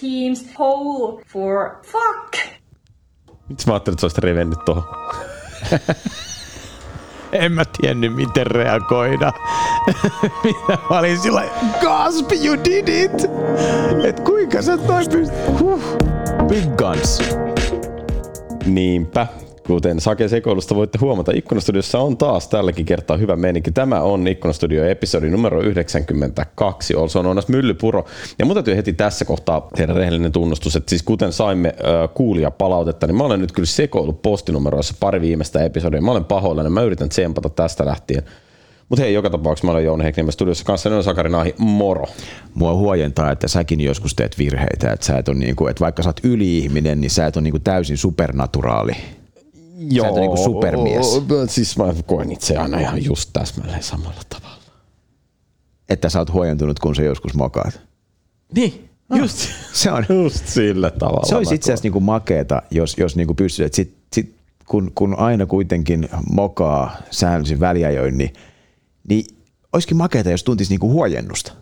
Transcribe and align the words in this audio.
team's 0.00 0.58
whole 0.58 1.22
for 1.32 1.70
fuck. 1.82 2.36
Miksi 3.48 3.66
mä 3.66 3.72
ajattelin, 3.72 3.94
että 3.94 4.00
sä 4.00 4.04
olisit 4.04 4.18
revennyt 4.18 4.58
tuohon? 4.64 4.84
en 7.32 7.52
mä 7.52 7.64
tiennyt 7.80 8.14
miten 8.14 8.46
reagoida. 8.46 9.32
Minä 10.44 10.78
mä 10.90 10.98
olin 10.98 11.18
sillä 11.20 11.44
gasp, 11.80 12.32
you 12.44 12.56
did 12.64 12.88
it! 12.88 13.24
Et 14.04 14.20
kuinka 14.20 14.62
sä 14.62 14.76
noin 14.76 15.06
pystyt? 15.10 15.58
Huh. 15.58 15.82
Big 16.48 16.76
guns. 16.76 17.22
Niinpä. 18.66 19.26
Kuten 19.68 20.00
Sake 20.00 20.28
sekoilusta 20.28 20.74
voitte 20.74 20.98
huomata, 21.00 21.32
Ikkunastudiossa 21.34 21.98
on 21.98 22.16
taas 22.16 22.48
tälläkin 22.48 22.86
kertaa 22.86 23.16
hyvä 23.16 23.36
meininki. 23.36 23.70
Tämä 23.70 24.00
on 24.00 24.28
Ikkunastudio 24.28 24.84
episodi 24.84 25.30
numero 25.30 25.62
92, 25.62 26.94
also 26.94 27.20
on 27.20 27.42
Myllypuro. 27.48 28.04
Ja 28.38 28.46
mun 28.46 28.54
täytyy 28.54 28.76
heti 28.76 28.92
tässä 28.92 29.24
kohtaa 29.24 29.68
tehdä 29.76 29.92
rehellinen 29.92 30.32
tunnustus, 30.32 30.76
että 30.76 30.90
siis 30.90 31.02
kuten 31.02 31.32
saimme 31.32 31.68
äh, 31.68 32.14
kuulia 32.14 32.50
palautetta, 32.50 33.06
niin 33.06 33.16
mä 33.16 33.24
olen 33.24 33.40
nyt 33.40 33.52
kyllä 33.52 33.66
sekoillut 33.66 34.22
postinumeroissa 34.22 34.94
pari 35.00 35.20
viimeistä 35.20 35.64
episodia. 35.64 36.00
Mä 36.00 36.10
olen 36.10 36.24
pahoillani, 36.24 36.70
mä 36.70 36.82
yritän 36.82 37.08
tsempata 37.08 37.48
tästä 37.48 37.86
lähtien. 37.86 38.22
Mutta 38.88 39.02
hei, 39.02 39.14
joka 39.14 39.30
tapauksessa 39.30 39.66
mä 39.66 39.72
olen 39.72 39.84
Jouni 39.84 40.04
Heikniemä 40.04 40.30
studiossa 40.30 40.64
kanssa, 40.64 40.96
on 40.96 41.04
Sakari 41.04 41.30
Nahi, 41.30 41.54
moro. 41.58 42.06
Mua 42.54 42.74
huojentaa, 42.74 43.32
että 43.32 43.48
säkin 43.48 43.80
joskus 43.80 44.14
teet 44.14 44.38
virheitä, 44.38 44.92
että, 44.92 45.06
sä 45.06 45.18
et 45.18 45.28
on 45.28 45.38
niinku, 45.38 45.66
että 45.66 45.80
vaikka 45.80 46.02
sä 46.02 46.08
oot 46.08 46.20
yli-ihminen, 46.24 47.00
niin 47.00 47.10
sä 47.10 47.26
et 47.26 47.36
ole 47.36 47.42
niinku 47.42 47.58
täysin 47.58 47.96
supernaturaali. 47.96 48.92
Joo, 49.78 50.04
sä 50.04 50.08
et 50.08 50.12
ole 50.12 50.20
niinku 50.20 50.36
supermies. 50.36 51.06
Siis 51.46 51.78
mä 51.78 51.84
koen 52.06 52.32
itse 52.32 52.56
aina 52.56 52.80
ihan 52.80 53.04
just 53.04 53.30
täsmälleen 53.32 53.82
samalla 53.82 54.20
tavalla. 54.28 54.58
Että 55.88 56.08
sä 56.08 56.18
oot 56.18 56.32
huojentunut, 56.32 56.78
kun 56.78 56.94
sä 56.94 57.02
joskus 57.02 57.34
mokaat. 57.34 57.80
Niin, 58.54 58.88
just, 59.14 59.48
se 59.72 59.92
on. 59.92 60.06
just 60.08 60.46
sillä 60.48 60.90
tavalla. 60.90 61.26
Se 61.26 61.36
olisi 61.36 61.54
itse 61.54 61.72
asiassa 61.72 61.84
niinku 61.84 62.00
makeeta, 62.00 62.62
jos, 62.70 62.94
jos 62.98 63.16
niinku 63.16 63.34
pystyt, 63.34 63.66
että 63.66 63.76
sit, 63.76 63.94
sit, 64.12 64.34
kun, 64.66 64.92
kun 64.94 65.18
aina 65.18 65.46
kuitenkin 65.46 66.08
mokaa 66.30 66.96
säännöllisin 67.10 67.60
väliajoin, 67.60 68.18
niin, 68.18 68.32
niin 69.08 69.24
olisikin 69.72 69.96
makeeta, 69.96 70.30
jos 70.30 70.44
tuntisi 70.44 70.70
niinku 70.70 70.92
huojennusta. 70.92 71.52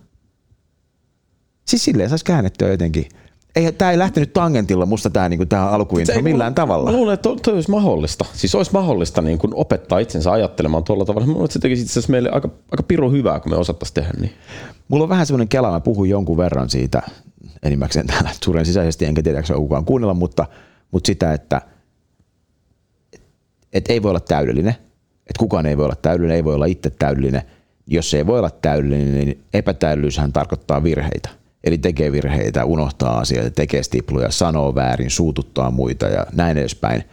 Siis 1.65 1.85
silleen 1.85 2.09
saisi 2.09 2.25
käännettyä 2.25 2.69
jotenkin. 2.69 3.09
Ei, 3.57 3.73
tämä 3.73 3.91
ei 3.91 3.99
lähtenyt 3.99 4.33
tangentilla 4.33 4.87
musta 4.87 5.11
tämä 5.11 5.29
niinku, 5.29 5.47
tää 5.47 5.71
alkuintro 5.71 6.23
millään 6.23 6.55
tavalla. 6.55 6.91
Mä 6.91 6.97
luulen, 6.97 7.15
että 7.15 7.29
toi, 7.43 7.55
olisi 7.55 7.71
mahdollista. 7.71 8.25
Siis 8.33 8.55
olisi 8.55 8.73
mahdollista 8.73 9.23
niin 9.23 9.39
kuin 9.39 9.55
opettaa 9.55 9.99
itsensä 9.99 10.33
ajattelemaan 10.33 10.85
tuolla 10.85 11.05
tavalla. 11.05 11.27
Mä 11.27 11.33
luulen, 11.33 11.45
että 11.45 11.53
se 11.53 11.59
tekisi 11.59 11.83
itse 11.83 12.01
meille 12.09 12.31
aika, 12.31 12.49
aika 12.73 12.83
piru 12.83 13.11
hyvää, 13.11 13.41
kun 13.41 13.53
me 13.53 13.57
osattaisiin 13.57 13.95
tehdä 13.95 14.11
niin. 14.21 14.33
Mulla 14.89 15.03
on 15.03 15.09
vähän 15.09 15.27
semmoinen 15.27 15.49
kela, 15.49 15.71
mä 15.71 15.81
puhun 15.81 16.09
jonkun 16.09 16.37
verran 16.37 16.71
siitä 16.71 17.03
enimmäkseen 17.63 18.07
täällä 18.07 18.31
suuren 18.45 18.67
sisäisesti, 18.67 19.05
enkä 19.05 19.23
tiedä, 19.23 19.39
onko 19.39 19.63
kukaan 19.63 19.85
kuunnella, 19.85 20.15
mutta, 20.15 20.47
mutta 20.91 21.07
sitä, 21.07 21.33
että 21.33 21.61
et 23.73 23.85
ei 23.89 24.03
voi 24.03 24.11
olla 24.11 24.21
täydellinen, 24.21 24.75
että 25.17 25.39
kukaan 25.39 25.67
ei 25.67 25.77
voi 25.77 25.85
olla 25.85 25.97
täydellinen, 26.03 26.37
ei 26.37 26.45
voi 26.45 26.55
olla 26.55 26.67
itse 26.67 26.91
täydellinen. 26.91 27.43
Jos 27.87 28.11
se 28.11 28.17
ei 28.17 28.27
voi 28.27 28.39
olla 28.39 28.51
täydellinen, 28.51 29.15
niin 29.15 29.45
epätäydellisyyshän 29.55 30.33
tarkoittaa 30.33 30.83
virheitä. 30.83 31.46
Eli 31.67 31.79
tekee 31.79 32.13
virheitä, 32.13 32.65
unohtaa 32.65 33.19
asioita, 33.19 33.51
tekee 33.51 33.83
stipluja, 33.83 34.31
sanoo 34.31 34.75
väärin, 34.75 35.11
suututtaa 35.11 35.71
muita 35.71 36.07
ja 36.07 36.27
näin 36.33 36.59
edespäin. 36.59 37.05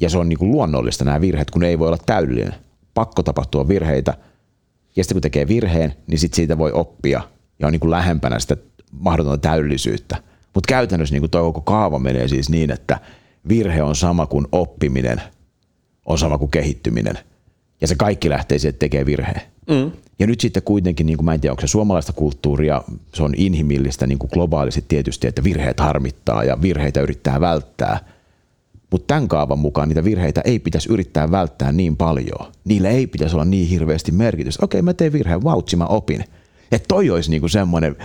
Ja 0.00 0.10
se 0.10 0.18
on 0.18 0.28
niin 0.28 0.38
kuin 0.38 0.50
luonnollista 0.50 1.04
nämä 1.04 1.20
virheet, 1.20 1.50
kun 1.50 1.64
ei 1.64 1.78
voi 1.78 1.88
olla 1.88 1.98
täydellinen. 2.06 2.54
Pakko 2.94 3.22
tapahtua 3.22 3.68
virheitä. 3.68 4.14
Ja 4.96 5.04
sitten 5.04 5.14
kun 5.14 5.22
tekee 5.22 5.48
virheen, 5.48 5.94
niin 6.06 6.18
sit 6.18 6.34
siitä 6.34 6.58
voi 6.58 6.72
oppia 6.72 7.22
ja 7.58 7.66
on 7.66 7.72
niin 7.72 7.80
kuin 7.80 7.90
lähempänä 7.90 8.38
sitä 8.38 8.56
mahdotonta 8.92 9.48
täydellisyyttä. 9.48 10.16
Mutta 10.54 10.68
käytännössä 10.68 11.14
niin 11.14 11.22
kuin 11.22 11.30
tuo 11.30 11.42
koko 11.42 11.60
kaava 11.60 11.98
menee 11.98 12.28
siis 12.28 12.50
niin, 12.50 12.70
että 12.70 13.00
virhe 13.48 13.82
on 13.82 13.96
sama 13.96 14.26
kuin 14.26 14.46
oppiminen, 14.52 15.22
on 16.06 16.18
sama 16.18 16.38
kuin 16.38 16.50
kehittyminen. 16.50 17.18
Ja 17.80 17.86
se 17.86 17.94
kaikki 17.94 18.30
lähtee 18.30 18.58
siitä, 18.58 18.70
että 18.70 18.80
tekee 18.80 19.06
virheen. 19.06 19.40
Mm. 19.70 19.92
Ja 20.18 20.26
nyt 20.26 20.40
sitten 20.40 20.62
kuitenkin, 20.62 21.06
niin 21.06 21.16
kuin 21.16 21.24
mä 21.24 21.34
en 21.34 21.40
tiedä, 21.40 21.52
onko 21.52 21.60
se 21.60 21.66
suomalaista 21.66 22.12
kulttuuria, 22.12 22.82
se 23.14 23.22
on 23.22 23.34
inhimillistä 23.36 24.06
niin 24.06 24.18
kuin 24.18 24.30
globaalisti 24.32 24.84
tietysti, 24.88 25.26
että 25.26 25.44
virheet 25.44 25.80
harmittaa 25.80 26.44
ja 26.44 26.62
virheitä 26.62 27.00
yrittää 27.00 27.40
välttää. 27.40 27.98
Mutta 28.90 29.06
tämän 29.06 29.28
kaavan 29.28 29.58
mukaan 29.58 29.88
niitä 29.88 30.04
virheitä 30.04 30.40
ei 30.44 30.58
pitäisi 30.58 30.92
yrittää 30.92 31.30
välttää 31.30 31.72
niin 31.72 31.96
paljon. 31.96 32.52
Niillä 32.64 32.88
ei 32.88 33.06
pitäisi 33.06 33.36
olla 33.36 33.44
niin 33.44 33.68
hirveästi 33.68 34.12
merkitystä. 34.12 34.64
Okei, 34.64 34.82
mä 34.82 34.94
tein 34.94 35.12
virheen, 35.12 35.44
vautsi, 35.44 35.76
mä 35.76 35.86
opin. 35.86 36.24
Että 36.72 36.88
toi 36.88 37.10
olisi 37.10 37.30
niinku 37.30 37.48
semmoinen, 37.48 37.96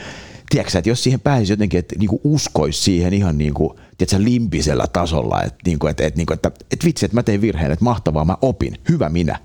tiedätkö 0.50 0.78
että 0.78 0.90
jos 0.90 1.04
siihen 1.04 1.20
pääsisi 1.20 1.54
jotenkin, 1.54 1.80
että 1.80 1.96
niinku 2.00 2.22
uskoisi 2.24 2.82
siihen 2.82 3.14
ihan 3.14 3.38
niinku, 3.38 3.80
tiedätkö, 3.98 4.24
limpisellä 4.24 4.88
tasolla, 4.94 5.44
että, 5.44 5.58
niinku, 5.66 5.88
että, 5.88 6.06
että, 6.06 6.18
niinku, 6.18 6.34
että, 6.34 6.52
että 6.72 6.86
vitsi, 6.86 7.06
että 7.06 7.18
mä 7.18 7.24
tein 7.24 7.42
virheen, 7.42 7.72
että 7.72 7.86
mahtavaa, 7.86 8.26
mä 8.26 8.38
opin, 8.42 8.78
hyvä 8.90 9.10
minä. 9.10 9.40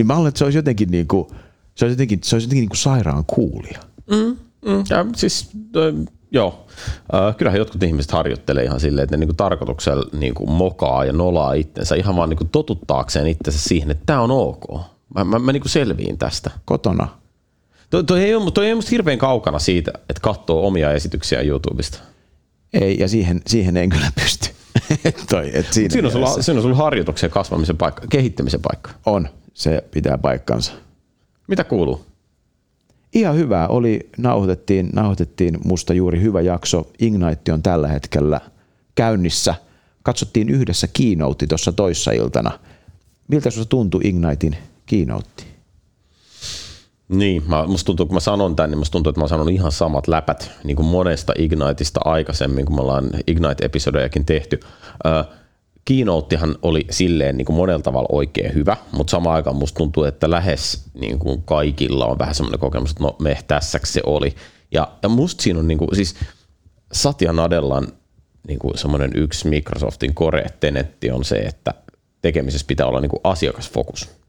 Niin 0.00 0.06
mä 0.06 0.14
luulen, 0.14 0.28
että 0.28 0.38
se 0.38 0.44
olisi 0.44 0.58
jotenkin, 0.58 0.90
niinku, 0.90 1.30
se 1.74 1.84
olisi 1.84 1.92
jotenkin, 1.92 2.18
se 2.22 2.36
olisi 2.36 2.46
jotenkin 2.46 2.60
niinku 2.60 2.76
sairaan 2.76 3.24
kuulia. 3.26 3.80
Mm, 4.10 4.36
mm, 4.70 4.84
ja 4.90 5.06
siis, 5.16 5.50
äh, 5.76 6.12
joo. 6.30 6.66
Äh, 7.14 7.36
kyllähän 7.36 7.58
jotkut 7.58 7.82
ihmiset 7.82 8.10
harjoittelee 8.10 8.64
ihan 8.64 8.80
silleen, 8.80 9.02
että 9.04 9.16
ne 9.16 9.20
niinku 9.20 9.34
tarkoituksella 9.34 10.10
niinku 10.12 10.46
mokaa 10.46 11.04
ja 11.04 11.12
nolaa 11.12 11.52
itsensä 11.52 11.94
ihan 11.94 12.16
vaan 12.16 12.28
niinku 12.28 12.44
totuttaakseen 12.44 13.26
itsensä 13.26 13.58
siihen, 13.58 13.90
että 13.90 14.02
tämä 14.06 14.20
on 14.20 14.30
ok. 14.30 14.80
Mä, 15.14 15.24
mä, 15.24 15.38
mä 15.38 15.52
niinku 15.52 15.68
selviin 15.68 16.18
tästä. 16.18 16.50
Kotona. 16.64 17.08
Toi, 17.90 18.04
toi, 18.04 18.24
ei 18.24 18.34
ole, 18.34 18.50
toi 18.50 18.64
ei 18.64 18.72
ole 18.72 18.76
musta 18.76 18.90
hirveän 18.90 19.18
kaukana 19.18 19.58
siitä, 19.58 19.92
että 20.08 20.20
katsoo 20.20 20.66
omia 20.66 20.92
esityksiä 20.92 21.40
YouTubesta. 21.40 21.98
Ei, 22.72 22.98
ja 22.98 23.08
siihen, 23.08 23.40
siihen 23.46 23.76
en 23.76 23.88
kyllä 23.88 24.12
pysty. 24.14 24.48
toi, 25.30 25.50
et 25.54 25.72
siinä, 25.72 25.92
Siinä 25.92 26.08
on, 26.08 26.12
sulla, 26.12 26.42
siinä 26.42 26.58
on 26.58 26.62
sulla 26.62 26.76
harjoituksen 26.76 27.30
kasvamisen 27.30 27.76
paikka, 27.76 28.06
kehittämisen 28.10 28.60
paikka. 28.60 28.90
On, 29.06 29.28
se 29.60 29.84
pitää 29.90 30.18
paikkansa. 30.18 30.72
Mitä 31.46 31.64
kuuluu? 31.64 32.04
Ihan 33.12 33.36
hyvää 33.36 33.68
oli, 33.68 34.10
nauhoitettiin, 34.18 34.90
nauhoitettiin 34.92 35.58
musta 35.64 35.94
juuri 35.94 36.20
hyvä 36.20 36.40
jakso. 36.40 36.90
Ignite 36.98 37.52
on 37.52 37.62
tällä 37.62 37.88
hetkellä 37.88 38.40
käynnissä. 38.94 39.54
Katsottiin 40.02 40.48
yhdessä 40.48 40.88
keynote 40.92 41.46
tuossa 41.46 41.72
toissa 41.72 42.12
iltana. 42.12 42.58
Miltä 43.28 43.50
sinusta 43.50 43.70
tuntui 43.70 44.00
Ignitein 44.04 44.56
keynote? 44.86 45.44
Niin, 47.08 47.42
mä, 47.46 47.66
musta 47.66 47.86
tuntuu, 47.86 48.06
kun 48.06 48.16
mä 48.16 48.20
sanon 48.20 48.56
tämän, 48.56 48.70
niin 48.70 48.78
musta 48.78 48.92
tuntuu, 48.92 49.10
että 49.10 49.20
mä 49.20 49.28
sanon 49.28 49.48
ihan 49.48 49.72
samat 49.72 50.08
läpät 50.08 50.50
niin 50.64 50.76
kuin 50.76 50.86
monesta 50.86 51.32
Igniteista 51.38 52.00
aikaisemmin, 52.04 52.66
kun 52.66 52.76
me 52.76 52.80
ollaan 52.80 53.10
Ignite-episodejakin 53.26 54.24
tehty. 54.24 54.60
Ö, 55.06 55.24
Keynotehan 55.84 56.56
oli 56.62 56.86
silleen 56.90 57.36
niin 57.36 57.46
kuin 57.46 57.56
monella 57.56 57.82
tavalla 57.82 58.08
oikein 58.12 58.54
hyvä, 58.54 58.76
mutta 58.92 59.10
samaan 59.10 59.36
aikaan 59.36 59.56
musta 59.56 59.76
tuntuu, 59.76 60.04
että 60.04 60.30
lähes 60.30 60.84
niin 60.94 61.18
kuin 61.18 61.42
kaikilla 61.42 62.06
on 62.06 62.18
vähän 62.18 62.34
semmoinen 62.34 62.60
kokemus, 62.60 62.90
että 62.90 63.02
no 63.02 63.16
me 63.18 63.38
tässäksi 63.46 63.92
se 63.92 64.00
oli. 64.06 64.34
Ja, 64.72 64.88
ja 65.02 65.08
musta 65.08 65.42
siinä 65.42 65.58
on 65.60 65.68
niin 65.68 65.78
kuin, 65.78 65.96
siis 65.96 66.14
Satya 66.92 67.32
Nadellan 67.32 67.88
niin 68.48 68.58
kuin 68.58 68.78
semmoinen 68.78 69.10
yksi 69.14 69.48
Microsoftin 69.48 70.14
core-tenetti 70.14 71.10
on 71.10 71.24
se, 71.24 71.36
että 71.36 71.74
tekemisessä 72.22 72.66
pitää 72.66 72.86
olla 72.86 73.00
niin 73.00 73.10
kuin 73.10 73.20
asiakasfokus 73.24 74.19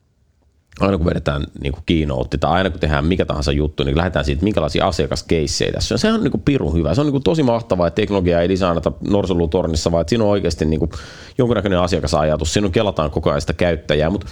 aina 0.80 0.98
kun 0.98 1.06
vedetään 1.06 1.44
niin 1.62 1.74
keynote 1.86 2.38
tai 2.38 2.52
aina 2.52 2.70
kun 2.70 2.80
tehdään 2.80 3.06
mikä 3.06 3.26
tahansa 3.26 3.52
juttu, 3.52 3.84
niin 3.84 3.98
lähdetään 3.98 4.26
siitä, 4.26 4.44
minkälaisia 4.44 4.88
asiakaskeissejä 4.88 5.72
tässä 5.72 5.96
on. 5.96 6.00
Sehän 6.00 6.16
on 6.16 6.24
niin 6.24 6.32
kuin 6.32 6.42
pirun 6.42 6.74
hyvä. 6.74 6.96
Se 6.96 7.02
on 7.02 7.08
niin 7.08 7.12
kuin 7.12 7.24
tosi 7.24 7.44
mahtavaa, 7.44 7.88
että 7.88 7.96
teknologia 7.96 8.42
ei 8.42 8.50
designata 8.50 8.92
norsulutornissa, 9.10 9.92
vaan 9.92 10.02
että 10.02 10.10
siinä 10.10 10.24
on 10.24 10.30
oikeasti 10.30 10.66
niin 10.66 10.80
kuin 10.80 10.92
jonkunnäköinen 11.38 11.80
asiakasajatus. 11.80 12.54
Siinä 12.54 12.66
on 12.66 12.72
kelataan 12.72 13.12
koko 13.12 13.30
ajan 13.30 13.42
sitä 13.42 13.54
käyttäjää, 13.54 14.10
mutta 14.10 14.28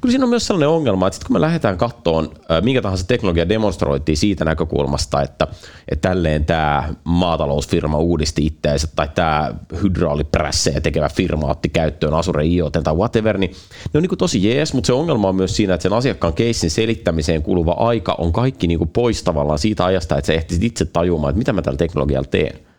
kyllä 0.00 0.12
siinä 0.12 0.24
on 0.24 0.30
myös 0.30 0.46
sellainen 0.46 0.68
ongelma, 0.68 1.06
että 1.06 1.14
sitten 1.14 1.26
kun 1.26 1.36
me 1.36 1.40
lähdetään 1.40 1.78
kattoon, 1.78 2.30
minkä 2.62 2.82
tahansa 2.82 3.06
teknologia 3.06 3.48
demonstroitiin 3.48 4.16
siitä 4.16 4.44
näkökulmasta, 4.44 5.22
että, 5.22 5.46
että 5.88 6.08
tälleen 6.08 6.44
tämä 6.44 6.94
maatalousfirma 7.04 7.98
uudisti 7.98 8.46
itseänsä 8.46 8.88
tai 8.96 9.08
tämä 9.14 9.54
hydrauliprässejä 9.82 10.80
tekevä 10.80 11.08
firma 11.08 11.46
otti 11.46 11.68
käyttöön 11.68 12.14
Azure 12.14 12.46
IoT 12.46 12.72
tai 12.84 12.94
whatever, 12.94 13.38
niin 13.38 13.50
ne 13.94 13.98
on 13.98 14.02
niin 14.02 14.08
kuin 14.08 14.18
tosi 14.18 14.48
jees, 14.48 14.74
mutta 14.74 14.86
se 14.86 14.92
ongelma 14.92 15.28
on 15.28 15.36
myös 15.36 15.56
siinä, 15.56 15.74
että 15.74 15.82
sen 15.82 15.92
asiakkaan 15.92 16.34
keissin 16.34 16.70
selittämiseen 16.70 17.42
kuluva 17.42 17.72
aika 17.72 18.14
on 18.18 18.32
kaikki 18.32 18.66
niin 18.66 18.78
kuin 18.78 18.90
pois 18.90 19.22
tavallaan 19.22 19.58
siitä 19.58 19.84
ajasta, 19.84 20.18
että 20.18 20.26
sä 20.26 20.32
ehtisit 20.32 20.62
itse 20.62 20.84
tajumaan, 20.84 21.30
että 21.30 21.38
mitä 21.38 21.52
mä 21.52 21.62
tällä 21.62 21.78
teknologialla 21.78 22.28
teen. 22.28 22.71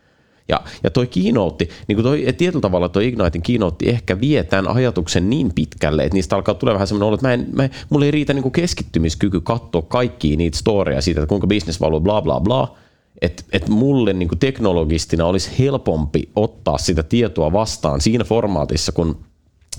Ja, 0.48 0.62
ja 0.84 0.90
toi 0.90 1.08
keynote, 1.08 1.68
niin 1.88 1.96
kuin 1.96 2.04
toi, 2.04 2.26
tietyllä 2.38 2.62
tavalla 2.62 2.90
toi 2.90 3.08
Ignitein 3.08 3.42
keynote 3.42 3.90
ehkä 3.90 4.20
vie 4.20 4.44
tämän 4.44 4.68
ajatuksen 4.68 5.30
niin 5.30 5.54
pitkälle, 5.56 6.04
että 6.04 6.14
niistä 6.14 6.36
alkaa 6.36 6.56
tulla 6.56 6.74
vähän 6.74 6.88
semmoinen 6.88 7.08
olo, 7.08 7.16
että 7.16 7.28
mä 7.28 7.34
en, 7.34 7.48
mä, 7.52 7.70
mulla 7.90 8.06
ei 8.06 8.12
riitä 8.12 8.34
niin 8.34 8.44
kuin 8.44 8.52
keskittymiskyky 8.52 9.42
katsoa 9.42 9.82
kaikkia 9.82 10.38
niitä 10.38 10.58
storeja 10.58 11.02
siitä, 11.02 11.22
että 11.22 11.30
kuinka 11.30 11.48
business 11.48 11.82
valuu 11.82 12.00
bla 12.00 12.22
bla 12.22 12.40
bla, 12.40 12.78
että 13.22 13.44
et 13.52 13.70
mulle 13.70 14.14
niin 14.14 14.30
kuin 14.30 14.40
teknologistina 14.40 15.26
olisi 15.26 15.52
helpompi 15.60 16.30
ottaa 16.36 16.78
sitä 16.78 17.04
tietoa 17.04 17.52
vastaan 17.52 18.02
siinä 18.02 18.24
formaatissa, 18.24 18.92
kun 18.92 19.18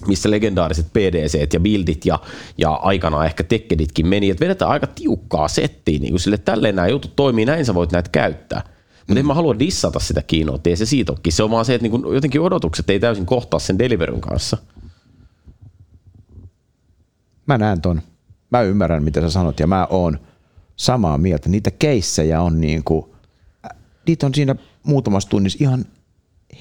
missä 0.06 0.30
legendaariset 0.30 0.86
PDC 0.92 1.52
ja 1.52 1.60
buildit 1.60 2.06
ja, 2.06 2.18
ja 2.58 2.70
aikanaan 2.70 3.26
ehkä 3.26 3.44
tekkeditkin 3.44 4.06
meni, 4.06 4.30
että 4.30 4.44
vedetään 4.44 4.70
aika 4.70 4.86
tiukkaa 4.86 5.48
settiä, 5.48 5.98
niin 5.98 6.12
kuin 6.12 6.20
sille, 6.20 6.34
että 6.34 6.52
tälleen 6.52 6.76
nämä 6.76 6.88
jutut 6.88 7.16
toimii, 7.16 7.44
näin 7.44 7.64
sä 7.64 7.74
voit 7.74 7.92
näitä 7.92 8.10
käyttää. 8.12 8.73
Mutta 9.04 9.14
mm. 9.14 9.18
en 9.18 9.26
mä 9.26 9.34
halua 9.34 9.58
dissata 9.58 10.00
sitä 10.00 10.22
keynotea, 10.22 10.70
ei 10.70 10.76
se 10.76 10.86
siitä 10.86 11.12
olekin. 11.12 11.32
Se 11.32 11.42
on 11.42 11.50
vaan 11.50 11.64
se, 11.64 11.74
että 11.74 11.82
niinku 11.82 12.12
jotenkin 12.12 12.40
odotukset 12.40 12.90
ei 12.90 13.00
täysin 13.00 13.26
kohtaa 13.26 13.60
sen 13.60 13.78
deliveryn 13.78 14.20
kanssa. 14.20 14.56
Mä 17.46 17.58
näen 17.58 17.80
ton. 17.80 18.02
Mä 18.50 18.62
ymmärrän, 18.62 19.04
mitä 19.04 19.20
sä 19.20 19.30
sanot, 19.30 19.60
ja 19.60 19.66
mä 19.66 19.86
oon 19.90 20.18
samaa 20.76 21.18
mieltä. 21.18 21.48
Niitä 21.48 21.70
keissejä 21.70 22.40
on 22.40 22.60
niinku, 22.60 23.14
niitä 24.06 24.26
on 24.26 24.34
siinä 24.34 24.56
muutamassa 24.82 25.28
tunnissa 25.28 25.58
ihan 25.60 25.84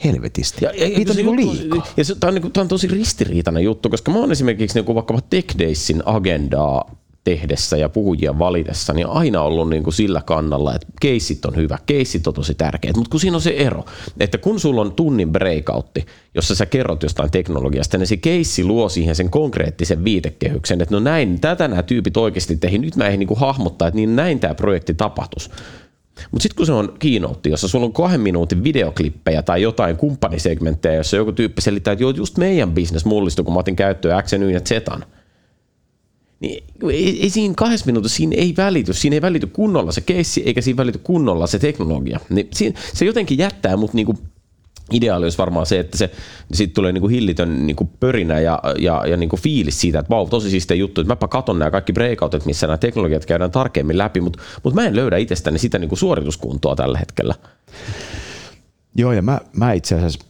helvetisti. 0.04 0.66
Ja, 0.66 0.72
ja, 0.72 0.98
Niitä 0.98 1.12
on 1.12 1.18
niin 1.18 1.36
liikaa. 1.36 1.88
Ja 1.98 2.06
se, 2.06 2.16
tämä, 2.16 2.30
on, 2.30 2.34
niin 2.34 2.42
kuin, 2.42 2.51
tämä 2.51 2.62
on 2.62 2.68
tosi 2.68 2.88
ristiriitainen 2.88 3.63
juttu, 3.63 3.89
koska 3.89 4.12
mä 4.12 4.18
oon 4.18 4.31
esimerkiksi 4.31 4.78
niin 4.78 4.86
kuin 4.86 4.96
vaikkapa 4.96 5.22
Tech 5.30 5.57
Daysin 5.60 6.04
agendaa 6.06 6.96
tehdessä 7.24 7.78
ja 7.78 7.90
puhujia 7.90 8.40
valitessa, 8.40 8.94
niin 8.94 9.08
aina 9.08 9.42
ollut 9.42 9.70
niin 9.70 9.84
kuin 9.84 9.94
sillä 9.94 10.22
kannalla, 10.25 10.75
että 10.75 10.88
keissit 11.02 11.46
on 11.46 11.56
hyvä, 11.56 11.78
keissit 11.86 12.28
on 12.28 12.34
tosi 12.34 12.56
tärkeät, 12.56 12.96
mutta 12.96 13.10
kun 13.10 13.20
siinä 13.20 13.38
on 13.38 13.42
se 13.42 13.50
ero, 13.50 13.86
että 14.20 14.38
kun 14.38 14.60
sulla 14.60 14.81
on 14.81 14.92
tunnin 14.92 15.31
breakoutti, 15.31 16.06
jossa 16.36 16.56
sä 16.56 16.66
kerrot 16.66 17.04
jostain 17.04 17.31
teknologiasta, 17.31 17.98
niin 17.98 18.08
se 18.08 18.18
keissi 18.18 18.64
luo 18.64 18.90
siihen 18.90 19.16
sen 19.16 19.30
konkreettisen 19.30 20.04
viitekehyksen, 20.04 20.81
että 20.81 20.96
no 20.96 21.00
näin, 21.00 21.42
tätä 21.42 21.68
nämä 21.68 21.84
tyypit 21.84 22.18
oikeasti 22.18 22.56
teihin, 22.58 22.81
nyt 22.81 22.96
mä 22.96 23.06
eihin 23.06 23.20
niin 23.20 23.28
kuin 23.28 23.40
hahmottaa, 23.40 23.88
että 23.88 23.96
niin 23.96 24.16
näin 24.16 24.40
tämä 24.40 24.54
projekti 24.56 24.94
tapahtuisi. 24.94 25.50
Mutta 26.31 26.44
sitten 26.44 26.58
kun 26.58 26.66
se 26.66 26.72
on 26.72 26.94
keynote, 27.00 27.50
jossa 27.50 27.68
sulla 27.68 27.86
on 27.86 27.94
kahden 27.94 28.22
minuutin 28.22 28.64
videoklippejä 28.64 29.42
tai 29.42 29.62
jotain 29.62 29.98
kumppanisegmenttejä, 29.98 30.96
jossa 30.96 31.18
joku 31.18 31.31
tyyppi 31.31 31.62
selittää, 31.62 31.92
että 31.92 32.04
joo, 32.04 32.12
just 32.12 32.38
meidän 32.38 32.72
business 32.72 33.06
mullistui, 33.06 33.46
kun 33.46 33.54
mä 33.54 33.60
otin 33.60 33.75
käyttöön 33.75 34.24
X, 34.24 34.34
Y 34.34 34.52
ja 34.52 34.60
Z, 34.60 34.72
niin 36.44 36.63
ei, 36.92 37.22
ei 37.22 37.30
siinä 37.30 37.54
kahdessa 37.57 37.86
minuutissa 37.86 38.18
siinä 38.18 38.36
ei 38.38 38.54
välity, 38.57 38.94
siinä 38.94 39.13
ei 39.13 39.22
välity 39.22 39.48
kunnolla 39.48 39.92
se 39.92 40.01
keissi, 40.01 40.44
eikä 40.45 40.62
siinä 40.62 40.78
välity 40.78 41.00
kunnolla 41.04 41.48
se 41.48 41.60
teknologia. 41.60 42.19
Niin 42.30 42.48
siinä, 42.54 42.80
se 42.94 43.06
jotenkin 43.06 43.38
jättää 43.38 43.78
mut 43.78 43.94
niinku 43.94 44.18
ideaali 44.92 45.25
olisi 45.25 45.38
varmaan 45.38 45.66
se, 45.66 45.80
että 45.80 45.98
se 45.98 46.12
sitten 46.54 46.75
tulee 46.75 46.92
niinku 46.92 47.07
hillitön 47.07 47.68
niinku 47.68 47.90
pörinä 48.00 48.40
ja, 48.40 48.60
ja, 48.80 49.07
ja 49.07 49.18
niinku 49.18 49.38
fiilis 49.38 49.81
siitä, 49.81 50.00
että 50.00 50.10
vau, 50.10 50.28
tosi 50.28 50.50
siistiä 50.50 50.78
juttu, 50.78 51.01
että 51.01 51.13
mäpä 51.13 51.28
katon 51.28 51.60
nämä 51.60 51.72
kaikki 51.72 51.94
breakoutit, 51.94 52.46
missä 52.46 52.68
nämä 52.68 52.78
teknologiat 52.78 53.25
käydään 53.25 53.51
tarkemmin 53.51 53.98
läpi, 53.98 54.22
mutta 54.22 54.39
mut 54.63 54.74
mä 54.74 54.86
en 54.86 54.96
löydä 54.96 55.18
itsestäni 55.18 55.60
sitä 55.60 55.80
niinku 55.80 55.96
suorituskuntoa 55.96 56.75
tällä 56.75 56.98
hetkellä. 56.98 57.36
Joo, 58.96 59.12
ja 59.13 59.22
mä, 59.22 59.39
mä 59.54 59.74
itse 59.74 59.96
asiassa 59.96 60.25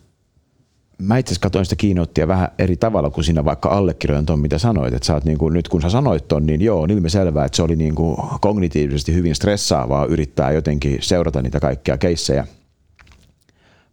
mä 0.98 1.18
itse 1.18 1.30
asiassa 1.30 1.42
katsoin 1.42 1.66
sitä 1.66 1.76
kiinottia 1.76 2.28
vähän 2.28 2.48
eri 2.60 2.78
tavalla 2.78 3.10
kuin 3.10 3.24
sinä 3.24 3.46
vaikka 3.46 3.70
allekirjoitan 3.70 4.26
tuon, 4.26 4.40
mitä 4.40 4.58
sanoit. 4.58 4.94
Että 4.94 5.22
niin 5.26 5.38
kuin, 5.38 5.54
nyt 5.54 5.68
kun 5.68 5.82
sä 5.82 5.90
sanoit 5.90 6.28
ton, 6.28 6.46
niin 6.46 6.62
joo, 6.62 6.82
on 6.82 6.92
ilmiselvää, 6.92 7.46
että 7.46 7.56
se 7.56 7.64
oli 7.64 7.76
niin 7.76 7.96
kuin 7.96 8.18
kognitiivisesti 8.42 9.14
hyvin 9.14 9.36
stressaavaa 9.36 10.06
yrittää 10.06 10.52
jotenkin 10.52 10.98
seurata 11.02 11.42
niitä 11.42 11.60
kaikkia 11.60 11.98
keissejä. 11.98 12.48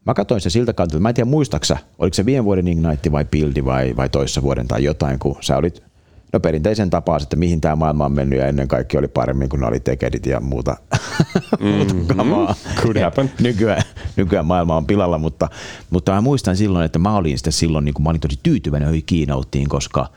Mä 0.06 0.14
katsoin 0.14 0.40
se 0.40 0.50
siltä 0.50 0.72
kantilta, 0.72 1.02
mä 1.02 1.08
en 1.08 1.14
tiedä 1.14 1.30
muistaksa, 1.30 1.78
oliko 1.98 2.14
se 2.14 2.26
viime 2.26 2.44
vuoden 2.44 2.68
Ignite 2.68 3.12
vai 3.12 3.24
Buildi 3.24 3.64
vai, 3.64 3.96
vai 3.96 4.08
toissa 4.08 4.42
vuoden 4.42 4.68
tai 4.68 4.84
jotain, 4.84 5.18
kun 5.18 5.36
sä 5.40 5.56
olit 5.56 5.82
no 6.32 6.40
perinteisen 6.40 6.90
tapaa, 6.90 7.18
että 7.22 7.36
mihin 7.36 7.60
tämä 7.60 7.76
maailma 7.76 8.04
on 8.04 8.12
mennyt 8.12 8.38
ja 8.38 8.46
ennen 8.46 8.68
kaikkea 8.68 8.98
oli 8.98 9.08
paremmin, 9.08 9.48
kun 9.48 9.60
ne 9.60 9.66
oli 9.66 9.80
tekedit 9.80 10.26
ja 10.26 10.40
muuta, 10.40 10.76
mm-hmm. 11.60 12.06
kamaa. 12.16 12.54
Could 12.82 13.00
happen. 13.02 13.32
Nykyään, 13.40 13.82
nykyään 14.16 14.46
maailma 14.46 14.76
on 14.76 14.86
pilalla, 14.86 15.18
mutta, 15.18 15.48
mutta 15.90 16.12
mä 16.12 16.20
muistan 16.20 16.56
silloin, 16.56 16.84
että 16.84 16.98
mä 16.98 17.16
olin 17.16 17.38
sitten 17.38 17.52
silloin, 17.52 17.84
niin 17.84 17.94
kuin 17.94 18.02
mä 18.02 18.10
olin 18.10 18.20
tosi 18.20 18.40
tyytyväinen 18.42 18.88
hyvin 18.88 19.04
kiinouttiin, 19.06 19.68
koska 19.68 20.08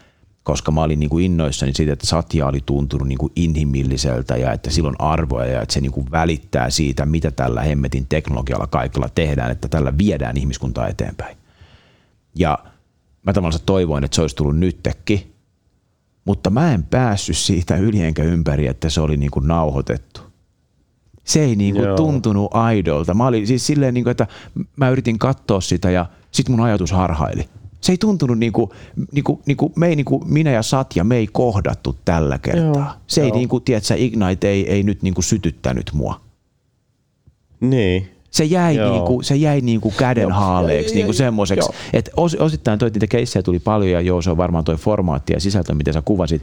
koska 0.44 0.71
mä 0.71 0.83
olin 0.83 1.00
niin 1.00 1.10
kuin 1.10 1.25
innoissani 1.25 1.74
siitä, 1.74 1.94
että 1.94 2.07
Satya 2.07 2.48
oli 2.48 2.60
tuntunut 2.65 3.07
niin 3.07 3.18
kuin 3.18 3.31
inhimilliseltä 3.36 4.38
ja 4.38 4.51
että 4.51 4.69
sillä 4.69 4.89
on 4.89 5.01
arvoja 5.01 5.51
ja 5.51 5.62
että 5.62 5.74
se 5.74 5.81
niin 5.81 5.92
kuin 5.92 6.12
välittää 6.12 6.69
siitä, 6.69 7.06
mitä 7.06 7.31
tällä 7.31 7.62
hemmetin 7.62 8.06
teknologialla 8.10 8.68
kaikilla 8.68 9.10
tehdään, 9.15 9.51
että 9.51 9.68
tällä 9.68 9.98
viedään 9.98 10.38
ihmiskuntaa 10.38 10.88
eteenpäin. 10.88 11.38
Ja 12.36 12.60
mä 13.24 13.33
tavallaan 13.33 13.62
toivoin, 13.65 14.04
että 14.04 14.15
se 14.15 14.21
olisi 14.21 14.36
tullut 14.36 14.57
nyttekin, 14.57 15.33
mutta 16.25 16.50
mä 16.50 16.74
en 16.74 16.84
päässyt 16.84 17.38
siitä 17.38 17.75
yli 17.75 18.02
enkä 18.02 18.24
ympäri, 18.24 18.68
että 18.68 18.90
se 18.90 19.02
oli 19.02 19.18
niinku 19.18 19.40
nauhoitettu. 19.40 20.22
Se 21.24 21.44
ei 21.44 21.56
niinku 21.56 21.81
tuntunut 21.96 22.52
aidolta. 22.54 23.14
Mä 23.14 23.28
olin 23.28 23.48
siis 23.48 23.68
silleen, 23.68 23.94
niinku, 23.94 24.10
että 24.10 24.28
mä 24.75 24.90
yritin 24.90 25.20
katsoa 25.20 25.62
sitä 25.62 25.92
ja 25.92 26.06
sit 26.31 26.50
mun 26.50 26.60
ajatus 26.60 26.92
harhaili. 26.92 27.50
Se 27.81 27.92
ei 27.92 27.98
tuntunut 27.98 28.40
niinku, 28.40 28.74
niinku, 29.12 29.42
niinku, 29.46 29.72
me 29.75 29.88
ei, 29.88 29.96
niinku, 29.96 30.24
minä 30.25 30.52
ja 30.52 30.64
Satja, 30.64 31.04
me 31.04 31.16
ei 31.16 31.28
kohdattu 31.31 31.96
tällä 32.06 32.40
kertaa. 32.40 32.84
Joo, 32.84 33.02
se 33.08 33.22
ei, 33.22 33.28
joo. 33.28 33.38
niinku, 33.38 33.60
tiedätkö, 33.60 33.96
Ignite 33.98 34.50
ei, 34.50 34.72
ei 34.72 34.84
nyt 34.84 35.02
niinku 35.02 35.22
sytyttänyt 35.22 35.92
mua. 35.94 36.22
Niin. 37.60 38.10
Se 38.34 38.44
jäi, 38.44 38.78
niinku, 38.78 39.22
se 39.24 39.36
jäi 39.36 39.62
niinku 39.62 39.94
käden 39.98 40.32
haaleeksi, 40.32 40.96
niinku 40.96 41.14
semmoiseksi. 41.14 41.70
Että 41.94 42.12
os, 42.18 42.36
osittain 42.36 42.80
toi, 42.80 42.90
niitä 42.90 43.08
keissejä 43.08 43.44
tuli 43.44 43.60
paljon 43.60 43.92
ja 43.92 44.02
joo, 44.02 44.22
se 44.22 44.32
on 44.32 44.38
varmaan 44.38 44.64
toi 44.64 44.76
formaatti 44.76 45.34
ja 45.34 45.40
sisältö, 45.40 45.74
mitä 45.74 45.94
sä 45.94 46.02
kuvasit. 46.02 46.42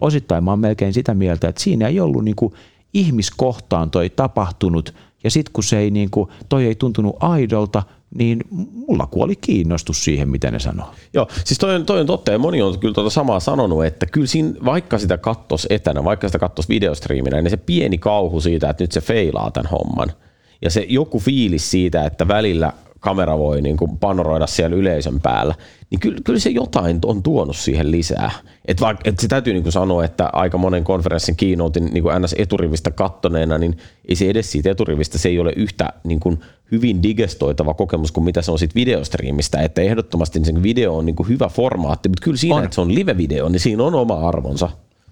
Osittain 0.00 0.44
mä 0.44 0.50
oon 0.50 0.58
melkein 0.58 0.92
sitä 0.92 1.14
mieltä, 1.14 1.48
että 1.48 1.62
siinä 1.62 1.88
ei 1.88 2.00
ollut 2.00 2.24
niinku 2.24 2.54
ihmiskohtaan 2.94 3.90
toi 3.90 4.10
tapahtunut 4.10 4.94
ja 5.24 5.30
sitten 5.30 5.52
kun 5.52 5.64
se 5.64 5.78
ei 5.78 5.90
niinku, 5.90 6.30
toi 6.48 6.66
ei 6.66 6.74
tuntunut 6.74 7.16
aidolta, 7.20 7.82
niin 8.18 8.40
mulla 8.50 9.06
kuoli 9.06 9.36
kiinnostus 9.36 10.04
siihen, 10.04 10.28
mitä 10.28 10.50
ne 10.50 10.58
sanoo. 10.58 10.90
Joo, 11.14 11.28
siis 11.44 11.58
toi 11.58 11.74
on, 11.74 11.86
toi 11.86 12.00
on 12.00 12.06
totta 12.06 12.32
ja 12.32 12.38
moni 12.38 12.62
on 12.62 12.78
kyllä 12.78 12.94
tuota 12.94 13.10
samaa 13.10 13.40
sanonut, 13.40 13.84
että 13.84 14.06
kyllä 14.06 14.26
siinä, 14.26 14.52
vaikka 14.64 14.98
sitä 14.98 15.18
kattos 15.18 15.66
etänä, 15.70 16.04
vaikka 16.04 16.28
sitä 16.28 16.38
kattos 16.38 16.68
videostriiminä, 16.68 17.42
niin 17.42 17.50
se 17.50 17.56
pieni 17.56 17.98
kauhu 17.98 18.40
siitä, 18.40 18.70
että 18.70 18.84
nyt 18.84 18.92
se 18.92 19.00
feilaa 19.00 19.50
tämän 19.50 19.70
homman– 19.70 20.12
ja 20.62 20.70
se 20.70 20.86
joku 20.88 21.18
fiilis 21.18 21.70
siitä, 21.70 22.04
että 22.04 22.28
välillä 22.28 22.72
kamera 23.00 23.38
voi 23.38 23.62
niin 23.62 23.76
kuin 23.76 23.98
panoroida 23.98 24.46
siellä 24.46 24.76
yleisön 24.76 25.20
päällä, 25.20 25.54
niin 25.90 26.00
kyllä, 26.00 26.18
kyllä 26.24 26.38
se 26.38 26.50
jotain 26.50 26.98
on 27.04 27.22
tuonut 27.22 27.56
siihen 27.56 27.90
lisää. 27.90 28.30
Et 28.64 28.80
vaikka, 28.80 29.10
et 29.10 29.18
se 29.18 29.28
täytyy 29.28 29.52
niin 29.52 29.62
kuin 29.62 29.72
sanoa, 29.72 30.04
että 30.04 30.30
aika 30.32 30.58
monen 30.58 30.84
konferenssin 30.84 31.36
kiinoutin 31.36 31.84
niin 31.84 32.02
kuin 32.02 32.22
NS 32.22 32.34
eturivistä 32.38 32.90
kattoneena, 32.90 33.58
niin 33.58 33.78
ei 34.08 34.16
se 34.16 34.30
edes 34.30 34.52
siitä 34.52 34.70
eturivistä, 34.70 35.18
se 35.18 35.28
ei 35.28 35.38
ole 35.38 35.52
yhtä 35.56 35.92
niin 36.04 36.20
kuin 36.20 36.40
hyvin 36.72 37.02
digestoitava 37.02 37.74
kokemus 37.74 38.12
kuin 38.12 38.24
mitä 38.24 38.42
se 38.42 38.52
on 38.52 38.58
siitä 38.58 38.74
videostriimistä, 38.74 39.62
että 39.62 39.82
ehdottomasti 39.82 40.44
sen 40.44 40.62
video 40.62 40.96
on 40.96 41.06
niin 41.06 41.16
kuin 41.16 41.28
hyvä 41.28 41.48
formaatti, 41.48 42.08
mutta 42.08 42.24
kyllä 42.24 42.36
siinä, 42.36 42.56
on. 42.56 42.64
että 42.64 42.74
se 42.74 42.80
on 42.80 42.94
live-video, 42.94 43.48
niin 43.48 43.60
siinä 43.60 43.84
on 43.84 43.94
oma 43.94 44.28
arvonsa. 44.28 44.70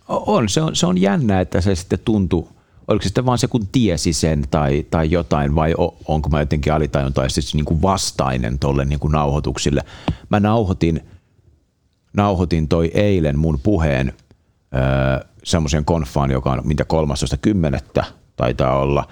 On, 0.08 0.48
se 0.48 0.62
on, 0.62 0.76
se 0.76 0.86
on 0.86 1.00
jännä, 1.00 1.40
että 1.40 1.60
se 1.60 1.74
sitten 1.74 1.98
tuntuu 2.04 2.48
oliko 2.88 3.02
se 3.02 3.06
sitten 3.08 3.26
vaan 3.26 3.38
se, 3.38 3.46
kun 3.46 3.66
tiesi 3.66 4.12
sen 4.12 4.44
tai, 4.50 4.86
tai 4.90 5.10
jotain, 5.10 5.54
vai 5.54 5.74
onko 6.08 6.28
mä 6.28 6.40
jotenkin 6.40 6.72
alitajuntaisesti 6.72 7.56
niin 7.56 7.64
kuin 7.64 7.82
vastainen 7.82 8.58
tuolle 8.58 8.84
niin 8.84 9.00
nauhoituksille. 9.12 9.82
Mä 10.28 10.40
nauhoitin, 10.40 11.00
nauhoitin 12.16 12.68
toi 12.68 12.90
eilen 12.94 13.38
mun 13.38 13.60
puheen 13.62 14.12
semmoisen 15.44 15.84
konfaan, 15.84 16.30
joka 16.30 16.52
on 16.52 16.60
mitä 16.64 16.84
13.10. 17.98 18.04
taitaa 18.36 18.78
olla 18.78 19.08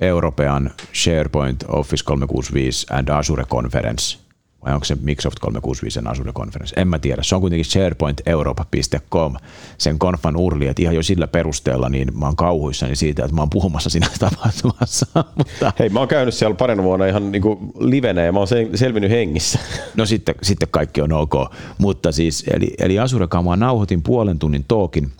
European 0.00 0.70
SharePoint 0.94 1.64
Office 1.68 2.04
365 2.04 2.86
and 2.90 3.08
Azure 3.08 3.44
Conference– 3.44 4.18
vai 4.66 4.74
onko 4.74 4.84
se 4.84 4.96
Microsoft 5.00 5.38
365 5.38 6.00
Azure 6.06 6.32
Conference? 6.32 6.80
En 6.80 6.88
mä 6.88 6.98
tiedä. 6.98 7.22
Se 7.22 7.34
on 7.34 7.40
kuitenkin 7.40 7.64
sharepointeuropa.com 7.64 9.34
sen 9.78 9.98
konfan 9.98 10.36
urli, 10.36 10.66
että 10.66 10.82
ihan 10.82 10.94
jo 10.94 11.02
sillä 11.02 11.26
perusteella 11.26 11.88
niin 11.88 12.18
mä 12.18 12.26
oon 12.26 12.36
kauhuissani 12.36 12.96
siitä, 12.96 13.24
että 13.24 13.34
mä 13.34 13.42
oon 13.42 13.50
puhumassa 13.50 13.90
siinä 13.90 14.08
tapahtumassa. 14.18 15.06
Mutta... 15.36 15.72
Hei, 15.78 15.88
mä 15.88 15.98
oon 15.98 16.08
käynyt 16.08 16.34
siellä 16.34 16.56
parin 16.56 16.82
vuonna 16.82 17.06
ihan 17.06 17.32
niin 17.32 17.42
kuin 17.42 17.58
livenä 17.78 18.22
ja 18.22 18.32
mä 18.32 18.38
oon 18.38 18.48
selvinnyt 18.74 19.10
hengissä. 19.10 19.58
No 19.96 20.06
sitten, 20.06 20.34
sitten 20.42 20.68
kaikki 20.70 21.00
on 21.00 21.12
ok. 21.12 21.34
Mutta 21.78 22.12
siis, 22.12 22.44
eli, 22.54 22.74
eli 22.78 22.98
Azure 22.98 23.26
mä 23.44 23.56
nauhoitin 23.56 24.02
puolen 24.02 24.38
tunnin 24.38 24.64
talkin, 24.68 25.12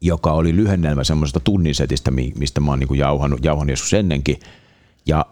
joka 0.00 0.32
oli 0.32 0.56
lyhennelmä 0.56 1.04
semmoisesta 1.04 1.40
tunnisetistä, 1.40 2.10
mistä 2.10 2.60
mä 2.60 2.70
oon 2.70 2.78
niin 2.78 2.98
jauhannut, 2.98 3.44
jauhannut 3.44 3.72
joskus 3.72 3.94
ennenkin. 3.94 4.36
Ja 5.06 5.26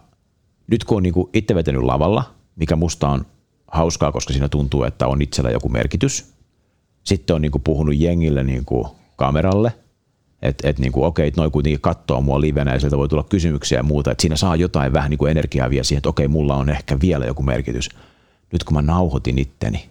nyt 0.70 0.84
kun 0.84 0.96
on 0.96 1.02
niin 1.02 1.14
itse 1.32 1.54
vetänyt 1.54 1.82
lavalla– 1.82 2.24
mikä 2.56 2.76
musta 2.76 3.08
on 3.08 3.26
hauskaa, 3.72 4.12
koska 4.12 4.32
siinä 4.32 4.48
tuntuu, 4.48 4.84
että 4.84 5.06
on 5.06 5.22
itsellä 5.22 5.50
joku 5.50 5.68
merkitys. 5.68 6.32
Sitten 7.04 7.36
on 7.36 7.42
niin 7.42 7.52
kuin 7.52 7.62
puhunut 7.62 7.96
jengille 7.96 8.44
niin 8.44 8.64
kuin 8.64 8.88
kameralle, 9.16 9.72
että 10.42 10.68
et, 10.68 10.78
niin 10.78 10.92
okei, 10.94 11.32
noin 11.36 11.50
kuitenkin 11.50 11.80
katsoo 11.80 12.20
mua 12.20 12.40
livenä 12.40 12.72
ja 12.72 12.80
sieltä 12.80 12.98
voi 12.98 13.08
tulla 13.08 13.22
kysymyksiä 13.22 13.78
ja 13.78 13.82
muuta, 13.82 14.10
että 14.10 14.22
siinä 14.22 14.36
saa 14.36 14.56
jotain 14.56 14.92
vähän 14.92 15.10
niin 15.10 15.18
kuin 15.18 15.30
energiaa 15.30 15.70
vielä 15.70 15.84
siihen, 15.84 15.98
että 15.98 16.08
okei, 16.08 16.28
mulla 16.28 16.56
on 16.56 16.70
ehkä 16.70 17.00
vielä 17.00 17.26
joku 17.26 17.42
merkitys. 17.42 17.88
Nyt 18.52 18.64
kun 18.64 18.74
mä 18.74 18.82
nauhoitin 18.82 19.38
itteni, 19.38 19.90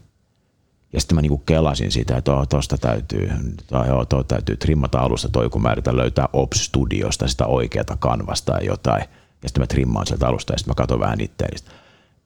ja 0.93 1.01
sitten 1.01 1.15
mä 1.15 1.21
niinku 1.21 1.37
kelasin 1.37 1.91
sitä, 1.91 2.17
että 2.17 2.33
oh, 2.33 2.47
tosta 2.47 2.77
täytyy, 2.77 3.31
tai 3.67 3.87
joo, 3.87 4.05
to 4.05 4.23
täytyy 4.23 4.57
trimmata 4.57 4.99
alusta 4.99 5.29
toi, 5.29 5.49
kun 5.49 5.61
mä 5.61 5.71
yritän 5.71 5.97
löytää 5.97 6.29
Ops 6.33 6.65
Studiosta 6.65 7.27
sitä 7.27 7.45
oikeata 7.45 7.97
kanvasta 7.99 8.53
tai 8.53 8.65
jotain. 8.65 9.03
Ja 9.43 9.49
sitten 9.49 9.61
mä 9.61 9.67
trimmaan 9.67 10.07
sieltä 10.07 10.27
alusta 10.27 10.53
ja 10.53 10.57
sitten 10.57 10.71
mä 10.71 10.75
katson 10.75 10.99
vähän 10.99 11.21
itseäni 11.21 11.57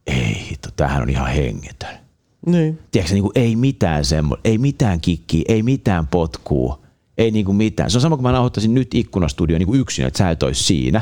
ei 0.08 0.48
hitto, 0.50 0.70
tämähän 0.76 1.02
on 1.02 1.10
ihan 1.10 1.28
hengetön. 1.28 1.90
Niin. 2.46 2.80
Tiedätkö, 2.92 3.14
niin 3.14 3.24
kuin, 3.24 3.32
ei 3.36 3.56
mitään 3.56 4.06
semmo, 4.06 4.38
ei 4.44 4.58
mitään 4.58 5.02
kikkiä, 5.02 5.42
ei 5.48 5.64
mitään 5.64 6.08
potkua, 6.08 6.80
ei 7.18 7.32
niin 7.32 7.46
kuin 7.46 7.56
mitään. 7.56 7.92
Se 7.92 7.98
on 7.98 8.02
sama 8.02 8.16
kuin 8.18 8.24
mä 8.24 8.32
nauhoittaisin 8.32 8.74
nyt 8.74 8.94
ikkunastudio 8.94 9.58
niin 9.58 9.68
kuin 9.68 9.80
yksin, 9.80 10.06
että 10.06 10.18
sä 10.18 10.30
et 10.30 10.44
olisi 10.44 10.64
siinä. 10.64 11.02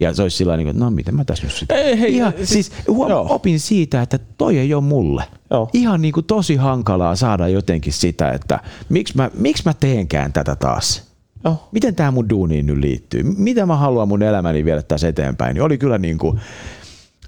Ja 0.00 0.14
se 0.14 0.22
olisi 0.22 0.36
sillä 0.36 0.52
tavalla, 0.52 0.70
että 0.70 0.84
no 0.84 0.90
miten 0.90 1.14
mä 1.14 1.24
tässä 1.24 1.44
nyt 1.44 1.52
sitten. 1.52 1.76
Ei, 1.78 2.00
hei, 2.00 2.14
Ihan, 2.16 2.32
siis- 2.36 2.48
siis, 2.48 2.72
huom, 2.88 3.10
joo. 3.10 3.26
opin 3.30 3.60
siitä, 3.60 4.02
että 4.02 4.18
toi 4.38 4.58
ei 4.58 4.74
ole 4.74 4.82
mulle. 4.84 5.24
Joo. 5.50 5.70
Ihan 5.72 6.02
niin 6.02 6.12
kuin 6.14 6.26
tosi 6.26 6.56
hankalaa 6.56 7.16
saada 7.16 7.48
jotenkin 7.48 7.92
sitä, 7.92 8.30
että 8.32 8.60
miksi 8.88 9.16
mä, 9.16 9.30
miksi 9.34 9.62
mä 9.66 9.74
teenkään 9.74 10.32
tätä 10.32 10.56
taas. 10.56 11.08
Joo. 11.44 11.68
Miten 11.72 11.94
tämä 11.94 12.10
mun 12.10 12.28
duuniin 12.28 12.66
nyt 12.66 12.78
liittyy? 12.78 13.22
Mitä 13.22 13.66
mä 13.66 13.76
haluan 13.76 14.08
mun 14.08 14.22
elämäni 14.22 14.64
viedä 14.64 14.82
tässä 14.82 15.08
eteenpäin? 15.08 15.54
Niin 15.54 15.62
oli 15.62 15.78
kyllä 15.78 15.98
niin 15.98 16.18
kuin, 16.18 16.40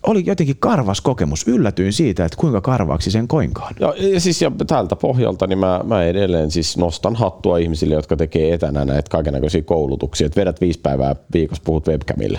oli 0.03 0.23
jotenkin 0.27 0.57
karvas 0.59 1.01
kokemus. 1.01 1.49
Yllätyin 1.49 1.93
siitä, 1.93 2.25
että 2.25 2.37
kuinka 2.37 2.61
karvaaksi 2.61 3.11
sen 3.11 3.29
koinkaan. 3.29 3.75
Ja, 3.81 3.95
ja, 3.97 4.21
siis, 4.21 4.43
ja 4.43 4.53
tältä 4.67 4.97
pohjalta 4.97 5.47
niin 5.47 5.59
mä, 5.59 5.81
mä 5.85 6.05
edelleen 6.05 6.51
siis 6.51 6.77
nostan 6.77 7.17
hattua 7.17 7.59
ihmisille, 7.59 7.95
jotka 7.95 8.17
tekee 8.17 8.55
etänä 8.55 8.85
näitä 8.85 9.11
kaikenlaisia 9.11 9.63
koulutuksia. 9.63 10.27
Että 10.27 10.41
vedät 10.41 10.61
viisi 10.61 10.81
päivää 10.81 11.17
viikossa, 11.33 11.63
puhut 11.67 11.89
webcamille. 11.89 12.39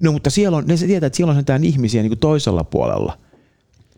No 0.00 0.12
mutta 0.12 0.30
siellä 0.30 0.56
on, 0.56 0.64
ne 0.66 0.76
se 0.76 0.86
tietää, 0.86 1.06
että 1.06 1.16
siellä 1.16 1.30
on 1.30 1.36
sentään 1.36 1.64
ihmisiä 1.64 2.02
niin 2.02 2.10
kuin 2.10 2.18
toisella 2.18 2.64
puolella. 2.64 3.18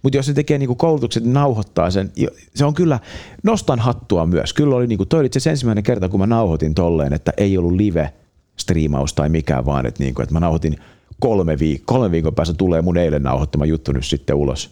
Mutta 0.02 0.16
jos 0.16 0.26
se 0.26 0.34
tekee 0.34 0.58
niin 0.58 0.66
kuin 0.66 0.76
koulutukset, 0.76 1.22
niin 1.22 1.32
nauhoittaa 1.32 1.90
sen. 1.90 2.12
Se 2.54 2.64
on 2.64 2.74
kyllä, 2.74 2.98
nostan 3.42 3.78
hattua 3.78 4.26
myös. 4.26 4.52
Kyllä 4.52 4.76
oli, 4.76 4.86
niin 4.86 4.96
kuin, 4.96 5.08
toi 5.08 5.20
oli 5.20 5.26
itse 5.26 5.36
asiassa 5.36 5.50
ensimmäinen 5.50 5.84
kerta, 5.84 6.08
kun 6.08 6.20
mä 6.20 6.26
nauhoitin 6.26 6.74
tolleen, 6.74 7.12
että 7.12 7.32
ei 7.36 7.58
ollut 7.58 7.72
live-striimaus 7.72 9.12
tai 9.14 9.28
mikään, 9.28 9.64
vaan 9.64 9.86
että, 9.86 10.02
niin 10.02 10.14
kuin, 10.14 10.22
että 10.22 10.34
mä 10.34 10.40
nauhoitin 10.40 10.76
kolme, 11.22 11.54
viik- 11.54 11.82
kolme 11.84 12.10
viikon 12.10 12.34
päästä 12.34 12.54
tulee 12.54 12.82
mun 12.82 12.96
eilen 12.96 13.22
nauhoittama 13.22 13.66
juttu 13.66 13.92
nyt 13.92 14.04
sitten 14.04 14.36
ulos. 14.36 14.70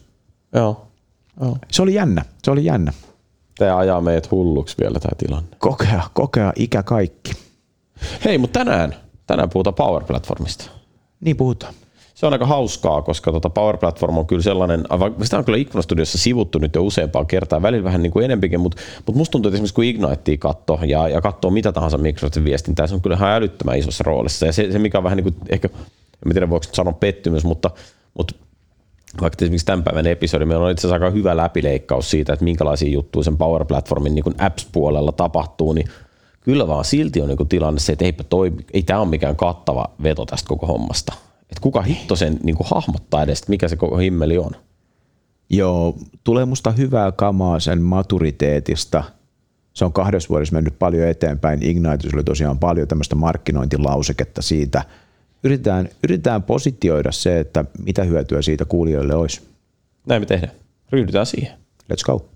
Joo. 0.54 0.86
Joo. 1.40 1.56
Se 1.70 1.82
oli 1.82 1.94
jännä, 1.94 2.24
se 2.42 2.50
oli 2.50 2.64
jännä. 2.64 2.92
Tämä 3.58 3.76
ajaa 3.76 4.00
meidät 4.00 4.30
hulluksi 4.30 4.76
vielä 4.80 5.00
tämä 5.00 5.14
tilanne. 5.18 5.56
Kokea, 5.58 6.02
kokea 6.12 6.52
ikä 6.56 6.82
kaikki. 6.82 7.32
Hei, 8.24 8.38
mutta 8.38 8.58
tänään, 8.58 8.94
tänään 9.26 9.50
puhutaan 9.50 9.74
Power 9.74 10.04
Platformista. 10.04 10.70
Niin 11.20 11.36
puhutaan. 11.36 11.74
Se 12.14 12.26
on 12.26 12.32
aika 12.32 12.46
hauskaa, 12.46 13.02
koska 13.02 13.32
tota 13.32 13.50
Power 13.50 13.76
Platform 13.76 14.18
on 14.18 14.26
kyllä 14.26 14.42
sellainen, 14.42 14.84
sitä 15.22 15.38
on 15.38 15.44
kyllä 15.44 15.58
Ikkunastudiossa 15.58 16.18
sivuttu 16.18 16.58
nyt 16.58 16.74
jo 16.74 16.82
useampaan 16.82 17.26
kertaan, 17.26 17.62
välillä 17.62 17.84
vähän 17.84 18.02
niin 18.02 18.12
kuin 18.12 18.24
enempikin, 18.24 18.60
mutta, 18.60 18.82
mutta 18.96 19.18
musta 19.18 19.32
tuntuu, 19.32 19.48
että 19.48 19.56
esimerkiksi 19.56 19.74
kun 19.74 19.84
Ignitea 19.84 20.36
katsoo 20.38 20.78
ja, 20.86 21.08
ja 21.08 21.20
katsoo 21.20 21.50
mitä 21.50 21.72
tahansa 21.72 21.98
Microsoftin 21.98 22.44
viestintää, 22.44 22.86
se 22.86 22.94
on 22.94 23.00
kyllä 23.00 23.16
ihan 23.16 23.30
älyttömän 23.30 23.78
isossa 23.78 24.04
roolissa. 24.04 24.46
Ja 24.46 24.52
se, 24.52 24.72
se 24.72 24.78
mikä 24.78 24.98
on 24.98 25.04
vähän 25.04 25.16
niin 25.16 25.24
kuin 25.24 25.34
ehkä, 25.48 25.68
en 26.26 26.32
tiedä 26.32 26.50
voiko 26.50 26.66
sanoa 26.72 26.92
pettymys, 26.92 27.44
mutta, 27.44 27.70
mutta 28.18 28.34
vaikka 29.20 29.44
esimerkiksi 29.44 29.66
tämän 29.66 29.84
päivän 29.84 30.06
episodi, 30.06 30.44
meillä 30.44 30.64
on 30.64 30.70
itse 30.70 30.86
asiassa 30.86 31.04
aika 31.06 31.16
hyvä 31.16 31.36
läpileikkaus 31.36 32.10
siitä, 32.10 32.32
että 32.32 32.44
minkälaisia 32.44 32.90
juttuja 32.90 33.24
sen 33.24 33.36
Power 33.36 33.64
Platformin 33.64 34.14
niin 34.14 34.34
apps-puolella 34.38 35.12
tapahtuu, 35.12 35.72
niin 35.72 35.86
kyllä 36.40 36.68
vaan 36.68 36.84
silti 36.84 37.20
on 37.20 37.28
niin 37.28 37.48
tilanne 37.48 37.80
se, 37.80 37.92
että 37.92 38.04
eipä 38.04 38.24
toi, 38.24 38.52
ei 38.72 38.82
tämä 38.82 39.00
ole 39.00 39.08
mikään 39.08 39.36
kattava 39.36 39.90
veto 40.02 40.26
tästä 40.26 40.48
koko 40.48 40.66
hommasta. 40.66 41.12
Että 41.42 41.60
kuka 41.60 41.82
hitto 41.82 42.16
sen 42.16 42.38
niin 42.42 42.56
hahmottaa 42.64 43.22
edes, 43.22 43.48
mikä 43.48 43.68
se 43.68 43.76
koko 43.76 43.96
himmeli 43.96 44.38
on. 44.38 44.50
Joo, 45.50 45.94
tulee 46.24 46.44
musta 46.44 46.70
hyvää 46.70 47.12
kamaa 47.12 47.60
sen 47.60 47.82
maturiteetista. 47.82 49.04
Se 49.72 49.84
on 49.84 49.92
kahdessa 49.92 50.28
vuodessa 50.28 50.54
mennyt 50.54 50.78
paljon 50.78 51.08
eteenpäin. 51.08 51.62
Ignitus 51.62 52.14
oli 52.14 52.24
tosiaan 52.24 52.58
paljon 52.58 52.88
tämmöistä 52.88 53.14
markkinointilauseketta 53.14 54.42
siitä. 54.42 54.82
Yritetään, 55.44 55.88
yritetään 56.04 56.42
positioida 56.42 57.12
se, 57.12 57.40
että 57.40 57.64
mitä 57.84 58.04
hyötyä 58.04 58.42
siitä 58.42 58.64
kuulijoille 58.64 59.14
olisi. 59.14 59.40
Näin 60.06 60.22
me 60.22 60.26
tehdään. 60.26 60.52
Ryhdytään 60.92 61.26
siihen. 61.26 61.52
Let's 61.92 62.04
go. 62.04 62.29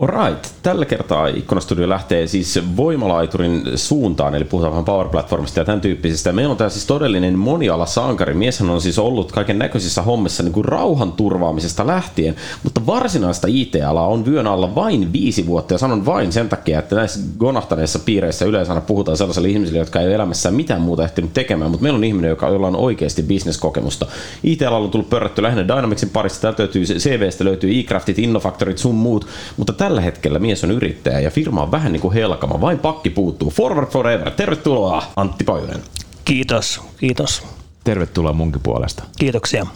Alright, 0.00 0.46
tällä 0.62 0.84
kertaa 0.84 1.26
Ikkunastudio 1.26 1.88
lähtee 1.88 2.26
siis 2.26 2.60
voimalaiturin 2.76 3.62
suuntaan, 3.74 4.34
eli 4.34 4.44
puhutaan 4.44 4.72
vähän 4.72 4.84
Power 4.84 5.08
Platformista 5.08 5.60
ja 5.60 5.64
tämän 5.64 5.80
tyyppisestä. 5.80 6.32
Meillä 6.32 6.50
on 6.50 6.56
täällä 6.56 6.72
siis 6.72 6.86
todellinen 6.86 7.38
monialasankari. 7.38 8.34
Mieshän 8.34 8.70
on 8.70 8.80
siis 8.80 8.98
ollut 8.98 9.32
kaiken 9.32 9.58
näköisissä 9.58 10.02
hommissa 10.02 10.42
niin 10.42 10.52
kuin 10.52 10.64
rauhan 10.64 11.12
turvaamisesta 11.12 11.86
lähtien, 11.86 12.36
mutta 12.62 12.86
varsinaista 12.86 13.46
IT-alaa 13.50 14.06
on 14.06 14.26
vyön 14.26 14.46
alla 14.46 14.74
vain 14.74 15.12
viisi 15.12 15.46
vuotta 15.46 15.74
ja 15.74 15.78
sanon 15.78 16.06
vain 16.06 16.32
sen 16.32 16.48
takia, 16.48 16.78
että 16.78 16.96
näissä 16.96 17.20
gonahtaneissa 17.38 17.98
piireissä 17.98 18.44
yleensä 18.44 18.72
aina 18.72 18.80
puhutaan 18.80 19.16
sellaisille 19.16 19.48
ihmisille, 19.48 19.78
jotka 19.78 20.00
ei 20.00 20.06
ole 20.06 20.14
elämässään 20.14 20.54
mitään 20.54 20.80
muuta 20.80 21.04
ehtinyt 21.04 21.32
tekemään, 21.34 21.70
mutta 21.70 21.82
meillä 21.82 21.96
on 21.96 22.04
ihminen, 22.04 22.28
joka, 22.28 22.48
jolla 22.48 22.66
on 22.66 22.76
oikeasti 22.76 23.22
bisneskokemusta. 23.22 24.06
IT-alalla 24.44 24.84
on 24.84 24.90
tullut 24.90 25.10
pörrätty 25.10 25.42
lähinnä 25.42 25.68
Dynamicsin 25.68 26.10
parissa, 26.10 26.40
täältä 26.40 26.62
löytyy 26.62 26.84
CVstä 26.84 27.44
löytyy 27.44 27.78
e-craftit, 27.78 28.18
Innofactorit, 28.18 28.78
sun 28.78 28.94
muut, 28.94 29.26
mutta 29.56 29.72
tällä 29.86 30.00
hetkellä 30.00 30.38
mies 30.38 30.64
on 30.64 30.70
yrittäjä 30.70 31.20
ja 31.20 31.30
firma 31.30 31.62
on 31.62 31.70
vähän 31.70 31.92
niin 31.92 32.00
kuin 32.00 32.14
helkama, 32.14 32.60
vain 32.60 32.78
pakki 32.78 33.10
puuttuu. 33.10 33.50
Forward 33.50 33.86
forever, 33.86 34.30
tervetuloa 34.30 35.02
Antti 35.16 35.44
Pajunen. 35.44 35.80
Kiitos, 36.24 36.80
kiitos. 36.98 37.42
Tervetuloa 37.84 38.32
munkin 38.32 38.62
puolesta. 38.62 39.02
Kiitoksia. 39.18 39.66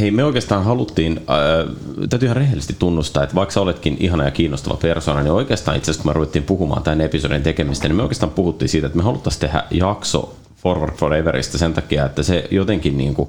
Hei, 0.00 0.10
me 0.10 0.24
oikeastaan 0.24 0.64
haluttiin, 0.64 1.20
äh, 1.20 2.08
täytyy 2.10 2.26
ihan 2.26 2.36
rehellisesti 2.36 2.76
tunnustaa, 2.78 3.22
että 3.22 3.34
vaikka 3.34 3.52
sä 3.52 3.60
oletkin 3.60 3.96
ihana 4.00 4.24
ja 4.24 4.30
kiinnostava 4.30 4.76
persona, 4.76 5.22
niin 5.22 5.32
oikeastaan 5.32 5.76
itse 5.76 5.90
asiassa 5.90 6.02
kun 6.02 6.10
me 6.10 6.14
ruvettiin 6.14 6.44
puhumaan 6.44 6.82
tämän 6.82 7.00
episodin 7.00 7.42
tekemistä, 7.42 7.88
niin 7.88 7.96
me 7.96 8.02
oikeastaan 8.02 8.32
puhuttiin 8.32 8.68
siitä, 8.68 8.86
että 8.86 8.96
me 8.96 9.04
haluttaisiin 9.04 9.40
tehdä 9.40 9.64
jakso 9.70 10.36
Forward 10.56 10.94
Foreverista 10.94 11.58
sen 11.58 11.74
takia, 11.74 12.06
että 12.06 12.22
se 12.22 12.48
jotenkin 12.50 12.98
niin 12.98 13.14
kuin 13.14 13.28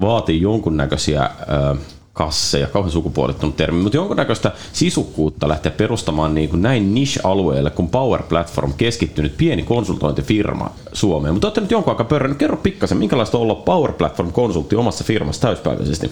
vaatii 0.00 0.40
jonkunnäköisiä 0.40 1.22
äh, 1.22 1.78
kasseja, 2.20 2.66
kauhean 2.66 2.92
sukupuolittunut 2.92 3.56
termi, 3.56 3.82
mutta 3.82 3.96
jonkunnäköistä 3.96 4.52
sisukkuutta 4.72 5.48
lähteä 5.48 5.72
perustamaan 5.72 6.34
niin 6.34 6.48
kuin 6.48 6.62
näin 6.62 6.94
niche-alueelle, 6.94 7.70
kun 7.70 7.88
Power 7.88 8.22
Platform 8.22 8.72
keskittynyt 8.72 9.36
pieni 9.36 9.62
konsultointifirma 9.62 10.70
Suomeen. 10.92 11.34
Mutta 11.34 11.46
olette 11.46 11.60
nyt 11.60 11.70
jonkun 11.70 11.92
aikaa 11.92 12.06
pörrännyt. 12.06 12.38
Kerro 12.38 12.56
pikkasen, 12.56 12.98
minkälaista 12.98 13.38
on 13.38 13.42
olla 13.42 13.54
Power 13.54 13.92
Platform-konsultti 13.92 14.76
omassa 14.76 15.04
firmassa 15.04 15.42
täyspäiväisesti? 15.42 16.10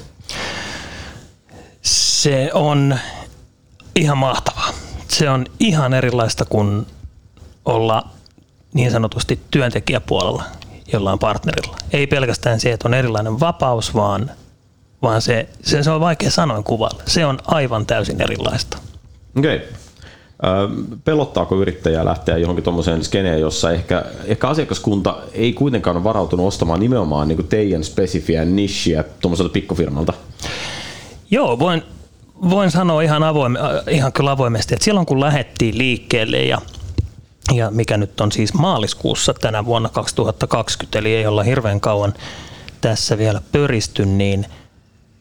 Se 1.83 2.51
on 2.55 2.99
ihan 3.97 4.19
mahtavaa. 4.19 4.69
Se 5.09 5.31
on 5.31 5.47
ihan 5.61 5.95
erilaista 5.95 6.45
kuin 6.45 6.87
olla 7.65 8.09
niin 8.75 8.91
sanotusti 8.91 9.41
työntekijäpuolella 9.51 10.43
jollain 10.93 11.19
partnerilla. 11.19 11.77
Ei 11.93 12.07
pelkästään 12.07 12.61
se, 12.61 12.73
että 12.73 12.89
on 12.89 12.95
erilainen 12.95 13.41
vapaus, 13.41 13.95
vaan, 13.95 14.31
vaan 15.03 15.23
se, 15.23 15.49
se, 15.63 15.83
se 15.83 15.91
on 15.91 16.01
vaikea 16.01 16.31
sanoin 16.31 16.65
kuvailla. 16.65 17.03
Se 17.07 17.27
on 17.27 17.39
aivan 17.47 17.87
täysin 17.87 18.23
erilaista. 18.23 18.79
Okei. 19.39 19.57
Okay. 19.57 19.69
Pelottaako 21.05 21.57
yrittäjää 21.57 22.05
lähteä 22.05 22.37
johonkin 22.37 22.65
tuommoiseen 22.65 23.05
skeneen, 23.05 23.41
jossa 23.41 23.71
ehkä, 23.71 24.05
ehkä 24.25 24.49
asiakaskunta 24.49 25.17
ei 25.33 25.53
kuitenkaan 25.53 25.97
ole 25.97 26.05
varautunut 26.05 26.47
ostamaan 26.47 26.81
nimenomaan 26.81 27.29
niin 27.29 27.37
kuin 27.37 27.49
teidän 27.49 27.85
spesifiä 27.85 28.45
nishiä 28.45 29.05
tuommoiselta 29.21 29.53
pikkufirmalta? 29.53 30.13
Joo, 31.31 31.59
voin, 31.59 31.83
voin 32.51 32.71
sanoa 32.71 33.03
ihan, 33.03 33.23
avoime, 33.23 33.59
ihan 33.91 34.13
kyllä 34.13 34.31
avoimesti, 34.31 34.75
että 34.75 34.85
silloin 34.85 35.07
kun 35.07 35.21
lähdettiin 35.21 35.79
liikkeelle 35.79 36.39
ja, 36.39 36.59
ja 37.55 37.71
mikä 37.71 37.97
nyt 37.97 38.21
on 38.21 38.33
siis 38.33 38.55
maaliskuussa 38.55 39.35
tänä 39.35 39.65
vuonna 39.65 39.89
2020, 39.89 40.99
eli 40.99 41.15
ei 41.15 41.27
olla 41.27 41.43
hirveän 41.43 41.81
kauan 41.81 42.15
tässä 42.81 43.19
vielä 43.19 43.43
pöristy, 43.53 44.07
niin 44.07 44.47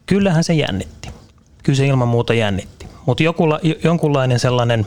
kyllähän 0.08 0.44
se 0.44 0.54
jännitti. 0.54 1.10
Kyllä 1.62 1.76
se 1.76 1.86
ilman 1.86 2.08
muuta 2.08 2.34
jännitti. 2.34 2.86
Mutta 3.06 3.22
jonkunlainen 3.84 4.38
sellainen 4.38 4.86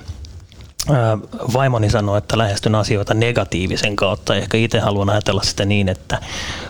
vaimoni 1.53 1.89
sanoi, 1.89 2.17
että 2.17 2.37
lähestyn 2.37 2.75
asioita 2.75 3.13
negatiivisen 3.13 3.95
kautta. 3.95 4.35
Ehkä 4.35 4.57
itse 4.57 4.79
haluan 4.79 5.09
ajatella 5.09 5.43
sitä 5.43 5.65
niin, 5.65 5.89
että 5.89 6.19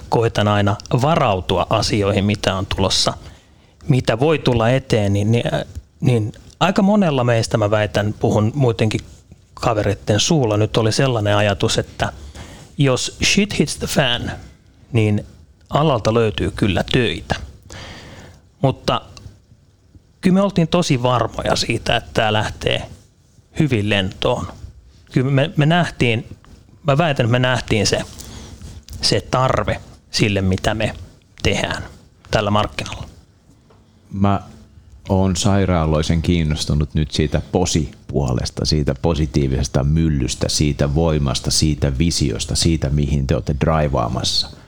koitan 0.09 0.47
aina 0.47 0.75
varautua 1.01 1.67
asioihin, 1.69 2.25
mitä 2.25 2.55
on 2.55 2.65
tulossa, 2.75 3.13
mitä 3.87 4.19
voi 4.19 4.39
tulla 4.39 4.69
eteen, 4.69 5.13
niin, 5.13 5.31
niin, 5.31 5.45
niin 6.01 6.31
aika 6.59 6.81
monella 6.81 7.23
meistä 7.23 7.57
mä 7.57 7.71
väitän, 7.71 8.15
puhun 8.19 8.51
muidenkin 8.55 9.01
kavereiden 9.53 10.19
suulla, 10.19 10.57
nyt 10.57 10.77
oli 10.77 10.91
sellainen 10.91 11.35
ajatus, 11.35 11.77
että 11.77 12.13
jos 12.77 13.17
shit 13.23 13.59
hits 13.59 13.77
the 13.77 13.87
fan, 13.87 14.31
niin 14.91 15.25
alalta 15.69 16.13
löytyy 16.13 16.51
kyllä 16.51 16.83
töitä. 16.91 17.50
Mutta 18.61 19.01
kyllä 20.21 20.33
me 20.33 20.41
oltiin 20.41 20.67
tosi 20.67 21.03
varmoja 21.03 21.55
siitä, 21.55 21.95
että 21.95 22.09
tämä 22.13 22.33
lähtee 22.33 22.89
hyvin 23.59 23.89
lentoon. 23.89 24.47
Kyllä 25.11 25.31
me, 25.31 25.51
me 25.57 25.65
nähtiin, 25.65 26.37
mä 26.87 26.97
väitän, 26.97 27.23
että 27.25 27.31
me 27.31 27.39
nähtiin 27.39 27.87
se, 27.87 28.01
se 29.01 29.21
tarve 29.31 29.81
sille, 30.11 30.41
mitä 30.41 30.73
me 30.73 30.95
tehdään 31.43 31.83
tällä 32.31 32.51
markkinalla. 32.51 33.07
Mä 34.11 34.41
oon 35.09 35.35
sairaaloisen 35.35 36.21
kiinnostunut 36.21 36.93
nyt 36.93 37.11
siitä 37.11 37.41
posipuolesta, 37.51 38.65
siitä 38.65 38.95
positiivisesta 39.01 39.83
myllystä, 39.83 40.49
siitä 40.49 40.95
voimasta, 40.95 41.51
siitä 41.51 41.97
visiosta, 41.97 42.55
siitä 42.55 42.89
mihin 42.89 43.27
te 43.27 43.35
olette 43.35 43.55
draivaamassa. 43.59 44.60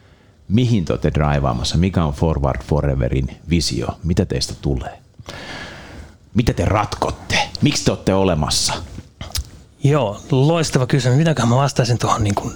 Mihin 0.53 0.85
te 0.85 0.93
olette 0.93 1.11
draivaamassa? 1.13 1.77
Mikä 1.77 2.03
on 2.03 2.13
Forward 2.13 2.63
Foreverin 2.63 3.37
visio? 3.49 3.87
Mitä 4.03 4.25
teistä 4.25 4.53
tulee? 4.61 4.99
Mitä 6.33 6.53
te 6.53 6.65
ratkotte? 6.65 7.35
Miksi 7.61 7.85
te 7.85 7.91
olette 7.91 8.13
olemassa? 8.13 8.73
Joo, 9.83 10.19
loistava 10.31 10.87
kysymys. 10.87 11.17
Mitäkään 11.17 11.49
mä 11.49 11.55
vastaisin 11.55 11.97
tuohon 11.97 12.23
niin 12.23 12.35
kuin 12.35 12.53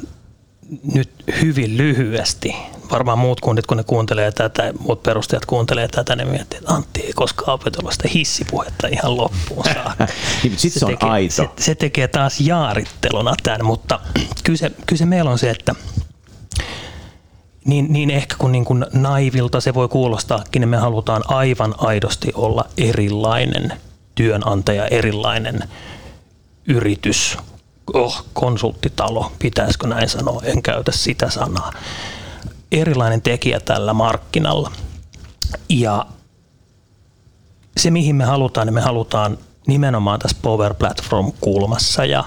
nyt 0.93 1.09
hyvin 1.41 1.77
lyhyesti. 1.77 2.55
Varmaan 2.91 3.19
muut 3.19 3.41
kundit, 3.41 3.65
kun 3.65 3.77
ne 3.77 3.83
kuuntelee 3.83 4.31
tätä, 4.31 4.73
muut 4.79 5.03
perustajat 5.03 5.45
kuuntelee 5.45 5.87
tätä, 5.87 6.15
ne 6.15 6.25
miettii, 6.25 6.57
että 6.57 6.73
Antti 6.73 7.01
ei 7.01 7.13
koskaan 7.13 7.53
opetella 7.53 7.91
sitä 7.91 8.07
hissipuhetta 8.13 8.87
ihan 8.87 9.17
loppuun 9.17 9.63
saakka. 9.73 10.07
Niin, 10.43 10.59
Sitten 10.59 10.79
se, 10.79 10.85
on 10.85 10.91
tekee, 10.91 11.09
aito. 11.09 11.33
Se, 11.33 11.49
se 11.59 11.75
tekee 11.75 12.07
taas 12.07 12.41
jaaritteluna 12.41 13.33
tämän, 13.43 13.65
mutta 13.65 13.99
kyllä 14.43 14.57
se, 14.57 14.69
kyllä 14.69 14.99
se 14.99 15.05
meillä 15.05 15.31
on 15.31 15.39
se, 15.39 15.49
että 15.49 15.75
niin, 17.67 17.93
niin 17.93 18.09
ehkä 18.09 18.35
kun 18.39 18.51
niin 18.51 18.65
kuin 18.65 18.85
naivilta 18.93 19.61
se 19.61 19.73
voi 19.73 19.87
kuulostaakin, 19.87 20.59
niin 20.59 20.69
me 20.69 20.77
halutaan 20.77 21.23
aivan 21.27 21.75
aidosti 21.77 22.31
olla 22.35 22.65
erilainen 22.77 23.73
työnantaja, 24.15 24.87
erilainen 24.87 25.63
yritys, 26.67 27.37
oh, 27.93 28.25
konsulttitalo, 28.33 29.31
pitäisikö 29.39 29.87
näin 29.87 30.09
sanoa, 30.09 30.41
en 30.43 30.63
käytä 30.63 30.91
sitä 30.91 31.29
sanaa. 31.29 31.71
Erilainen 32.71 33.21
tekijä 33.21 33.59
tällä 33.59 33.93
markkinalla. 33.93 34.71
Ja 35.69 36.05
se, 37.77 37.91
mihin 37.91 38.15
me 38.15 38.23
halutaan, 38.23 38.67
niin 38.67 38.73
me 38.73 38.81
halutaan 38.81 39.37
nimenomaan 39.67 40.19
tässä 40.19 40.37
Power 40.41 40.73
Platform-kulmassa 40.73 42.05
ja, 42.05 42.23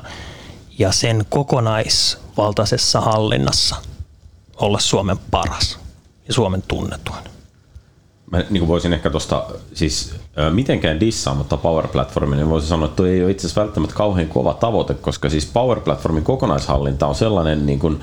ja 0.79 0.93
sen 0.93 1.25
kokonaisvaltaisessa 1.29 3.01
hallinnassa 3.01 3.90
olla 4.61 4.79
Suomen 4.79 5.19
paras 5.31 5.79
ja 6.29 6.35
Suomen 6.35 6.63
tunnetuin. 6.69 7.25
Mä 8.31 8.45
niin 8.51 8.69
voisin 8.69 8.93
ehkä 8.93 9.11
tuosta, 9.11 9.45
siis 9.75 10.15
mitenkään 10.53 11.01
dissaa, 11.01 11.35
mutta 11.35 11.57
Power 11.57 11.89
Platformin, 11.89 12.37
niin 12.37 12.51
voisin 12.51 12.69
sanoa, 12.69 12.87
että 12.87 12.97
tuo 12.97 13.07
ei 13.07 13.23
ole 13.23 13.31
itse 13.31 13.47
asiassa 13.47 13.61
välttämättä 13.61 13.97
kauhean 13.97 14.29
kova 14.29 14.55
tavoite, 14.55 14.95
koska 14.95 15.29
siis 15.31 15.47
Power 15.47 15.81
Platformin 15.81 16.25
kokonaishallinta 16.25 17.07
on 17.07 17.15
sellainen 17.15 17.67
niin 17.67 17.79
kuin, 17.79 18.01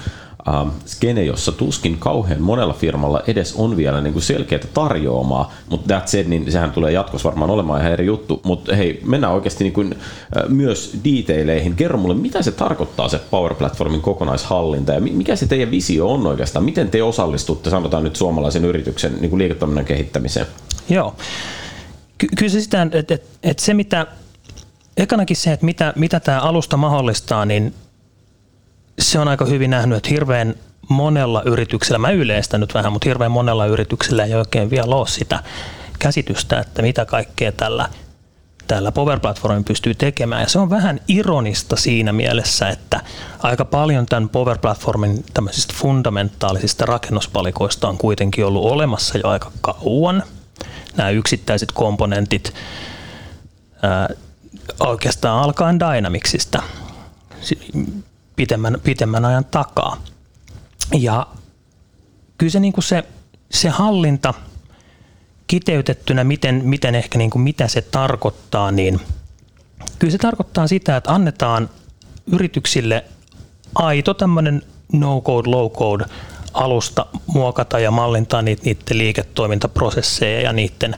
äh, 0.50 0.68
skene, 0.86 1.24
jossa 1.24 1.52
tuskin 1.52 1.98
kauhean 1.98 2.42
monella 2.42 2.74
firmalla 2.74 3.22
edes 3.28 3.54
on 3.58 3.78
vielä 3.78 4.02
niin 4.02 4.14
kuin 4.14 4.24
selkeää 4.24 4.62
tarjoamaa, 4.74 5.54
mutta 5.70 5.88
that 5.88 6.08
said, 6.08 6.28
niin 6.28 6.52
sehän 6.52 6.72
tulee 6.72 6.92
jatkossa 6.92 7.30
varmaan 7.30 7.52
olemaan 7.52 7.80
ihan 7.82 7.94
eri 7.94 8.06
juttu, 8.06 8.42
mutta 8.44 8.76
hei, 8.76 9.02
mennään 9.06 9.34
oikeasti 9.34 9.64
niin 9.64 9.74
kuin, 9.74 9.96
äh, 10.38 10.50
myös 10.50 10.98
detaileihin. 11.04 11.76
Kerro 11.76 11.98
mulle, 11.98 12.16
mitä 12.16 12.42
se 12.42 12.52
tarkoittaa 12.52 13.10
se 13.10 13.20
Power 13.32 13.54
Platformin 13.54 14.02
kokonaishallinta 14.02 14.94
ja 14.94 15.02
mikä 15.02 15.36
se 15.36 15.48
teidän 15.48 15.72
visio 15.72 16.08
on 16.14 16.28
oikeastaan? 16.28 16.66
Miten 16.66 16.90
te 16.90 17.04
osallistutte, 17.04 17.70
sanotaan 17.70 18.04
nyt 18.04 18.16
suomalaisen 18.16 18.66
yrityksen 18.66 19.18
niin 19.20 19.30
kuin 19.30 19.40
liiketoiminnan 19.40 19.86
kehittämiseen? 19.86 20.46
Joo. 20.90 21.16
Ky- 22.18 22.28
kyllä 22.38 22.52
se 22.52 22.62
sitä, 22.62 22.82
että, 22.82 22.98
että, 22.98 23.28
että 23.44 23.64
se 23.64 23.74
mitä, 23.74 24.08
ekanakin 24.98 25.38
se, 25.38 25.52
että 25.52 25.66
mitä, 25.66 25.94
mitä 25.96 26.20
tämä 26.20 26.40
alusta 26.40 26.78
mahdollistaa, 26.78 27.46
niin 27.46 27.74
se 29.00 29.20
on 29.20 29.28
aika 29.28 29.46
hyvin 29.46 29.70
nähnyt, 29.70 29.98
että 29.98 30.10
hirveän 30.10 30.56
monella 30.90 31.44
yrityksellä, 31.46 31.98
mä 31.98 32.12
yleistän 32.12 32.60
nyt 32.60 32.74
vähän, 32.74 32.94
mutta 32.94 33.10
hirveän 33.10 33.32
monella 33.32 33.66
yrityksellä 33.66 34.26
ei 34.26 34.34
oikein 34.34 34.70
vielä 34.70 34.96
ole 34.96 35.08
sitä 35.08 35.44
käsitystä, 36.00 36.60
että 36.60 36.82
mitä 36.82 37.06
kaikkea 37.06 37.52
tällä, 37.52 37.90
tällä 38.68 38.92
Power 38.92 39.20
Platformin 39.20 39.64
pystyy 39.64 39.96
tekemään. 39.96 40.42
Ja 40.42 40.50
se 40.50 40.60
on 40.60 40.70
vähän 40.70 41.00
ironista 41.08 41.76
siinä 41.76 42.14
mielessä, 42.14 42.70
että 42.70 43.02
aika 43.40 43.66
paljon 43.66 44.06
tämän 44.06 44.30
Power 44.30 44.58
Platformin 44.58 45.26
tämmöisistä 45.34 45.74
fundamentaalisista 45.78 46.86
rakennuspalikoista 46.86 47.88
on 47.88 47.98
kuitenkin 47.98 48.46
ollut 48.46 48.72
olemassa 48.72 49.18
jo 49.18 49.30
aika 49.30 49.52
kauan. 49.62 50.24
Nämä 50.96 51.10
yksittäiset 51.10 51.72
komponentit, 51.72 52.54
ää, 53.82 54.10
oikeastaan 54.80 55.44
alkaen 55.44 55.80
Dynamicsista 55.80 56.64
pitemmän, 58.38 58.78
pitemmän 58.84 59.26
ajan 59.26 59.46
takaa. 59.46 59.98
Ja 60.98 61.28
kyllä 62.38 62.52
se, 62.52 62.60
niin 62.60 62.74
kuin 62.74 62.84
se, 62.84 63.04
se 63.52 63.70
hallinta 63.70 64.34
kiteytettynä, 65.48 66.24
miten, 66.24 66.62
miten 66.64 66.96
ehkä 66.96 67.18
niin 67.18 67.30
kuin 67.30 67.42
mitä 67.42 67.68
se 67.68 67.82
tarkoittaa, 67.82 68.72
niin 68.72 69.00
kyllä 70.00 70.12
se 70.12 70.18
tarkoittaa 70.18 70.68
sitä, 70.68 70.98
että 70.98 71.12
annetaan 71.12 71.70
yrityksille 72.32 73.06
aito 73.76 74.14
tämmöinen 74.14 74.62
no-code, 74.94 75.50
low-code 75.50 76.06
alusta 76.54 77.06
muokata 77.28 77.80
ja 77.80 77.92
mallintaa 77.92 78.42
niitä, 78.42 78.62
niiden 78.66 78.98
liiketoimintaprosesseja 78.98 80.42
ja 80.42 80.54
niiden 80.54 80.96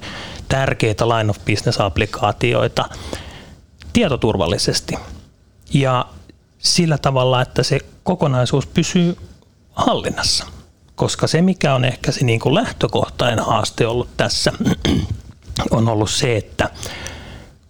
tärkeitä 0.47 1.09
line 1.09 1.29
of 1.29 1.37
business-applikaatioita 1.45 2.89
tietoturvallisesti. 3.93 4.95
Ja 5.73 6.05
sillä 6.59 6.97
tavalla, 6.97 7.41
että 7.41 7.63
se 7.63 7.79
kokonaisuus 8.03 8.67
pysyy 8.67 9.17
hallinnassa. 9.71 10.45
Koska 10.95 11.27
se, 11.27 11.41
mikä 11.41 11.75
on 11.75 11.85
ehkä 11.85 12.11
se 12.11 12.25
niin 12.25 12.39
kuin 12.39 12.55
lähtökohtainen 12.55 13.45
haaste 13.45 13.87
ollut 13.87 14.09
tässä, 14.17 14.51
on 15.71 15.87
ollut 15.87 16.11
se, 16.11 16.37
että 16.37 16.69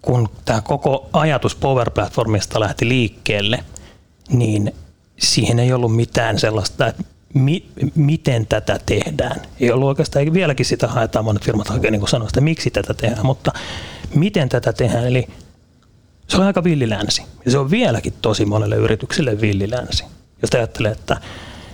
kun 0.02 0.30
tämä 0.46 0.62
koko 0.62 1.10
ajatus 1.14 1.56
Power 1.56 1.92
Platformista 1.92 2.60
lähti 2.60 2.88
liikkeelle, 2.88 3.64
niin 4.30 4.76
siihen 5.20 5.60
ei 5.60 5.74
ollut 5.74 5.96
mitään 5.96 6.40
sellaista, 6.40 6.88
että 6.88 7.04
mi, 7.34 7.66
miten 7.96 8.48
tätä 8.48 8.80
tehdään. 8.86 9.42
Ei 9.60 9.72
ollut 9.72 9.88
oikeastaan, 9.88 10.34
vieläkin 10.34 10.66
sitä 10.66 10.88
haetaan, 10.88 11.26
monet 11.26 11.46
firmat 11.46 11.68
hakee 11.68 11.92
niin 11.92 12.08
sanoa 12.08 12.28
sitä, 12.28 12.42
miksi 12.42 12.72
tätä 12.72 12.94
tehdään, 12.94 13.26
mutta 13.26 13.52
miten 14.16 14.50
tätä 14.50 14.74
tehdään. 14.74 15.08
Eli 15.08 15.28
se 16.30 16.38
on 16.38 16.44
aika 16.44 16.64
villilänsi. 16.64 17.24
Ja 17.46 17.52
se 17.52 17.58
on 17.58 17.72
vieläkin 17.72 18.14
tosi 18.22 18.46
monelle 18.46 18.76
yritykselle 18.76 19.42
villilänsi. 19.42 20.06
Jos 20.42 20.50
te 20.50 20.58
ajattelee, 20.58 20.92
että, 20.92 21.14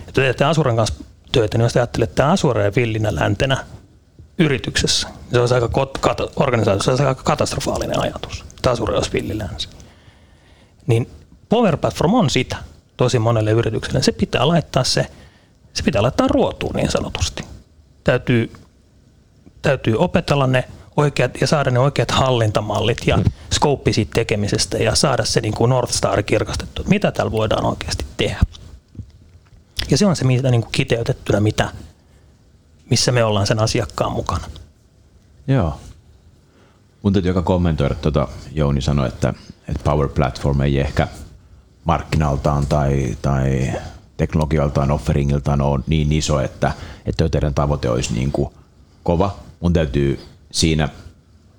että 0.00 0.12
te 0.12 0.20
teette 0.20 0.44
Asuran 0.44 0.76
kanssa 0.76 1.04
töitä, 1.32 1.58
niin 1.58 1.62
jos 1.62 1.72
te 1.72 1.78
ajattelette, 1.78 2.12
että 2.12 2.30
Asura 2.30 2.64
ja 2.64 2.72
villinä 2.76 3.14
läntenä 3.14 3.56
yrityksessä, 4.38 5.08
niin 5.08 5.30
se 5.30 5.40
olisi 5.40 5.54
aika, 5.54 5.66
kat- 5.66 6.32
organisaatiossa 6.36 6.84
se 6.84 6.90
olisi 6.90 7.04
aika 7.04 7.22
katastrofaalinen 7.22 8.00
ajatus, 8.00 8.44
että 8.56 8.70
Asura 8.70 8.94
olisi 8.94 9.12
villilänsi. 9.12 9.68
Niin 10.86 11.10
Power 11.48 11.76
Platform 11.76 12.14
on 12.14 12.30
sitä 12.30 12.56
tosi 12.96 13.18
monelle 13.18 13.50
yritykselle. 13.50 14.02
Se 14.02 14.12
pitää 14.12 14.48
laittaa 14.48 14.84
se, 14.84 15.06
se 15.72 15.82
pitää 15.82 16.02
laittaa 16.02 16.28
ruotuun 16.28 16.74
niin 16.74 16.90
sanotusti. 16.90 17.44
Täytyy, 18.04 18.52
täytyy 19.62 19.96
opetella 19.98 20.46
ne 20.46 20.64
oikeat, 20.96 21.40
ja 21.40 21.46
saada 21.46 21.70
ne 21.70 21.78
oikeat 21.78 22.10
hallintamallit 22.10 22.98
ja 23.06 23.18
skouppi 23.52 23.92
siitä 23.92 24.10
tekemisestä 24.14 24.78
ja 24.78 24.94
saada 24.94 25.24
se 25.24 25.40
niin 25.40 25.54
kuin 25.54 25.68
North 25.68 25.92
Star 25.92 26.22
kirkastettu, 26.22 26.82
että 26.82 26.90
mitä 26.90 27.12
täällä 27.12 27.32
voidaan 27.32 27.64
oikeasti 27.64 28.04
tehdä. 28.16 28.40
Ja 29.90 29.98
se 29.98 30.06
on 30.06 30.16
se, 30.16 30.24
mitä 30.24 30.50
niin 30.50 30.62
kuin 30.62 30.72
kiteytettynä, 30.72 31.40
mitä, 31.40 31.70
missä 32.90 33.12
me 33.12 33.24
ollaan 33.24 33.46
sen 33.46 33.58
asiakkaan 33.58 34.12
mukana. 34.12 34.46
Joo. 35.48 35.80
Mun 37.02 37.12
täytyy 37.12 37.30
joka 37.30 37.42
kommentoida, 37.42 37.94
tuota, 37.94 38.28
Jouni 38.52 38.80
sanoi, 38.80 39.08
että, 39.08 39.34
että 39.68 39.82
Power 39.84 40.08
Platform 40.08 40.60
ei 40.60 40.80
ehkä 40.80 41.08
markkinaltaan 41.84 42.66
tai, 42.66 43.16
tai 43.22 43.72
teknologialtaan, 44.16 44.90
offeringiltaan 44.90 45.60
ole 45.60 45.80
niin 45.86 46.12
iso, 46.12 46.40
että, 46.40 46.72
että 47.06 47.28
teidän 47.28 47.54
tavoite 47.54 47.90
olisi 47.90 48.14
niin 48.14 48.32
kuin 48.32 48.48
kova. 49.02 49.36
Mun 49.60 49.72
täytyy 49.72 50.20
siinä 50.56 50.88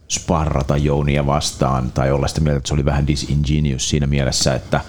sparrata 0.09 0.77
Jounia 0.77 1.25
vastaan 1.25 1.91
tai 1.91 2.11
olla 2.11 2.27
sitä 2.27 2.41
mieltä, 2.41 2.57
että 2.57 2.67
se 2.67 2.73
oli 2.73 2.85
vähän 2.85 3.07
disingenuous 3.07 3.89
siinä 3.89 4.07
mielessä, 4.07 4.55
että 4.55 4.81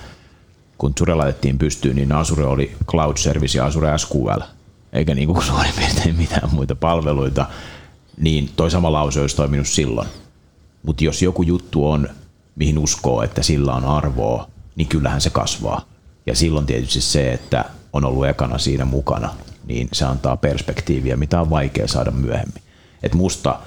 kun 0.78 0.94
Azure 0.96 1.14
laitettiin 1.14 1.58
pystyyn, 1.58 1.96
niin 1.96 2.12
Azure 2.12 2.46
oli 2.46 2.76
Cloud 2.86 3.16
Service 3.16 3.58
ja 3.58 3.66
Azure 3.66 3.98
SQL, 3.98 4.40
eikä 4.92 5.14
niin 5.14 5.28
kuin 5.28 5.42
suurin 5.42 5.72
piirtein 5.76 6.16
mitään 6.16 6.54
muita 6.54 6.74
palveluita, 6.74 7.46
niin 8.16 8.50
toi 8.56 8.70
sama 8.70 8.92
lause 8.92 9.20
olisi 9.20 9.36
toiminut 9.36 9.68
silloin. 9.68 10.08
Mutta 10.82 11.04
jos 11.04 11.22
joku 11.22 11.42
juttu 11.42 11.90
on, 11.90 12.08
mihin 12.56 12.78
uskoo, 12.78 13.22
että 13.22 13.42
sillä 13.42 13.74
on 13.74 13.84
arvoa, 13.84 14.48
niin 14.76 14.88
kyllähän 14.88 15.20
se 15.20 15.30
kasvaa. 15.30 15.84
Ja 16.26 16.36
silloin 16.36 16.66
tietysti 16.66 17.00
se, 17.00 17.32
että 17.32 17.64
on 17.92 18.04
ollut 18.04 18.26
ekana 18.26 18.58
siinä 18.58 18.84
mukana, 18.84 19.34
niin 19.66 19.88
se 19.92 20.04
antaa 20.04 20.36
perspektiiviä, 20.36 21.16
mitä 21.16 21.40
on 21.40 21.50
vaikea 21.50 21.88
saada 21.88 22.10
myöhemmin. 22.10 22.62
Et 23.02 23.14
musta 23.14 23.60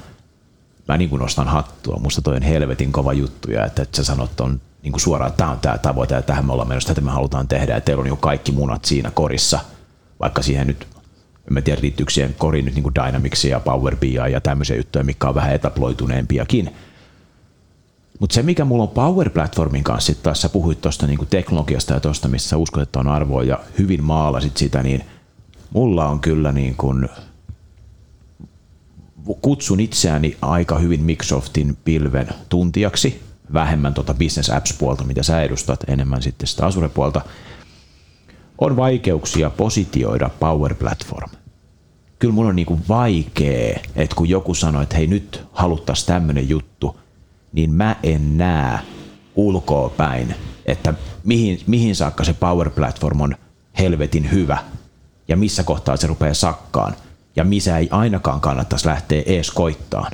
mä 0.88 0.98
niin 0.98 1.10
kuin 1.10 1.20
nostan 1.20 1.48
hattua. 1.48 2.00
Musta 2.00 2.22
toi 2.22 2.36
on 2.36 2.41
helvetin 2.41 2.91
kova 2.91 3.13
juttu 3.13 3.52
ja 3.52 3.65
että, 3.65 3.82
että 3.82 3.98
sä 3.98 4.04
sanot 4.04 4.39
on 4.39 4.62
niin 4.84 4.91
kuin 4.91 5.02
suoraan, 5.02 5.30
että 5.30 5.38
tämä 5.38 5.52
on 5.52 5.60
tämä 5.60 5.78
tavoite 5.78 6.15
ja 6.15 6.22
tähän 6.22 6.46
me 6.46 6.54
ollaan 6.54 6.67
menossa, 6.67 6.88
tätä 6.88 7.02
me 7.02 7.12
halutaan 7.12 7.48
tehdä 7.48 7.74
ja 7.74 7.82
teillä 7.82 8.02
on 8.02 8.08
niin 8.08 8.17
kaikki 8.17 8.52
munat 8.52 8.86
siinä 8.86 9.12
korissa, 9.12 9.60
vaikka 10.20 10.41
siihen 10.41 10.67
nyt 10.67 10.88
en 11.58 11.63
tiedä 11.63 11.82
liittyykö 11.82 12.12
siihen 12.12 12.36
koriin 12.38 12.65
nyt 12.65 12.76
niin 12.76 12.84
kuin 12.84 12.96
Dynamicsia 12.96 13.52
ja 13.52 13.60
Power 13.60 13.96
BI 13.96 14.13
ja 14.13 14.41
tämmöisiä 14.41 14.76
juttuja, 14.76 15.04
mikä 15.04 15.30
on 15.30 15.36
vähän 15.36 15.54
etaploituneempiakin. 15.54 16.76
Mutta 18.20 18.34
se, 18.34 18.44
mikä 18.44 18.65
mulla 18.65 18.84
on 18.84 18.89
Power 18.89 19.30
Platformin 19.30 19.84
kanssa, 19.84 20.13
sit 20.13 20.24
taas 20.24 20.41
sä 20.41 20.50
puhuit 20.50 20.82
tuosta 20.82 21.08
niin 21.08 21.28
teknologiasta 21.30 21.94
ja 21.94 22.00
tuosta, 22.00 22.28
missä 22.28 22.50
sä 22.50 22.58
uskot, 22.58 22.84
että 22.84 23.00
on 23.00 23.08
arvoa 23.08 23.44
ja 23.44 23.60
hyvin 23.78 24.04
maalasit 24.04 24.58
sitä, 24.58 24.84
niin 24.84 25.04
mulla 25.74 26.08
on 26.08 26.20
kyllä 26.20 26.52
niin 26.52 26.76
kuin 26.76 27.10
kutsun 29.42 29.80
itseäni 29.80 30.38
aika 30.42 30.80
hyvin 30.80 31.04
Microsoftin 31.04 31.78
pilven 31.84 32.28
tuntijaksi. 32.50 33.22
vähemmän 33.54 33.94
tuota 33.94 34.14
business 34.14 34.50
apps-puolta, 34.50 35.04
mitä 35.04 35.24
sä 35.24 35.42
edustat, 35.42 35.80
enemmän 35.88 36.22
sitten 36.22 36.48
sitä 36.48 36.66
Azure-puolta, 36.66 37.22
on 38.58 38.76
vaikeuksia 38.76 39.50
positioida 39.50 40.30
Power 40.40 40.76
Platform. 40.76 41.30
Kyllä 42.20 42.34
mun 42.34 42.48
on 42.48 42.56
niinku 42.56 42.80
vaikea, 42.90 43.80
että 43.96 44.16
kun 44.16 44.30
joku 44.30 44.54
sanoo, 44.54 44.82
että 44.82 44.98
hei 44.98 45.08
nyt 45.08 45.44
haluttaisiin 45.52 46.08
tämmöinen 46.08 46.50
juttu, 46.50 47.00
niin 47.54 47.74
mä 47.74 47.96
en 48.04 48.38
näe 48.38 48.80
ulkoa 49.36 49.90
päin, 49.90 50.36
että 50.66 50.94
mihin, 51.24 51.60
mihin 51.68 51.96
saakka 51.96 52.24
se 52.24 52.34
Power 52.34 52.70
Platform 52.70 53.22
on 53.22 53.36
helvetin 53.80 54.32
hyvä 54.32 54.58
ja 55.28 55.38
missä 55.38 55.64
kohtaa 55.64 55.98
se 55.98 56.08
rupeaa 56.08 56.34
sakkaan 56.34 56.96
ja 57.36 57.44
missä 57.44 57.78
ei 57.78 57.88
ainakaan 57.91 58.41
kannattaisi 58.41 58.88
lähteä 58.88 59.24
ees 59.26 59.52
koittaan. 59.52 60.12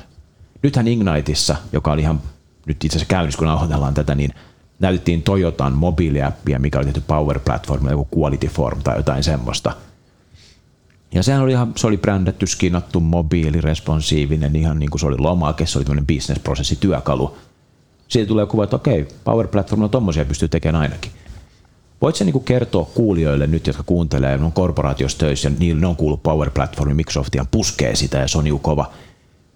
Nythän 0.64 0.88
Igniteissa, 0.88 1.56
joka 1.74 1.92
oli 1.92 2.02
ihan 2.02 2.22
nyt 2.66 2.86
itse 2.86 2.98
asiassa 2.98 3.10
käynnissä, 3.10 3.38
kun 3.38 3.48
nauhoitellaan 3.48 3.94
tätä, 3.94 4.16
niin 4.16 4.34
näytettiin 4.80 5.24
Toyotan 5.24 5.74
mobiiliäppiä, 5.74 6.60
mikä 6.60 6.78
oli 6.78 6.86
tehty 6.86 7.02
Power 7.08 7.40
Platformilla, 7.40 7.92
joku 7.92 8.20
Quality 8.20 8.48
Form 8.48 8.82
tai 8.84 8.98
jotain 8.98 9.24
semmoista. 9.24 9.72
Ja 11.14 11.24
sehän 11.24 11.42
oli 11.42 11.52
ihan, 11.52 11.74
se 11.76 11.88
oli 11.88 11.98
brändätty, 11.98 12.48
skinnattu, 12.48 13.00
mobiili, 13.00 13.62
responsiivinen, 13.62 14.56
ihan 14.56 14.80
niin 14.80 14.90
kuin 14.90 15.00
se 15.00 15.08
oli 15.08 15.18
lomake, 15.18 15.66
se 15.66 15.78
oli 15.78 15.86
tämmöinen 15.86 16.08
business-prosessi, 16.08 16.76
työkalu. 16.76 17.38
Siitä 18.08 18.28
tulee 18.28 18.46
kuva, 18.46 18.64
että 18.64 18.76
okei, 18.76 19.08
Power 19.24 19.48
Platformilla 19.48 19.90
tommosia 19.90 20.26
pystyy 20.26 20.48
tekemään 20.48 20.82
ainakin. 20.82 21.12
Voitko 22.02 22.24
niin 22.24 22.44
kertoa 22.44 22.86
kuulijoille 22.86 23.48
nyt, 23.48 23.68
jotka 23.68 23.84
kuuntelee, 23.84 24.38
ne 24.38 24.46
on 24.46 24.52
korporaatiossa 24.52 25.18
töissä 25.18 25.52
niillä 25.60 25.88
on 25.88 25.96
kuullut 25.96 26.24
Power 26.24 26.52
Platformi, 26.52 26.94
Microsoftia 26.94 27.46
puskee 27.52 27.96
sitä 27.96 28.18
ja 28.18 28.28
se 28.28 28.38
on 28.38 28.44
niin 28.44 28.60
kova. 28.60 28.92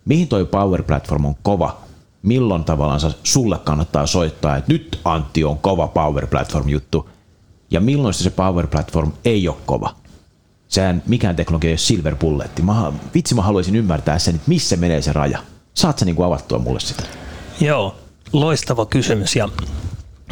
Mihin 0.06 0.28
toi 0.28 0.46
Power 0.46 0.84
Platform 0.84 1.26
on 1.26 1.36
kova? 1.44 1.82
Milloin 2.24 2.64
tavallaan 2.64 3.00
sulle 3.24 3.60
kannattaa 3.64 4.06
soittaa, 4.06 4.58
että 4.58 4.74
nyt 4.74 5.00
Antti 5.06 5.44
on 5.44 5.58
kova 5.58 5.88
Power 5.88 6.28
Platform 6.28 6.70
juttu 6.70 7.10
ja 7.72 7.82
milloin 7.82 8.14
se 8.14 8.30
Power 8.30 8.68
Platform 8.68 9.12
ei 9.26 9.48
ole 9.48 9.58
kova? 9.66 9.96
Sehän 10.68 11.04
mikään 11.08 11.36
teknologia 11.36 11.68
ei 11.68 11.72
ole 11.72 11.78
silver 11.78 12.16
bulletti. 12.16 12.62
Mä, 12.62 12.94
vitsi 13.14 13.36
mä 13.36 13.42
haluaisin 13.42 13.76
ymmärtää 13.76 14.20
sen, 14.20 14.36
että 14.36 14.50
missä 14.50 14.76
menee 14.76 15.02
se 15.02 15.14
raja. 15.14 15.40
Saat 15.74 16.00
sä 16.00 16.06
niin 16.06 16.24
avattua 16.24 16.60
mulle 16.60 16.80
sitä? 16.80 17.04
Joo, 17.62 17.96
loistava 18.34 18.86
kysymys 18.86 19.36
ja 19.36 19.50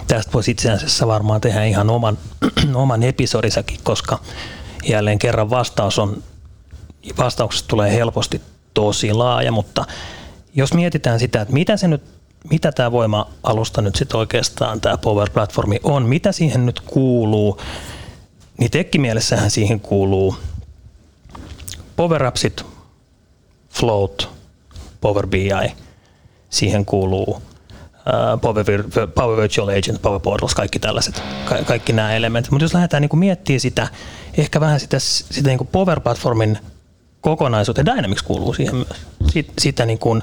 tästä 0.07 0.31
voisi 0.33 0.51
itse 0.51 0.71
asiassa 0.71 1.07
varmaan 1.07 1.41
tehdä 1.41 1.65
ihan 1.65 1.89
oman, 1.89 2.17
oman 2.73 3.03
episodisakin, 3.03 3.79
koska 3.83 4.19
jälleen 4.83 5.19
kerran 5.19 5.49
vastaus 5.49 5.99
on, 5.99 6.23
vastauksesta 7.17 7.67
tulee 7.67 7.93
helposti 7.93 8.41
tosi 8.73 9.13
laaja, 9.13 9.51
mutta 9.51 9.85
jos 10.55 10.73
mietitään 10.73 11.19
sitä, 11.19 11.41
että 11.41 11.53
mitä 11.53 11.77
se 11.77 11.87
nyt 11.87 12.01
mitä 12.49 12.71
tämä 12.71 12.91
voima-alusta 12.91 13.81
nyt 13.81 13.95
sitten 13.95 14.17
oikeastaan, 14.17 14.81
tämä 14.81 14.97
Power 14.97 15.29
Platformi 15.29 15.79
on, 15.83 16.03
mitä 16.03 16.31
siihen 16.31 16.65
nyt 16.65 16.79
kuuluu, 16.79 17.61
niin 18.57 18.71
tekkimielessähän 18.71 19.51
siihen 19.51 19.79
kuuluu 19.79 20.35
Power 21.95 22.25
Appsit, 22.25 22.65
Float, 23.69 24.29
Power 25.01 25.27
BI, 25.27 25.71
siihen 26.49 26.85
kuuluu 26.85 27.41
Power, 28.41 28.65
Power 29.15 29.41
Virtual 29.41 29.67
Agent, 29.67 30.01
Power 30.01 30.19
Portals, 30.19 30.55
kaikki 30.55 30.79
tällaiset, 30.79 31.23
ka- 31.45 31.63
kaikki 31.63 31.93
nämä 31.93 32.15
elementit. 32.15 32.51
Mutta 32.51 32.63
jos 32.63 32.73
lähdetään 32.73 33.01
niin 33.01 33.19
miettimään 33.19 33.59
sitä, 33.59 33.87
ehkä 34.37 34.59
vähän 34.59 34.79
sitä, 34.79 34.99
sitä 34.99 35.49
niin 35.49 35.67
Power 35.71 35.99
Platformin 35.99 36.57
kokonaisuutta, 37.21 37.81
ja 37.81 37.95
Dynamics 37.95 38.23
kuuluu 38.23 38.53
siihen 38.53 38.75
myös, 38.75 38.87
Sit, 39.31 39.53
sitä 39.59 39.85
niin 39.85 39.99
kuin 39.99 40.21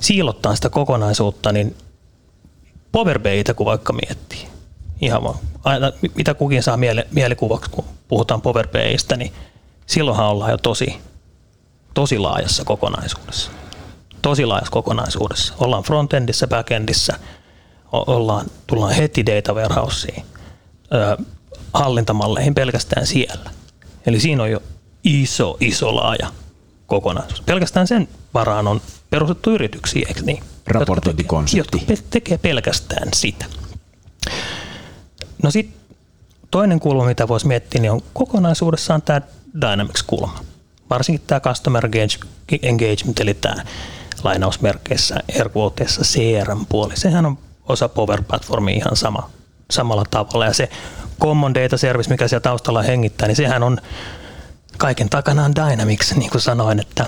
siilottaa 0.00 0.54
sitä 0.54 0.70
kokonaisuutta, 0.70 1.52
niin 1.52 1.76
Power 2.92 3.18
BItä 3.18 3.54
kun 3.54 3.66
vaikka 3.66 3.92
miettii, 3.92 4.46
ihan 5.00 5.22
vaan, 5.22 5.38
aina, 5.64 5.92
mitä 6.14 6.34
kukin 6.34 6.62
saa 6.62 6.76
miele, 6.76 7.06
mielikuvaksi, 7.10 7.70
kun 7.70 7.84
puhutaan 8.08 8.42
Power 8.42 8.68
BIstä, 8.68 9.16
niin 9.16 9.32
silloinhan 9.86 10.26
ollaan 10.26 10.50
jo 10.50 10.58
tosi, 10.58 10.98
tosi 11.94 12.18
laajassa 12.18 12.64
kokonaisuudessa 12.64 13.50
tosi 14.22 14.46
laajassa 14.46 14.72
kokonaisuudessa. 14.72 15.54
Ollaan 15.58 15.82
frontendissä, 15.82 16.46
backendissä, 16.46 17.12
ollaan, 17.92 18.46
tullaan 18.66 18.94
heti 18.94 19.26
data 19.26 19.52
warehouseen, 19.52 20.22
hallintamalleihin 21.72 22.54
pelkästään 22.54 23.06
siellä. 23.06 23.50
Eli 24.06 24.20
siinä 24.20 24.42
on 24.42 24.50
jo 24.50 24.62
iso, 25.04 25.56
iso 25.60 25.96
laaja 25.96 26.28
kokonaisuus. 26.86 27.40
Pelkästään 27.40 27.86
sen 27.86 28.08
varaan 28.34 28.68
on 28.68 28.80
perustettu 29.10 29.50
yrityksiä, 29.50 30.04
eikö 30.08 30.22
niin? 30.22 30.44
Raportointikonsepti. 30.66 31.58
Jotka 31.58 31.78
tekee, 31.78 32.04
tekee 32.10 32.38
pelkästään 32.38 33.08
sitä. 33.14 33.44
No 35.42 35.50
sitten 35.50 35.80
toinen 36.50 36.80
kulma, 36.80 37.04
mitä 37.04 37.28
voisi 37.28 37.46
miettiä, 37.46 37.80
niin 37.80 37.92
on 37.92 38.02
kokonaisuudessaan 38.12 39.02
tämä 39.02 39.20
Dynamics-kulma. 39.60 40.38
Varsinkin 40.90 41.24
tämä 41.26 41.40
Customer 41.40 41.88
Engagement, 42.62 43.20
eli 43.20 43.34
tämä 43.34 43.64
lainausmerkeissä 44.24 45.20
airquoteissa 45.36 46.02
CRM-puoli. 46.02 46.96
Sehän 46.96 47.26
on 47.26 47.38
osa 47.68 47.88
Power 47.88 48.22
Platformia 48.22 48.76
ihan 48.76 48.96
sama, 48.96 49.30
samalla 49.70 50.04
tavalla. 50.10 50.46
Ja 50.46 50.54
se 50.54 50.68
Common 51.20 51.54
Data 51.54 51.76
Service, 51.76 52.10
mikä 52.10 52.28
siellä 52.28 52.42
taustalla 52.42 52.82
hengittää, 52.82 53.28
niin 53.28 53.36
sehän 53.36 53.62
on 53.62 53.78
kaiken 54.78 55.10
takana 55.10 55.44
on 55.44 55.54
Dynamics, 55.56 56.14
niin 56.14 56.30
kuin 56.30 56.40
sanoin, 56.40 56.80
että, 56.80 57.06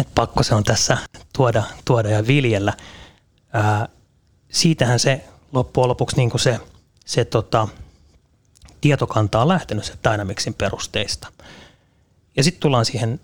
että 0.00 0.12
pakko 0.14 0.42
se 0.42 0.54
on 0.54 0.64
tässä 0.64 0.98
tuoda, 1.32 1.62
tuoda 1.84 2.08
ja 2.08 2.26
viljellä. 2.26 2.72
Ää, 3.52 3.88
siitähän 4.52 4.98
se 4.98 5.24
loppujen 5.52 5.88
lopuksi 5.88 6.16
niin 6.16 6.30
kuin 6.30 6.40
se, 6.40 6.60
se 7.06 7.24
tota, 7.24 7.68
tietokanta 8.80 9.42
on 9.42 9.48
lähtenyt 9.48 9.84
se 9.84 9.94
Dynamicsin 10.10 10.54
perusteista. 10.54 11.28
Ja 12.36 12.44
sitten 12.44 12.60
tullaan 12.60 12.84
siihen 12.84 13.20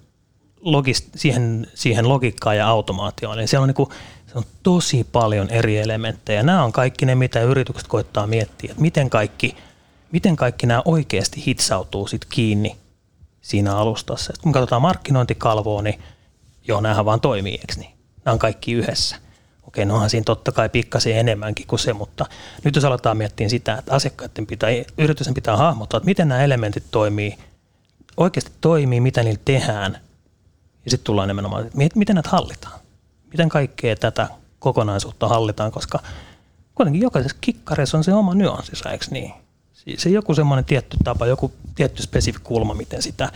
logist, 0.61 1.05
siihen, 1.17 1.67
siihen 1.75 2.09
logiikkaan 2.09 2.57
ja 2.57 2.69
automaatioon. 2.69 3.39
Eli 3.39 3.47
siellä 3.47 3.63
on, 3.63 3.69
niin 3.69 3.75
kuin, 3.75 3.89
siellä 4.27 4.39
on 4.39 4.45
tosi 4.63 5.07
paljon 5.13 5.51
eri 5.51 5.79
elementtejä. 5.79 6.43
Nämä 6.43 6.65
on 6.65 6.73
kaikki 6.73 7.07
ne, 7.07 7.15
mitä 7.15 7.43
yritykset 7.43 7.89
koittaa 7.89 8.27
miettiä, 8.27 8.71
että 8.71 8.83
miten 8.83 9.11
kaikki, 9.11 9.57
miten 10.13 10.37
kaikki 10.37 10.67
nämä 10.67 10.83
oikeasti 10.85 11.43
hitsautuu 11.47 12.07
sit 12.07 12.25
kiinni 12.25 12.77
siinä 13.41 13.77
alustassa. 13.77 14.33
Et 14.35 14.43
kun 14.43 14.53
katsotaan 14.53 14.83
markkinointikalvoa, 14.83 15.83
niin 15.83 16.03
joo, 16.69 16.81
näähän 16.81 17.05
vaan 17.05 17.21
toimii, 17.21 17.53
eikö 17.53 17.75
niin? 17.77 17.93
Nämä 18.25 18.33
on 18.33 18.39
kaikki 18.39 18.73
yhdessä. 18.73 19.17
Okei, 19.63 19.85
no 19.85 19.95
onhan 19.95 20.11
siinä 20.11 20.25
totta 20.25 20.53
kai 20.53 20.69
pikkasen 20.69 21.17
enemmänkin 21.17 21.67
kuin 21.67 21.79
se, 21.79 21.93
mutta 21.93 22.27
nyt 22.65 22.75
jos 22.75 22.85
aletaan 22.85 23.17
miettiä 23.17 23.49
sitä, 23.49 23.75
että 23.79 23.95
asiakkaiden 23.95 24.47
pitää, 24.47 24.69
yritysten 24.99 25.35
pitää 25.35 25.57
hahmottaa, 25.57 25.99
että 25.99 26.07
miten 26.07 26.29
nämä 26.29 26.45
elementit 26.45 26.85
toimii, 26.91 27.39
oikeasti 28.17 28.51
toimii, 28.61 29.01
mitä 29.01 29.23
niillä 29.23 29.41
tehdään– 29.45 29.99
ja 30.87 30.91
sitten 30.91 31.05
tullaan 31.05 31.29
nimenomaan, 31.29 31.67
että 31.67 31.99
miten 31.99 32.15
näitä 32.15 32.29
hallitaan? 32.29 32.81
Miten 33.31 33.49
kaikkea 33.49 33.97
tätä 33.97 34.29
kokonaisuutta 34.59 35.29
hallitaan, 35.29 35.73
koska 35.73 35.99
kuitenkin 36.75 37.03
jokaisessa 37.03 37.37
kikkareissa 37.41 37.99
on 37.99 38.05
se 38.05 38.15
oma 38.15 38.35
nyanssissa, 38.35 38.91
eikö 38.91 39.07
niin? 39.11 39.33
Se 39.99 40.11
joku 40.11 40.35
semmoinen 40.35 40.65
tietty 40.65 40.97
tapa, 41.05 41.27
joku 41.27 41.53
tietty 41.75 42.03
spesifi 42.03 42.39
kulma, 42.43 42.75
miten 42.75 43.03
sitä 43.03 43.33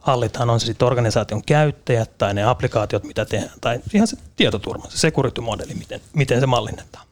hallitaan, 0.00 0.50
on 0.50 0.60
se 0.60 0.66
sitten 0.66 0.86
organisaation 0.86 1.42
käyttäjät 1.42 2.18
tai 2.18 2.34
ne 2.34 2.44
applikaatiot, 2.44 3.04
mitä 3.04 3.24
tehdään, 3.24 3.52
tai 3.60 3.80
ihan 3.94 4.06
se 4.06 4.16
tietoturma, 4.36 4.84
se 4.88 4.98
security-modeli, 4.98 5.74
miten, 5.74 6.00
miten 6.14 6.40
se 6.40 6.46
mallinnetaan. 6.46 7.05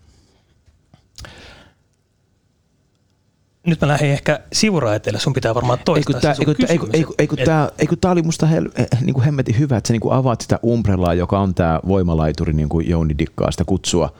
Nyt 3.66 3.80
mä 3.80 3.88
lähdin 3.88 4.10
ehkä 4.10 4.40
sivuraiteelle, 4.52 5.20
sun 5.20 5.32
pitää 5.32 5.54
varmaan 5.54 5.78
toistaa 5.84 6.14
eikö, 6.14 6.34
se 6.34 6.68
eikö, 6.68 6.86
eikö, 6.92 7.12
eikö, 7.18 7.36
tämä, 7.44 7.68
eikö 7.78 7.96
tämä 8.00 8.12
oli 8.12 8.22
musta 8.22 8.46
hel, 8.46 8.68
eh, 8.74 8.86
niin 9.00 9.14
kuin 9.14 9.24
hemmetin 9.24 9.58
hyvä, 9.58 9.76
että 9.76 9.88
sä 9.88 9.94
niin 9.94 10.00
kuin 10.00 10.14
avaat 10.14 10.40
sitä 10.40 10.58
umbrellaa, 10.64 11.14
joka 11.14 11.40
on 11.40 11.54
tämä 11.54 11.80
voimalaituri, 11.88 12.52
niin 12.52 12.68
kuin 12.68 12.88
Jouni 12.88 13.18
dikkaa 13.18 13.50
sitä 13.50 13.64
kutsua, 13.64 14.12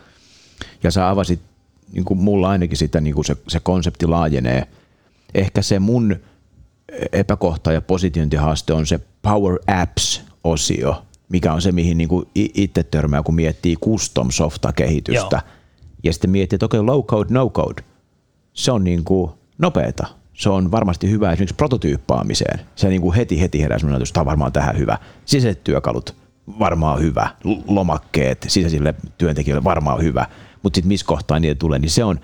ja 0.83 0.91
sä 0.91 1.11
avasit, 1.11 1.41
niin 1.93 2.05
kuin 2.05 2.19
mulla 2.19 2.49
ainakin 2.49 2.77
sitä, 2.77 3.01
niin 3.01 3.15
kuin 3.15 3.25
se, 3.25 3.37
se 3.49 3.61
konsepti 3.61 4.07
laajenee. 4.07 4.67
Ehkä 5.35 5.63
se 5.63 5.79
mun 5.79 6.17
epäkohta 7.13 7.73
ja 7.73 7.81
positiointihaaste 7.81 8.73
on 8.73 8.87
se 8.87 9.01
Power 9.23 9.59
Apps-osio, 9.67 11.03
mikä 11.29 11.53
on 11.53 11.63
se, 11.63 11.73
mihin 11.73 11.99
niin 11.99 12.09
kuin 12.09 12.29
itse 12.35 12.83
törmää, 12.83 13.23
kun 13.23 13.35
miettii 13.35 13.77
custom 13.77 14.31
softa-kehitystä. 14.31 15.37
Joo. 15.37 15.55
Ja 16.03 16.13
sitten 16.13 16.31
miettii, 16.31 16.57
että 16.57 16.67
okei, 16.67 16.81
okay, 16.81 16.95
low 16.95 17.05
code, 17.05 17.35
no 17.35 17.51
code– 17.51 17.83
se 18.55 18.73
on 18.73 18.85
niin 18.85 19.05
kuin 19.05 19.31
nopeata. 19.59 20.07
Se 20.35 20.49
on 20.49 20.71
varmasti 20.71 21.11
hyvä 21.11 21.33
esimerkiksi 21.33 21.55
prototyyppaamiseen. 21.55 22.61
Se 22.77 22.88
niin 22.88 23.01
kuin 23.01 23.17
heti 23.17 23.40
heti 23.40 23.62
herää 23.62 23.79
sellainen 23.79 24.03
että 24.03 24.12
tämä 24.12 24.23
on 24.23 24.27
varmaan 24.27 24.53
tähän 24.53 24.79
hyvä. 24.79 24.99
Sisäiset 25.25 25.64
työkalut, 25.64 26.17
varmaan 26.59 27.01
hyvä. 27.01 27.29
Lomakkeet 27.69 28.47
sisäisille 28.49 28.95
työntekijöille, 29.19 29.64
varmaan 29.64 30.03
hyvä. 30.03 30.27
Mutta 30.62 30.77
sitten 30.77 30.88
missä 30.88 31.07
kohtaa 31.07 31.40
niitä 31.40 31.59
tulee, 31.59 31.79
niin 31.79 31.90
se 31.90 32.05
on, 32.05 32.21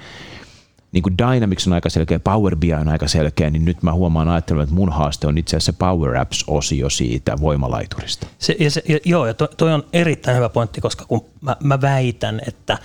niin 0.93 1.03
kuin 1.03 1.19
Dynamics 1.19 1.67
on 1.67 1.73
aika 1.73 1.91
selkeä, 1.91 2.21
Power 2.21 2.57
BI 2.57 2.75
on 2.75 2.89
aika 2.89 3.09
selkeä, 3.09 3.51
niin 3.51 3.65
nyt 3.65 3.83
mä 3.83 3.93
huomaan 3.93 4.29
ajattelun, 4.29 4.63
että 4.63 4.75
mun 4.75 4.93
haaste 4.93 5.27
on 5.27 5.39
itse 5.39 5.57
asiassa 5.57 5.73
Power 5.73 6.17
Apps-osio 6.17 6.91
siitä 6.91 7.37
voimalaiturista. 7.41 8.27
Se, 8.39 8.57
ja 8.61 8.71
se, 8.71 8.83
ja, 8.89 8.99
joo, 9.05 9.27
ja 9.27 9.35
toi, 9.35 9.49
toi 9.57 9.73
on 9.73 9.85
erittäin 9.93 10.37
hyvä 10.37 10.49
pointti, 10.49 10.81
koska 10.81 11.05
kun 11.05 11.25
mä, 11.41 11.57
mä 11.63 11.81
väitän, 11.81 12.41
että 12.47 12.79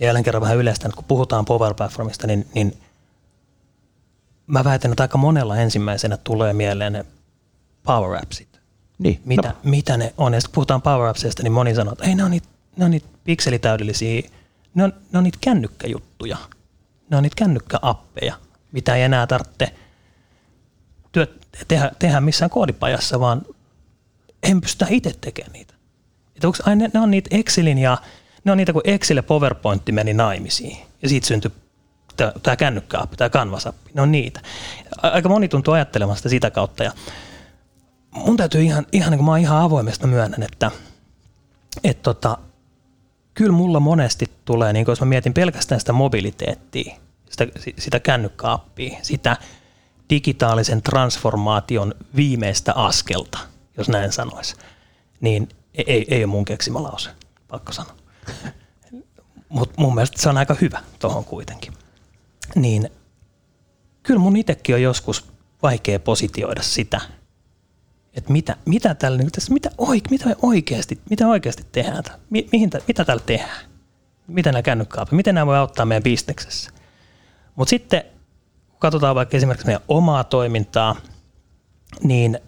Ja 0.00 0.06
jälleen 0.06 0.24
kerran 0.24 0.42
vähän 0.42 0.56
yleistä, 0.56 0.88
kun 0.94 1.04
puhutaan 1.04 1.44
Power 1.44 1.74
Platformista, 1.74 2.26
niin, 2.26 2.46
niin 2.54 2.78
mä 4.46 4.64
väitän, 4.64 4.92
että 4.92 5.04
aika 5.04 5.18
monella 5.18 5.56
ensimmäisenä 5.56 6.16
tulee 6.16 6.52
mieleen 6.52 6.92
ne 6.92 7.04
Power 7.82 8.22
Appsit. 8.22 8.60
Niin, 8.98 9.20
Mitä, 9.24 9.48
no, 9.48 9.54
mitä 9.64 9.96
ne 9.96 10.14
on? 10.18 10.34
Ja 10.34 10.40
sitten 10.40 10.50
kun 10.50 10.54
puhutaan 10.54 10.82
Power 10.82 11.08
Appsista, 11.08 11.42
niin 11.42 11.52
moni 11.52 11.74
sanoo, 11.74 11.92
että 11.92 12.04
ei 12.04 12.14
ne 12.14 12.24
on 12.24 12.30
niitä, 12.30 12.48
ne 12.76 12.84
on 12.84 12.90
niitä 12.90 13.08
pikselitäydellisiä, 13.24 14.22
ne 14.74 14.84
on, 14.84 14.92
ne 15.12 15.18
on 15.18 15.24
niitä 15.24 15.38
kännykkäjuttuja. 15.40 16.36
Ne 17.10 17.16
on 17.16 17.22
niitä 17.22 17.36
kännykkäappeja, 17.36 18.34
mitä 18.72 18.94
ei 18.94 19.02
enää 19.02 19.26
tarvitse 19.26 19.74
työt, 21.12 21.46
tehdä, 21.68 21.90
tehdä 21.98 22.20
missään 22.20 22.50
koodipajassa, 22.50 23.20
vaan 23.20 23.42
en 24.42 24.60
pystytä 24.60 24.86
itse 24.90 25.14
tekemään 25.20 25.52
niitä. 25.52 25.74
Että 26.36 26.74
ne, 26.76 26.90
ne, 26.94 27.00
on 27.00 27.10
niitä 27.10 27.36
Excelin 27.36 27.78
ja 27.78 27.98
ne 28.44 28.52
on 28.52 28.58
niitä, 28.58 28.72
kun 28.72 28.82
Excel 28.84 29.16
ja 29.16 29.22
PowerPoint 29.22 29.82
meni 29.92 30.14
naimisiin. 30.14 30.78
Ja 31.02 31.08
siitä 31.08 31.26
syntyi 31.26 31.50
tämä 32.42 32.56
kännykkäappi, 32.56 33.16
tämä 33.16 33.28
Canvas-appi. 33.28 33.90
Ne 33.94 34.02
on 34.02 34.12
niitä. 34.12 34.40
Aika 35.02 35.28
moni 35.28 35.48
tuntuu 35.48 35.74
ajattelemaan 35.74 36.16
sitä 36.16 36.28
sitä 36.28 36.50
kautta. 36.50 36.84
Ja 36.84 36.92
mun 38.10 38.36
täytyy 38.36 38.62
ihan, 38.62 38.86
ihan 38.92 39.10
niin 39.10 39.18
kuin 39.18 39.30
mä 39.30 39.38
ihan 39.38 39.62
avoimesta 39.62 40.06
myönnän, 40.06 40.42
että 40.42 40.70
et 41.84 42.02
tota, 42.02 42.38
kyllä 43.34 43.52
mulla 43.52 43.80
monesti 43.80 44.30
tulee, 44.44 44.72
niin 44.72 44.84
jos 44.88 45.00
mä 45.00 45.06
mietin 45.06 45.34
pelkästään 45.34 45.80
sitä 45.80 45.92
mobiliteettia, 45.92 46.94
sitä, 47.30 47.46
sitä 47.78 48.00
kännykkäappia, 48.00 48.98
sitä 49.02 49.36
digitaalisen 50.10 50.82
transformaation 50.82 51.94
viimeistä 52.16 52.72
askelta, 52.74 53.38
jos 53.76 53.88
näin 53.88 54.12
sanoisi, 54.12 54.56
niin 55.20 55.48
ei, 55.74 56.06
ei 56.08 56.24
ole 56.24 56.26
mun 56.26 56.44
keksimä 56.44 56.82
lause, 56.82 57.10
pakko 57.48 57.72
sanoa. 57.72 58.01
Mutta 59.48 59.74
mun 59.80 59.94
mielestä 59.94 60.22
se 60.22 60.28
on 60.28 60.38
aika 60.38 60.56
hyvä 60.60 60.80
tuohon 60.98 61.24
kuitenkin. 61.24 61.72
Niin 62.54 62.90
kyllä 64.02 64.20
mun 64.20 64.36
itsekin 64.36 64.74
on 64.74 64.82
joskus 64.82 65.32
vaikea 65.62 66.00
positioida 66.00 66.62
sitä, 66.62 67.00
että 68.14 68.32
mitä, 68.32 68.56
mitä, 68.64 68.94
tällä, 68.94 69.22
tässä, 69.32 69.52
mitä, 69.52 69.70
oik, 69.78 70.10
mitä 70.10 70.26
me 70.26 70.36
oikeasti, 70.42 71.00
mitä 71.10 71.28
oikeasti 71.28 71.66
tehdään, 71.72 72.04
Mi, 72.30 72.48
mihin, 72.52 72.70
mitä 72.88 73.04
täällä 73.04 73.22
tehdään, 73.26 73.66
mitä 74.26 74.52
nämä 74.52 74.62
kännykkäapit, 74.62 75.12
miten 75.12 75.34
nämä 75.34 75.46
voi 75.46 75.56
auttaa 75.56 75.86
meidän 75.86 76.02
bisneksessä. 76.02 76.70
Mutta 77.54 77.70
sitten 77.70 78.02
kun 78.68 78.78
katsotaan 78.78 79.14
vaikka 79.14 79.36
esimerkiksi 79.36 79.66
meidän 79.66 79.82
omaa 79.88 80.24
toimintaa, 80.24 80.96
niin 82.02 82.38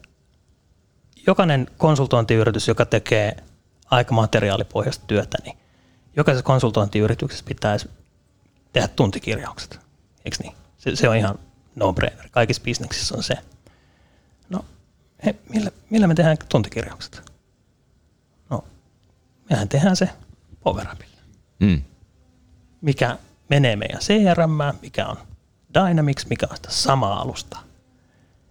jokainen 1.26 1.66
konsultointiyritys, 1.76 2.68
joka 2.68 2.86
tekee 2.86 3.36
aika 3.90 4.14
materiaalipohjaista 4.14 5.04
työtä, 5.06 5.38
niin 5.44 5.56
jokaisessa 6.16 6.44
konsultointiyrityksessä 6.44 7.44
pitäisi 7.48 7.90
tehdä 8.72 8.88
tuntikirjaukset, 8.88 9.80
eikö 10.24 10.36
niin? 10.42 10.54
Se, 10.78 10.96
se 10.96 11.08
on 11.08 11.16
ihan 11.16 11.38
no-brainer. 11.76 12.28
Kaikissa 12.30 12.62
bisneksissä 12.62 13.16
on 13.16 13.22
se. 13.22 13.34
No, 14.48 14.64
he, 15.26 15.34
millä, 15.48 15.70
millä 15.90 16.06
me 16.06 16.14
tehdään 16.14 16.36
tuntikirjaukset? 16.48 17.32
No, 18.50 18.64
mehän 19.50 19.68
tehdään 19.68 19.96
se 19.96 20.08
PowerAppilla. 20.62 21.16
mm, 21.60 21.82
Mikä 22.80 23.18
menee 23.48 23.76
meidän 23.76 24.00
CRM, 24.00 24.78
mikä 24.82 25.06
on 25.06 25.16
Dynamics, 25.74 26.26
mikä 26.26 26.46
on 26.50 26.56
sitä 26.56 26.70
samaa 26.70 27.20
alusta. 27.20 27.58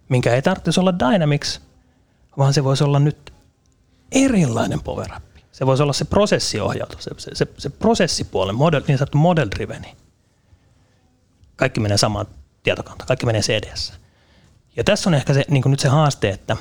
Minkä 0.08 0.34
ei 0.34 0.42
tarvitsisi 0.42 0.80
olla 0.80 0.98
Dynamics, 0.98 1.60
vaan 2.38 2.54
se 2.54 2.64
voisi 2.64 2.84
olla 2.84 2.98
nyt 2.98 3.32
erilainen 4.12 4.80
PowerApp. 4.80 5.24
Se 5.54 5.66
voisi 5.66 5.82
olla 5.82 5.92
se 5.92 6.04
prosessiohjautu, 6.04 6.96
se, 7.00 7.10
se, 7.18 7.30
se, 7.34 7.46
se 7.58 7.70
prosessipuolen, 7.70 8.54
model, 8.54 8.82
niin 8.88 8.98
sanottu 8.98 9.18
model 9.18 9.48
driveni. 9.54 9.96
Kaikki 11.56 11.80
menee 11.80 11.98
samaan 11.98 12.26
tietokantaan, 12.62 13.06
kaikki 13.08 13.26
menee 13.26 13.40
CDS. 13.40 13.92
Ja 14.76 14.84
tässä 14.84 15.10
on 15.10 15.14
ehkä 15.14 15.34
se, 15.34 15.44
niin 15.50 15.64
nyt 15.66 15.80
se 15.80 15.88
haaste, 15.88 16.28
että, 16.28 16.56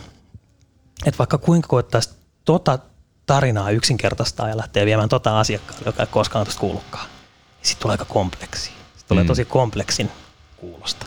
että 1.06 1.18
vaikka 1.18 1.38
kuinka 1.38 1.68
koettaisi 1.68 2.10
tota 2.46 2.80
tarinaa 3.26 3.70
yksinkertaistaa 3.72 4.50
ja 4.50 4.58
lähtee 4.58 4.86
viemään 4.86 5.10
tota 5.10 5.40
asiakkaalle, 5.40 5.84
joka 5.86 6.04
ei 6.04 6.08
koskaan 6.12 6.46
tuosta 6.46 6.60
kuullutkaan, 6.60 7.06
niin 7.06 7.68
sitten 7.68 7.82
tulee 7.82 7.94
aika 7.94 8.06
kompleksi. 8.06 8.66
Sitten 8.70 9.08
tulee 9.08 9.24
Mm. 9.24 9.28
tosi 9.28 9.46
kompleksin 9.46 10.12
kuulosta. 10.58 11.06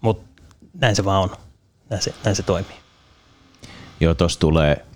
Mutta 0.00 0.42
näin 0.74 0.96
se 0.96 1.04
vaan 1.04 1.22
on. 1.22 1.36
Näin 1.90 2.02
se, 2.02 2.14
näin 2.24 2.36
se 2.36 2.42
toimii. 2.42 2.76
Joo, 4.00 4.14
tuossa 4.14 4.40
tulee 4.40 4.86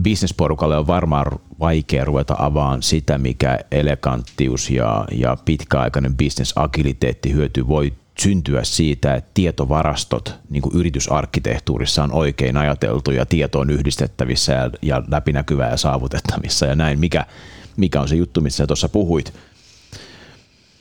bisnesporukalle 0.00 0.76
on 0.76 0.86
varmaan 0.86 1.26
vaikea 1.60 2.04
ruveta 2.04 2.36
avaan 2.38 2.82
sitä, 2.82 3.18
mikä 3.18 3.58
eleganttius 3.70 4.70
ja, 4.70 5.04
ja 5.12 5.36
pitkäaikainen 5.44 6.16
bisnesagiliteetti 6.16 7.32
hyöty 7.32 7.68
voi 7.68 7.92
syntyä 8.18 8.64
siitä, 8.64 9.14
että 9.14 9.30
tietovarastot 9.34 10.34
niin 10.50 10.62
kuin 10.62 10.76
yritysarkkitehtuurissa 10.76 12.04
on 12.04 12.12
oikein 12.12 12.56
ajateltu 12.56 13.10
ja 13.10 13.26
tieto 13.26 13.60
on 13.60 13.70
yhdistettävissä 13.70 14.52
ja, 14.52 14.70
ja 14.82 15.02
läpinäkyvää 15.08 15.70
ja 15.70 15.76
saavutettavissa 15.76 16.66
ja 16.66 16.74
näin. 16.74 16.98
Mikä, 16.98 17.26
mikä 17.76 18.00
on 18.00 18.08
se 18.08 18.16
juttu, 18.16 18.40
missä 18.40 18.56
sä 18.56 18.66
tuossa 18.66 18.88
puhuit? 18.88 19.34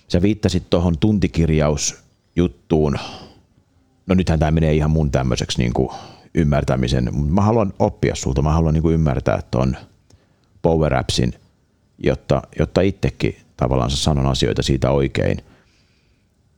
Sä 0.08 0.22
viittasit 0.22 0.70
tuohon 0.70 0.98
tuntikirjausjuttuun. 0.98 2.98
No 4.08 4.16
nythän 4.16 4.40
tämä 4.40 4.52
menee 4.52 4.74
ihan 4.74 4.92
mun 4.92 5.12
tämmöiseksi 5.12 5.58
niin 5.58 5.74
kuin 5.74 5.90
ymmärtämisen, 6.36 7.10
mutta 7.12 7.34
mä 7.34 7.42
haluan 7.42 7.74
oppia 7.80 8.16
sulta, 8.16 8.42
mä 8.42 8.52
haluan 8.52 8.74
niin 8.74 8.82
kuin 8.82 8.94
ymmärtää 8.94 9.42
tuon 9.52 9.78
Power 10.62 10.94
Appsin, 10.94 11.34
jotta, 11.98 12.42
jotta 12.60 12.82
itsekin 12.82 13.38
tavallaan 13.58 13.92
sanon 13.92 14.28
asioita 14.28 14.64
siitä 14.64 14.92
oikein. 14.92 15.38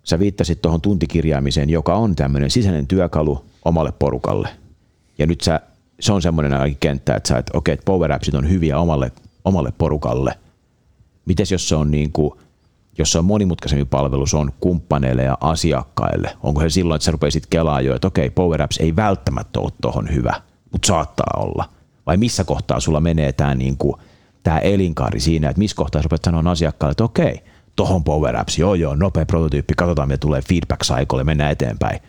Sä 0.04 0.20
viittasit 0.20 0.62
tuohon 0.62 0.82
tuntikirjaamiseen, 0.82 1.70
joka 1.70 1.96
on 1.96 2.16
tämmöinen 2.16 2.52
sisäinen 2.52 2.88
työkalu 2.88 3.46
omalle 3.66 3.92
porukalle. 3.92 4.50
Ja 5.18 5.28
nyt 5.28 5.42
sä, 5.42 5.60
se 6.00 6.14
on 6.14 6.22
semmoinen 6.22 6.54
ainakin 6.54 6.78
kenttä, 6.80 7.16
että 7.16 7.30
sä, 7.30 7.38
että 7.38 7.58
okei, 7.58 7.74
että 7.74 7.86
Power 7.86 8.12
Appsit 8.12 8.36
on 8.36 8.50
hyviä 8.50 8.80
omalle, 8.80 9.12
omalle 9.46 9.74
porukalle. 9.78 10.36
Mites 11.26 11.52
jos 11.52 11.70
se 11.70 11.76
on 11.76 11.92
niin 11.92 12.12
kuin, 12.12 12.40
jos 12.98 13.12
se 13.12 13.18
on 13.18 13.26
monimutkaisempi 13.26 13.86
palvelu, 13.86 14.28
se 14.28 14.38
on 14.38 14.52
kumppaneille 14.60 15.24
ja 15.24 15.38
asiakkaille. 15.42 16.38
Onko 16.44 16.62
se 16.62 16.70
silloin, 16.70 16.96
että 16.96 17.06
sä 17.06 17.12
rupeisit 17.12 17.46
kelaa 17.46 17.82
jo, 17.82 17.96
että 17.96 18.08
okei, 18.08 18.30
Power 18.30 18.62
Apps 18.62 18.78
ei 18.78 18.96
välttämättä 18.96 19.60
ole 19.60 19.72
tuohon 19.82 20.14
hyvä, 20.14 20.42
mutta 20.72 20.88
saattaa 20.88 21.34
olla. 21.38 21.70
Vai 22.06 22.18
missä 22.18 22.44
kohtaa 22.44 22.80
sulla 22.80 23.00
menee 23.00 23.32
tämä 23.32 23.56
niinku, 23.56 24.00
tää 24.44 24.60
elinkaari 24.60 25.20
siinä, 25.20 25.50
että 25.50 25.60
missä 25.60 25.76
kohtaa 25.76 26.02
sä 26.02 26.04
rupeat 26.04 26.24
sanoa 26.24 26.52
asiakkaalle, 26.52 26.92
että 26.92 27.04
okei, 27.04 27.44
tohon 27.76 28.04
Power 28.04 28.38
Apps, 28.38 28.58
joo 28.58 28.76
joo, 28.76 28.96
nopea 28.96 29.26
prototyyppi, 29.26 29.74
katsotaan 29.78 30.08
mitä 30.08 30.18
tulee 30.18 30.42
feedback 30.42 30.84
cycle, 30.84 31.24
mennään 31.24 31.52
eteenpäin. 31.52 32.00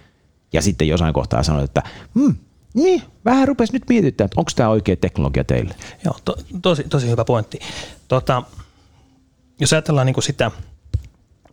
Ja 0.53 0.63
sitten 0.63 0.89
jossain 0.89 1.15
kohtaa 1.15 1.43
sanoit, 1.43 1.65
että 1.65 1.83
hmm, 2.15 2.35
niin, 2.75 3.03
vähän 3.25 3.49
rupesi 3.49 3.73
nyt 3.73 3.83
mietittämään, 3.89 4.27
että 4.27 4.41
onko 4.41 4.51
tämä 4.57 4.69
oikea 4.69 4.97
teknologia 4.97 5.45
teille. 5.45 5.75
Joo, 6.05 6.17
to, 6.25 6.37
tosi, 6.63 6.85
tosi 6.85 7.11
hyvä 7.11 7.25
pointti. 7.25 7.59
Tota, 8.09 8.43
jos 9.61 9.73
ajatellaan 9.73 10.07
niin 10.07 10.15
kuin 10.15 10.25
sitä, 10.25 10.51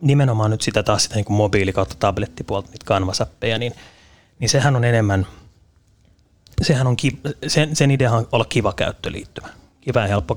nimenomaan 0.02 0.52
nyt 0.52 0.62
sitä 0.62 0.84
taas 0.84 1.04
sitä 1.04 1.16
niin 1.16 1.26
mobiili- 1.26 1.74
kautta 1.74 1.96
tablettipuolta, 2.00 2.70
niitä 2.72 2.86
kanvasappeja, 2.86 3.58
niin, 3.58 3.74
niin 4.40 4.50
sehän 4.50 4.76
on 4.76 4.84
enemmän, 4.84 5.28
sehän 6.62 6.88
on, 6.88 6.98
ki, 6.98 7.20
sen, 7.48 7.76
sen 7.76 7.92
idea 7.92 8.12
on 8.12 8.28
olla 8.32 8.46
kiva 8.46 8.74
käyttöliittymä, 8.74 9.48
kiva 9.82 10.00
ja 10.00 10.08
helppo 10.08 10.36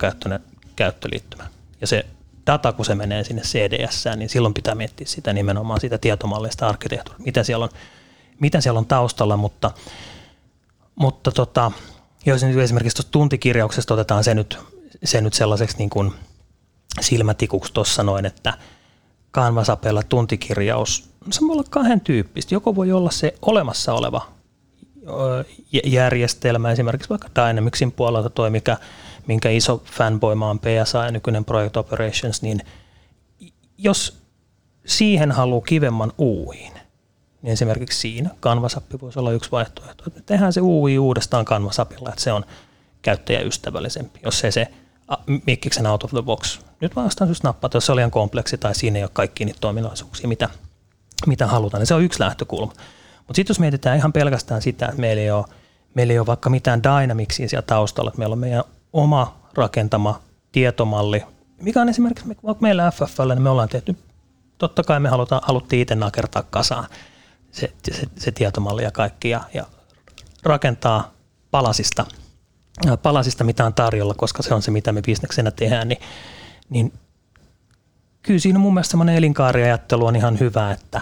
käyttöliittymä. 0.76 1.46
Ja 1.80 1.86
se 1.86 2.06
data, 2.46 2.72
kun 2.72 2.84
se 2.84 2.94
menee 2.94 3.24
sinne 3.24 3.42
CDS, 3.42 4.04
niin 4.16 4.28
silloin 4.28 4.54
pitää 4.54 4.74
miettiä 4.74 5.06
sitä 5.06 5.32
nimenomaan 5.32 5.80
sitä 5.80 5.98
tietomallista 5.98 6.68
arkkitehtuuria, 6.68 7.24
mitä 7.24 7.42
siellä 7.42 7.64
on, 7.64 7.70
mitä 8.40 8.60
siellä 8.60 8.78
on 8.78 8.86
taustalla, 8.86 9.36
mutta, 9.36 9.70
mutta 10.94 11.32
tota, 11.32 11.72
jos 12.26 12.42
nyt 12.42 12.56
esimerkiksi 12.56 12.96
tuosta 12.96 13.12
tuntikirjauksesta 13.12 13.94
otetaan 13.94 14.24
se 14.24 14.34
nyt, 14.34 14.58
se 15.04 15.20
nyt 15.20 15.34
sellaiseksi 15.34 15.78
niin 15.78 15.90
kuin 15.90 16.12
silmätikuksi 17.00 17.72
tuossa 17.72 18.02
noin, 18.02 18.26
että 18.26 18.58
Canvasapella 19.34 20.02
tuntikirjaus, 20.02 21.10
se 21.30 21.40
voi 21.40 21.52
olla 21.52 21.64
kahden 21.70 22.00
tyyppistä. 22.00 22.54
Joko 22.54 22.74
voi 22.74 22.92
olla 22.92 23.10
se 23.10 23.34
olemassa 23.42 23.92
oleva 23.92 24.26
järjestelmä, 25.84 26.72
esimerkiksi 26.72 27.08
vaikka 27.08 27.28
Dynamicsin 27.34 27.92
puolelta 27.92 28.30
toi, 28.30 28.50
mikä, 28.50 28.76
minkä 29.26 29.50
iso 29.50 29.82
fanboy 29.84 30.34
mä 30.34 30.46
oon 30.46 30.58
PSA 30.58 31.04
ja 31.04 31.10
nykyinen 31.10 31.44
Project 31.44 31.76
Operations, 31.76 32.42
niin 32.42 32.60
jos 33.78 34.18
siihen 34.86 35.32
haluaa 35.32 35.64
kivemman 35.66 36.12
uuiin, 36.18 36.72
niin 37.42 37.52
esimerkiksi 37.52 38.00
siinä 38.00 38.30
Canvasappi 38.40 39.00
voisi 39.00 39.18
olla 39.18 39.32
yksi 39.32 39.50
vaihtoehto. 39.50 40.04
Tehdään 40.26 40.52
se 40.52 40.60
UI 40.60 40.98
uudestaan 40.98 41.44
Canvasapilla, 41.44 42.08
että 42.08 42.22
se 42.22 42.32
on 42.32 42.44
käyttäjäystävällisempi, 43.02 44.20
jos 44.24 44.44
ei 44.44 44.52
se 44.52 44.68
mikkiksen 45.46 45.86
out 45.86 46.04
of 46.04 46.10
the 46.10 46.22
box. 46.22 46.60
Nyt 46.80 46.96
vastaan 46.96 47.30
just 47.30 47.44
nappata, 47.44 47.76
jos 47.76 47.86
se 47.86 47.92
on 47.92 47.96
liian 47.96 48.10
kompleksi 48.10 48.58
tai 48.58 48.74
siinä 48.74 48.98
ei 48.98 49.04
ole 49.04 49.10
kaikki 49.12 49.44
niitä 49.44 49.60
toiminnallisuuksia, 49.60 50.28
mitä, 50.28 50.48
mitä 51.26 51.46
halutaan, 51.46 51.80
niin 51.80 51.86
se 51.86 51.94
on 51.94 52.02
yksi 52.02 52.20
lähtökulma. 52.20 52.72
Mutta 53.18 53.36
sitten 53.36 53.54
jos 53.54 53.60
mietitään 53.60 53.96
ihan 53.96 54.12
pelkästään 54.12 54.62
sitä, 54.62 54.86
että 54.86 55.00
meillä 55.00 55.22
ei 55.22 55.30
ole, 55.30 55.44
meillä 55.94 56.12
ei 56.12 56.18
ole 56.18 56.26
vaikka 56.26 56.50
mitään 56.50 56.82
Dynamicsia 56.82 57.48
siellä 57.48 57.66
taustalla, 57.66 58.08
että 58.08 58.18
meillä 58.18 58.32
on 58.32 58.38
meidän 58.38 58.64
oma 58.92 59.36
rakentama 59.54 60.20
tietomalli, 60.52 61.22
mikä 61.60 61.80
on 61.80 61.88
esimerkiksi 61.88 62.26
meillä 62.60 62.90
FFL, 62.90 63.28
niin 63.28 63.42
me 63.42 63.50
ollaan 63.50 63.68
tehty, 63.68 63.96
totta 64.58 64.82
kai 64.82 65.00
me 65.00 65.08
halutaan, 65.08 65.42
haluttiin 65.44 65.82
itse 65.82 65.94
nakertaa 65.94 66.42
kasaan 66.42 66.86
se, 67.52 67.72
se, 67.92 68.02
se 68.16 68.30
tietomalli 68.30 68.82
ja 68.82 68.90
kaikki 68.90 69.30
ja, 69.30 69.40
ja 69.54 69.66
rakentaa 70.42 71.10
palasista, 71.50 72.06
palasista, 73.02 73.44
mitä 73.44 73.66
on 73.66 73.74
tarjolla, 73.74 74.14
koska 74.14 74.42
se 74.42 74.54
on 74.54 74.62
se, 74.62 74.70
mitä 74.70 74.92
me 74.92 75.02
bisneksenä 75.02 75.50
tehdään, 75.50 75.88
niin, 75.88 76.00
niin 76.70 76.92
kyllä 78.22 78.40
siinä 78.40 78.58
mun 78.58 78.74
mielestä 78.74 78.90
semmoinen 78.90 79.16
elinkaariajattelu 79.16 80.06
on 80.06 80.16
ihan 80.16 80.40
hyvä, 80.40 80.70
että 80.72 81.00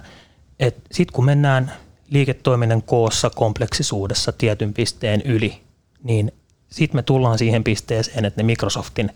et 0.61 0.76
sitten 0.92 1.14
kun 1.14 1.24
mennään 1.24 1.72
liiketoiminnan 2.11 2.82
koossa 2.82 3.30
kompleksisuudessa 3.30 4.32
tietyn 4.32 4.74
pisteen 4.74 5.22
yli, 5.22 5.62
niin 6.02 6.32
sitten 6.70 6.98
me 6.98 7.02
tullaan 7.02 7.38
siihen 7.38 7.64
pisteeseen, 7.64 8.24
että 8.24 8.42
ne 8.42 8.46
Microsoftin 8.46 9.11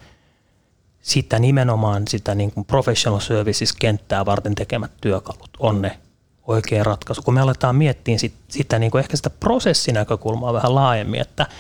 sitä 1.03 1.39
nimenomaan 1.39 2.09
sitä 2.09 2.35
niin 2.35 2.53
kuin 2.53 2.65
professional 2.65 3.21
services-kenttää 3.21 4.27
varten 4.27 4.55
tekemät 4.55 4.91
työkalut 5.01 5.51
on 5.59 5.83
ne 5.83 5.99
oikea 6.47 6.85
ratkaisu. 6.85 7.23
Kun 7.23 7.35
me 7.35 7.41
aletaan 7.41 7.77
miettiä 7.77 8.19
sit, 8.19 8.35
sitä 8.49 8.79
niin 8.79 8.91
kuin 8.91 9.01
ehkä 9.01 9.17
sitä 9.17 9.31
prosessinäkökulmaa 9.31 10.53
vähän 10.53 10.75
laajemmin, 10.75 11.21
että 11.21 11.43
et, 11.43 11.51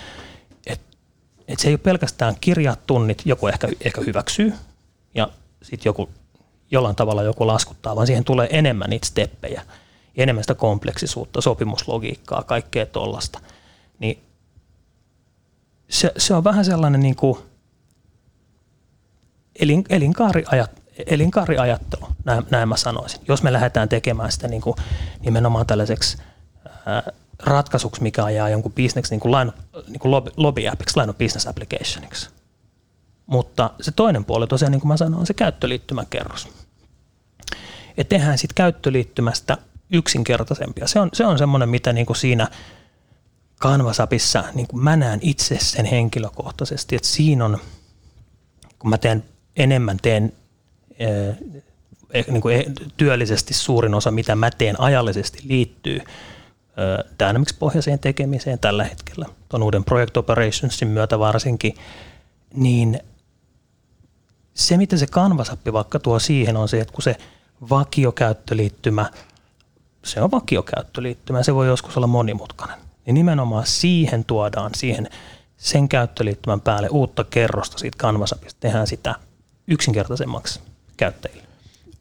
et 1.49 1.59
se 1.59 1.69
ei 1.69 1.73
ole 1.73 1.79
pelkästään 1.79 2.37
kirjat 2.41 2.87
tunnit, 2.87 3.23
joku 3.25 3.47
ehkä, 3.47 3.69
ehkä 3.81 4.01
hyväksyy 4.01 4.53
ja 5.15 5.29
sitten 5.63 5.89
joku 5.91 6.09
jollain 6.71 6.97
tavalla 6.97 7.23
joku 7.23 7.47
laskuttaa, 7.47 7.97
vaan 7.97 8.07
siihen 8.07 8.25
tulee 8.25 8.49
enemmän 8.51 8.91
niitä 8.91 9.07
steppejä, 9.07 9.63
enemmän 10.17 10.45
sitä 10.45 10.55
kompleksisuutta, 10.55 11.41
sopimuslogiikkaa, 11.41 12.43
kaikkea 12.43 12.87
tollasta. 12.87 13.41
Niin 13.99 14.23
se, 15.89 16.13
se 16.17 16.35
on 16.35 16.45
vähän 16.45 16.65
sellainen 16.65 17.01
niin 17.01 17.17
kuin 17.17 17.39
elin, 19.61 19.85
elinkaariajat, 19.89 20.83
elinkaariajattelu, 21.07 22.09
näin, 22.25 22.45
näin 22.51 22.69
mä 22.69 22.77
sanoisin. 22.77 23.21
Jos 23.29 23.43
me 23.43 23.53
lähdetään 23.53 23.89
tekemään 23.89 24.33
sitä 24.33 24.49
niin 24.49 24.63
kuin 24.63 24.77
nimenomaan 25.21 25.67
tällaiseksi 25.67 26.19
ää, 26.87 27.03
ratkaisuksi, 27.47 28.03
mikä 28.03 28.25
ajaa 28.25 28.49
jonkun 28.49 28.73
business, 28.73 29.11
niin 29.11 29.21
kuin, 29.21 29.33
line, 29.33 29.53
niin 29.87 30.01
kuin 30.01 30.11
lobby, 30.11 30.31
lobby 30.37 30.69
appiksi, 30.69 30.99
line 30.99 31.11
of 31.11 31.19
business 31.19 31.47
applicationiksi. 31.47 32.31
Mutta 33.27 33.71
se 33.81 33.93
toinen 33.93 34.25
puoli 34.25 34.47
tosiaan, 34.47 34.73
niin 34.73 34.81
kuin 34.81 34.89
mä 34.89 34.97
sanoin, 34.97 35.21
on 35.21 35.27
se 35.27 35.35
käyttöliittymän 35.35 36.07
kerros. 36.07 36.49
Et 37.97 38.09
tehdään 38.09 38.39
sitten 38.39 38.55
käyttöliittymästä 38.55 39.59
yksinkertaisempia. 39.91 40.87
Se 40.87 41.01
on, 41.01 41.11
se 41.13 41.27
on 41.27 41.39
semmoinen, 41.39 41.69
mitä 41.69 41.93
niin 41.93 42.07
kuin 42.07 42.17
siinä 42.17 42.49
Canvasapissa 43.61 44.45
niin 44.55 44.67
kuin 44.67 44.85
mä 44.85 44.97
näen 44.97 45.21
itse 45.23 45.59
sen 45.61 45.87
henkilökohtaisesti, 45.87 46.97
että 46.97 47.09
siinä 47.09 47.45
on, 47.45 47.59
kun 48.79 48.91
mä 48.91 48.99
teen 48.99 49.25
enemmän, 49.57 49.99
teen 50.03 50.33
eh, 50.99 51.37
niin 52.29 52.41
kuin 52.41 52.65
työllisesti 52.97 53.55
suurin 53.55 53.95
osa, 53.95 54.11
mitä 54.11 54.37
mä 54.37 54.51
teen 54.51 54.81
ajallisesti 54.81 55.39
liittyy 55.45 56.01
Dynamics-pohjaiseen 57.19 57.99
tekemiseen 57.99 58.59
tällä 58.59 58.85
hetkellä, 58.85 59.27
tuon 59.49 59.63
uuden 59.63 59.85
Project 59.85 60.17
Operationsin 60.17 60.89
myötä 60.89 61.19
varsinkin, 61.19 61.75
niin 62.55 63.01
se, 64.55 64.77
mitä 64.77 64.97
se 64.97 65.07
Canvas-appi 65.07 65.73
vaikka 65.73 65.99
tuo 65.99 66.19
siihen, 66.19 66.57
on 66.57 66.69
se, 66.69 66.81
että 66.81 66.95
kun 66.95 67.03
se 67.03 67.17
vakiokäyttöliittymä, 67.71 69.11
se 70.05 70.23
on 70.23 70.31
vakiokäyttöliittymä, 70.31 71.43
se 71.43 71.55
voi 71.55 71.67
joskus 71.67 71.97
olla 71.97 72.07
monimutkainen. 72.07 72.79
Niin 73.07 73.15
nimenomaan 73.15 73.67
siihen 73.67 74.25
tuodaan 74.25 74.71
siihen 74.75 75.09
sen 75.57 75.89
käyttöliittymän 75.89 76.61
päälle 76.61 76.89
uutta 76.89 77.25
kerrosta 77.25 77.79
siitä 77.79 77.99
Canvas-appista, 78.03 78.57
tehdään 78.61 78.87
sitä 78.87 79.15
yksinkertaisemmaksi 79.67 80.61
käyttäjille. 80.97 81.46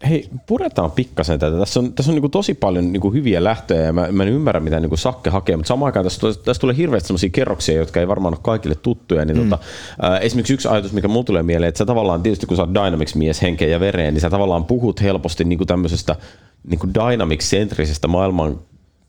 Hei, 0.10 0.30
puretaan 0.48 0.92
pikkasen 0.92 1.40
tätä. 1.40 1.58
Tässä 1.60 1.80
on, 1.80 1.94
tässä 1.94 2.12
on 2.12 2.22
niin 2.22 2.32
tosi 2.32 2.54
paljon 2.54 2.94
niin 2.94 3.14
hyviä 3.14 3.44
lähtöjä 3.44 3.82
ja 3.82 3.94
mä, 3.94 4.08
mä 4.12 4.24
en 4.24 4.30
ymmärrä, 4.30 4.60
mitä 4.60 4.80
niin 4.80 4.98
Sakke 4.98 5.30
hakee, 5.30 5.56
mutta 5.56 5.68
samaan 5.68 5.88
aikaan 5.88 6.06
tässä, 6.06 6.22
tässä 6.46 6.62
tulee 6.62 6.78
hirveästi 6.78 7.08
sellaisia 7.08 7.30
kerroksia, 7.30 7.76
jotka 7.76 8.00
ei 8.00 8.08
varmaan 8.08 8.34
ole 8.34 8.40
kaikille 8.44 8.76
tuttuja. 8.76 9.26
Niin 9.26 9.38
mm. 9.38 9.50
tota, 9.50 9.64
äh, 10.04 10.20
esimerkiksi 10.22 10.54
yksi 10.54 10.68
ajatus, 10.68 10.94
mikä 10.94 11.08
mulle 11.08 11.26
tulee 11.26 11.44
mieleen, 11.44 11.70
että 11.70 11.78
sä 11.78 11.86
tavallaan 11.86 12.24
tietysti 12.24 12.46
kun 12.46 12.58
sä 12.58 12.64
oot 12.64 12.74
Dynamics-mies 12.74 13.42
henkeä 13.42 13.68
ja 13.68 13.80
vereen, 13.80 14.14
niin 14.14 14.22
sä 14.22 14.30
tavallaan 14.30 14.66
puhut 14.66 15.02
helposti 15.02 15.44
niin 15.44 15.68
tämmöisestä 15.68 16.16
niin 16.68 16.94
Dynamics-sentrisestä 16.94 18.08
maailman 18.08 18.60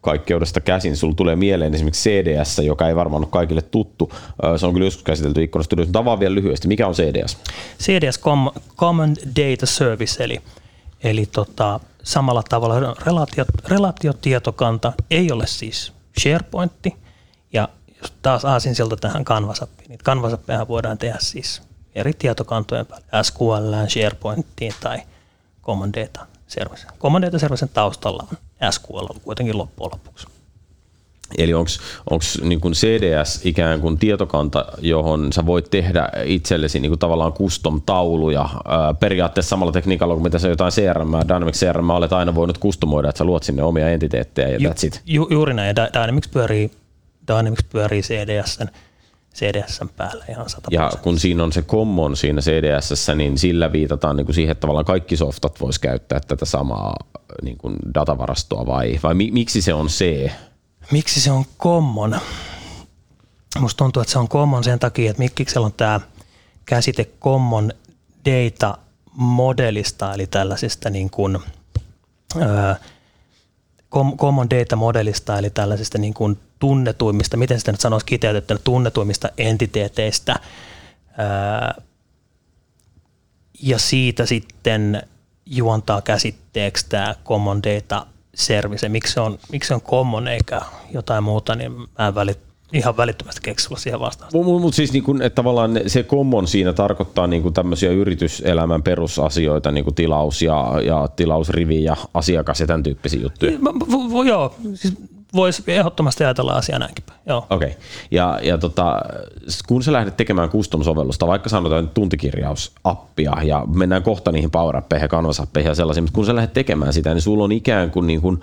kaikkeudesta 0.01 0.61
käsin. 0.61 0.97
Sulla 0.97 1.15
tulee 1.15 1.37
mieleen 1.37 1.75
esimerkiksi 1.75 2.11
CDS, 2.11 2.59
joka 2.59 2.89
ei 2.89 2.97
varmaan 2.97 3.23
ole 3.23 3.31
kaikille 3.31 3.63
tuttu. 3.63 4.13
Se 4.57 4.67
on 4.67 4.73
kyllä 4.73 4.87
joskus 4.87 5.05
käsitelty 5.05 5.43
ikkunasta 5.43 5.77
ylös. 5.77 5.87
Mutta 5.87 6.21
vielä 6.21 6.35
lyhyesti, 6.35 6.69
mikä 6.69 6.87
on 6.87 6.95
CDS? 6.95 7.39
CDS 7.79 8.21
Common 8.77 9.15
Data 9.37 9.67
Service, 9.67 10.25
eli 10.25 10.41
Eli 11.07 11.27
tota, 11.27 11.81
samalla 12.03 12.43
tavalla 12.49 12.95
relaatio, 13.07 13.45
relaatiotietokanta 13.65 14.93
ei 15.11 15.33
ole 15.33 15.47
siis 15.47 15.93
SharePointti, 16.21 16.97
ja 17.53 17.69
jos 18.03 18.13
taas 18.23 18.45
aasin 18.45 18.75
sieltä 18.75 18.97
tähän 18.97 19.25
Canvas-appiin, 19.25 19.89
niin 19.89 19.99
canvas 19.99 20.33
voidaan 20.69 20.99
tehdä 20.99 21.17
siis 21.21 21.63
eri 21.95 22.13
tietokantojen 22.13 22.87
päälle, 22.87 23.07
SQL, 23.23 23.89
SharePointtiin 23.89 24.73
tai 24.81 24.99
Common 25.63 25.93
Data 25.93 26.27
Service. 26.47 26.87
Common 26.99 27.23
Data 27.23 27.39
Servicen 27.39 27.69
taustalla 27.69 28.27
on 28.31 28.39
SQL 28.73 29.19
kuitenkin 29.25 29.59
loppujen 29.59 29.91
lopuksi. 29.93 30.27
Eli 31.39 31.55
onko 31.55 32.25
niin 32.43 32.61
CDS 32.61 33.41
ikään 33.47 33.81
kuin 33.81 33.99
tietokanta, 33.99 34.65
johon 34.79 35.33
sä 35.33 35.47
voit 35.47 35.71
tehdä 35.71 36.09
itsellesi 36.25 36.81
niin 36.81 36.91
kuin 36.91 36.99
tavallaan 36.99 37.33
custom-tauluja 37.33 38.49
ää, 38.65 38.95
periaatteessa 38.95 39.51
samalla 39.51 39.73
tekniikalla 39.73 40.15
kuin 40.15 40.23
mitä 40.23 40.39
sä 40.39 40.49
jotain 40.49 40.73
CRM, 40.73 41.13
Dynamics 41.29 41.59
CRM 41.59 41.91
olet 41.91 42.13
aina 42.13 42.35
voinut 42.35 42.59
kustomoida, 42.59 43.09
että 43.09 43.19
sä 43.19 43.25
luot 43.25 43.43
sinne 43.43 43.63
omia 43.63 43.91
entiteettejä 43.91 44.49
ja 44.49 44.59
Ju, 44.59 44.71
that's 44.71 44.87
it. 44.87 45.03
Ju, 45.07 45.29
juuri 45.31 45.55
näin, 45.55 45.77
Dynamics 45.77 46.29
pyörii, 46.29 46.71
Dynamics 47.29 47.65
pyörii 47.65 48.03
CDSn 48.03 48.69
CDSn 49.37 49.89
päällä 49.97 50.25
ihan 50.29 50.47
100%. 50.47 50.59
Ja 50.71 50.93
kun 51.03 51.19
siinä 51.19 51.45
on 51.45 51.53
se 51.53 51.63
common 51.63 52.17
siinä 52.17 52.41
CDSssä, 52.41 53.15
niin 53.15 53.39
sillä 53.39 53.73
viitataan 53.73 54.17
niin 54.17 54.25
kuin 54.25 54.35
siihen, 54.35 54.53
että 54.53 54.61
tavallaan 54.61 54.85
kaikki 54.85 55.17
softat 55.17 55.61
voisi 55.61 55.81
käyttää 55.81 56.21
tätä 56.29 56.45
samaa 56.45 56.97
niin 57.43 57.59
kuin 57.59 57.77
datavarastoa 57.95 58.67
vai, 58.67 59.01
vai 59.03 59.15
miksi 59.15 59.63
se 59.63 59.75
on 59.75 59.87
C? 59.87 60.31
Miksi 60.91 61.21
se 61.21 61.31
on 61.31 61.45
common? 61.59 62.21
Musta 63.59 63.79
tuntuu, 63.79 64.01
että 64.03 64.13
se 64.13 64.19
on 64.19 64.29
common 64.29 64.65
sen 64.65 64.79
takia, 64.79 65.11
että 65.11 65.23
Mikkiksellä 65.23 65.65
on 65.65 65.73
tämä 65.73 66.01
käsite 66.65 67.05
common 67.21 67.73
data 68.25 68.79
modelista, 69.13 70.15
eli 70.15 70.27
tällaisesta 70.27 70.91
niin 70.91 71.11
kuin, 71.11 71.39
ää, 72.41 72.77
common 74.17 74.51
data 74.51 74.77
modelista, 74.77 75.39
eli 75.39 75.51
tällaisista 75.51 75.99
niin 75.99 76.15
kuin 76.15 76.39
tunnetuimmista, 76.59 77.37
miten 77.37 77.59
sitä 77.59 77.73
nyt 77.73 77.81
sanoisi 77.81 78.07
kiteytettynä, 78.07 78.61
tunnetuimmista 78.65 79.29
entiteeteistä, 79.39 80.37
ää, 81.19 81.83
ja 83.63 83.79
siitä 83.79 84.27
sitten 84.27 85.03
juontaa 85.47 86.03
käsitteeksi 86.03 86.87
tämä 86.89 87.15
common 87.25 87.63
data 87.63 88.07
service, 88.37 88.89
miksi 88.89 89.13
se 89.13 89.21
on, 89.21 89.39
miksi 89.53 89.69
se 89.69 89.75
on 89.75 89.81
common 89.81 90.29
eikä 90.29 90.61
jotain 90.95 91.25
muuta, 91.25 91.55
niin 91.55 91.73
mä 91.73 92.09
en 92.09 92.15
välit, 92.15 92.39
ihan 92.73 92.97
välittömästi 92.97 93.41
keksillä 93.45 93.79
siihen 93.79 94.01
vastaan. 94.01 94.31
Mutta 94.35 94.61
mut 94.61 94.75
siis 94.75 94.93
niinku, 94.93 95.15
että 95.15 95.35
tavallaan 95.35 95.81
se 95.87 96.03
common 96.03 96.49
siinä 96.49 96.73
tarkoittaa 96.73 97.27
niinku 97.27 97.51
tämmöisiä 97.51 97.91
yrityselämän 97.91 98.83
perusasioita, 98.83 99.73
niinku 99.73 99.93
tilaus 99.93 100.43
ja, 100.43 100.81
ja 100.85 101.09
tilausrivi 101.17 101.85
ja 101.85 101.97
asiakas 102.15 102.61
ja 102.61 102.67
tämän 102.67 102.83
tyyppisiä 102.83 103.21
juttuja. 103.21 103.53
V- 103.53 104.13
v- 104.13 104.27
joo, 104.27 104.55
siis 104.75 104.95
voisi 105.37 105.63
ehdottomasti 105.67 106.25
ajatella 106.25 106.53
asiaa 106.53 106.79
näinkin 106.79 107.05
Okei. 107.35 107.69
Okay. 107.69 107.71
Ja, 108.11 108.39
ja 108.43 108.59
tota, 108.59 109.03
kun 109.67 109.83
sä 109.83 109.93
lähdet 109.93 110.17
tekemään 110.17 110.49
custom-sovellusta, 110.49 111.27
vaikka 111.27 111.49
sanotaan 111.49 111.89
tuntikirjausappia 111.89 113.33
ja 113.43 113.65
mennään 113.75 114.03
kohta 114.03 114.33
niihin 114.33 114.51
Power 114.51 114.83
ja 115.01 115.09
Canvas 115.09 115.43
ja 115.65 115.75
sellaisiin, 115.75 116.05
mutta 116.05 116.15
kun 116.15 116.27
sä 116.27 116.35
lähdet 116.35 116.53
tekemään 116.53 116.93
sitä, 116.93 117.15
niin 117.15 117.23
sulla 117.23 117.45
on 117.45 117.53
ikään 117.53 117.91
kuin, 117.91 118.07
niin 118.07 118.21
kuin 118.21 118.41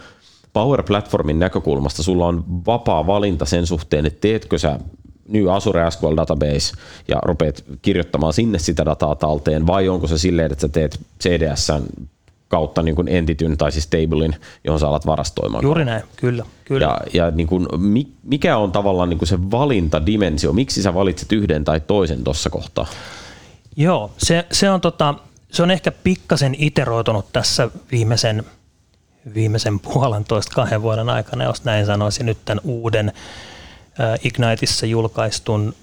Power 0.53 0.83
Platformin 0.83 1.39
näkökulmasta 1.39 2.03
sulla 2.03 2.27
on 2.27 2.43
vapaa 2.65 3.07
valinta 3.07 3.45
sen 3.45 3.67
suhteen, 3.67 4.05
että 4.05 4.21
teetkö 4.21 4.57
sä 4.57 4.79
New 5.27 5.49
Azure 5.49 5.91
SQL 5.91 6.15
Database 6.17 6.73
ja 7.07 7.19
rupeat 7.25 7.63
kirjoittamaan 7.81 8.33
sinne 8.33 8.59
sitä 8.59 8.85
dataa 8.85 9.15
talteen, 9.15 9.67
vai 9.67 9.89
onko 9.89 10.07
se 10.07 10.17
silleen, 10.17 10.51
että 10.51 10.61
sä 10.61 10.69
teet 10.69 10.99
CDSn 11.23 11.83
kautta 12.53 12.83
niin 12.83 12.95
kuin 12.95 13.07
entityn 13.07 13.57
tai 13.57 13.71
siis 13.71 13.87
tablein, 13.87 14.35
johon 14.63 14.79
sä 14.79 14.87
alat 14.87 15.05
varastoimaan. 15.05 15.63
Juuri 15.63 15.85
näin, 15.85 16.03
kyllä. 16.15 16.45
kyllä. 16.65 16.85
Ja, 16.85 17.01
ja 17.13 17.31
niin 17.31 17.47
kuin, 17.47 17.67
mikä 18.23 18.57
on 18.57 18.71
tavallaan 18.71 19.09
niin 19.09 19.17
kuin 19.17 19.29
se 19.29 19.51
valintadimensio? 19.51 20.53
Miksi 20.53 20.81
sä 20.81 20.93
valitset 20.93 21.31
yhden 21.31 21.63
tai 21.63 21.79
toisen 21.79 22.23
tuossa 22.23 22.49
kohtaa? 22.49 22.85
Joo, 23.75 24.11
se, 24.17 24.45
se, 24.51 24.69
on, 24.69 24.81
tota, 24.81 25.15
se 25.51 25.63
on 25.63 25.71
ehkä 25.71 25.91
pikkasen 25.91 26.55
iteroitunut 26.57 27.25
tässä 27.33 27.69
viimeisen, 27.91 28.43
viimeisen 29.33 29.79
puolentoista 29.79 30.55
kahden 30.55 30.81
vuoden 30.81 31.09
aikana, 31.09 31.43
jos 31.43 31.63
näin 31.63 31.85
sanoisin, 31.85 32.25
nyt 32.25 32.37
tämän 32.45 32.61
uuden 32.63 33.09
äh, 33.99 34.19
Igniteissa 34.23 34.85
julkaistun 34.85 35.73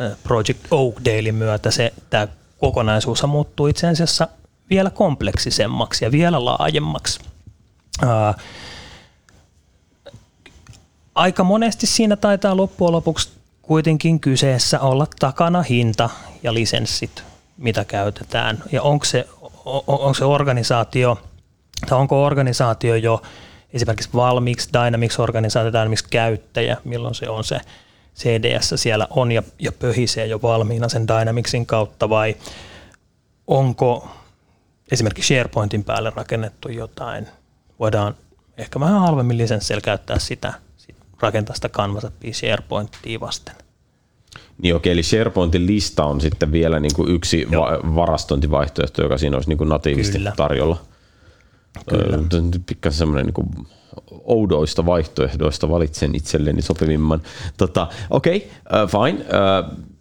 äh, 0.00 0.16
Project 0.22 0.60
Oak 0.70 0.94
Daily 1.04 1.32
myötä 1.32 1.70
se, 1.70 1.92
tämä 2.10 2.28
kokonaisuus 2.58 3.26
muuttuu 3.26 3.66
itse 3.66 3.88
asiassa 3.88 4.28
vielä 4.70 4.90
kompleksisemmaksi 4.90 6.04
ja 6.04 6.12
vielä 6.12 6.44
laajemmaksi. 6.44 7.20
Aika 11.14 11.44
monesti 11.44 11.86
siinä 11.86 12.16
taitaa 12.16 12.56
loppujen 12.56 12.92
lopuksi 12.92 13.30
kuitenkin 13.62 14.20
kyseessä 14.20 14.80
olla 14.80 15.06
takana 15.18 15.62
hinta 15.62 16.10
ja 16.42 16.54
lisenssit, 16.54 17.24
mitä 17.56 17.84
käytetään. 17.84 18.62
Ja 18.72 18.82
onko 18.82 19.04
se, 19.04 19.28
onko 19.64 20.14
se 20.14 20.24
organisaatio, 20.24 21.18
tai 21.88 21.98
onko 21.98 22.24
organisaatio 22.24 22.94
jo 22.94 23.22
esimerkiksi 23.72 24.10
valmiiksi 24.14 24.68
Dynamics-organisaatio, 24.72 25.72
Dynamics 25.72 26.02
käyttäjä, 26.02 26.76
milloin 26.84 27.14
se 27.14 27.28
on 27.28 27.44
se 27.44 27.60
CDS 28.16 28.72
siellä 28.76 29.06
on 29.10 29.32
ja, 29.32 29.42
ja 29.58 29.72
pöhisee 29.72 30.26
jo 30.26 30.42
valmiina 30.42 30.88
sen 30.88 31.08
Dynamicsin 31.08 31.66
kautta 31.66 32.08
vai 32.08 32.36
onko 33.46 34.08
esimerkiksi 34.92 35.34
SharePointin 35.34 35.84
päälle 35.84 36.12
rakennettu 36.16 36.68
jotain, 36.68 37.26
voidaan 37.80 38.14
ehkä 38.58 38.80
vähän 38.80 39.00
halvemmin 39.00 39.38
lisensseillä 39.38 39.80
käyttää 39.80 40.18
sitä, 40.18 40.52
sit 40.76 40.96
rakentaa 41.20 41.54
sitä 41.54 41.68
Canvas 41.68 42.06
SharePointia 42.32 43.20
vasten. 43.20 43.54
Niin 44.62 44.74
okei, 44.74 44.92
eli 44.92 45.02
SharePointin 45.02 45.66
lista 45.66 46.04
on 46.04 46.20
sitten 46.20 46.52
vielä 46.52 46.80
niin 46.80 46.94
kuin 46.94 47.14
yksi 47.14 47.46
va- 47.50 47.94
varastointivaihtoehto, 47.94 49.02
joka 49.02 49.18
siinä 49.18 49.36
olisi 49.36 49.48
niin 49.48 49.58
kuin 49.58 49.68
natiivisti 49.68 50.18
Kyllä. 50.18 50.32
tarjolla. 50.36 50.82
Kyllä. 51.88 52.18
Pikkasen 52.66 52.98
semmoinen 52.98 53.26
niin 53.26 53.34
kuin 53.34 53.48
oudoista 54.24 54.86
vaihtoehdoista 54.86 55.68
valitsen 55.68 56.14
itselleni 56.14 56.62
sopivimman. 56.62 57.22
Tota, 57.56 57.88
Okei, 58.10 58.50
okay, 58.66 58.84
uh, 58.84 58.90
fine. 58.90 59.24
Uh, 59.24 59.93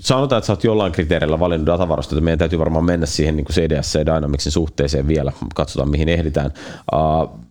sanotaan, 0.00 0.38
että 0.38 0.46
sä 0.46 0.52
oot 0.52 0.64
jollain 0.64 0.92
kriteerillä 0.92 1.38
valinnut 1.38 1.66
datavarastoita, 1.66 2.24
meidän 2.24 2.38
täytyy 2.38 2.58
varmaan 2.58 2.84
mennä 2.84 3.06
siihen 3.06 3.36
niin 3.36 3.46
CDS 3.46 3.94
ja 3.94 4.06
Dynamicsin 4.06 4.52
suhteeseen 4.52 5.08
vielä, 5.08 5.32
katsotaan 5.54 5.90
mihin 5.90 6.08
ehditään. 6.08 6.52
Uh, 6.94 7.46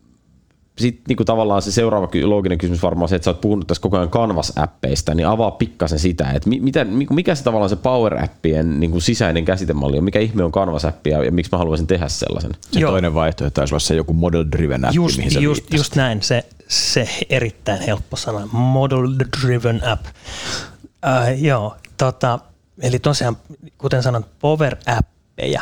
sitten 0.78 1.04
niin 1.08 1.18
kuin 1.18 1.28
tavallaan 1.28 1.62
se 1.62 1.72
seuraava 1.72 2.10
looginen 2.24 2.58
kysymys 2.58 2.84
varmaan 2.84 3.04
on 3.04 3.10
se, 3.10 3.16
että 3.16 3.24
sä 3.24 3.32
oot 3.32 3.42
puhunut 3.42 3.68
tässä 3.68 3.82
koko 3.82 3.98
ajan 3.98 4.10
Canvas-appeista, 4.10 5.16
niin 5.16 5.28
avaa 5.28 5.52
pikkasen 5.52 6.00
sitä, 6.00 6.32
että 6.32 6.50
mitä, 6.50 6.86
mikä 7.10 7.36
se 7.36 7.44
tavallaan 7.44 7.70
se 7.70 7.76
Power-appien 7.76 8.80
niin 8.80 8.92
kuin 8.92 9.02
sisäinen 9.02 9.46
käsitemalli 9.46 9.98
on, 9.98 10.04
mikä 10.04 10.20
ihme 10.20 10.44
on 10.44 10.52
Canvas-appi 10.52 11.10
ja, 11.10 11.24
ja 11.24 11.32
miksi 11.32 11.50
mä 11.52 11.58
haluaisin 11.58 11.88
tehdä 11.88 12.08
sellaisen? 12.08 12.52
Se 12.72 12.80
Joo. 12.80 12.92
toinen 12.92 13.14
vaihtoehto 13.14 13.54
taisi 13.56 13.74
olla 13.74 13.80
se 13.80 13.96
joku 13.96 14.14
model-driven 14.14 14.86
app, 14.86 14.96
just, 14.96 15.18
mihin 15.18 15.32
sä 15.32 15.40
just, 15.40 15.74
just 15.74 15.96
näin, 15.96 16.22
se, 16.22 16.46
se 16.68 17.10
erittäin 17.30 17.82
helppo 17.82 18.16
sana, 18.16 18.48
model-driven 18.52 19.88
app. 19.88 20.06
Uh, 20.06 21.44
joo, 21.44 21.76
tota, 21.98 22.40
eli 22.82 23.00
tosiaan, 23.00 23.38
kuten 23.78 24.04
sanon, 24.04 24.26
Power-appeja 24.40 25.62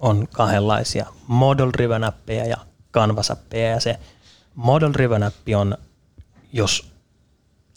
on 0.00 0.28
kahdenlaisia, 0.32 1.06
model-driven 1.26 2.04
appeja 2.04 2.46
ja 2.46 2.56
Canvas-appeja, 2.92 3.70
ja 3.70 3.80
se– 3.80 3.98
Model 4.58 4.92
Driven 4.92 5.22
App 5.22 5.36
on, 5.56 5.78
jos 6.52 6.92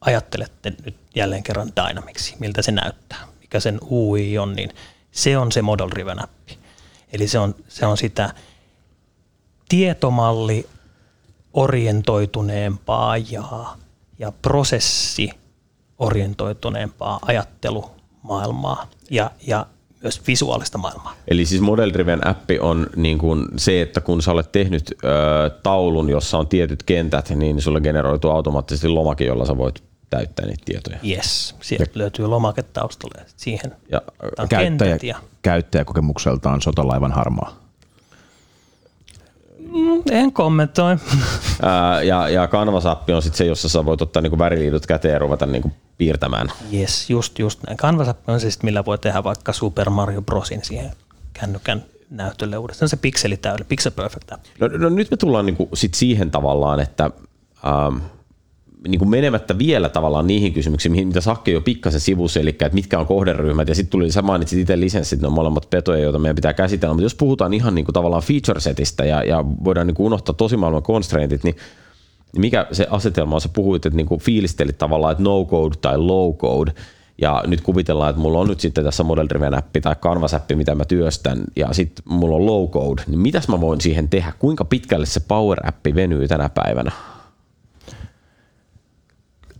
ajattelette 0.02 0.74
nyt 0.86 0.96
jälleen 1.16 1.44
kerran 1.44 1.72
Dynamicsi, 1.76 2.36
miltä 2.40 2.62
se 2.62 2.72
näyttää, 2.72 3.28
mikä 3.42 3.60
sen 3.60 3.80
UI 3.92 4.38
on, 4.38 4.56
niin 4.56 4.70
se 5.12 5.38
on 5.38 5.52
se 5.52 5.62
Model 5.62 5.90
Driven 5.90 6.24
App. 6.24 6.50
Eli 7.14 7.28
se 7.28 7.40
on, 7.40 7.56
se 7.68 7.86
on 7.86 7.98
sitä 7.98 8.34
tietomalli 9.70 10.70
orientoituneempaa 11.54 13.18
ja, 13.18 13.76
ja 14.20 14.32
prosessi 14.42 15.30
orientoituneempaa 16.02 17.20
ajattelumaailmaa 17.26 18.88
ja, 19.10 19.32
ja 19.48 19.66
myös 20.04 20.28
visuaalista 20.28 20.78
maailmaa. 20.78 21.16
Eli 21.28 21.46
siis 21.46 21.62
Model 21.62 21.94
Driven 21.94 22.28
appi 22.28 22.60
on 22.60 22.88
niin 22.96 23.18
kuin 23.18 23.46
se, 23.58 23.82
että 23.82 24.02
kun 24.02 24.22
sä 24.22 24.32
olet 24.32 24.52
tehnyt 24.52 24.84
ö, 24.92 25.50
taulun, 25.64 26.10
jossa 26.10 26.38
on 26.38 26.48
tietyt 26.48 26.84
kentät, 26.84 27.30
niin 27.30 27.62
sulle 27.62 27.82
generoituu 27.82 28.32
automaattisesti 28.32 28.88
lomake, 28.88 29.26
jolla 29.26 29.46
sä 29.46 29.58
voit 29.58 29.84
täyttää 30.10 30.46
niitä 30.46 30.64
tietoja. 30.66 30.98
Yes, 31.10 31.56
sieltä 31.62 31.84
ja, 31.84 32.00
löytyy 32.00 32.28
lomake 32.28 32.64
taustalle. 32.64 33.26
Siihen 33.36 33.76
ja 33.92 34.02
käyttäjä, 34.50 34.98
ja... 35.04 35.18
käyttäjäkokemukseltaan 35.42 36.62
sotalaivan 36.62 37.12
harmaa. 37.12 37.61
Mm, 39.72 40.02
en 40.12 40.34
kommentoi. 40.34 40.98
Ää, 41.62 42.04
ja, 42.04 42.30
ja 42.30 42.48
Canvas-appi 42.48 43.14
on 43.14 43.22
sitten 43.22 43.38
se, 43.38 43.46
jossa 43.46 43.70
sä 43.70 43.86
voit 43.86 44.02
ottaa 44.02 44.22
niinku 44.22 44.40
väriliidut 44.40 44.86
käteen 44.86 45.14
ja 45.14 45.20
ruveta 45.20 45.46
niinku 45.46 45.72
piirtämään. 45.98 46.52
Yes, 46.74 47.10
just, 47.10 47.40
just 47.40 47.64
näin. 47.68 47.78
Canvas 47.78 48.08
on 48.28 48.40
se, 48.40 48.50
millä 48.64 48.86
voi 48.86 48.98
tehdä 48.98 49.24
vaikka 49.24 49.54
Super 49.54 49.90
Mario 49.90 50.22
Brosin 50.22 50.64
siihen 50.64 50.92
kännykän 51.34 51.84
näytölle 52.10 52.58
uudestaan. 52.58 52.90
Se 52.90 52.98
pikseli 52.98 53.38
täydellä, 53.38 53.66
pixel 53.70 53.92
perfect. 53.92 54.32
No, 54.60 54.68
no, 54.68 54.90
nyt 54.90 55.12
me 55.12 55.18
tullaan 55.18 55.46
niinku 55.46 55.70
sit 55.74 55.94
siihen 55.94 56.32
tavallaan, 56.32 56.80
että 56.80 57.12
ähm, 57.66 57.98
niin 58.88 59.00
kuin 59.00 59.10
menemättä 59.10 59.58
vielä 59.58 59.90
tavallaan 59.90 60.28
niihin 60.28 60.54
kysymyksiin, 60.54 61.08
mitä 61.08 61.22
Sakke 61.22 61.52
jo 61.52 61.62
pikkasen 61.62 62.00
sivusi, 62.00 62.40
eli 62.40 62.50
että 62.50 62.70
mitkä 62.74 63.00
on 63.00 63.06
kohderyhmät, 63.06 63.68
ja 63.68 63.76
sitten 63.76 63.92
tuli, 63.92 64.12
sä 64.12 64.22
mainitsit 64.22 64.60
itse 64.60 64.80
lisenssit, 64.80 65.22
ne 65.22 65.28
on 65.28 65.34
molemmat 65.34 65.70
petoja, 65.70 66.04
joita 66.04 66.20
meidän 66.20 66.36
pitää 66.36 66.54
käsitellä, 66.54 66.94
mutta 66.94 67.06
jos 67.06 67.16
puhutaan 67.16 67.54
ihan 67.54 67.76
niin 67.76 67.86
kuin 67.86 67.94
tavallaan 67.94 68.24
feature 68.24 68.60
setistä 68.60 69.06
ja, 69.06 69.24
ja 69.24 69.46
voidaan 69.64 69.88
niin 69.88 69.96
kuin 69.96 70.06
unohtaa 70.06 70.36
tosi 70.36 70.58
maailman 70.58 70.84
constraintit, 70.84 71.44
niin 71.44 71.56
niin 72.34 72.42
mikä 72.42 72.68
se 72.72 72.88
asetelma 72.90 73.36
on? 73.36 73.42
Sä 73.42 73.50
puhuit, 73.50 73.86
että 73.86 73.98
niinku 73.98 74.20
fiilistelit 74.20 74.78
tavallaan, 74.78 75.12
että 75.12 75.24
no 75.24 75.46
code 75.46 75.76
tai 75.82 75.98
low 75.98 76.34
code, 76.36 76.72
ja 77.22 77.44
nyt 77.48 77.62
kuvitellaan, 77.62 78.10
että 78.10 78.22
mulla 78.22 78.40
on 78.40 78.48
nyt 78.48 78.60
sitten 78.60 78.84
tässä 78.84 79.04
Model 79.04 79.28
Driven 79.30 79.58
appi 79.58 79.82
tai 79.82 79.96
Canvas 79.96 80.34
appi, 80.34 80.56
mitä 80.56 80.76
mä 80.76 80.86
työstän, 80.86 81.44
ja 81.56 81.74
sitten 81.74 82.04
mulla 82.08 82.36
on 82.36 82.46
low 82.46 82.70
code, 82.70 83.02
niin 83.08 83.20
mitäs 83.20 83.48
mä 83.48 83.62
voin 83.62 83.82
siihen 83.82 84.10
tehdä? 84.10 84.34
Kuinka 84.40 84.66
pitkälle 84.66 85.06
se 85.06 85.20
Power 85.20 85.68
appi 85.68 85.96
venyy 85.96 86.28
tänä 86.28 86.50
päivänä? 86.50 86.92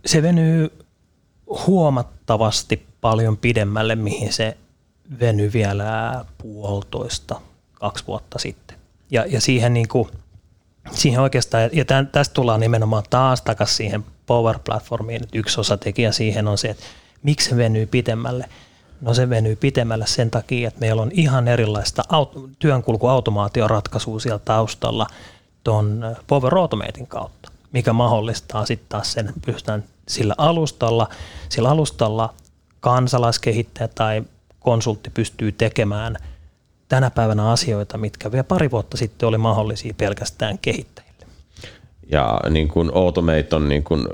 Se 0.06 0.22
venyy 0.22 0.78
huomattavasti 1.66 2.86
paljon 3.00 3.36
pidemmälle, 3.36 3.94
mihin 3.94 4.32
se 4.32 4.56
venyi 5.20 5.52
vielä 5.52 6.24
puolitoista, 6.38 7.40
kaksi 7.72 8.04
vuotta 8.06 8.38
sitten. 8.38 8.76
Ja, 9.10 9.26
ja 9.26 9.40
siihen 9.40 9.74
niin 9.74 9.88
kuin– 9.88 10.08
siihen 10.90 11.20
oikeastaan, 11.20 11.70
ja 11.72 11.84
tämän, 11.84 12.06
tästä 12.06 12.34
tullaan 12.34 12.60
nimenomaan 12.60 13.02
taas 13.10 13.42
takaisin 13.42 13.76
siihen 13.76 14.04
Power 14.26 14.58
Platformiin, 14.64 15.22
että 15.22 15.38
yksi 15.38 15.60
osatekijä 15.60 16.12
siihen 16.12 16.48
on 16.48 16.58
se, 16.58 16.68
että 16.68 16.84
miksi 17.22 17.50
se 17.50 17.56
venyy 17.56 17.86
pitemmälle. 17.86 18.44
No 19.00 19.14
se 19.14 19.30
venyy 19.30 19.56
pitemmälle 19.56 20.06
sen 20.06 20.30
takia, 20.30 20.68
että 20.68 20.80
meillä 20.80 21.02
on 21.02 21.10
ihan 21.12 21.48
erilaista 21.48 22.02
aut- 22.08 22.50
työnkulkuautomaatioratkaisua 22.58 24.20
siellä 24.20 24.38
taustalla 24.38 25.06
tuon 25.64 26.16
Power 26.26 26.58
Automatein 26.58 27.06
kautta, 27.06 27.50
mikä 27.72 27.92
mahdollistaa 27.92 28.66
sitten 28.66 28.88
taas 28.88 29.12
sen, 29.12 29.28
että 29.28 29.40
pystytään 29.46 29.84
sillä 30.08 30.34
alustalla, 30.38 31.08
sillä 31.48 31.70
alustalla 31.70 32.34
kansalaiskehittäjä 32.80 33.88
tai 33.88 34.22
konsultti 34.60 35.10
pystyy 35.10 35.52
tekemään– 35.52 36.16
tänä 36.92 37.10
päivänä 37.10 37.50
asioita, 37.50 37.98
mitkä 37.98 38.32
vielä 38.32 38.44
pari 38.44 38.70
vuotta 38.70 38.96
sitten 38.96 39.28
oli 39.28 39.38
mahdollisia 39.38 39.94
pelkästään 39.96 40.58
kehittäjille. 40.58 41.26
Ja 42.10 42.40
niin 42.50 42.68
kuin 42.68 42.90
Automate 42.94 43.56
on 43.56 43.68
niin 43.68 43.84
kuin 43.84 44.06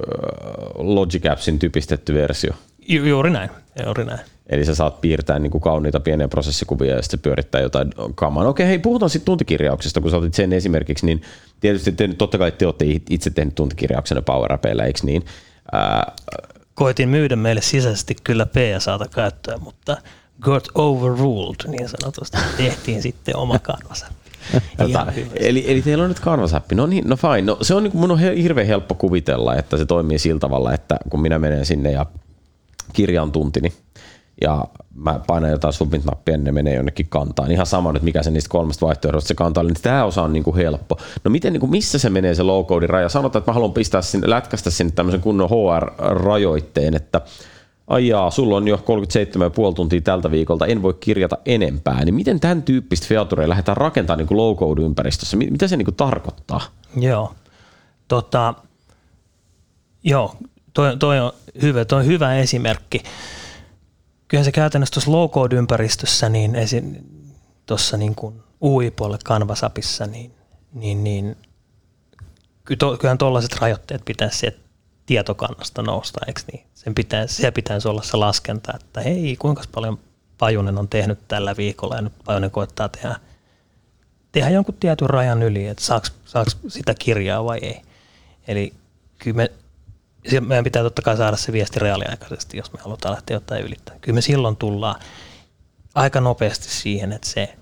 Logic 0.74 1.26
Appsin 1.26 1.58
typistetty 1.58 2.14
versio. 2.14 2.52
Ju- 2.88 3.04
juuri 3.04 3.30
näin, 3.30 3.50
juuri 3.84 4.04
näin. 4.04 4.20
Eli 4.46 4.64
sä 4.64 4.74
saat 4.74 5.00
piirtää 5.00 5.38
niin 5.38 5.50
kuin 5.50 5.62
kauniita 5.62 6.00
pieniä 6.00 6.28
prosessikuvia 6.28 6.96
ja 6.96 7.02
sitten 7.02 7.20
pyörittää 7.20 7.60
jotain 7.60 7.90
kamaa. 8.14 8.44
No 8.44 8.50
okei, 8.50 8.66
hei, 8.66 8.78
puhutaan 8.78 9.10
sitten 9.10 9.26
tuntikirjauksesta, 9.26 10.00
kun 10.00 10.10
sä 10.10 10.16
otit 10.16 10.34
sen 10.34 10.52
esimerkiksi, 10.52 11.06
niin 11.06 11.22
tietysti 11.60 11.92
te, 11.92 12.08
totta 12.08 12.38
kai 12.38 12.52
te 12.52 12.66
olette 12.66 12.84
itse 13.10 13.30
tehneet 13.30 13.54
tuntikirjauksena 13.54 14.22
Power 14.22 14.52
Appeilla, 14.52 14.84
eikö 14.84 15.00
niin? 15.02 15.24
Ää, 15.72 16.12
Koitin 16.74 17.08
myydä 17.08 17.36
meille 17.36 17.60
sisäisesti 17.60 18.16
kyllä 18.24 18.46
PSAta 18.46 19.08
käyttöön, 19.14 19.62
mutta 19.62 19.96
got 20.40 20.68
overruled 20.74 21.68
niin 21.68 21.88
sanotusti. 21.88 22.38
Tehtiin 22.56 23.02
sitten 23.02 23.36
oma 23.36 23.58
kanvasa. 23.58 24.06
Tota, 24.76 25.06
eli, 25.34 25.64
eli 25.68 25.82
teillä 25.82 26.04
on 26.04 26.10
nyt 26.10 26.20
canvas 26.20 26.52
No 26.74 26.86
niin, 26.86 27.08
no 27.08 27.16
fine. 27.16 27.42
No, 27.42 27.58
se 27.62 27.74
on, 27.74 27.82
niin 27.82 27.96
mun 27.96 28.10
on 28.10 28.18
hirveän 28.18 28.66
helppo 28.66 28.94
kuvitella, 28.94 29.56
että 29.56 29.76
se 29.76 29.86
toimii 29.86 30.18
sillä 30.18 30.40
tavalla, 30.40 30.74
että 30.74 30.96
kun 31.10 31.22
minä 31.22 31.38
menen 31.38 31.66
sinne 31.66 31.90
ja 31.90 32.06
kirjaan 32.92 33.32
tuntini 33.32 33.72
ja 34.40 34.64
mä 34.94 35.20
painan 35.26 35.50
jotain 35.50 35.72
submit-nappia, 35.72 36.36
niin 36.36 36.44
ne 36.44 36.52
menee 36.52 36.74
jonnekin 36.74 37.06
kantaan. 37.08 37.50
Ihan 37.50 37.66
sama 37.66 37.92
nyt, 37.92 38.02
mikä 38.02 38.22
se 38.22 38.30
niistä 38.30 38.50
kolmesta 38.50 38.86
vaihtoehdosta 38.86 39.28
se 39.28 39.34
kantaa, 39.34 39.62
niin 39.62 39.74
tämä 39.82 40.04
osa 40.04 40.22
on 40.22 40.32
niin 40.32 40.44
kuin 40.44 40.56
helppo. 40.56 40.98
No 41.24 41.30
miten, 41.30 41.52
niin 41.52 41.60
kuin, 41.60 41.70
missä 41.70 41.98
se 41.98 42.10
menee 42.10 42.34
se 42.34 42.42
low 42.42 42.82
raja? 42.86 43.08
Sanotaan, 43.08 43.40
että 43.40 43.50
mä 43.50 43.54
haluan 43.54 43.72
pistää 43.72 44.02
sinne, 44.02 44.30
lätkästä 44.30 44.70
sinne 44.70 44.92
tämmöisen 44.92 45.20
kunnon 45.20 45.50
HR-rajoitteen, 45.50 46.94
että 46.94 47.20
ajaa, 47.86 48.30
sulla 48.30 48.56
on 48.56 48.68
jo 48.68 48.76
37,5 48.76 49.74
tuntia 49.74 50.00
tältä 50.00 50.30
viikolta, 50.30 50.66
en 50.66 50.82
voi 50.82 50.94
kirjata 50.94 51.38
enempää, 51.46 52.04
niin 52.04 52.14
miten 52.14 52.40
tämän 52.40 52.62
tyyppistä 52.62 53.06
featurea 53.08 53.48
lähdetään 53.48 53.76
rakentamaan 53.76 54.26
niin 54.26 54.38
low 54.38 54.84
ympäristössä? 54.84 55.36
Mitä 55.36 55.68
se 55.68 55.76
niin 55.76 55.86
kuin 55.86 55.94
tarkoittaa? 55.94 56.60
Joo, 56.96 57.34
tota, 58.08 58.54
joo 60.02 60.34
toi, 60.78 60.96
toi, 60.96 61.20
on 61.20 61.32
hyvä, 61.62 61.84
toi 61.84 62.00
on 62.00 62.06
hyvä 62.06 62.34
esimerkki. 62.34 63.02
Kyllähän 64.28 64.44
se 64.44 64.52
käytännössä 64.52 64.92
tuossa 64.92 65.10
low-code-ympäristössä, 65.10 66.28
niin 66.28 66.56
tuossa 67.66 67.96
niin 67.96 68.14
kuin 68.14 68.42
UI-puolelle 68.62 69.18
Canvasapissa, 69.24 70.06
niin, 70.06 70.34
niin, 70.72 71.04
niin 71.04 71.36
kyllähän 72.64 73.18
tuollaiset 73.18 73.56
rajoitteet 73.60 74.04
pitäisi 74.04 74.38
sieltä 74.38 74.58
tietokannasta 75.06 75.82
nousta, 75.82 76.20
eikö 76.26 76.40
niin? 76.52 76.64
Sen 76.74 76.94
pitäisi, 76.94 77.34
siellä 77.34 77.52
pitäisi 77.52 77.88
olla 77.88 78.02
se 78.02 78.16
laskenta, 78.16 78.72
että 78.76 79.00
hei, 79.00 79.36
kuinka 79.38 79.62
paljon 79.74 79.98
Pajunen 80.38 80.78
on 80.78 80.88
tehnyt 80.88 81.18
tällä 81.28 81.56
viikolla 81.56 81.96
ja 81.96 82.02
nyt 82.02 82.12
Pajunen 82.24 82.50
koettaa 82.50 82.88
tehdä, 82.88 83.16
tehdä 84.32 84.50
jonkun 84.50 84.74
tietyn 84.74 85.10
rajan 85.10 85.42
yli, 85.42 85.66
että 85.66 85.84
saako 85.84 86.50
sitä 86.68 86.94
kirjaa 86.98 87.44
vai 87.44 87.58
ei. 87.62 87.82
Eli 88.48 88.72
kyllä 89.18 89.36
me, 89.36 89.50
meidän 90.40 90.64
pitää 90.64 90.82
totta 90.82 91.02
kai 91.02 91.16
saada 91.16 91.36
se 91.36 91.52
viesti 91.52 91.78
reaaliaikaisesti, 91.80 92.56
jos 92.56 92.72
me 92.72 92.78
halutaan 92.82 93.14
lähteä 93.14 93.36
jotain 93.36 93.64
ylittää. 93.64 93.96
Kyllä 94.00 94.14
me 94.14 94.20
silloin 94.20 94.56
tullaan 94.56 95.00
aika 95.94 96.20
nopeasti 96.20 96.68
siihen, 96.70 97.12
että 97.12 97.28
se 97.28 97.54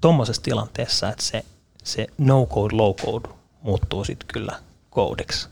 tuommoisessa 0.00 0.42
tilanteessa, 0.42 1.08
että 1.08 1.24
se, 1.24 1.44
se 1.84 2.06
no-code, 2.18 2.74
low-code 2.74 3.28
muuttuu 3.62 4.04
sitten 4.04 4.28
kyllä 4.32 4.58
koodiksi. 4.90 5.48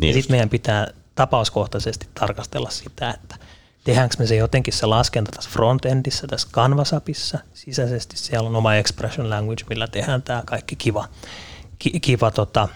Niin 0.00 0.08
ja 0.08 0.14
sitten 0.14 0.34
meidän 0.34 0.48
pitää 0.48 0.86
tapauskohtaisesti 1.14 2.08
tarkastella 2.14 2.70
sitä, 2.70 3.10
että 3.10 3.36
tehdäänkö 3.84 4.16
me 4.18 4.26
se 4.26 4.36
jotenkin 4.36 4.74
se 4.74 4.86
laskenta 4.86 5.32
tässä 5.32 5.50
frontendissä, 5.50 6.26
tässä 6.26 6.48
Canvasapissa 6.52 7.38
sisäisesti. 7.54 8.16
Siellä 8.16 8.48
on 8.48 8.56
oma 8.56 8.74
expression 8.74 9.30
language, 9.30 9.64
millä 9.68 9.86
tehdään 9.86 10.22
tämä 10.22 10.42
kaikki 10.46 10.76
kiva, 10.76 11.08
ki, 11.78 12.00
kiva 12.00 12.30
tota, 12.30 12.68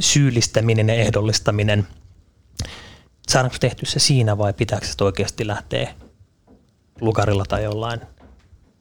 syyllistäminen 0.00 0.88
ja 0.88 0.94
ehdollistaminen. 0.94 1.86
Saadaanko 3.28 3.56
tehty 3.60 3.86
se 3.86 3.98
siinä 3.98 4.38
vai 4.38 4.52
pitääkö 4.52 4.86
se 4.86 5.04
oikeasti 5.04 5.46
lähteä 5.46 5.94
lukarilla 7.00 7.44
tai 7.48 7.64
jollain 7.64 8.00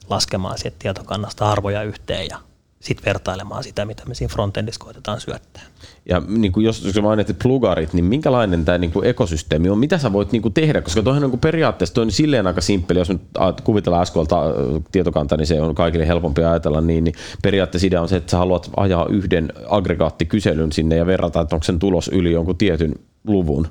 laskemaan 0.10 0.58
sieltä 0.58 0.78
tietokannasta 0.80 1.52
arvoja 1.52 1.84
yhteen 1.84 2.28
ja 2.30 2.38
sitten 2.80 3.06
vertailemaan 3.06 3.64
sitä, 3.64 3.86
mitä 3.86 4.04
me 4.06 4.16
siinä 4.16 4.34
frontendissa 4.34 4.80
koitetaan 4.80 5.22
syöttää. 5.22 5.64
Ja 6.10 6.22
niin 6.28 6.52
kuin 6.52 6.66
jos, 6.66 6.84
jos 6.84 7.02
mainitsit 7.02 7.40
plugarit, 7.40 7.94
niin 7.94 8.06
minkälainen 8.06 8.66
tämä 8.66 8.78
niin 8.78 8.92
kuin 8.92 9.06
ekosysteemi 9.06 9.70
on? 9.70 9.78
Mitä 9.78 9.98
sä 9.98 10.14
voit 10.14 10.32
niin 10.32 10.42
kuin 10.42 10.54
tehdä? 10.54 10.82
Koska 10.82 11.02
tuohon 11.02 11.22
niin 11.22 11.30
kuin 11.30 11.40
periaatteessa 11.40 11.94
toi 11.94 12.04
on 12.04 12.12
silleen 12.12 12.48
aika 12.48 12.62
simppeli, 12.62 13.00
jos 13.00 13.10
nyt 13.10 13.22
kuvitellaan 13.64 14.06
SQL 14.06 14.24
tietokanta, 14.92 15.38
niin 15.38 15.48
se 15.48 15.62
on 15.62 15.76
kaikille 15.76 16.08
helpompi 16.08 16.44
ajatella 16.44 16.82
niin, 16.82 17.04
niin 17.04 17.16
periaatteessa 17.42 17.88
idea 17.88 18.02
on 18.02 18.10
se, 18.10 18.16
että 18.16 18.32
sä 18.32 18.38
haluat 18.38 18.72
ajaa 18.78 19.06
yhden 19.10 19.54
aggregaattikyselyn 19.70 20.72
sinne 20.72 20.96
ja 20.96 21.06
verrata, 21.06 21.42
että 21.42 21.56
onko 21.56 21.64
sen 21.64 21.80
tulos 21.80 22.08
yli 22.08 22.32
jonkun 22.32 22.58
tietyn 22.58 22.96
luvun 23.28 23.68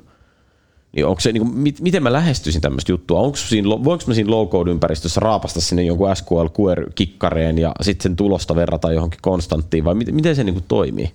niin 0.95 1.05
onko 1.05 1.21
se, 1.21 1.31
niin 1.31 1.45
kuin, 1.45 1.73
miten 1.81 2.03
mä 2.03 2.13
lähestyisin 2.13 2.61
tämmöistä 2.61 2.91
juttua? 2.91 3.19
Onko 3.19 3.37
siinä, 3.37 3.69
voinko 3.69 4.03
mä 4.07 4.13
siinä 4.13 4.31
low-code-ympäristössä 4.31 5.19
raapasta 5.19 5.61
sinne 5.61 5.83
jonkun 5.83 6.15
SQL 6.15 6.45
QR-kikkareen 6.45 7.57
ja 7.57 7.71
sitten 7.81 8.03
sen 8.03 8.15
tulosta 8.15 8.55
verrata 8.55 8.91
johonkin 8.91 9.19
konstanttiin 9.21 9.83
vai 9.83 9.95
miten, 9.95 10.15
miten 10.15 10.35
se 10.35 10.43
niin 10.43 10.53
kuin 10.53 10.65
toimii? 10.67 11.11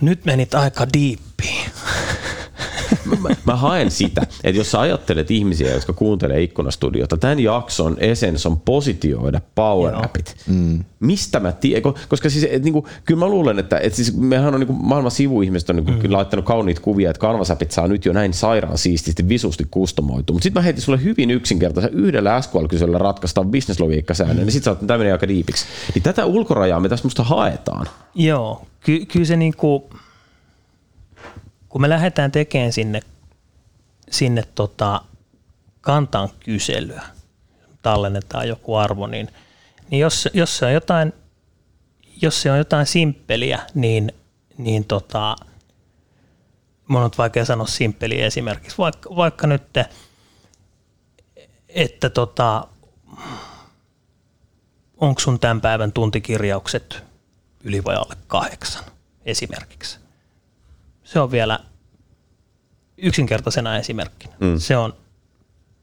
Nyt 0.00 0.24
menit 0.24 0.54
aika 0.54 0.86
diippiin 0.92 1.70
mä, 3.22 3.28
mä 3.44 3.56
haen 3.56 3.90
sitä, 3.90 4.22
että 4.22 4.60
jos 4.60 4.70
sä 4.70 4.80
ajattelet 4.80 5.30
ihmisiä, 5.30 5.74
jotka 5.74 5.92
kuuntelee 5.92 6.42
Ikkunastudiota, 6.42 7.16
tämän 7.16 7.40
jakson 7.40 7.96
essence 8.00 8.48
on 8.48 8.60
positioida 8.60 9.40
power 9.54 10.04
appit. 10.04 10.36
Mm. 10.46 10.84
Mistä 11.00 11.40
mä 11.40 11.52
tiedän? 11.52 11.94
Koska 12.08 12.30
siis, 12.30 12.46
et, 12.50 12.62
niinku, 12.64 12.86
kyllä 13.04 13.18
mä 13.18 13.26
luulen, 13.26 13.58
että 13.58 13.78
et 13.78 13.94
siis 13.94 14.16
mehän 14.16 14.54
on 14.54 14.60
niinku, 14.60 14.72
maailman 14.72 15.10
sivuihmiset 15.10 15.70
on 15.70 15.76
niinku, 15.76 15.92
mm. 15.92 16.12
laittanut 16.12 16.44
kauniit 16.44 16.78
kuvia, 16.78 17.10
että 17.10 17.20
Canvas 17.20 17.50
appit 17.50 17.70
saa 17.70 17.88
nyt 17.88 18.04
jo 18.04 18.12
näin 18.12 18.34
sairaan 18.34 18.78
siististi 18.78 19.28
visusti 19.28 19.66
kustomoitu. 19.70 20.32
Mutta 20.32 20.42
sitten 20.42 20.60
mä 20.60 20.64
heitin 20.64 20.82
sulle 20.82 21.02
hyvin 21.02 21.30
yksinkertaisen 21.30 21.94
yhdellä 21.94 22.40
SQL-kyselyllä 22.40 22.98
ratkaistaan 22.98 23.50
businesslogiikkasäännön, 23.50 24.36
mm. 24.36 24.42
niin 24.42 24.52
sitten 24.52 24.64
sä 24.64 24.70
oot 24.70 24.86
tämmöinen 24.86 25.12
aika 25.12 25.28
diipiksi. 25.28 25.66
Niin 25.94 26.02
tätä 26.02 26.26
ulkorajaa 26.26 26.80
me 26.80 26.88
tässä 26.88 27.04
musta 27.04 27.24
haetaan. 27.24 27.86
Joo, 28.14 28.66
Ky- 28.80 29.06
kyllä 29.06 29.26
se 29.26 29.36
niinku, 29.36 29.90
kun 31.74 31.80
me 31.80 31.88
lähdetään 31.88 32.32
tekemään 32.32 32.72
sinne, 32.72 33.00
sinne 34.10 34.42
tota, 34.54 35.00
kantaan 35.80 36.28
kyselyä, 36.40 37.02
tallennetaan 37.82 38.48
joku 38.48 38.74
arvo, 38.74 39.06
niin, 39.06 39.28
niin 39.90 40.00
jos, 40.00 40.28
jos, 40.32 40.58
se 40.58 40.66
on 40.66 40.72
jotain, 40.72 41.12
jos 42.22 42.42
se 42.42 42.50
on 42.50 42.58
jotain 42.58 42.86
simppeliä, 42.86 43.62
niin, 43.74 44.12
niin 44.58 44.84
tota, 44.84 45.36
mun 46.88 47.02
on 47.02 47.10
vaikea 47.18 47.44
sanoa 47.44 47.66
simppeliä 47.66 48.26
esimerkiksi, 48.26 48.78
vaikka, 48.78 49.16
vaikka 49.16 49.46
nyt, 49.46 49.62
että 51.68 52.10
tota, 52.10 52.66
onko 54.96 55.20
sun 55.20 55.40
tämän 55.40 55.60
päivän 55.60 55.92
tuntikirjaukset 55.92 57.02
yli 57.64 57.84
vai 57.84 57.94
alle 57.96 58.16
kahdeksan 58.26 58.84
esimerkiksi 59.24 60.03
se 61.04 61.20
on 61.20 61.30
vielä 61.30 61.60
yksinkertaisena 62.96 63.76
esimerkkinä. 63.76 64.34
Mm. 64.40 64.58
Se, 64.58 64.76
on, 64.76 64.94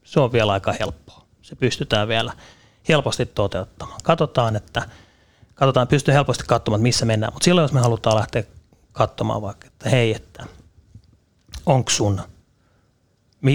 se 0.04 0.20
on 0.20 0.32
vielä 0.32 0.52
aika 0.52 0.72
helppoa. 0.72 1.24
Se 1.42 1.56
pystytään 1.56 2.08
vielä 2.08 2.32
helposti 2.88 3.26
toteuttamaan. 3.26 4.00
Katsotaan, 4.02 4.56
että 4.56 4.88
katsotaan, 5.54 5.88
pystyy 5.88 6.14
helposti 6.14 6.44
katsomaan, 6.46 6.78
että 6.78 6.82
missä 6.82 7.04
mennään. 7.04 7.32
Mutta 7.32 7.44
silloin, 7.44 7.64
jos 7.64 7.72
me 7.72 7.80
halutaan 7.80 8.16
lähteä 8.16 8.44
katsomaan 8.92 9.42
vaikka, 9.42 9.66
että 9.66 9.90
hei, 9.90 10.14
että 10.14 10.46
onko 11.66 11.90
sun, 11.90 12.20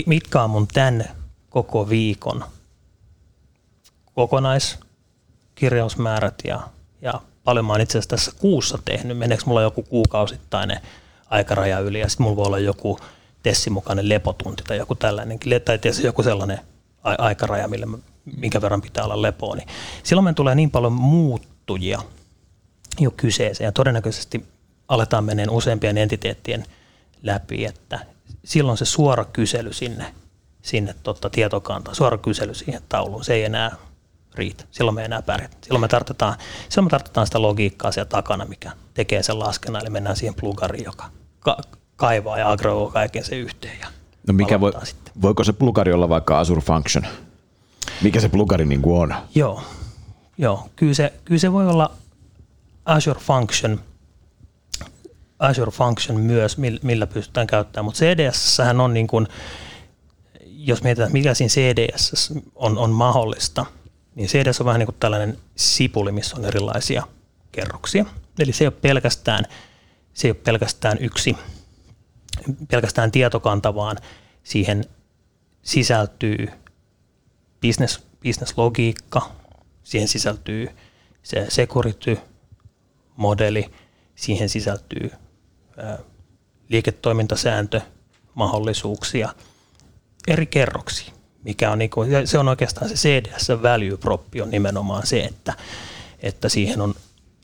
mitkä 0.05 0.43
on 0.43 0.49
mun 0.49 0.67
tänne 0.67 1.05
koko 1.49 1.89
viikon 1.89 2.43
kokonaiskirjausmäärät 4.15 6.35
ja, 6.43 6.61
ja 7.01 7.21
paljon 7.43 7.65
mä 7.65 7.73
oon 7.73 7.81
itse 7.81 7.97
asiassa 7.97 8.09
tässä 8.09 8.31
kuussa 8.39 8.79
tehnyt, 8.85 9.17
meneekö 9.17 9.43
mulla 9.45 9.61
joku 9.61 9.83
kuukausittainen– 9.83 10.79
aikaraja 11.29 11.79
yli. 11.79 11.99
Ja 11.99 12.09
sitten 12.09 12.23
mulla 12.23 12.35
voi 12.35 12.45
olla 12.45 12.59
joku 12.59 12.99
Tessin 13.43 13.73
mukainen 13.73 14.09
lepotunti 14.09 14.63
tai 14.63 14.77
joku 14.77 14.95
tällainen, 14.95 15.39
tai 15.65 15.79
tietysti 15.79 16.05
joku 16.05 16.23
sellainen 16.23 16.59
aikaraja, 17.03 17.67
millä 17.67 17.87
minkä 18.37 18.61
verran 18.61 18.81
pitää 18.81 19.03
olla 19.03 19.21
lepoa, 19.21 19.55
niin 19.55 19.67
silloin 20.03 20.23
me 20.23 20.33
tulee 20.33 20.55
niin 20.55 20.71
paljon 20.71 20.93
muuttujia 20.93 22.01
jo 22.99 23.11
kyseeseen. 23.11 23.65
Ja 23.65 23.71
todennäköisesti 23.71 24.45
aletaan 24.87 25.23
meneen 25.23 25.49
useampien 25.49 25.97
entiteettien 25.97 26.65
läpi, 27.23 27.65
että 27.65 27.99
silloin 28.45 28.77
se 28.77 28.85
suora 28.85 29.25
kysely 29.25 29.73
sinne, 29.73 30.13
sinne 30.61 30.95
totta 31.03 31.29
tietokantaan, 31.29 31.95
suora 31.95 32.17
kysely 32.17 32.53
siihen 32.53 32.81
tauluun, 32.89 33.23
se 33.23 33.33
ei 33.33 33.43
enää 33.43 33.75
riitä. 34.35 34.63
Silloin 34.71 34.95
me 34.95 35.01
ei 35.01 35.05
enää 35.05 35.21
pärjätä. 35.21 35.57
Silloin 35.61 35.81
me 35.81 35.87
tarvitaan, 35.87 36.35
silloin 36.69 36.85
me 36.85 36.89
tarvitaan 36.89 37.27
sitä 37.27 37.41
logiikkaa 37.41 37.91
siellä 37.91 38.09
takana, 38.09 38.45
mikä 38.45 38.71
tekee 38.93 39.23
sen 39.23 39.39
laskennan, 39.39 39.81
eli 39.81 39.89
mennään 39.89 40.15
siihen 40.15 40.35
plugariin, 40.35 40.85
joka 40.85 41.05
ka- 41.39 41.61
kaivaa 41.95 42.39
ja 42.39 42.51
aggregoi 42.51 42.91
kaiken 42.91 43.23
se 43.23 43.35
yhteen. 43.35 43.79
Ja 43.79 43.87
no 44.27 44.33
mikä 44.33 44.59
voi, 44.59 44.73
sitten. 44.83 45.13
voiko 45.21 45.43
se 45.43 45.53
plugari 45.53 45.93
olla 45.93 46.09
vaikka 46.09 46.39
Azure 46.39 46.61
Function? 46.61 47.07
Mikä 48.01 48.21
se 48.21 48.29
plugari 48.29 48.65
niin 48.65 48.81
kuin 48.81 49.01
on? 49.01 49.15
Joo, 49.35 49.63
Joo. 50.37 50.69
Kyllä, 50.75 50.93
se, 50.93 51.13
kyllä 51.25 51.39
se 51.39 51.51
voi 51.51 51.67
olla 51.67 51.91
Azure 52.85 53.19
Function, 53.19 53.81
Azure 55.39 55.71
Function 55.71 56.19
myös, 56.19 56.57
millä 56.81 57.07
pystytään 57.07 57.47
käyttämään, 57.47 57.85
mutta 57.85 57.99
CDS 57.99 58.57
on 58.83 58.93
niin 58.93 59.07
kuin, 59.07 59.27
jos 60.45 60.83
mietitään, 60.83 61.11
mikä 61.11 61.33
siinä 61.33 61.49
CDS 61.49 62.33
on, 62.55 62.77
on 62.77 62.89
mahdollista, 62.89 63.65
niin 64.17 64.29
CDS 64.29 64.61
on 64.61 64.65
vähän 64.65 64.79
niin 64.79 64.87
kuin 64.87 64.95
tällainen 64.99 65.37
sipuli, 65.55 66.11
missä 66.11 66.35
on 66.35 66.45
erilaisia 66.45 67.03
kerroksia. 67.51 68.05
Eli 68.39 68.53
se 68.53 68.63
ei 68.63 68.67
ole 68.67 68.73
pelkästään, 68.81 69.45
se 70.13 70.27
ei 70.27 70.31
ole 70.31 70.39
pelkästään 70.43 70.97
yksi, 71.01 71.37
pelkästään 72.71 73.11
tietokanta, 73.11 73.75
vaan 73.75 73.97
siihen 74.43 74.85
sisältyy 75.61 76.47
business, 77.61 77.99
business-logiikka, 78.23 79.31
siihen 79.83 80.07
sisältyy 80.07 80.69
se 81.23 81.45
security-modeli, 81.49 83.71
siihen 84.15 84.49
sisältyy 84.49 85.11
liiketoimintasääntö, 86.69 87.81
mahdollisuuksia 88.33 89.29
eri 90.27 90.45
kerroksia 90.45 91.16
mikä 91.47 91.71
on, 91.71 91.79
niin 91.79 91.89
kuin, 91.89 92.27
se 92.27 92.39
on 92.39 92.47
oikeastaan 92.47 92.89
se 92.89 92.95
CDS 92.95 93.49
value 93.49 93.97
prop 93.97 94.21
on 94.41 94.49
nimenomaan 94.49 95.07
se, 95.07 95.19
että, 95.19 95.53
että 96.19 96.49
siihen 96.49 96.81
on 96.81 96.95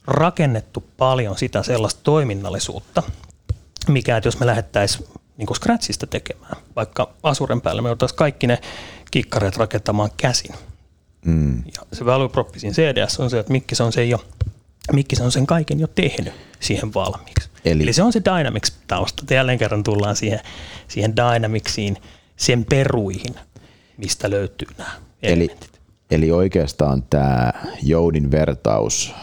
rakennettu 0.07 0.83
paljon 0.97 1.37
sitä 1.37 1.63
sellaista 1.63 2.01
toiminnallisuutta, 2.03 3.03
mikä, 3.87 4.17
että 4.17 4.27
jos 4.27 4.39
me 4.39 4.45
lähdettäisiin 4.45 5.07
niin 5.37 5.55
Scratchista 5.55 6.07
tekemään, 6.07 6.57
vaikka 6.75 7.13
Asuren 7.23 7.61
päälle 7.61 7.81
me 7.81 7.89
oltaisiin 7.89 8.17
kaikki 8.17 8.47
ne 8.47 8.61
kikkareet 9.11 9.57
rakentamaan 9.57 10.09
käsin. 10.17 10.55
Mm. 11.25 11.57
Ja 11.57 11.81
se 11.93 12.05
value 12.05 12.29
prop 12.29 12.49
siinä 12.57 12.75
CDS 12.75 13.19
on 13.19 13.29
se, 13.29 13.39
että 13.39 13.51
mikki 13.51 13.75
se 13.75 13.83
on, 13.83 13.93
se 13.93 14.05
jo, 14.05 14.25
mikki 14.91 15.15
se 15.15 15.23
on 15.23 15.31
sen 15.31 15.47
kaiken 15.47 15.79
jo 15.79 15.87
tehnyt 15.87 16.33
siihen 16.59 16.93
valmiiksi. 16.93 17.49
Eli, 17.65 17.83
Eli 17.83 17.93
se 17.93 18.03
on 18.03 18.13
se 18.13 18.21
Dynamics-tausta. 18.25 19.33
Jälleen 19.33 19.59
kerran 19.59 19.83
tullaan 19.83 20.15
siihen, 20.15 20.39
siihen 20.87 21.13
Dynamicsiin– 21.15 21.97
sen 22.35 22.65
peruihin, 22.65 23.35
mistä 23.97 24.29
löytyy 24.29 24.67
nämä 24.77 24.91
Eli, 25.23 25.43
elementit. 25.43 25.81
eli 26.11 26.31
oikeastaan 26.31 27.03
tämä 27.03 27.53
Joudin 27.83 28.31
vertaus 28.31 29.13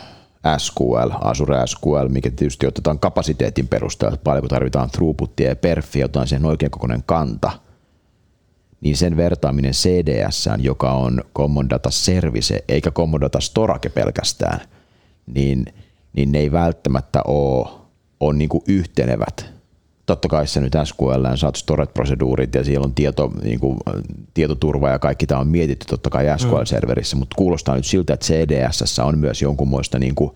SQL, 0.58 1.10
Azure 1.20 1.66
SQL, 1.66 2.08
mikä 2.08 2.30
tietysti 2.30 2.66
otetaan 2.66 2.98
kapasiteetin 2.98 3.68
perusteella, 3.68 4.14
että 4.14 4.24
paljonko 4.24 4.48
tarvitaan 4.48 4.90
throughputia 4.90 5.48
ja 5.48 5.56
perfiä, 5.56 6.04
otetaan 6.04 6.26
siihen 6.28 6.44
oikein 6.44 6.70
kokoinen 6.70 7.02
kanta, 7.06 7.50
niin 8.80 8.96
sen 8.96 9.16
vertaaminen 9.16 9.72
CDS, 9.72 10.48
joka 10.58 10.92
on 10.92 11.24
Common 11.36 11.70
Data 11.70 11.90
Service 11.90 12.64
eikä 12.68 12.90
Common 12.90 13.20
Data 13.20 13.40
Storage 13.40 13.88
pelkästään, 13.88 14.60
niin, 15.26 15.66
niin 16.12 16.32
ne 16.32 16.38
ei 16.38 16.52
välttämättä 16.52 17.22
ole, 17.22 17.68
ole 18.20 18.34
niin 18.36 18.48
yhtenevät. 18.68 19.59
Totta 20.10 20.28
kai 20.28 20.46
se 20.46 20.60
nyt 20.60 20.72
SQL 20.84 21.26
saat 21.34 21.56
storage-proseduurit 21.56 22.54
ja 22.54 22.64
siellä 22.64 22.84
on 22.84 22.94
tieto, 22.94 23.32
niin 23.42 23.60
kuin, 23.60 23.78
tietoturva 24.34 24.88
ja 24.88 24.98
kaikki 24.98 25.26
tämä 25.26 25.40
on 25.40 25.48
mietitty 25.48 25.86
totta 25.86 26.10
kai 26.10 26.24
SQL-serverissä, 26.38 27.16
mutta 27.16 27.34
kuulostaa 27.36 27.74
nyt 27.74 27.84
siltä, 27.84 28.14
että 28.14 28.26
CDS 28.26 28.98
on 28.98 29.18
myös 29.18 29.42
jonkunmoista 29.42 29.98
niin 29.98 30.14
kuin 30.14 30.30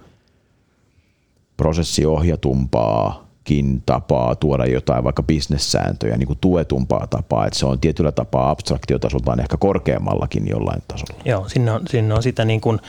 prosessiohjatumpaakin 1.56 3.82
tapaa 3.86 4.34
tuoda 4.34 4.66
jotain 4.66 5.04
vaikka 5.04 5.22
bisnessääntöjä, 5.22 6.16
niin 6.16 6.26
kuin 6.26 6.38
tuetumpaa 6.40 7.06
tapaa, 7.06 7.46
että 7.46 7.58
se 7.58 7.66
on 7.66 7.80
tietyllä 7.80 8.12
tapaa 8.12 8.50
abstraktiotasoltaan 8.50 9.40
ehkä 9.40 9.56
korkeammallakin 9.56 10.48
jollain 10.48 10.82
tasolla. 10.88 11.22
Joo, 11.24 11.48
sinne 11.48 11.72
on, 11.72 11.82
sinne 11.90 12.14
on 12.14 12.22
sitä 12.22 12.44
niin 12.44 12.60
kuin 12.60 12.80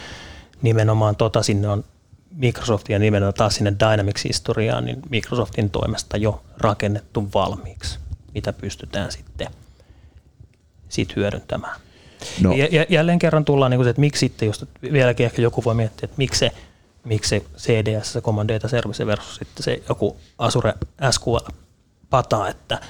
nimenomaan 0.61 1.15
tota, 1.15 1.43
sinne 1.43 1.67
on 1.67 1.83
Microsoftin 2.35 2.93
ja 2.93 2.99
nimenomaan 2.99 3.33
taas 3.33 3.55
sinne 3.55 3.73
Dynamics-historiaan, 3.79 4.85
niin 4.85 4.99
Microsoftin 5.09 5.69
toimesta 5.69 6.17
jo 6.17 6.43
rakennettu 6.57 7.29
valmiiksi, 7.33 7.99
mitä 8.33 8.53
pystytään 8.53 9.11
sitten 9.11 9.47
sit 10.89 11.15
hyödyntämään. 11.15 11.79
No. 12.41 12.53
Ja, 12.53 12.67
ja, 12.71 12.85
jälleen 12.89 13.19
kerran 13.19 13.45
tullaan 13.45 13.71
niin 13.71 13.77
kuin 13.77 13.85
se, 13.85 13.89
että 13.89 13.99
miksi 13.99 14.19
sitten, 14.19 14.45
just 14.45 14.63
vieläkin 14.81 15.25
ehkä 15.25 15.41
joku 15.41 15.63
voi 15.63 15.75
miettiä, 15.75 16.05
että 16.05 16.17
miksi 16.17 16.39
se, 16.39 16.51
miksi 17.03 17.29
se 17.29 17.45
CDS, 17.57 18.13
se 18.13 18.21
Command 18.21 18.49
Data 18.49 18.67
Service 18.67 19.05
versus 19.05 19.35
sitten 19.35 19.63
se 19.63 19.83
joku 19.89 20.17
Azure 20.37 20.73
SQL 21.11 21.37
pata, 22.09 22.47
että 22.49 22.81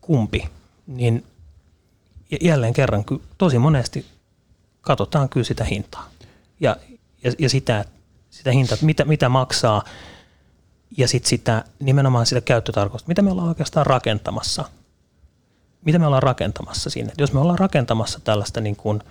kumpi, 0.00 0.48
niin 0.86 1.26
jälleen 2.40 2.72
kerran 2.72 3.04
tosi 3.38 3.58
monesti 3.58 4.06
katsotaan 4.80 5.28
kyllä 5.28 5.44
sitä 5.44 5.64
hintaa 5.64 6.10
ja, 6.60 6.76
ja, 7.24 7.32
ja 7.38 7.48
sitä, 7.48 7.84
sitä 8.30 8.52
hintaa, 8.52 8.74
että 8.74 8.86
mitä, 8.86 9.04
mitä 9.04 9.28
maksaa 9.28 9.84
ja 10.96 11.08
sitten 11.08 11.28
sitä, 11.28 11.64
nimenomaan 11.80 12.26
sitä 12.26 12.40
käyttötarkoitusta, 12.40 13.08
mitä 13.08 13.22
me 13.22 13.30
ollaan 13.30 13.48
oikeastaan 13.48 13.86
rakentamassa. 13.86 14.64
Mitä 15.84 15.98
me 15.98 16.06
ollaan 16.06 16.22
rakentamassa 16.22 16.90
sinne. 16.90 17.12
Jos 17.18 17.32
me 17.32 17.40
ollaan 17.40 17.58
rakentamassa 17.58 18.20
tällaista 18.24 18.60
niin 18.60 18.76
kuin 18.76 19.02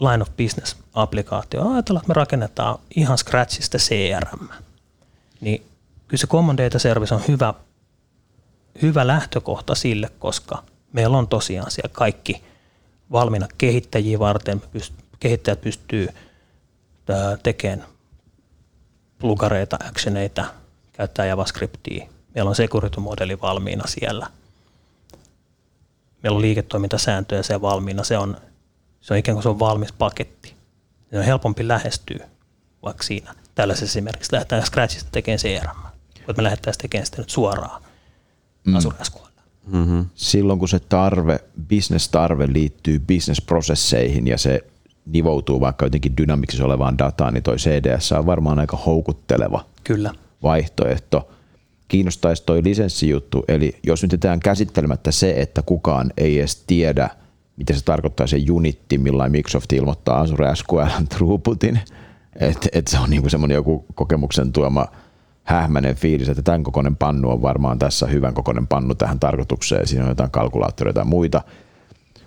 line 0.00 0.22
of 0.22 0.36
business 0.36 0.76
applikaatio, 0.94 1.68
ajatellaan, 1.68 2.02
että 2.02 2.10
me 2.10 2.14
rakennetaan 2.14 2.78
ihan 2.96 3.18
scratchista 3.18 3.78
CRM, 3.78 4.48
niin 5.40 5.66
kyllä 6.08 6.20
se 6.20 6.26
Common 6.26 6.56
Data 6.56 6.78
Service 6.78 7.14
on 7.14 7.22
hyvä, 7.28 7.54
hyvä 8.82 9.06
lähtökohta 9.06 9.74
sille, 9.74 10.10
koska 10.18 10.62
meillä 10.92 11.18
on 11.18 11.28
tosiaan 11.28 11.70
siellä 11.70 11.92
kaikki 11.92 12.42
valmiina 13.12 13.48
kehittäjiä 13.58 14.18
varten, 14.18 14.62
kehittäjät 15.20 15.60
pystyy 15.60 16.08
tekemään 17.42 17.88
plugareita, 19.18 19.78
actioneita, 19.88 20.44
käyttää 20.92 21.26
JavaScriptia. 21.26 22.06
Meillä 22.34 22.48
on 22.48 22.54
security-modeli 22.54 23.40
valmiina 23.40 23.86
siellä. 23.86 24.26
Meillä 26.22 26.36
on 26.36 26.42
liiketoimintasääntöjä 26.42 27.42
siellä 27.42 27.62
valmiina. 27.62 28.04
Se 28.04 28.18
on, 28.18 28.36
se 29.00 29.14
on 29.14 29.18
ikään 29.18 29.36
kuin 29.36 29.42
se 29.42 29.48
on 29.48 29.58
valmis 29.58 29.92
paketti. 29.92 30.54
Se 31.10 31.18
on 31.18 31.24
helpompi 31.24 31.68
lähestyä 31.68 32.28
vaikka 32.82 33.02
siinä. 33.02 33.34
Tällaisessa 33.54 33.92
esimerkiksi 33.92 34.32
lähdetään 34.32 34.66
Scratchista 34.66 35.08
tekemään 35.12 35.38
CRM. 35.38 35.82
Mutta 36.26 36.32
me 36.36 36.42
lähdettäisiin 36.42 36.82
tekemään 36.82 37.06
sitä 37.06 37.18
nyt 37.18 37.30
suoraan 37.30 37.82
mm. 38.64 38.76
Azure 38.76 38.96
SQL. 39.02 39.32
Mm-hmm. 39.66 40.06
Silloin 40.14 40.58
kun 40.58 40.68
se 40.68 40.80
tarve, 40.80 41.40
business-tarve 41.68 42.52
liittyy 42.52 42.98
business-prosesseihin 42.98 44.26
ja 44.26 44.38
se 44.38 44.64
nivoutuu 45.06 45.60
vaikka 45.60 45.86
jotenkin 45.86 46.16
dynamiksissa 46.16 46.64
olevaan 46.64 46.98
dataan, 46.98 47.34
niin 47.34 47.42
toi 47.42 47.56
CDS 47.56 48.12
on 48.12 48.26
varmaan 48.26 48.58
aika 48.58 48.76
houkutteleva 48.76 49.64
Kyllä. 49.84 50.14
vaihtoehto. 50.42 51.28
Kiinnostaisi 51.88 52.42
toi 52.46 52.64
lisenssijuttu, 52.64 53.44
eli 53.48 53.78
jos 53.82 54.02
nyt 54.02 54.12
jätetään 54.12 54.40
käsittelemättä 54.40 55.10
se, 55.10 55.34
että 55.36 55.62
kukaan 55.62 56.12
ei 56.16 56.38
edes 56.38 56.56
tiedä, 56.66 57.10
mitä 57.56 57.74
se 57.74 57.84
tarkoittaa 57.84 58.26
se 58.26 58.36
unitti, 58.50 58.98
millä 58.98 59.28
Microsoft 59.28 59.72
ilmoittaa 59.72 60.20
Azure 60.20 60.56
SQL 60.56 61.04
throughputin, 61.08 61.80
että 62.36 62.68
et 62.72 62.88
se 62.88 62.98
on 62.98 63.10
niinku 63.10 63.28
semmoinen 63.28 63.54
joku 63.54 63.84
kokemuksen 63.94 64.52
tuoma 64.52 64.86
hähmäinen 65.44 65.96
fiilis, 65.96 66.28
että 66.28 66.42
tämän 66.42 66.62
kokoinen 66.62 66.96
pannu 66.96 67.30
on 67.30 67.42
varmaan 67.42 67.78
tässä 67.78 68.06
hyvän 68.06 68.34
kokoinen 68.34 68.66
pannu 68.66 68.94
tähän 68.94 69.20
tarkoitukseen, 69.20 69.86
siinä 69.86 70.04
on 70.04 70.10
jotain 70.10 70.30
kalkulaattoreita 70.30 71.00
ja 71.00 71.04
muita, 71.04 71.42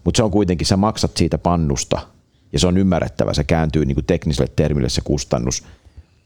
mutta 0.04 0.18
se 0.18 0.24
on 0.24 0.32
kuitenkin, 0.32 0.68
sä 0.68 0.78
maksat 0.78 1.18
siitä 1.18 1.38
pannusta 1.38 2.15
ja 2.54 2.60
se 2.60 2.68
on 2.68 2.78
ymmärrettävä, 2.78 3.34
se 3.34 3.44
kääntyy 3.44 3.86
niin 3.86 3.96
kuin 3.96 4.06
tekniselle 4.06 4.52
termille 4.56 4.90
se 4.90 5.02
kustannus, 5.02 5.64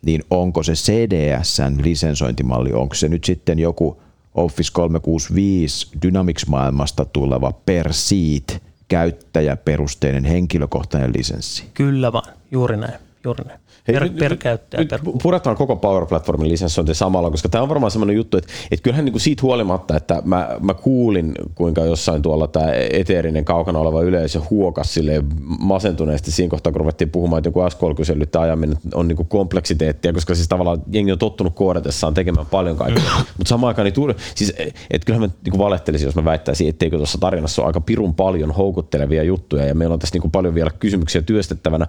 niin 0.01 0.23
onko 0.29 0.63
se 0.63 0.73
CDSn 0.73 1.77
lisensointimalli, 1.83 2.73
onko 2.73 2.95
se 2.95 3.07
nyt 3.09 3.23
sitten 3.23 3.59
joku 3.59 4.01
Office 4.35 4.71
365 4.73 5.87
Dynamics-maailmasta 6.01 7.05
tuleva 7.05 7.51
per 7.65 7.93
seat 7.93 8.63
käyttäjäperusteinen 8.87 10.25
henkilökohtainen 10.25 11.13
lisenssi? 11.17 11.63
Kyllä 11.73 12.13
vaan, 12.13 12.33
juuri 12.51 12.77
näin. 12.77 12.99
Juuri 13.23 13.43
näin. 13.45 13.59
Per, 13.87 14.03
Hei, 14.03 14.09
per 14.09 14.37
käyttäjä. 14.37 14.81
Nyt 14.81 14.89
Per, 14.89 14.99
puretaan 15.23 15.55
koko 15.55 15.75
Power 15.75 16.05
Platformin 16.05 16.49
lisenssointi 16.49 16.93
samalla, 16.93 17.31
koska 17.31 17.49
tämä 17.49 17.61
on 17.61 17.69
varmaan 17.69 17.91
sellainen 17.91 18.15
juttu, 18.15 18.37
että, 18.37 18.49
että 18.71 18.83
kyllähän 18.83 19.05
niin 19.05 19.13
kuin 19.13 19.21
siitä 19.21 19.41
huolimatta, 19.41 19.97
että 19.97 20.21
mä, 20.25 20.49
mä 20.59 20.73
kuulin, 20.73 21.31
kuinka 21.55 21.81
jossain 21.81 22.21
tuolla 22.21 22.47
tämä 22.47 22.71
eteerinen 22.91 23.45
kaukana 23.45 23.79
oleva 23.79 24.01
yleisö 24.01 24.41
huokas 24.49 24.93
sille 24.93 25.23
masentuneesti 25.59 26.31
siinä 26.31 26.49
kohtaa, 26.49 26.71
kun 26.71 26.79
ruvettiin 26.79 27.09
puhumaan, 27.09 27.37
että 27.37 27.47
joku 27.47 27.69
SQL-kysely 27.69 28.25
tämä 28.25 28.43
ajaminen 28.43 28.77
on 28.93 29.07
niin 29.07 29.15
kuin 29.15 29.27
kompleksiteettia, 29.27 30.13
koska 30.13 30.35
siis 30.35 30.47
tavallaan 30.47 30.81
jengi 30.91 31.11
on 31.11 31.19
tottunut 31.19 31.55
koodatessaan 31.55 32.13
tekemään 32.13 32.45
paljon 32.45 32.77
kaikkea. 32.77 33.03
Mutta 33.37 33.49
samaan 33.49 33.67
aikaan, 33.67 33.85
niin 33.85 33.93
tuuri, 33.93 34.15
siis, 34.35 34.53
että 34.91 35.05
kyllähän 35.05 35.29
mä 35.29 35.35
niin 35.43 35.51
kuin 35.51 35.59
valehtelisin, 35.59 36.05
jos 36.05 36.15
mä 36.15 36.25
väittäisin, 36.25 36.69
etteikö 36.69 36.97
tuossa 36.97 37.17
tarinassa 37.17 37.61
ole 37.61 37.67
aika 37.67 37.81
pirun 37.81 38.15
paljon 38.15 38.51
houkuttelevia 38.51 39.23
juttuja 39.23 39.65
ja 39.65 39.75
meillä 39.75 39.93
on 39.93 39.99
tässä 39.99 40.15
niin 40.15 40.21
kuin 40.21 40.31
paljon 40.31 40.55
vielä 40.55 40.71
kysymyksiä 40.79 41.21
työstettävänä. 41.21 41.87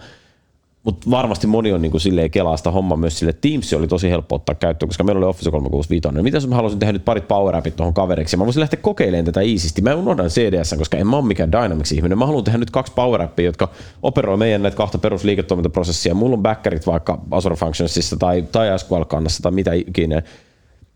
Mutta 0.85 1.11
varmasti 1.11 1.47
moni 1.47 1.73
on 1.73 1.83
niin 1.83 1.91
kuin 1.91 2.01
silleen 2.01 2.31
kelaa 2.31 2.57
sitä 2.57 2.71
hommaa 2.71 2.97
myös 2.97 3.19
sille. 3.19 3.33
Teams 3.33 3.73
oli 3.73 3.89
tosi 3.89 4.11
helppo 4.11 4.35
ottaa 4.35 4.55
käyttöön, 4.55 4.89
koska 4.89 5.05
meillä 5.05 5.19
oli 5.19 5.27
Office 5.27 5.51
365. 5.51 6.15
Niin 6.15 6.25
mitä 6.25 6.37
jos 6.37 6.49
mä 6.49 6.55
haluaisin 6.55 6.79
tehdä 6.81 6.93
nyt 6.93 7.05
parit 7.05 7.29
power 7.29 7.57
appit 7.57 7.77
tuohon 7.77 7.95
kaveriksi? 7.95 8.37
Mä 8.37 8.45
voisin 8.45 8.61
lähteä 8.61 8.81
kokeilemaan 8.83 9.25
tätä 9.25 9.41
easisti. 9.41 9.83
Mä 9.83 9.95
unohdan 9.95 10.27
CDS, 10.27 10.75
koska 10.79 10.97
en 10.97 11.07
mä 11.07 11.17
ole 11.17 11.25
mikään 11.25 11.53
Dynamics-ihminen. 11.53 12.19
Mä 12.19 12.27
haluan 12.27 12.45
tehdä 12.45 12.59
nyt 12.59 12.71
kaksi 12.71 12.93
power 12.93 13.23
appia, 13.23 13.45
jotka 13.45 13.69
operoi 14.03 14.37
meidän 14.37 14.63
näitä 14.63 14.77
kahta 14.77 14.99
perusliiketoimintaprosessia. 14.99 16.15
Mulla 16.15 16.37
on 16.37 16.43
backerit 16.43 16.87
vaikka 16.87 17.21
Azure 17.31 17.57
Functionsissa 17.57 18.17
tai, 18.17 18.43
tai 18.53 18.79
SQL-kannassa 18.79 19.43
tai 19.43 19.53
mitä 19.53 19.73
ikinä. 19.73 20.23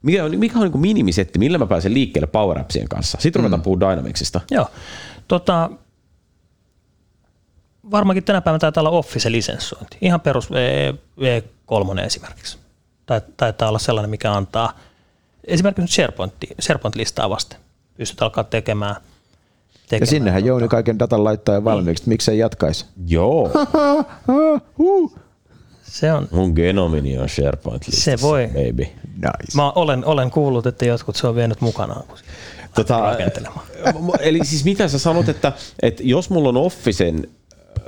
Mikä 0.02 0.24
on, 0.24 0.38
mikä 0.38 0.58
on 0.58 0.70
niin 0.70 0.80
minimisetti, 0.80 1.38
millä 1.38 1.58
mä 1.58 1.66
pääsen 1.66 1.94
liikkeelle 1.94 2.26
Power 2.26 2.58
Appsien 2.58 2.88
kanssa? 2.88 3.18
Sitten 3.20 3.40
ruvetaan 3.40 3.60
mm. 3.60 3.64
puhua 3.64 3.80
Dynamicsista. 3.80 4.40
Joo. 4.50 4.66
Tota, 5.28 5.70
varmaankin 7.90 8.24
tänä 8.24 8.40
päivänä 8.40 8.58
taitaa 8.58 8.80
olla 8.80 8.90
Office-lisenssointi. 8.90 9.96
Ihan 10.00 10.20
perus 10.20 10.50
V3 11.20 12.00
esimerkiksi. 12.00 12.58
Tai, 13.06 13.20
taitaa 13.36 13.68
olla 13.68 13.78
sellainen, 13.78 14.10
mikä 14.10 14.32
antaa 14.32 14.78
esimerkiksi 15.44 15.94
SharePoint, 15.94 16.34
SharePoint-listaa 16.60 17.30
vasten. 17.30 17.58
Pystyt 17.96 18.22
alkaa 18.22 18.44
tekemään. 18.44 18.96
tekemään 19.88 20.00
Ja 20.00 20.06
sinnehän 20.06 20.44
Jouni 20.44 20.68
kaiken 20.68 20.98
datan 20.98 21.24
laittaa 21.24 21.54
jo 21.54 21.64
valmiiksi, 21.64 22.04
niin. 22.04 22.08
miksei 22.08 22.38
jatkaisi? 22.38 22.86
Joo. 23.06 23.50
Se 25.82 26.12
on, 26.12 26.28
Mun 26.30 26.52
genomini 26.52 27.18
on 27.18 27.28
SharePoint 27.28 27.82
Se 27.88 28.16
voi. 28.20 28.46
baby. 28.46 28.82
Nice. 29.14 29.56
mä 29.56 29.70
olen, 29.70 30.04
olen 30.04 30.30
kuullut, 30.30 30.66
että 30.66 30.84
jotkut 30.84 31.16
se 31.16 31.26
on 31.26 31.34
vienyt 31.34 31.60
mukanaan, 31.60 32.06
kun 32.06 32.18
Tota, 32.74 33.16
eli 34.20 34.44
siis 34.44 34.64
mitä 34.64 34.88
sä 34.88 34.98
sanot, 34.98 35.28
että, 35.28 35.52
että 35.82 36.02
jos 36.06 36.30
mulla 36.30 36.48
on 36.48 36.56
Officen 36.56 37.28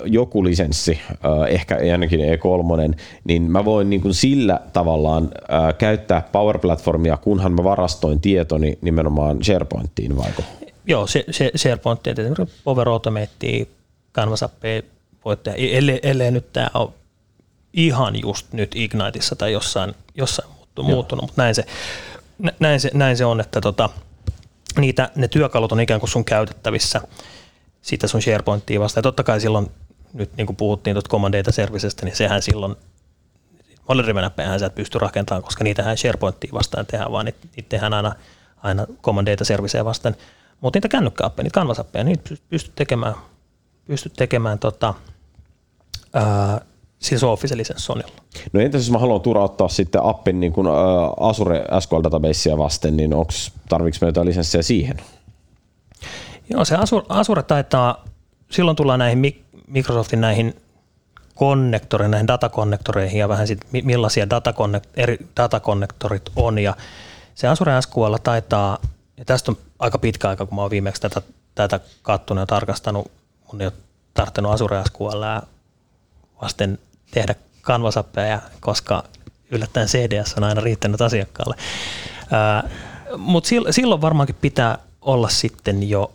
joku 0.04 0.44
lisenssi, 0.44 1.00
äh, 1.10 1.54
ehkä 1.54 1.78
ainakin 1.92 2.20
E3, 2.20 2.94
niin 3.24 3.42
mä 3.42 3.64
voin 3.64 3.90
niin 3.90 4.00
kuin 4.00 4.14
sillä 4.14 4.60
tavallaan 4.72 5.24
äh, 5.24 5.74
käyttää 5.78 6.28
Power 6.32 6.58
Platformia, 6.58 7.16
kunhan 7.16 7.52
mä 7.52 7.64
varastoin 7.64 8.20
tietoni 8.20 8.78
nimenomaan 8.80 9.44
SharePointiin, 9.44 10.16
vaiko? 10.16 10.42
Joo, 10.86 11.06
se, 11.06 11.24
se 11.30 11.50
SharePoint, 11.56 12.02
tietysti 12.02 12.42
Power 12.64 12.88
Automate, 12.88 13.66
Canvas 14.14 14.42
App, 14.42 14.64
voit 15.24 15.42
tehdä, 15.42 15.58
ellei, 15.58 16.00
ellei 16.02 16.30
nyt 16.30 16.52
tämä 16.52 16.70
ole 16.74 16.90
ihan 17.72 18.20
just 18.22 18.52
nyt 18.52 18.72
Igniteissa 18.74 19.36
tai 19.36 19.52
jossain, 19.52 19.94
jossain 20.14 20.48
muuttu, 20.48 20.82
muuttunut, 20.82 21.22
mutta 21.22 21.42
näin 21.42 21.54
se, 21.54 21.64
nä- 22.38 22.52
näin, 22.60 22.80
se, 22.80 22.90
näin 22.94 23.16
se 23.16 23.24
on, 23.24 23.40
että 23.40 23.60
tota, 23.60 23.90
niitä, 24.80 25.10
ne 25.14 25.28
työkalut 25.28 25.72
on 25.72 25.80
ikään 25.80 26.00
kuin 26.00 26.10
sun 26.10 26.24
käytettävissä 26.24 27.00
sitä 27.82 28.06
sun 28.06 28.22
SharePointia 28.22 28.80
vastaan. 28.80 28.98
Ja 28.98 29.02
totta 29.02 29.22
kai 29.22 29.40
silloin, 29.40 29.70
nyt 30.12 30.36
niin 30.36 30.46
kuin 30.46 30.56
puhuttiin 30.56 30.94
tuota 30.94 31.08
Command 31.10 31.34
Data 31.34 31.52
Servicestä, 31.52 32.04
niin 32.04 32.16
sehän 32.16 32.42
silloin 32.42 32.76
monerivenäppejähän 33.88 34.60
sä 34.60 34.66
et 34.66 34.74
pysty 34.74 34.98
rakentamaan, 34.98 35.42
koska 35.42 35.64
niitähän 35.64 35.96
SharePointia 35.96 36.52
vastaan 36.52 36.86
tehdään, 36.86 37.12
vaan 37.12 37.24
niitä, 37.24 37.38
niitä 37.56 37.68
tehdään 37.68 37.94
aina, 37.94 38.12
aina 38.62 38.86
Command 39.02 39.30
Data 39.30 39.44
Servicea 39.44 39.84
vastaan. 39.84 40.16
Mutta 40.60 40.76
niitä 40.76 40.88
kännykkäappeja, 40.88 41.44
niitä 41.44 41.54
kanvasappeja, 41.54 42.04
niitä 42.04 42.34
pystyt 42.48 42.74
tekemään, 42.74 43.14
pystyt 43.86 44.12
tekemään 44.12 44.58
tota, 44.58 44.94
ää, 46.14 46.60
siis 46.98 47.24
Office 47.24 47.56
lisenssonilla. 47.56 48.12
No 48.52 48.60
entäs 48.60 48.80
jos 48.80 48.90
mä 48.90 48.98
haluan 48.98 49.20
turauttaa 49.20 49.68
sitten 49.68 50.02
appin 50.04 50.40
niin 50.40 50.52
kuin, 50.52 50.66
ä, 50.66 50.70
Azure 51.20 51.64
SQL 51.80 52.02
Databasea 52.02 52.58
vasten, 52.58 52.96
niin 52.96 53.14
onks, 53.14 53.52
tarviiko 53.68 53.98
me 54.00 54.06
jotain 54.06 54.26
lisenssiä 54.26 54.62
siihen? 54.62 54.96
Joo, 56.50 56.64
se 56.64 56.76
Azure, 56.76 57.06
Azure 57.08 57.42
taitaa, 57.42 58.04
silloin 58.50 58.76
tullaan 58.76 58.98
näihin 58.98 59.18
Microsoftin 59.66 60.20
näihin 60.20 60.56
konnektoreihin, 61.34 62.10
näihin 62.10 62.26
datakonnektoreihin 62.26 63.18
ja 63.18 63.28
vähän 63.28 63.46
sit 63.46 63.60
millaisia 63.70 64.30
datakonnekt, 64.30 64.88
eri 64.96 65.18
datakonnektorit 65.36 66.22
on 66.36 66.58
ja 66.58 66.76
se 67.34 67.48
Azure 67.48 67.82
SQL 67.82 68.14
taitaa, 68.22 68.78
ja 69.16 69.24
tästä 69.24 69.52
on 69.52 69.58
aika 69.78 69.98
pitkä 69.98 70.28
aika, 70.28 70.46
kun 70.46 70.56
mä 70.56 70.62
oon 70.62 70.70
viimeksi 70.70 71.02
tätä, 71.02 71.22
tätä 71.54 71.80
kattonut 72.02 72.42
ja 72.42 72.46
tarkastanut, 72.46 73.10
mun 73.52 73.60
ei 73.60 73.66
ole 73.66 73.72
tarttunut 74.14 74.52
Azure 74.52 74.84
SQL 74.84 75.24
vasten 76.42 76.78
tehdä 77.10 77.34
kanvasappeja, 77.62 78.40
koska 78.60 79.04
yllättäen 79.50 79.88
CDS 79.88 80.34
on 80.34 80.44
aina 80.44 80.60
riittänyt 80.60 81.00
asiakkaalle. 81.00 81.56
Mutta 83.16 83.50
silloin 83.70 84.00
varmaankin 84.00 84.36
pitää 84.40 84.78
olla 85.00 85.28
sitten 85.28 85.88
jo 85.88 86.12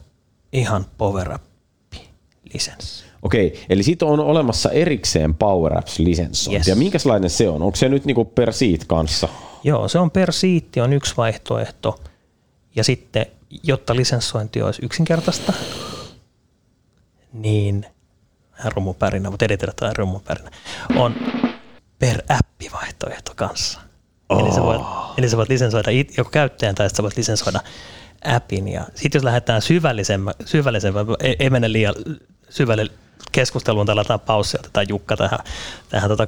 ihan 0.53 0.85
Power 0.97 1.31
Apps-lisenssi. 1.31 3.10
Okei, 3.21 3.65
eli 3.69 3.83
siitä 3.83 4.05
on 4.05 4.19
olemassa 4.19 4.69
erikseen 4.69 5.33
Power 5.33 5.77
Apps-lisenssointi. 5.77 6.55
Yes. 6.55 6.67
Ja 6.67 6.75
minkälainen 6.75 7.29
se 7.29 7.49
on? 7.49 7.61
Onko 7.61 7.75
se 7.75 7.89
nyt 7.89 8.05
niinku 8.05 8.25
per 8.25 8.53
seat 8.53 8.85
kanssa? 8.87 9.27
Joo, 9.63 9.87
se 9.87 9.99
on 9.99 10.11
per 10.11 10.33
siitti 10.33 10.81
on 10.81 10.93
yksi 10.93 11.13
vaihtoehto. 11.17 11.99
Ja 12.75 12.83
sitten, 12.83 13.25
jotta 13.63 13.95
lisenssointi 13.95 14.61
olisi 14.61 14.85
yksinkertaista, 14.85 15.53
niin 17.33 17.85
rummupärinä, 18.65 19.29
mutta 19.29 19.45
editellä 19.45 19.73
tai 19.75 19.91
rummupärinä, 19.97 20.51
on 20.95 21.15
per 21.99 22.21
appi 22.29 22.69
vaihtoehto 22.73 23.31
kanssa. 23.35 23.79
Oh. 24.29 24.39
Eli, 24.39 24.53
sä 24.53 24.63
voit, 24.63 24.81
eli 25.17 25.29
sä 25.29 25.37
voit 25.37 25.49
lisensoida 25.49 25.91
it, 25.91 26.17
joko 26.17 26.29
käyttäjän 26.29 26.75
tai 26.75 26.89
sä 26.89 27.03
voit 27.03 27.17
lisensoida 27.17 27.59
appin. 28.25 28.67
Ja 28.67 28.87
sitten 28.95 29.19
jos 29.19 29.23
lähdetään 29.23 29.61
syvällisemmän, 29.61 30.33
syvällisemmän 30.45 31.05
ei, 31.19 31.35
ei 31.39 31.49
mennä 31.49 31.71
liian 31.71 31.95
syvälle 32.49 32.87
keskusteluun 33.31 33.85
tällä 33.85 34.03
tapauksessa, 34.03 34.59
otetaan 34.59 34.89
Jukka 34.89 35.17
tähän, 35.17 35.39
tähän 35.89 36.09
tota 36.09 36.27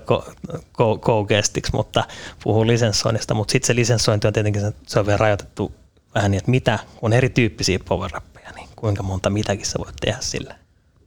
co-guestiksi, 0.78 1.72
mutta 1.74 2.04
puhuu 2.44 2.68
lisenssoinnista, 2.68 3.34
mutta 3.34 3.52
sitten 3.52 3.68
se 3.68 3.76
lisenssointi 3.76 4.28
on 4.28 4.34
tietenkin 4.34 4.74
se 4.88 5.00
on 5.00 5.06
vielä 5.06 5.18
rajoitettu 5.18 5.72
vähän 6.16 6.32
niin, 6.32 6.38
että 6.38 6.52
mitä, 6.52 6.80
on 7.02 7.14
erityyppisiä 7.14 7.80
power 7.89 8.12
niin 8.56 8.70
kuinka 8.76 9.04
monta 9.04 9.30
mitäkin 9.30 9.66
sä 9.66 9.80
voit 9.80 9.96
tehdä 10.02 10.18
sille 10.22 10.56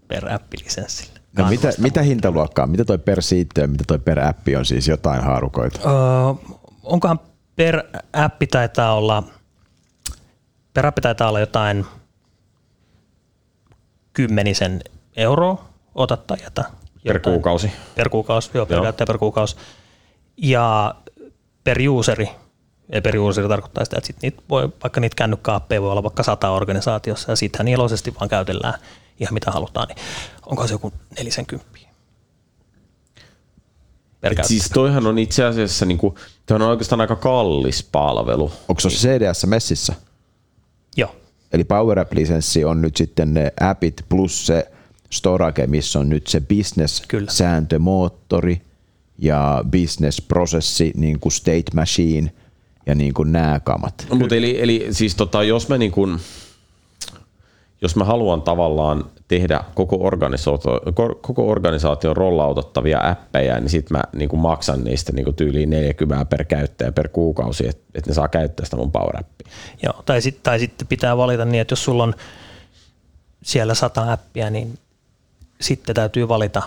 per 0.09 0.33
appi-lisenssille. 0.33 1.21
No 1.39 1.49
mitä, 1.49 1.69
mitä 1.79 2.03
hintaluokkaa, 2.03 2.67
mitä 2.67 2.85
toi 2.85 2.99
per 2.99 3.23
siitti 3.23 3.61
ja 3.61 3.69
mitä 3.69 3.85
toi 3.87 3.99
per 3.99 4.21
appi 4.21 4.57
on 4.57 4.65
siis 4.65 4.89
jotain 4.89 5.23
haarukoita? 5.23 5.81
Öö, 5.81 6.51
onkohan 6.83 7.21
per 7.57 7.83
appi 8.13 8.47
taitaa 8.47 8.95
olla, 8.95 9.23
per 10.75 10.87
appi 10.87 11.01
taitaa 11.01 11.29
olla 11.29 11.41
jotain 11.41 11.87
kymmenisen 14.13 14.81
euroa, 15.17 15.69
ota 15.97 16.17
tai 16.17 16.39
jätä. 16.43 16.65
Per 17.05 17.21
kuukausi. 17.21 17.73
Per 17.95 18.09
kuukausi, 18.09 18.51
joo, 18.55 18.67
per 18.67 18.77
joo. 18.77 18.93
per 18.93 19.19
kuukausi. 19.19 19.57
Ja 20.37 20.95
per 21.65 21.79
useri, 21.91 22.31
ja 22.93 23.03
per 23.03 23.19
useri 23.19 23.49
tarkoittaa 23.49 23.85
sitä, 23.85 23.97
että 23.97 24.07
sit 24.07 24.17
niitä 24.23 24.43
voi, 24.49 24.69
vaikka 24.83 25.01
niitä 25.01 25.17
kännykkäappeja 25.17 25.83
voi 25.83 25.91
olla 25.91 26.03
vaikka 26.03 26.23
sata 26.23 26.51
organisaatiossa, 26.51 27.33
ja 27.33 27.37
sittenhän 27.37 27.69
iloisesti 27.69 28.15
vaan 28.15 28.29
käytellään 28.29 28.75
ihan 29.21 29.35
mitä 29.35 29.51
halutaan, 29.51 29.89
niin 29.89 29.99
onko 30.47 30.67
se 30.67 30.75
joku 30.75 30.93
40? 31.19 31.77
siis 34.43 34.71
toihan 34.71 35.07
on 35.07 35.19
itse 35.19 35.45
asiassa, 35.45 35.87
niin 35.87 35.99
kuin, 35.99 36.15
on 36.51 36.63
oikeastaan 36.63 37.01
aika 37.01 37.17
kallis 37.17 37.89
palvelu. 37.93 38.53
Onko 38.69 38.81
se 38.81 38.89
CDS 38.89 39.47
messissä? 39.47 39.95
Joo. 40.97 41.17
Eli 41.53 41.65
Power 41.65 41.99
App-lisenssi 41.99 42.65
on 42.65 42.83
nyt 42.83 42.97
sitten 42.97 43.35
ne 43.35 43.53
appit 43.61 44.05
plus 44.09 44.47
se 44.47 44.71
storage, 45.11 45.67
missä 45.67 45.99
on 45.99 46.09
nyt 46.09 46.27
se 46.27 46.41
business-sääntömoottori 46.41 48.61
ja 49.19 49.65
business-prosessi, 49.71 50.93
niin 50.97 51.21
kuin 51.21 51.33
state 51.33 51.71
machine 51.75 52.33
ja 52.87 52.95
niin 52.95 53.15
kuin 53.15 53.33
nämä 53.33 53.61
kamat. 53.61 54.07
No, 54.11 54.17
mutta 54.17 54.35
eli, 54.35 54.63
eli 54.63 54.87
siis 54.91 55.15
tota, 55.15 55.43
jos 55.43 55.69
mä 55.69 55.79
niin 55.79 55.93
kuin, 55.93 56.21
jos 57.83 57.97
mä 57.97 58.05
haluan 58.05 58.43
tavallaan 58.43 59.05
tehdä 59.29 59.65
koko, 59.75 59.97
organisaatio, 60.01 60.81
koko 61.21 61.49
organisaation 61.49 62.17
rollautettavia 62.17 63.01
appeja, 63.03 63.61
niin 63.61 63.71
sitten 63.71 63.97
mä 63.97 64.03
niin 64.13 64.29
kuin 64.29 64.41
maksan 64.41 64.85
niistä 64.85 65.13
niin 65.13 65.25
kuin 65.25 65.37
tyyliin 65.37 65.71
40 65.71 66.25
per 66.25 66.45
käyttäjä 66.45 66.93
per 66.93 67.09
kuukausi, 67.09 67.69
että, 67.69 67.83
että 67.95 68.11
ne 68.11 68.15
saa 68.15 68.29
käyttää 68.29 68.65
sitä 68.65 68.77
mun 68.77 68.93
Power 68.93 69.17
Appia. 69.17 69.53
Joo, 69.83 70.03
tai, 70.07 70.23
sit, 70.23 70.43
tai 70.43 70.59
sitten 70.59 70.87
pitää 70.87 71.17
valita 71.17 71.45
niin, 71.45 71.61
että 71.61 71.73
jos 71.73 71.85
sulla 71.85 72.05
on 72.05 72.15
siellä 73.43 73.75
sata 73.75 74.13
appia, 74.13 74.51
niin 74.51 74.79
sitten 75.61 75.95
täytyy 75.95 76.29
valita 76.29 76.63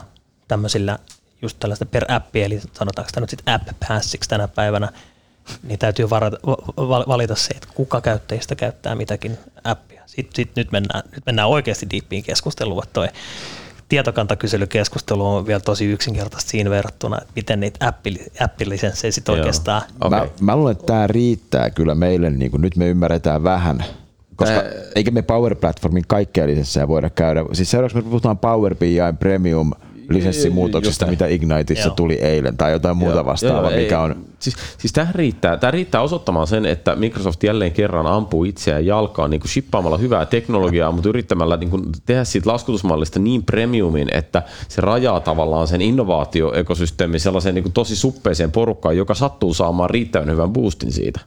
tämmöisillä 0.47 0.99
just 1.41 1.59
tällaista 1.59 1.85
per 1.85 2.11
appi, 2.11 2.43
eli 2.43 2.59
sanotaanko 2.73 3.11
tämä 3.13 3.21
nyt 3.21 3.29
sitten 3.29 3.53
app 3.53 3.67
passiksi 3.87 4.29
tänä 4.29 4.47
päivänä, 4.47 4.89
niin 5.63 5.79
täytyy 5.79 6.09
varata, 6.09 6.37
valita 7.07 7.35
se, 7.35 7.53
että 7.53 7.67
kuka 7.75 8.01
käyttäjistä 8.01 8.55
käyttää 8.55 8.95
mitäkin 8.95 9.37
appia. 9.63 10.01
Sitten 10.05 10.35
sit 10.35 10.55
nyt, 10.55 10.71
mennään, 10.71 11.03
nyt 11.11 11.25
mennään 11.25 11.49
oikeasti 11.49 11.87
diippiin 11.91 12.23
keskusteluun, 12.23 12.83
että 12.83 12.93
toi 12.93 13.07
tietokantakyselykeskustelu 13.89 15.25
on 15.25 15.47
vielä 15.47 15.59
tosi 15.59 15.85
yksinkertaista 15.85 16.51
siinä 16.51 16.69
verrattuna, 16.69 17.17
että 17.21 17.33
miten 17.35 17.59
niitä 17.59 17.87
appi, 17.87 18.25
appilisenssejä 18.39 19.11
sitten 19.11 19.35
oikeastaan. 19.35 19.81
Okay. 20.01 20.19
Mä, 20.19 20.27
mä 20.41 20.55
luulen, 20.55 20.71
että 20.71 20.85
tämä 20.85 21.07
riittää 21.07 21.69
kyllä 21.69 21.95
meille, 21.95 22.29
niin 22.29 22.51
kuin 22.51 22.61
nyt 22.61 22.75
me 22.75 22.87
ymmärretään 22.87 23.43
vähän– 23.43 23.85
koska 24.39 24.61
Tää... 24.61 24.71
eikä 24.95 25.11
me 25.11 25.21
Power 25.21 25.55
Platformin 25.55 26.03
kaikkea 26.07 26.47
lisenssejä 26.47 26.87
voida 26.87 27.09
käydä. 27.09 27.45
Siis 27.53 27.71
seuraavaksi 27.71 27.97
me 27.97 28.03
puhutaan 28.03 28.37
Power 28.37 28.75
BI 28.75 28.97
Premium 29.19 29.71
lisenssimuutoksista, 30.09 31.05
mitä 31.05 31.27
Igniteissa 31.27 31.87
Joo. 31.87 31.95
tuli 31.95 32.13
eilen, 32.13 32.57
tai 32.57 32.71
jotain 32.71 32.97
muuta 32.97 33.15
Joo. 33.15 33.25
vastaavaa, 33.25 33.71
mikä 33.71 33.97
ei, 33.97 34.03
on... 34.03 34.15
Siis, 34.39 34.55
siis 34.77 34.93
tämä 34.93 35.07
riittää, 35.15 35.57
tämä 35.57 35.71
riittää 35.71 36.01
osoittamaan 36.01 36.47
sen, 36.47 36.65
että 36.65 36.95
Microsoft 36.95 37.43
jälleen 37.43 37.71
kerran 37.71 38.07
ampuu 38.07 38.43
itseään 38.43 38.85
jalkaan 38.85 39.29
niin 39.29 39.41
kuin 39.41 39.49
shippaamalla 39.49 39.97
hyvää 39.97 40.25
teknologiaa, 40.25 40.91
mutta 40.91 41.09
yrittämällä 41.09 41.57
niin 41.57 41.69
kuin 41.69 41.85
tehdä 42.05 42.23
siitä 42.23 42.49
laskutusmallista 42.49 43.19
niin 43.19 43.43
premiumin, 43.43 44.07
että 44.13 44.43
se 44.67 44.81
rajaa 44.81 45.19
tavallaan 45.19 45.67
sen 45.67 45.81
innovaatioekosysteemin 45.81 47.19
sellaiseen 47.19 47.55
niin 47.55 47.63
kuin 47.63 47.73
tosi 47.73 47.95
suppeeseen 47.95 48.51
porukkaan, 48.51 48.97
joka 48.97 49.13
sattuu 49.13 49.53
saamaan 49.53 49.89
riittävän 49.89 50.31
hyvän 50.31 50.53
boostin 50.53 50.91
siitä. 50.91 51.19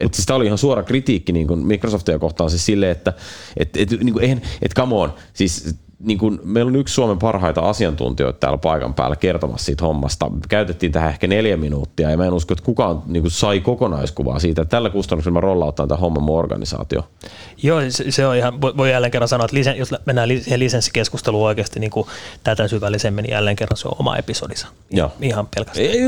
Et 0.00 0.14
siis 0.14 0.26
tämä 0.26 0.36
oli 0.36 0.46
ihan 0.46 0.58
suora 0.58 0.82
kritiikki 0.82 1.32
niin 1.32 1.46
kuin 1.46 1.66
Microsoftia 1.66 2.18
kohtaan 2.18 2.50
siis 2.50 2.66
silleen, 2.66 2.92
että 2.92 3.12
et, 3.56 3.76
et, 3.76 3.90
niin 3.90 4.12
kuin, 4.12 4.22
eihän, 4.22 4.42
et 4.62 4.74
come 4.74 4.94
on, 4.94 5.12
siis 5.32 5.74
niin 6.00 6.18
kuin, 6.18 6.40
meillä 6.44 6.68
on 6.68 6.76
yksi 6.76 6.94
Suomen 6.94 7.18
parhaita 7.18 7.60
asiantuntijoita 7.60 8.38
täällä 8.38 8.58
paikan 8.58 8.94
päällä 8.94 9.16
kertomassa 9.16 9.64
siitä 9.64 9.84
hommasta. 9.84 10.30
Käytettiin 10.48 10.92
tähän 10.92 11.10
ehkä 11.10 11.26
neljä 11.26 11.56
minuuttia 11.56 12.10
ja 12.10 12.16
mä 12.16 12.24
en 12.24 12.32
usko, 12.32 12.52
että 12.52 12.64
kukaan 12.64 13.02
niin 13.06 13.30
sai 13.30 13.60
kokonaiskuvaa 13.60 14.38
siitä, 14.38 14.62
että 14.62 14.70
tällä 14.70 14.90
kustannuksella 14.90 15.34
mä 15.34 15.40
rollauttaan 15.40 15.88
tämä 15.88 15.98
homma 15.98 16.20
mun 16.20 16.38
organisaatio. 16.38 17.08
Joo, 17.62 17.80
se 18.10 18.26
on 18.26 18.36
ihan, 18.36 18.60
voi 18.60 18.90
jälleen 18.90 19.10
kerran 19.10 19.28
sanoa, 19.28 19.44
että 19.44 19.56
lisen, 19.56 19.76
jos 19.76 19.94
mennään 20.06 20.28
siihen 20.28 20.60
lisenssikeskusteluun 20.60 21.46
oikeasti 21.46 21.80
niin 21.80 21.90
kuin 21.90 22.06
tätä 22.44 22.68
syvällisemmin, 22.68 23.22
niin 23.22 23.32
jälleen 23.32 23.56
kerran 23.56 23.76
se 23.76 23.88
on 23.88 23.96
oma 23.98 24.16
episodissa. 24.16 24.66
Joo. 24.90 25.12
Ihan 25.20 25.48
pelkästään. 25.54 25.86
Ei, 25.86 26.00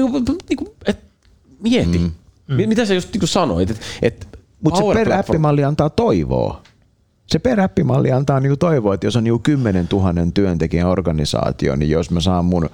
niin 0.49 0.57
kuin, 0.57 0.71
et, 0.87 0.99
mieti. 1.63 1.99
Mm. 1.99 2.13
Mm. 2.49 2.69
Mitä 2.69 2.85
sä 2.85 2.95
just 2.95 3.15
niin 3.15 3.29
sanoit? 3.29 3.71
Et, 3.71 3.81
et 4.03 4.29
Mutta 4.61 4.81
se 4.81 4.95
per 4.95 5.13
appimalli 5.13 5.65
antaa 5.65 5.91
toivoa. 5.91 6.63
Se 7.27 7.39
per 7.39 7.61
appimalli 7.61 8.13
antaa 8.13 8.41
niinku 8.41 8.57
toivoa, 8.57 8.95
että 8.95 9.07
jos 9.07 9.17
on 9.17 9.25
niinku 9.25 9.39
10 9.39 9.89
000 9.93 10.13
työntekijän 10.35 10.89
organisaatio, 10.89 11.77
niin 11.77 11.91
jos 11.91 12.11
mä 12.11 12.21
saan 12.21 12.45
mun 12.45 12.71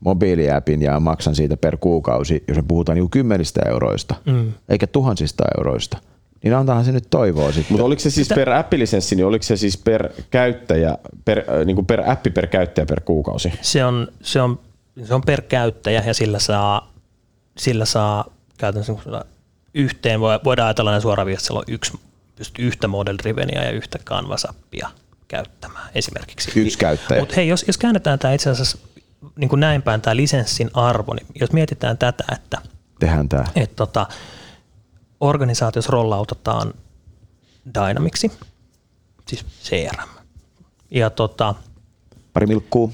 mobiiliäpin 0.00 0.82
ja 0.82 1.00
maksan 1.00 1.34
siitä 1.34 1.56
per 1.56 1.76
kuukausi, 1.76 2.44
jos 2.48 2.56
me 2.56 2.62
puhutaan 2.68 2.96
niinku 2.96 3.08
kymmenistä 3.08 3.60
euroista, 3.68 4.14
mm. 4.26 4.52
eikä 4.68 4.86
tuhansista 4.86 5.44
euroista, 5.58 5.98
niin 6.42 6.54
antaahan 6.54 6.84
se 6.84 6.92
nyt 6.92 7.06
toivoa 7.10 7.52
sitten. 7.52 7.72
Mutta 7.72 7.84
oliko 7.84 8.00
se 8.00 8.10
siis 8.10 8.28
per 8.28 8.50
appilisenssi, 8.50 9.16
niin 9.16 9.26
oliko 9.26 9.42
se 9.42 9.56
siis 9.56 9.76
per 9.76 10.08
käyttäjä, 10.30 10.98
per, 11.24 11.38
äh, 11.38 11.64
niin 11.64 11.74
kuin 11.74 11.86
per 11.86 12.10
appi 12.10 12.30
per 12.30 12.46
käyttäjä 12.46 12.86
per 12.86 13.00
kuukausi? 13.00 13.52
Se 13.60 13.84
on, 13.84 14.08
se 14.22 14.40
on, 14.40 14.58
se 15.04 15.14
on 15.14 15.22
per 15.22 15.42
käyttäjä 15.42 16.02
ja 16.06 16.14
sillä 16.14 16.38
saa, 16.38 16.92
sillä 17.58 17.84
saa 17.84 18.24
käytännössä 18.60 19.24
yhteen, 19.74 20.20
voidaan 20.20 20.66
ajatella 20.66 20.90
näin 20.90 21.02
suoraan 21.02 21.28
että 21.28 21.44
siellä 21.44 21.58
on 21.58 21.64
yksi, 21.68 21.92
pystyt 22.36 22.58
yhtä 22.58 22.88
model 22.88 23.18
drivenia 23.18 23.64
ja 23.64 23.70
yhtä 23.70 23.98
canvas-appia 23.98 24.88
käyttämään 25.28 25.90
esimerkiksi. 25.94 26.60
Yksi 26.60 26.78
käyttäjä. 26.78 27.20
Mutta 27.20 27.34
hei, 27.34 27.48
jos, 27.48 27.64
jos 27.66 27.78
käännetään 27.78 28.18
tämä 28.18 28.34
itse 28.34 28.50
asiassa 28.50 28.78
niin 29.36 29.48
kuin 29.48 29.60
näin 29.60 29.82
päin 29.82 30.00
tämä 30.00 30.16
lisenssin 30.16 30.70
arvo, 30.74 31.14
niin 31.14 31.26
jos 31.40 31.52
mietitään 31.52 31.98
tätä, 31.98 32.24
että, 32.32 32.58
Tehdään 33.00 33.28
tämä. 33.28 33.44
että 33.56 33.76
tota, 33.76 34.06
organisaatiossa 35.20 35.92
rollautetaan 35.92 36.74
Dynamicsi, 37.74 38.32
siis 39.28 39.46
CRM, 39.64 40.08
ja 40.90 41.10
tota, 41.10 41.54
Pari 42.32 42.46
milkkuu. 42.46 42.92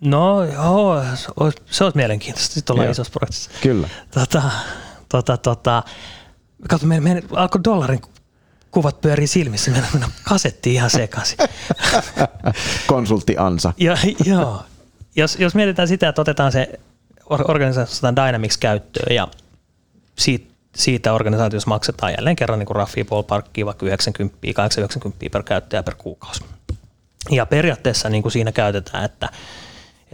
No 0.00 0.44
joo, 0.44 1.04
se 1.64 1.84
olisi, 1.84 1.96
mielenkiintoista, 1.96 2.54
sitten 2.54 2.74
ollaan 2.74 2.86
Joo. 2.86 2.92
isossa 2.92 3.12
projektissa. 3.12 3.50
Kyllä. 3.62 3.88
Tota, 4.10 4.42
tota, 5.08 5.36
tota, 5.36 5.82
katso, 6.68 6.86
meidän, 6.86 7.04
meidän 7.04 7.22
alkoi 7.32 7.64
dollarin 7.64 8.02
kuvat 8.70 9.00
pyörii 9.00 9.26
silmissä, 9.26 9.70
meidän, 9.70 9.88
meidän 9.92 10.10
kasetti 10.22 10.74
ihan 10.74 10.90
sekaisin. 10.90 11.38
Konsultti 12.86 13.36
Ansa. 13.38 13.72
Ja, 13.76 13.98
joo. 14.24 14.62
Jos, 15.16 15.36
jos 15.38 15.54
mietitään 15.54 15.88
sitä, 15.88 16.08
että 16.08 16.20
otetaan 16.20 16.52
se 16.52 16.80
or- 17.26 17.50
organisaatiosta 17.50 18.16
Dynamics 18.16 18.56
käyttöön 18.56 19.14
ja 19.14 19.28
siitä, 20.18 20.54
siitä 20.76 21.12
organisaatiossa 21.12 21.68
maksetaan 21.68 22.12
jälleen 22.12 22.36
kerran 22.36 22.58
niin 22.58 22.76
Raffi 22.76 23.04
Ballparkkiin 23.04 23.66
vaikka 23.66 23.86
90, 23.86 24.38
80 24.54 25.18
per 25.32 25.42
käyttäjä 25.42 25.82
per 25.82 25.94
kuukausi. 25.94 26.44
Ja 27.30 27.46
periaatteessa 27.46 28.08
niin 28.08 28.22
kuin 28.22 28.32
siinä 28.32 28.52
käytetään, 28.52 29.04
että, 29.04 29.28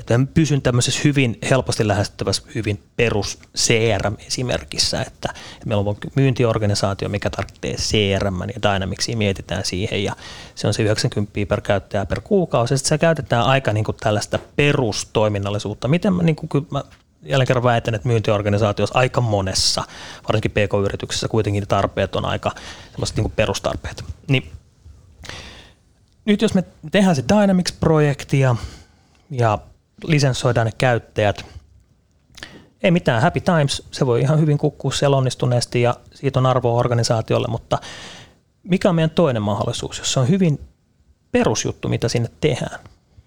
että 0.00 0.18
mä 0.18 0.26
pysyn 0.34 0.62
tämmöisessä 0.62 1.00
hyvin 1.04 1.38
helposti 1.50 1.88
lähestyttävässä, 1.88 2.42
hyvin 2.54 2.82
perus 2.96 3.38
CRM-esimerkissä, 3.56 5.02
että 5.02 5.34
meillä 5.66 5.90
on 5.90 5.96
myyntiorganisaatio, 6.14 7.08
mikä 7.08 7.30
tarvitsee 7.30 7.74
CRM 7.74 8.40
ja 8.40 8.72
Dynamicsia 8.72 9.16
mietitään 9.16 9.64
siihen 9.64 10.04
ja 10.04 10.16
se 10.54 10.66
on 10.66 10.74
se 10.74 10.82
90 10.82 11.32
per 11.48 11.60
käyttäjä 11.60 12.06
per 12.06 12.20
kuukausi 12.20 12.78
sitten 12.78 12.88
se 12.88 12.98
käytetään 12.98 13.44
aika 13.44 13.72
niin 13.72 13.84
kuin 13.84 13.96
tällaista 14.00 14.38
perustoiminnallisuutta. 14.56 15.88
Miten 15.88 16.12
mä, 16.12 16.22
niin 16.22 16.36
kuin, 16.36 16.66
mä 16.70 16.84
jälleen 17.22 17.46
kerran 17.46 17.64
väitän, 17.64 17.94
että 17.94 18.08
myyntiorganisaatiossa 18.08 18.98
aika 18.98 19.20
monessa, 19.20 19.84
varsinkin 20.22 20.50
PK-yrityksessä 20.50 21.28
kuitenkin 21.28 21.68
tarpeet 21.68 22.16
on 22.16 22.24
aika 22.24 22.52
semmoiset 22.90 23.16
niin 23.16 23.32
perustarpeet. 23.36 24.04
Niin 24.28 24.52
nyt 26.24 26.42
jos 26.42 26.54
me 26.54 26.64
tehdään 26.90 27.16
se 27.16 27.24
Dynamics-projekti 27.28 28.40
ja 29.30 29.58
lisenssoidaan 30.04 30.66
ne 30.66 30.72
käyttäjät, 30.78 31.44
ei 32.82 32.90
mitään, 32.90 33.22
happy 33.22 33.40
times, 33.40 33.82
se 33.90 34.06
voi 34.06 34.20
ihan 34.20 34.40
hyvin 34.40 34.58
kukkua 34.58 34.92
siellä 34.92 35.16
onnistuneesti 35.16 35.82
ja 35.82 35.94
siitä 36.14 36.38
on 36.38 36.46
arvoa 36.46 36.78
organisaatiolle, 36.78 37.48
mutta 37.48 37.78
mikä 38.62 38.88
on 38.88 38.94
meidän 38.94 39.10
toinen 39.10 39.42
mahdollisuus, 39.42 39.98
jos 39.98 40.12
se 40.12 40.20
on 40.20 40.28
hyvin 40.28 40.60
perusjuttu, 41.32 41.88
mitä 41.88 42.08
sinne 42.08 42.28
tehdään. 42.40 42.80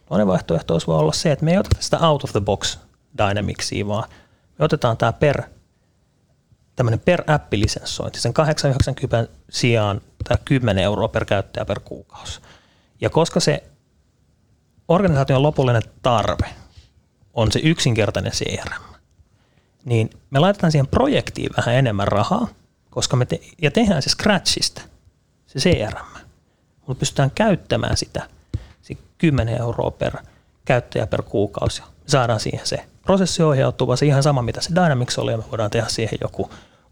Toinen 0.06 0.28
vaihtoehto 0.28 0.74
olisi 0.74 0.88
voi 0.88 0.98
olla 0.98 1.12
se, 1.12 1.32
että 1.32 1.46
me 1.46 1.52
ei 1.52 1.58
oteta 1.58 1.78
sitä 1.80 2.00
out 2.00 2.24
of 2.24 2.32
the 2.32 2.42
box 2.42 2.78
Dynamicsia, 3.18 3.88
vaan 3.88 4.10
me 4.60 4.66
otetaan 4.66 4.98
tämä 4.98 5.14
per 5.14 5.42
tämmöinen 6.76 7.00
per 7.00 7.24
appilisenssointi, 7.28 8.20
sen 8.20 8.34
890 8.34 9.34
sijaan 9.50 10.02
tämä 10.24 10.38
10 10.46 10.84
euroa 10.84 11.08
per 11.08 11.26
käyttäjä 11.26 11.66
per 11.66 11.80
kuukausi. 11.80 12.42
Ja 13.02 13.10
koska 13.10 13.40
se 13.40 13.64
organisaation 14.88 15.44
lopullinen 15.44 15.82
tarve 16.02 16.63
on 17.34 17.52
se 17.52 17.60
yksinkertainen 17.64 18.32
CRM, 18.32 18.84
niin 19.86 20.10
me 20.30 20.40
laitetaan 20.40 20.72
siihen 20.72 20.88
projektiin 20.88 21.50
vähän 21.58 21.76
enemmän 21.76 22.08
rahaa, 22.08 22.48
koska 22.90 23.16
me 23.18 23.26
te- 23.26 23.42
ja 23.62 23.72
tehdään 23.72 24.02
se 24.02 24.10
Scratchista, 24.10 24.82
se 25.48 25.60
CRM. 25.60 26.24
Mutta 26.88 27.00
pystytään 27.00 27.32
käyttämään 27.32 27.98
sitä, 27.98 28.28
se 28.82 28.98
10 29.18 29.58
euroa 29.58 29.92
per 29.92 30.14
käyttäjä 30.66 31.08
per 31.08 31.22
kuukausi. 31.22 31.82
Me 31.82 31.88
saadaan 32.08 32.40
siihen 32.40 32.68
se 32.68 32.86
prosessiohjautuva, 33.02 33.96
se 33.96 34.06
ihan 34.06 34.24
sama 34.24 34.42
mitä 34.42 34.62
se 34.62 34.76
Dynamics 34.76 35.18
oli, 35.18 35.32
ja 35.32 35.38
me 35.38 35.44
voidaan 35.52 35.72
tehdä 35.72 35.88
siihen 35.90 36.18
joku 36.22 36.50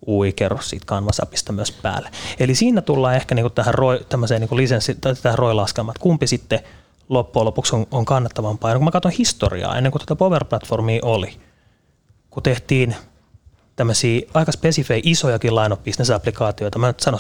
UI-kerros 0.08 0.70
siitä 0.70 0.86
Canvas-appista 0.86 1.52
myös 1.52 1.72
päälle. 1.72 2.10
Eli 2.39 2.56
siinä 2.56 2.82
tullaan 2.82 3.16
ehkä 3.16 3.36
niinku 3.36 3.50
tähän, 3.50 3.74
ROI, 3.74 4.06
tämmöiseen 4.10 4.42
niinku 4.42 4.58
lisenssi, 4.58 4.96
tai 4.96 5.16
tähän 5.16 5.39
ROI-laskelmaan, 5.39 5.94
että 5.96 6.04
kumpi 6.04 6.28
sitten 6.28 6.60
loppujen 7.12 7.45
lopuksi 7.45 7.76
on, 7.76 7.86
on 7.91 8.05
kannattavampaa. 8.05 8.72
Ja 8.72 8.78
kun 8.78 8.86
mä 8.86 8.91
katson 8.91 9.12
historiaa, 9.12 9.78
ennen 9.78 9.91
kuin 9.91 9.99
tätä 9.99 10.16
Power 10.16 10.45
Platformia 10.45 10.99
oli, 11.03 11.38
kun 12.30 12.43
tehtiin 12.43 12.95
tämmöisiä 13.76 14.22
aika 14.34 14.51
spesifejä 14.51 15.01
isojakin 15.03 15.55
line 15.55 15.74
of 15.74 15.84
business-applikaatioita, 15.84 16.80
mä 16.80 16.88
nyt 16.88 16.99
sano, 16.99 17.18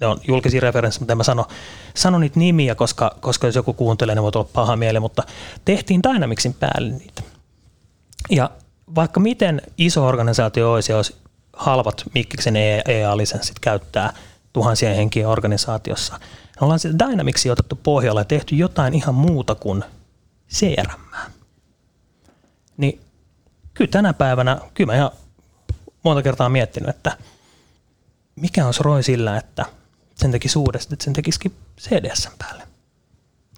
ne 0.00 0.06
on 0.06 0.20
julkisia 0.28 0.60
referenssejä, 0.60 1.00
mutta 1.00 1.12
en 1.12 1.16
mä 1.16 1.22
sano, 1.24 1.46
sano 1.94 2.18
niitä 2.18 2.38
nimiä, 2.38 2.74
koska, 2.74 3.16
koska 3.20 3.46
jos 3.46 3.56
joku 3.56 3.72
kuuntelee, 3.72 4.14
ne 4.14 4.22
voi 4.22 4.30
olla 4.34 4.48
paha 4.52 4.76
mieli, 4.76 5.00
mutta 5.00 5.22
tehtiin 5.64 6.02
Dynamicsin 6.02 6.54
päälle 6.54 6.92
niitä. 6.92 7.22
Ja 8.30 8.50
vaikka 8.94 9.20
miten 9.20 9.62
iso 9.78 10.06
organisaatio 10.06 10.72
olisi 10.72 10.92
olisi 10.92 11.16
halvat 11.52 12.04
Mikkiksen 12.14 12.56
EA-lisenssit 12.56 13.58
käyttää 13.58 14.12
tuhansien 14.52 14.96
henkien 14.96 15.28
organisaatiossa, 15.28 16.20
niin 16.56 16.64
ollaan 16.64 16.78
sitä 16.78 17.08
Dynamicsia 17.08 17.52
otettu 17.52 17.76
pohjalla 17.82 18.20
ja 18.20 18.24
tehty 18.24 18.54
jotain 18.54 18.94
ihan 18.94 19.14
muuta 19.14 19.54
kuin 19.54 19.84
CRM. 20.54 21.30
Niin 22.76 23.00
kyllä 23.74 23.90
tänä 23.90 24.12
päivänä, 24.12 24.60
kyllä 24.74 24.92
mä 24.92 24.96
ihan 24.96 25.10
monta 26.02 26.22
kertaa 26.22 26.48
miettinyt, 26.48 26.88
että 26.88 27.16
mikä 28.36 28.66
on 28.66 28.72
ROI 28.80 29.02
sillä, 29.02 29.36
että 29.36 29.66
sen 30.14 30.32
tekisi 30.32 30.58
uudestaan, 30.58 30.92
että 30.94 31.04
sen 31.04 31.12
tekisikin 31.12 31.54
CDS 31.80 32.28
päälle. 32.38 32.62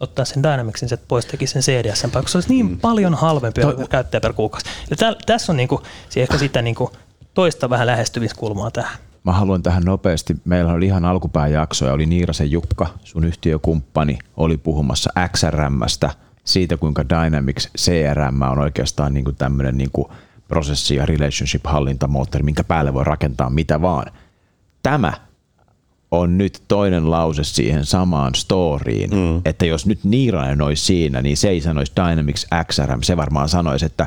Ottaa 0.01 0.25
sen 0.25 0.43
Dynamicsin 0.43 0.89
sieltä 0.89 1.05
pois, 1.09 1.27
tekisi 1.27 1.53
sen 1.53 1.63
CDS 1.63 2.01
päälle, 2.01 2.13
koska 2.13 2.29
se 2.29 2.39
olisi 2.39 2.49
niin 2.49 2.67
mm. 2.67 2.81
paljon 2.81 3.15
halvempi 3.15 3.61
Toi- 3.61 3.87
käyttäjä 3.91 4.21
per 4.21 4.33
kuukausi. 4.33 4.67
Täl, 4.99 5.15
tässä 5.27 5.53
on 5.53 5.57
niinku, 5.57 5.83
ehkä 6.17 6.39
sitä 6.39 6.63
niinku 6.63 6.93
toista 7.35 7.71
vähän 7.71 7.87
lähestymiskulmaa 7.87 8.71
tähän. 8.71 8.99
Mä 9.29 9.33
haluan 9.33 9.63
tähän 9.63 9.83
nopeasti. 9.83 10.37
Meillä 10.45 10.73
oli 10.73 10.87
ihan 10.87 11.05
alkupään 11.05 11.53
jakso 11.53 11.87
ja 11.87 11.93
oli 11.93 12.07
Niirasen 12.07 12.51
Jukka, 12.51 12.87
sun 13.05 13.25
yhtiökumppani, 13.25 14.19
oli 14.37 14.57
puhumassa 14.57 15.13
XRMstä, 15.33 16.11
siitä 16.45 16.77
kuinka 16.77 17.05
Dynamics 17.09 17.69
CRM 17.79 18.43
on 18.43 18.59
oikeastaan 18.59 19.15
niin 19.15 19.37
tämmöinen 19.39 19.79
niin 19.79 19.91
prosessi- 20.49 20.95
ja 20.95 21.07
relationship-hallintamoottori, 21.07 22.43
minkä 22.43 22.65
päälle 22.65 22.95
voi 22.95 23.05
rakentaa 23.05 23.51
mitä 23.51 23.81
vaan. 23.81 24.13
Tämä 24.83 25.13
on 26.11 26.39
nyt 26.39 26.63
toinen 26.69 27.11
lause 27.11 27.45
siihen 27.45 27.87
samaan 27.87 28.35
storyin, 28.35 29.11
mm. 29.11 29.41
että 29.45 29.67
jos 29.67 29.87
nyt 29.87 30.05
Niiranen 30.05 30.63
olisi 30.63 30.85
siinä, 30.85 31.23
niin 31.23 31.37
se 31.37 31.49
ei 31.49 31.61
sanoisi 31.61 31.93
Dynamics 31.97 32.47
XRM, 32.73 33.03
se 33.03 33.17
varmaan 33.17 33.49
sanoisi, 33.49 33.87
että 33.87 34.07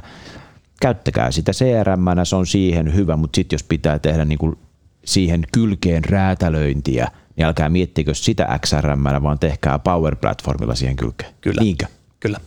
käyttäkää 0.81 1.31
sitä 1.31 1.51
CRM, 1.51 2.05
se 2.23 2.35
on 2.35 2.47
siihen 2.47 2.95
hyvä, 2.95 3.17
mutta 3.17 3.35
sitten 3.35 3.55
jos 3.55 3.63
pitää 3.63 3.99
tehdä 3.99 4.25
niin 4.25 4.39
kuin 4.39 4.57
siihen 5.05 5.43
kylkeen 5.53 6.05
räätälöintiä, 6.05 7.07
niin 7.35 7.45
älkää 7.45 7.69
miettikö 7.69 8.13
sitä 8.13 8.59
XRM, 8.65 9.03
vaan 9.23 9.39
tehkää 9.39 9.79
Power 9.79 10.15
Platformilla 10.15 10.75
siihen 10.75 10.95
kylkeen. 10.95 11.33
Kyllä. 11.41 11.61
Niinkö? 11.61 11.85
Kyllä. 12.19 12.39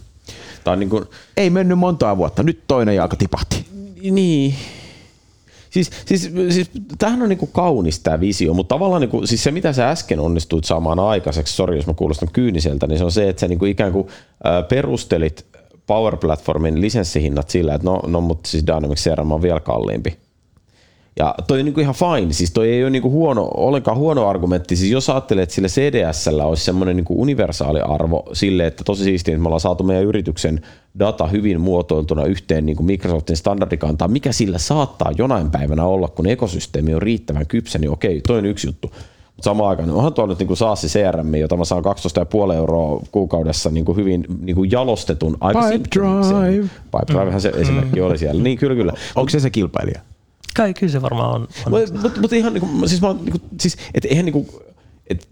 Tämä 0.65 0.73
on 0.73 0.79
niin 0.79 0.91
kuin, 0.91 1.05
Ei 1.37 1.51
mennyt 1.51 1.79
montaa 1.79 2.17
vuotta, 2.17 2.43
nyt 2.43 2.61
toinen 2.69 2.97
jalka 2.97 3.17
tipahti. 3.17 3.67
Niin. 4.11 4.55
Siis, 5.71 5.91
siis, 6.07 6.31
siis 6.51 6.71
tämähän 6.99 7.23
on 7.23 7.29
niinku 7.29 7.47
kaunis 7.47 8.01
tämä 8.01 8.21
visio, 8.21 8.55
mutta 8.55 8.75
tavallaan 8.75 9.01
niinku, 9.01 9.27
siis 9.27 9.45
se, 9.45 9.51
mitä 9.51 9.73
sä 9.73 9.91
äsken 9.91 10.21
onnistuit 10.21 10.65
saamaan 10.65 10.99
aikaiseksi, 10.99 11.55
sori 11.55 11.77
jos 11.77 11.87
mä 11.87 11.95
kuulostan 11.95 12.29
kyyniseltä, 12.33 12.87
niin 12.87 12.99
se 12.99 13.05
on 13.05 13.13
se, 13.13 13.29
että 13.29 13.41
sä 13.41 13.49
niinku 13.49 13.65
ikään 13.65 13.93
kuin 13.93 14.09
perustelit 14.69 15.47
Power 15.87 16.17
Platformin 16.17 16.81
lisenssihinnat 16.81 17.51
sillä, 17.51 17.75
että 17.75 17.85
no, 17.85 18.01
no 18.07 18.21
mutta 18.21 18.51
siis 18.51 18.67
Dynamics 18.67 19.05
CRM 19.05 19.33
on 19.33 19.43
vielä 19.43 19.61
kalliimpi. 19.61 20.19
Ja 21.17 21.35
toi 21.47 21.59
on 21.59 21.65
niinku 21.65 21.81
ihan 21.81 21.95
fine, 21.95 22.33
siis 22.33 22.51
toi 22.51 22.71
ei 22.71 22.83
ole 22.83 22.91
niinku 22.91 23.11
huono, 23.11 23.51
ollenkaan 23.55 23.97
huono 23.97 24.29
argumentti. 24.29 24.77
Siis 24.77 24.91
jos 24.91 25.11
ajattelee, 25.11 25.43
että 25.43 25.55
sillä 25.55 25.69
CDSllä 25.69 26.45
olisi 26.45 26.65
semmoinen 26.65 26.97
niinku 26.97 27.21
universaali 27.23 27.81
arvo 27.81 28.23
sille, 28.33 28.67
että 28.67 28.85
tosi 28.85 29.05
siistiä, 29.05 29.35
että 29.35 29.43
me 29.43 29.47
ollaan 29.47 29.61
saatu 29.61 29.85
meidän 29.85 30.05
yrityksen 30.05 30.61
data 30.99 31.27
hyvin 31.27 31.61
muotoiltuna 31.61 32.25
yhteen 32.25 32.67
niin 32.67 32.77
kuin 32.77 32.87
Microsoftin 32.87 33.37
standardikantaan, 33.37 34.13
mikä 34.13 34.33
sillä 34.33 34.59
saattaa 34.59 35.13
jonain 35.19 35.51
päivänä 35.51 35.85
olla, 35.85 36.09
kun 36.09 36.27
ekosysteemi 36.27 36.95
on 36.95 37.03
riittävän 37.03 37.47
kypsä, 37.47 37.79
niin 37.79 37.91
okei, 37.91 38.21
toi 38.21 38.39
on 38.39 38.47
yksi 38.47 38.67
juttu. 38.67 38.91
Mutta 39.37 39.45
samaan 39.45 39.71
aikaan, 39.71 39.89
niin 39.89 39.97
onhan 39.97 40.15
tuo 40.15 40.27
nyt 40.27 40.39
niin 40.39 40.57
saa 40.57 40.77
se 40.77 40.89
CRM, 40.89 41.35
jota 41.35 41.57
mä 41.57 41.65
saan 41.65 41.85
12,5 42.49 42.55
euroa 42.55 43.03
kuukaudessa 43.13 43.71
niin 43.71 43.85
kuin 43.85 43.97
hyvin 43.97 44.25
niin 44.41 44.57
kuin 44.57 44.71
jalostetun. 44.71 45.37
Aika 45.41 45.61
Pipe. 45.71 45.89
Drive. 45.95 46.69
Pipe 46.85 47.13
Drivehän 47.13 47.41
se 47.41 47.53
esimerkki 47.57 48.01
oli 48.01 48.19
siellä. 48.19 48.43
Niin 48.43 48.59
kyllä, 48.59 48.75
kyllä. 48.75 48.93
Onko 49.15 49.31
se 49.31 49.41
se 49.41 49.51
kilpailija? 49.51 50.01
Kai 50.57 50.75
kyllä 50.75 50.93
se 50.93 51.03
varmaan 51.03 51.35
on. 51.35 51.49
on. 51.67 51.83
Mutta 52.03 52.21
mut, 52.21 52.33
ihan 52.33 52.53
niinku, 52.53 52.89
siis 52.89 53.01
mä, 53.01 53.13
niinku, 53.13 53.39
siis, 53.61 53.77
et 53.95 54.05
eihän 54.05 54.25
niinku, 54.25 54.63
et, 55.07 55.29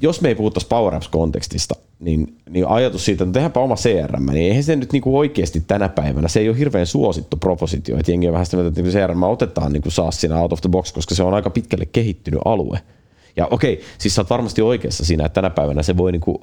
jos 0.00 0.20
me 0.20 0.28
ei 0.28 0.34
puhuttaisi 0.34 0.68
Power 0.68 0.94
Apps-kontekstista, 0.94 1.74
niin, 2.00 2.36
niin 2.50 2.66
ajatus 2.68 3.04
siitä, 3.04 3.24
että 3.24 3.32
tehdäänpä 3.32 3.60
oma 3.60 3.74
CRM, 3.74 4.26
niin 4.26 4.48
eihän 4.48 4.64
se 4.64 4.76
nyt 4.76 4.92
niinku 4.92 5.18
oikeasti 5.18 5.60
tänä 5.60 5.88
päivänä, 5.88 6.28
se 6.28 6.40
ei 6.40 6.48
ole 6.48 6.58
hirveän 6.58 6.86
suosittu 6.86 7.36
propositio, 7.36 7.98
että 7.98 8.12
jengi 8.12 8.26
on 8.26 8.32
vähän 8.32 8.46
sitä 8.46 8.56
mieltä, 8.56 8.68
että 8.68 8.82
niinku 8.82 8.98
CRM 8.98 9.22
otetaan 9.22 9.72
niinku 9.72 9.90
saa 9.90 10.10
siinä 10.10 10.40
out 10.40 10.52
of 10.52 10.60
the 10.60 10.68
box, 10.68 10.92
koska 10.92 11.14
se 11.14 11.22
on 11.22 11.34
aika 11.34 11.50
pitkälle 11.50 11.86
kehittynyt 11.86 12.40
alue. 12.44 12.80
Ja 13.36 13.46
okei, 13.50 13.80
siis 13.98 14.14
sä 14.14 14.20
oot 14.20 14.30
varmasti 14.30 14.62
oikeassa 14.62 15.04
siinä, 15.04 15.26
että 15.26 15.34
tänä 15.34 15.50
päivänä 15.50 15.82
se 15.82 15.96
voi 15.96 16.12
niinku 16.12 16.38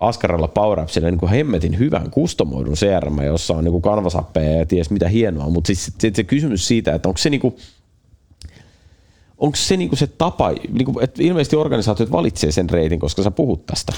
askarella 0.00 0.48
Power 0.48 0.78
niin 1.00 1.28
hemmetin 1.28 1.78
hyvän 1.78 2.10
kustomoidun 2.10 2.74
CRM, 2.74 3.22
jossa 3.22 3.54
on 3.54 3.64
niin 3.64 3.82
kanvasappeja 3.82 4.58
ja 4.58 4.66
ties 4.66 4.90
mitä 4.90 5.08
hienoa, 5.08 5.50
mutta 5.50 5.66
siis 5.66 5.92
se, 5.98 6.10
se, 6.14 6.24
kysymys 6.24 6.68
siitä, 6.68 6.94
että 6.94 7.08
onko 7.08 7.18
se 7.18 7.30
niin 7.30 7.40
kuin, 7.40 7.56
onko 9.38 9.56
se 9.56 9.76
niinku 9.76 9.96
se 9.96 10.06
tapa, 10.06 10.50
niinku, 10.50 11.00
että 11.00 11.22
ilmeisesti 11.22 11.56
organisaatiot 11.56 12.12
valitsee 12.12 12.52
sen 12.52 12.70
reitin, 12.70 13.00
koska 13.00 13.22
sä 13.22 13.30
puhut 13.30 13.66
tästä? 13.66 13.92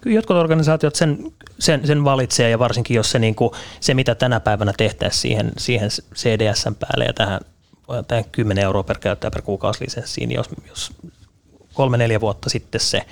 Kyllä 0.00 0.16
jotkut 0.16 0.36
organisaatiot 0.36 0.94
sen, 0.94 1.32
sen, 1.58 1.86
sen 1.86 2.04
valitsee 2.04 2.50
ja 2.50 2.58
varsinkin 2.58 2.94
jos 2.94 3.10
se, 3.10 3.18
niinku, 3.18 3.54
se 3.80 3.94
mitä 3.94 4.14
tänä 4.14 4.40
päivänä 4.40 4.72
tehtäisiin 4.76 5.20
siihen, 5.20 5.52
siihen 5.56 5.88
CDSn 6.14 6.74
päälle 6.74 7.04
ja 7.04 7.12
tähän, 7.12 7.40
tähän 8.08 8.24
10 8.32 8.64
euroa 8.64 8.82
per 8.82 8.98
käyttäjä 8.98 9.30
per 9.30 9.42
kuukausi 9.42 9.84
lisenssiin, 9.84 10.28
niin 10.28 10.36
jos, 10.36 10.50
jos 10.68 10.92
kolme-neljä 11.74 12.20
vuotta 12.20 12.50
sitten 12.50 12.80
se, 12.80 13.02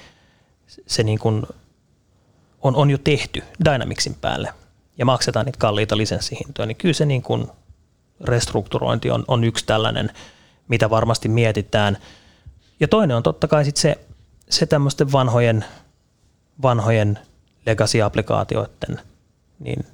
se 0.86 1.02
niin 1.02 1.18
kuin 1.18 1.42
on, 2.62 2.76
on 2.76 2.90
jo 2.90 2.98
tehty 2.98 3.42
Dynamicsin 3.64 4.14
päälle 4.14 4.54
ja 4.98 5.04
maksetaan 5.04 5.46
niitä 5.46 5.58
kalliita 5.58 5.96
lisenssihintoja, 5.96 6.66
niin 6.66 6.76
kyllä 6.76 6.94
se 6.94 7.06
niin 7.06 7.22
kuin 7.22 7.46
restrukturointi 8.20 9.10
on, 9.10 9.24
on 9.28 9.44
yksi 9.44 9.66
tällainen, 9.66 10.10
mitä 10.68 10.90
varmasti 10.90 11.28
mietitään. 11.28 11.98
Ja 12.80 12.88
toinen 12.88 13.16
on 13.16 13.22
totta 13.22 13.48
kai 13.48 13.64
sit 13.64 13.76
se, 13.76 13.98
se 14.50 14.66
tämmöisten 14.66 15.12
vanhojen, 15.12 15.64
vanhojen 16.62 17.18
legacy-applikaatioiden, 17.66 19.00
niin 19.58 19.86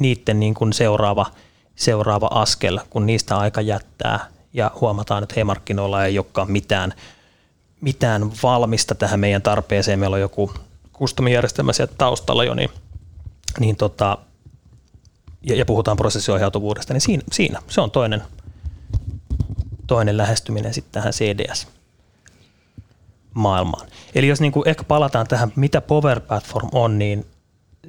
niiden 0.00 0.40
niin 0.40 0.54
kuin 0.54 0.72
seuraava, 0.72 1.26
seuraava 1.76 2.26
askel, 2.32 2.80
kun 2.90 3.06
niistä 3.06 3.38
aika 3.38 3.60
jättää 3.60 4.26
ja 4.52 4.70
huomataan, 4.80 5.22
että 5.22 5.32
hei 5.36 5.44
markkinoilla 5.44 6.04
ei 6.04 6.18
olekaan 6.18 6.50
mitään, 6.50 6.92
mitään 7.80 8.30
valmista 8.42 8.94
tähän 8.94 9.20
meidän 9.20 9.42
tarpeeseen. 9.42 9.98
Meillä 9.98 10.14
on 10.14 10.20
joku 10.20 10.50
custom-järjestelmä 10.98 11.72
sieltä 11.72 11.94
taustalla 11.98 12.44
jo, 12.44 12.54
niin, 12.54 12.70
niin 13.60 13.76
tota, 13.76 14.18
ja, 15.42 15.56
ja 15.56 15.64
puhutaan 15.64 15.96
prosessiohjautuvuudesta, 15.96 16.92
niin 16.92 17.00
siinä, 17.00 17.22
siinä 17.32 17.62
se 17.68 17.80
on 17.80 17.90
toinen, 17.90 18.22
toinen 19.86 20.16
lähestyminen 20.16 20.74
sitten 20.74 20.92
tähän 20.92 21.12
CDS 21.12 21.68
maailmaan. 23.34 23.88
Eli 24.14 24.28
jos 24.28 24.40
niin 24.40 24.52
kuin 24.52 24.68
ehkä 24.68 24.84
palataan 24.84 25.26
tähän, 25.26 25.52
mitä 25.56 25.80
Power 25.80 26.20
Platform 26.20 26.68
on, 26.72 26.98
niin 26.98 27.26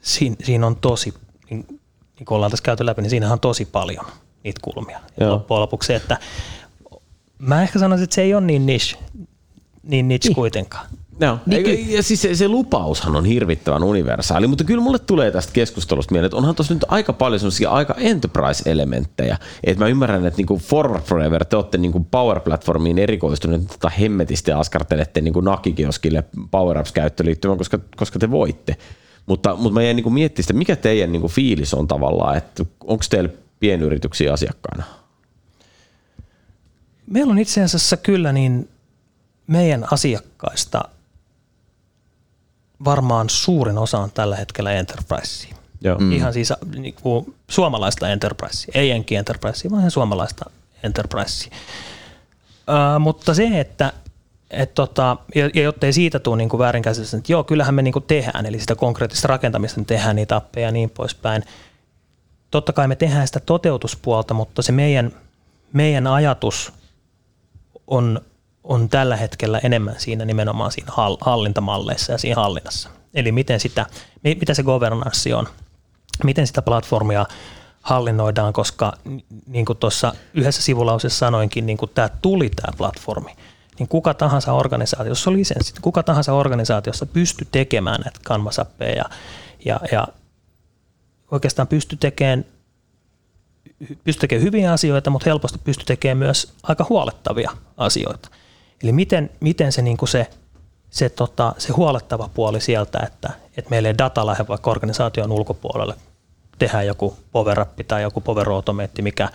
siinä, 0.02 0.36
siinä 0.44 0.68
on 0.68 0.76
tosi, 0.76 1.14
niin, 1.50 1.66
niin 2.16 2.26
kuin 2.26 2.36
ollaan 2.36 2.52
tässä 2.52 2.64
käyty 2.64 2.86
läpi, 2.86 3.02
niin 3.02 3.10
siinähän 3.10 3.34
on 3.34 3.40
tosi 3.40 3.66
paljon 3.66 4.06
niitä 4.44 4.60
kulmia. 4.64 5.00
Ja 5.20 5.30
loppujen 5.30 5.62
lopuksi 5.62 5.88
se, 5.88 5.96
että 5.96 6.18
mä 7.38 7.64
ehkä 7.64 7.80
sanoisin, 7.80 8.04
että 8.04 8.16
se 8.16 8.22
ei 8.22 8.34
ole 8.34 8.46
niin 8.46 8.66
niche, 8.66 8.98
niin 9.84 10.08
niche 10.08 10.30
niin. 10.30 10.36
kuitenkaan. 10.36 10.88
Joo. 11.20 11.38
Niin, 11.46 11.92
ja 11.92 12.04
siis 12.04 12.22
se, 12.22 12.36
se, 12.36 12.48
lupaushan 12.48 13.16
on 13.16 13.26
hirvittävän 13.26 13.84
universaali, 13.84 14.48
mutta 14.48 14.64
kyllä 14.64 14.82
mulle 14.82 15.00
tulee 15.00 15.32
tästä 15.32 15.54
keskustelusta 15.54 16.12
mieleen, 16.12 16.26
että 16.26 16.38
onhan 16.38 16.56
tuossa 16.56 16.74
nyt 16.74 16.86
aika 16.88 17.14
paljon 17.14 17.40
semmoisia 17.40 17.70
aika 17.70 17.96
enterprise-elementtejä. 17.98 19.38
Että 19.64 19.84
mä 19.84 19.90
ymmärrän, 19.90 20.26
että 20.26 20.38
niinku 20.38 20.58
Forward 20.58 21.04
Forever 21.04 21.46
te 21.46 21.56
olette 21.56 21.78
niinku 21.78 22.08
Power 22.12 22.40
Platformiin 22.40 23.00
erikoistuneet 23.00 23.68
tota 23.68 23.90
hemmetisti 23.90 24.52
ja 24.52 24.60
askartelette 24.60 25.22
niinku 25.22 25.42
Nakikioskille 25.42 26.24
Power 26.52 26.78
Apps 26.78 26.92
käyttöliittymään, 26.92 27.58
koska, 27.58 27.80
koska 27.96 28.20
te 28.20 28.32
voitte. 28.32 28.76
Mutta, 29.26 29.56
mutta 29.56 29.74
mä 29.74 29.84
jäin 29.84 29.96
niinku 29.96 30.10
miettimään 30.10 30.44
sitä, 30.44 30.54
mikä 30.54 30.76
teidän 30.76 31.12
niinku 31.12 31.28
fiilis 31.28 31.74
on 31.74 31.88
tavallaan, 31.88 32.38
että 32.38 32.66
onko 32.84 33.04
teillä 33.10 33.30
pienyrityksiä 33.60 34.34
asiakkaina? 34.34 34.84
Meillä 37.08 37.32
on 37.32 37.40
itse 37.40 37.64
asiassa 37.64 37.98
kyllä 37.98 38.32
niin 38.32 38.70
meidän 39.48 39.88
asiakkaista– 39.92 40.82
varmaan 42.86 43.30
suurin 43.30 43.78
osa 43.78 44.00
on 44.00 44.12
tällä 44.12 44.36
hetkellä 44.36 44.72
enterprise. 44.72 45.48
Joo. 45.82 45.98
Mm. 46.00 46.12
Ihan 46.12 46.34
siis 46.34 46.54
niin 46.78 46.94
kuin 46.94 47.36
suomalaista 47.50 48.10
enterprise, 48.10 48.72
ei 48.74 48.92
enki 48.92 49.16
enterprise, 49.16 49.70
vaan 49.70 49.80
ihan 49.80 49.92
suomalaista 49.92 50.50
enterprise. 50.84 51.50
Uh, 51.50 53.00
mutta 53.00 53.34
se, 53.34 53.60
että 53.60 53.94
et 54.50 54.74
tota, 54.74 55.18
ja, 55.36 55.50
ja 55.54 55.64
jottei 55.64 55.94
siitä 55.94 56.20
tule 56.20 56.38
niin 56.38 56.50
väärinkäsitys, 56.60 57.14
että 57.14 57.32
joo, 57.32 57.44
kyllähän 57.44 57.76
me 57.76 57.82
niin 57.82 57.94
kuin 57.94 58.06
tehdään, 58.06 58.46
eli 58.46 58.60
sitä 58.60 58.76
konkreettista 58.76 59.28
rakentamista, 59.28 59.82
tehdään 59.88 60.16
niitä 60.16 60.36
appeja 60.36 60.68
ja 60.68 60.72
niin 60.72 60.90
poispäin. 60.90 61.44
Totta 62.52 62.74
kai 62.74 62.88
me 62.88 62.96
tehdään 62.96 63.28
sitä 63.28 63.40
toteutuspuolta, 63.40 64.34
mutta 64.34 64.62
se 64.62 64.72
meidän, 64.72 65.12
meidän 65.74 66.08
ajatus 66.08 66.74
on 67.88 68.22
on 68.68 68.90
tällä 68.90 69.16
hetkellä 69.16 69.60
enemmän 69.64 69.96
siinä 69.98 70.26
nimenomaan 70.26 70.72
siinä 70.72 70.92
hallintamalleissa 71.22 72.12
ja 72.12 72.18
siinä 72.18 72.36
hallinnassa. 72.36 72.90
Eli 73.14 73.32
miten 73.32 73.60
sitä, 73.60 73.86
mitä 74.24 74.54
se 74.54 74.64
governanssi 74.64 75.34
on, 75.34 75.48
miten 76.24 76.48
sitä 76.48 76.62
platformia 76.62 77.26
hallinnoidaan, 77.82 78.54
koska 78.54 78.94
niin 79.48 79.66
kuin 79.66 79.78
tuossa 79.78 80.14
yhdessä 80.34 80.62
sivulauseessa 80.62 81.20
sanoinkin, 81.20 81.66
niin 81.66 81.78
kuin 81.78 81.92
tämä 81.96 82.10
tuli 82.22 82.50
tämä 82.50 82.74
platformi, 82.78 83.36
niin 83.80 83.88
kuka 83.88 84.14
tahansa 84.14 84.54
organisaatio, 84.54 85.12
jos 85.12 85.28
on 85.28 85.34
lisenssi, 85.34 85.74
kuka 85.82 86.04
tahansa 86.04 86.34
organisaatiossa 86.34 87.06
pystyy 87.06 87.48
tekemään 87.52 88.02
näitä 88.02 88.20
kanvasappeja 88.24 88.96
ja, 88.96 89.06
ja, 89.66 89.80
ja 89.92 90.08
oikeastaan 91.32 91.68
pystyy 91.68 91.98
tekemään 91.98 92.46
pysty 94.04 94.22
tekemään 94.22 94.46
hyviä 94.46 94.72
asioita, 94.72 95.10
mutta 95.10 95.30
helposti 95.30 95.60
pystyy 95.64 95.86
tekemään 95.86 96.18
myös 96.18 96.54
aika 96.64 96.86
huolettavia 96.90 97.52
asioita. 97.78 98.30
Eli 98.84 98.92
miten, 98.92 99.30
miten 99.40 99.72
se, 99.72 99.82
niin 99.82 99.98
kuin 99.98 100.10
se, 100.10 100.28
se, 100.90 101.10
tota, 101.10 101.54
se 101.58 101.74
huolettava 101.74 102.30
puoli 102.34 102.62
sieltä, 102.62 103.00
että, 103.08 103.30
että 103.58 103.70
meillä 103.70 103.90
ei 103.90 103.98
data 103.98 104.26
lähde 104.26 104.46
vaikka 104.48 104.72
organisaation 104.72 105.32
ulkopuolelle, 105.32 105.96
tehdään 106.60 106.88
joku 106.88 107.18
Power 107.32 107.66
tai 107.88 108.02
joku 108.02 108.22
Power 108.22 108.50
Automate, 108.50 109.02
mikä 109.02 109.30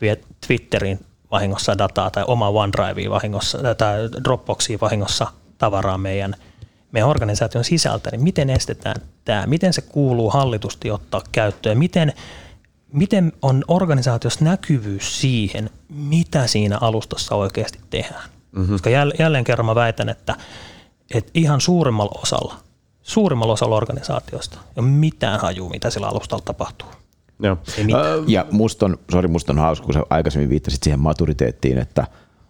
vie 0.00 0.16
Twitterin 0.46 1.00
vahingossa 1.30 1.78
dataa 1.78 2.10
tai 2.10 2.24
oma 2.26 2.48
OneDriveen 2.48 3.10
vahingossa 3.10 3.74
tai 3.74 3.96
Dropboxiin 4.24 4.80
vahingossa 4.80 5.26
tavaraa 5.58 5.98
meidän, 5.98 6.34
meidän 6.92 7.08
organisaation 7.08 7.64
sisältä, 7.64 8.10
niin 8.10 8.22
miten 8.22 8.50
estetään 8.50 8.96
tämä, 9.24 9.46
miten 9.46 9.72
se 9.72 9.82
kuuluu 9.82 10.30
hallitusti 10.30 10.90
ottaa 10.90 11.22
käyttöön, 11.32 11.78
miten, 11.78 12.12
miten 12.92 13.32
on 13.42 13.64
organisaatiossa 13.68 14.44
näkyvyys 14.44 15.20
siihen, 15.20 15.70
mitä 15.88 16.46
siinä 16.46 16.78
alustassa 16.80 17.34
oikeasti 17.34 17.78
tehdään. 17.90 18.35
Mm-hmm. 18.56 18.72
Koska 18.72 18.90
jälleen 19.18 19.44
kerran 19.44 19.66
mä 19.66 19.74
väitän, 19.74 20.08
että, 20.08 20.34
että 21.14 21.30
ihan 21.34 21.60
suurimmalla 21.60 22.20
osalla, 22.22 22.54
suurimmalla 23.02 23.52
osalla 23.52 23.76
organisaatioista 23.76 24.58
ei 24.58 24.72
ole 24.76 24.86
mitään 24.86 25.40
hajua, 25.40 25.70
mitä 25.70 25.90
sillä 25.90 26.08
alustalla 26.08 26.44
tapahtuu. 26.44 26.88
Joo. 27.42 27.58
Ja 28.26 28.46
musta 28.50 28.86
on, 28.86 28.98
sorry, 29.10 29.28
musta 29.28 29.52
on 29.52 29.58
hauska, 29.58 29.84
kun 29.84 29.94
sä 29.94 30.02
aikaisemmin 30.10 30.50
viittasit 30.50 30.82
siihen 30.82 31.00
maturiteettiin, 31.00 31.78
että 31.78 32.06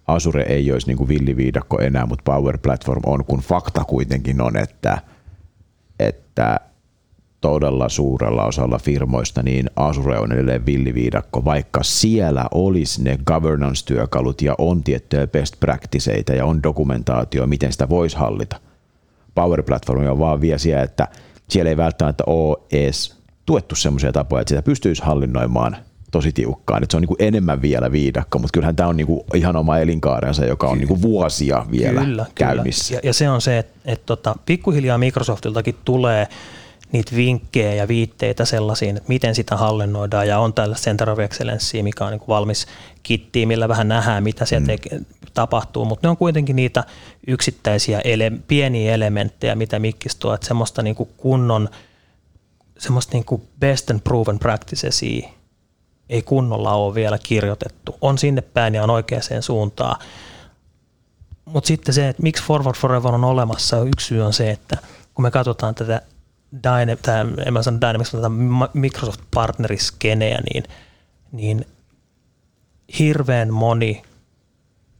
Azure 0.06 0.42
ei 0.42 0.72
olisi 0.72 0.86
niin 0.86 0.96
kuin 0.96 1.08
villiviidakko 1.08 1.80
enää, 1.80 2.06
mutta 2.06 2.32
Power 2.32 2.58
Platform 2.58 3.02
on, 3.06 3.24
kun 3.24 3.40
fakta 3.40 3.84
kuitenkin 3.84 4.40
on, 4.40 4.56
että, 4.56 4.98
että 5.98 6.60
todella 7.40 7.88
suurella 7.88 8.44
osalla 8.44 8.78
firmoista 8.78 9.42
niin 9.42 9.70
Azure 9.76 10.18
on 10.18 10.32
edelleen 10.32 10.66
villiviidakko, 10.66 11.44
vaikka 11.44 11.82
siellä 11.82 12.44
olisi 12.54 13.02
ne 13.02 13.18
governance-työkalut 13.26 14.42
ja 14.42 14.54
on 14.58 14.82
tiettyjä 14.82 15.26
best 15.26 15.60
practiceita 15.60 16.32
ja 16.32 16.44
on 16.44 16.62
dokumentaatio, 16.62 17.46
miten 17.46 17.72
sitä 17.72 17.88
voisi 17.88 18.16
hallita. 18.16 18.56
Power 19.34 19.62
Platform 19.62 20.06
on 20.06 20.18
vaan 20.18 20.40
vielä 20.40 20.58
siellä, 20.58 20.82
että 20.82 21.08
siellä 21.48 21.70
ei 21.70 21.76
välttämättä 21.76 22.24
ole 22.26 22.56
edes 22.72 23.16
tuettu 23.46 23.74
semmoisia 23.74 24.12
tapoja, 24.12 24.40
että 24.40 24.48
sitä 24.48 24.62
pystyisi 24.62 25.02
hallinnoimaan 25.02 25.76
tosi 26.10 26.32
tiukkaan. 26.32 26.82
Että 26.82 26.92
se 26.92 26.96
on 26.96 27.00
niin 27.00 27.08
kuin 27.08 27.22
enemmän 27.22 27.62
vielä 27.62 27.92
viidakko, 27.92 28.38
mutta 28.38 28.52
kyllähän 28.52 28.76
tämä 28.76 28.88
on 28.88 28.96
niin 28.96 29.06
kuin 29.06 29.20
ihan 29.34 29.56
oma 29.56 29.78
elinkaarensa, 29.78 30.44
joka 30.44 30.68
on 30.68 30.78
niin 30.78 30.88
kuin 30.88 31.02
vuosia 31.02 31.66
vielä 31.70 32.00
kyllä, 32.00 32.26
käynnissä. 32.34 32.88
Kyllä. 32.88 33.00
Ja, 33.04 33.08
ja 33.08 33.12
se 33.12 33.30
on 33.30 33.40
se, 33.40 33.58
että, 33.58 33.80
että 33.84 34.06
tota, 34.06 34.36
pikkuhiljaa 34.46 34.98
Microsoftiltakin 34.98 35.76
tulee– 35.84 36.28
niitä 36.92 37.16
vinkkejä 37.16 37.74
ja 37.74 37.88
viitteitä 37.88 38.44
sellaisiin, 38.44 38.96
että 38.96 39.08
miten 39.08 39.34
sitä 39.34 39.56
hallinnoidaan 39.56 40.28
ja 40.28 40.38
on 40.38 40.54
tällä 40.54 40.76
Center 40.76 41.10
of 41.10 41.18
Excellence, 41.18 41.82
mikä 41.82 42.04
on 42.04 42.10
niin 42.10 42.20
valmis 42.28 42.66
kittiin, 43.02 43.48
millä 43.48 43.68
vähän 43.68 43.88
nähdään, 43.88 44.22
mitä 44.22 44.44
siellä 44.44 44.66
mm. 44.66 44.66
te- 44.66 45.00
tapahtuu, 45.34 45.84
mutta 45.84 46.06
ne 46.06 46.10
on 46.10 46.16
kuitenkin 46.16 46.56
niitä 46.56 46.84
yksittäisiä 47.26 48.00
ele- 48.00 48.40
pieniä 48.48 48.94
elementtejä, 48.94 49.54
mitä 49.54 49.78
Mikkis 49.78 50.16
tuo, 50.16 50.34
että 50.34 50.46
semmoista 50.46 50.82
niin 50.82 50.96
kuin 50.96 51.08
kunnon, 51.16 51.68
semmoista 52.78 53.12
niin 53.12 53.24
kuin 53.24 53.42
best 53.60 53.90
and 53.90 54.00
proven 54.00 54.38
practices 54.38 55.02
ei 56.08 56.22
kunnolla 56.22 56.72
ole 56.72 56.94
vielä 56.94 57.18
kirjoitettu. 57.22 57.96
On 58.00 58.18
sinne 58.18 58.40
päin 58.40 58.74
ja 58.74 58.82
on 58.82 58.90
oikeaan 58.90 59.22
suuntaan. 59.40 60.00
Mutta 61.44 61.68
sitten 61.68 61.94
se, 61.94 62.08
että 62.08 62.22
miksi 62.22 62.42
Forward 62.42 62.76
Forever 62.76 63.14
on 63.14 63.24
olemassa, 63.24 63.80
yksi 63.82 64.06
syy 64.06 64.22
on 64.22 64.32
se, 64.32 64.50
että 64.50 64.78
kun 65.14 65.22
me 65.22 65.30
katsotaan 65.30 65.74
tätä 65.74 66.02
Dyna, 66.62 66.96
tämä, 67.02 67.26
en 67.46 67.52
mä 67.52 67.62
sano 67.62 67.80
Dynamics, 67.80 68.12
mutta 68.12 68.30
Microsoft 68.74 69.20
partneriskeneä, 69.34 70.38
niin, 70.54 70.64
niin 71.32 71.66
hirveän 72.98 73.52
moni 73.52 74.02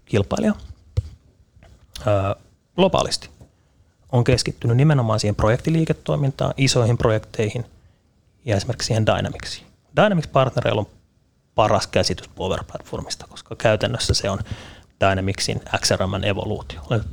kilpailija 0.04 0.54
ö, 2.06 2.36
globaalisti 2.76 3.30
on 4.12 4.24
keskittynyt 4.24 4.76
nimenomaan 4.76 5.20
siihen 5.20 5.34
projektiliiketoimintaan, 5.34 6.54
isoihin 6.56 6.98
projekteihin 6.98 7.64
ja 8.44 8.56
esimerkiksi 8.56 8.86
siihen 8.86 9.06
Dynamicsiin. 9.06 9.66
Dynamics-partnereilla 9.96 10.80
on 10.80 10.86
paras 11.54 11.86
käsitys 11.86 12.28
Power 12.28 12.64
Platformista, 12.64 13.26
koska 13.28 13.56
käytännössä 13.56 14.14
se 14.14 14.30
on 14.30 14.38
Dynamicsin 15.00 15.60
XRM 15.80 16.24
evoluutio. 16.24 16.80
Olen 16.90 17.04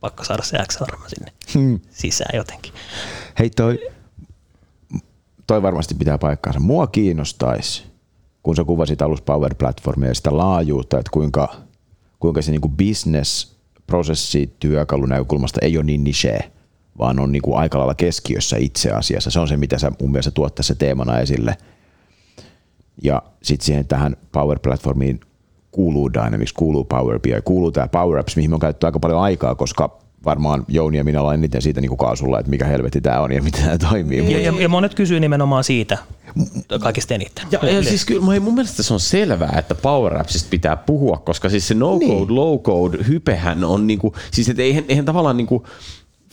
pakko, 0.00 0.24
saada 0.24 0.42
se 0.42 0.58
XRM 0.68 1.02
sinne 1.06 1.32
hmm. 1.54 1.80
sisään 1.90 2.36
jotenkin. 2.36 2.72
Hei 3.38 3.50
toi, 3.50 3.78
toi 5.46 5.62
varmasti 5.62 5.94
pitää 5.94 6.18
paikkaansa. 6.18 6.60
Mua 6.60 6.86
kiinnostaisi, 6.86 7.84
kun 8.42 8.56
sä 8.56 8.64
kuvasit 8.64 9.02
alussa 9.02 9.24
Power 9.24 9.54
Platformia 9.54 10.08
ja 10.08 10.14
sitä 10.14 10.36
laajuutta, 10.36 10.98
että 10.98 11.10
kuinka, 11.10 11.54
kuinka 12.18 12.42
se 12.42 12.50
niinku 12.50 12.68
business 12.68 13.56
prosessi 13.86 14.56
työkalunäkökulmasta 14.60 15.60
ei 15.62 15.76
ole 15.76 15.84
niin 15.84 16.04
niche, 16.04 16.50
vaan 16.98 17.18
on 17.18 17.32
niinku 17.32 17.54
aika 17.54 17.78
lailla 17.78 17.94
keskiössä 17.94 18.56
itse 18.56 18.90
asiassa. 18.90 19.30
Se 19.30 19.40
on 19.40 19.48
se, 19.48 19.56
mitä 19.56 19.78
sä 19.78 19.92
mun 20.00 20.10
mielestä 20.10 20.30
tuot 20.30 20.54
tässä 20.54 20.74
teemana 20.74 21.18
esille. 21.18 21.56
Ja 23.02 23.22
sitten 23.42 23.66
siihen 23.66 23.86
tähän 23.86 24.16
Power 24.32 24.58
Platformiin 24.58 25.20
kuuluu 25.70 26.12
Dynamics, 26.12 26.52
kuuluu 26.52 26.84
Power 26.84 27.20
BI, 27.20 27.30
kuuluu 27.44 27.72
tämä 27.72 27.88
Power 27.88 28.18
Apps, 28.18 28.36
mihin 28.36 28.50
me 28.50 28.54
on 28.54 28.60
käytetty 28.60 28.86
aika 28.86 29.00
paljon 29.00 29.20
aikaa, 29.20 29.54
koska 29.54 30.00
varmaan 30.24 30.64
Jouni 30.68 30.96
ja 30.96 31.04
minä 31.04 31.20
ollaan 31.20 31.34
eniten 31.34 31.62
siitä 31.62 31.80
niin 31.80 31.96
kaasulla, 31.96 32.38
että 32.38 32.50
mikä 32.50 32.64
helvetti 32.64 33.00
tämä 33.00 33.20
on 33.20 33.32
ja 33.32 33.42
miten 33.42 33.64
tämä 33.64 33.78
toimii. 33.78 34.32
Ja, 34.32 34.40
ja, 34.40 34.60
ja 34.60 34.68
monet 34.68 34.94
kysyy 34.94 35.20
nimenomaan 35.20 35.64
siitä 35.64 35.98
kaikista 36.80 37.14
eniten. 37.14 37.46
Ja, 37.50 37.70
ja 37.70 37.82
siis 37.82 38.04
kyllä 38.04 38.40
mun 38.40 38.54
mielestä 38.54 38.82
se 38.82 38.94
on 38.94 39.00
selvää, 39.00 39.54
että 39.58 39.74
Power 39.74 40.20
Appsista 40.20 40.48
pitää 40.50 40.76
puhua, 40.76 41.16
koska 41.16 41.48
siis 41.48 41.68
se 41.68 41.74
no-code, 41.74 42.04
niin. 42.04 42.28
low-code 42.28 43.08
hypehän 43.08 43.64
on 43.64 43.86
niinku, 43.86 44.14
siis 44.30 44.48
et 44.48 44.58
eihän, 44.58 44.84
eihän 44.88 45.04
tavallaan 45.04 45.36
niinku, 45.36 45.66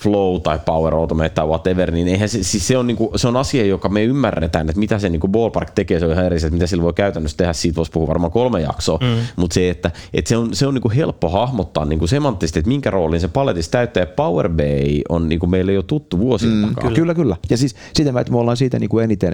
Flow 0.02 0.42
tai 0.42 0.60
Power 0.66 0.94
Automate 0.94 1.30
tai 1.30 1.46
whatever, 1.46 1.92
niin 1.92 2.08
eihän 2.08 2.30
se, 2.30 2.44
siis 2.44 2.68
se, 2.68 2.78
on 2.78 2.88
niinku, 2.88 3.12
se 3.16 3.28
on 3.28 3.38
asia, 3.38 3.66
joka 3.66 3.90
me 3.90 4.04
ymmärretään, 4.04 4.70
että 4.70 4.80
mitä 4.80 5.00
se 5.00 5.10
niinku 5.10 5.28
ballpark 5.28 5.70
tekee, 5.70 6.00
se 6.00 6.06
on 6.06 6.12
ihan 6.12 6.26
eri, 6.26 6.36
että 6.36 6.50
mitä 6.50 6.68
sillä 6.68 6.84
voi 6.84 6.94
käytännössä 6.94 7.38
tehdä, 7.38 7.54
siitä 7.54 7.76
voisi 7.76 7.92
puhua 7.92 8.08
varmaan 8.08 8.32
kolme 8.32 8.62
jaksoa, 8.62 9.00
mm. 9.02 9.22
mutta 9.36 9.54
se, 9.54 9.70
että, 9.70 9.92
että 10.14 10.30
se 10.30 10.38
on, 10.38 10.56
se 10.56 10.68
on 10.68 10.74
niinku 10.74 10.92
helppo 10.96 11.30
hahmottaa 11.30 11.86
niinku 11.86 12.08
semanttisesti, 12.08 12.60
että 12.60 12.70
minkä 12.70 12.92
roolin 12.92 13.20
se 13.20 13.28
paletissa 13.28 13.72
täyttää, 13.72 14.02
ja 14.02 14.08
Power 14.08 14.50
BI 14.50 15.02
on 15.10 15.30
niinku 15.30 15.48
meille 15.48 15.74
jo 15.74 15.84
tuttu 15.84 16.20
vuosien 16.20 16.54
mm, 16.54 16.76
takaa. 16.76 16.92
Kyllä, 16.92 17.14
kyllä. 17.14 17.36
Ja 17.50 17.58
siis 17.58 17.76
sitä 17.94 18.20
että 18.20 18.32
me 18.32 18.38
ollaan 18.38 18.58
siitä 18.58 18.80
niinku 18.80 19.00
eniten, 19.00 19.34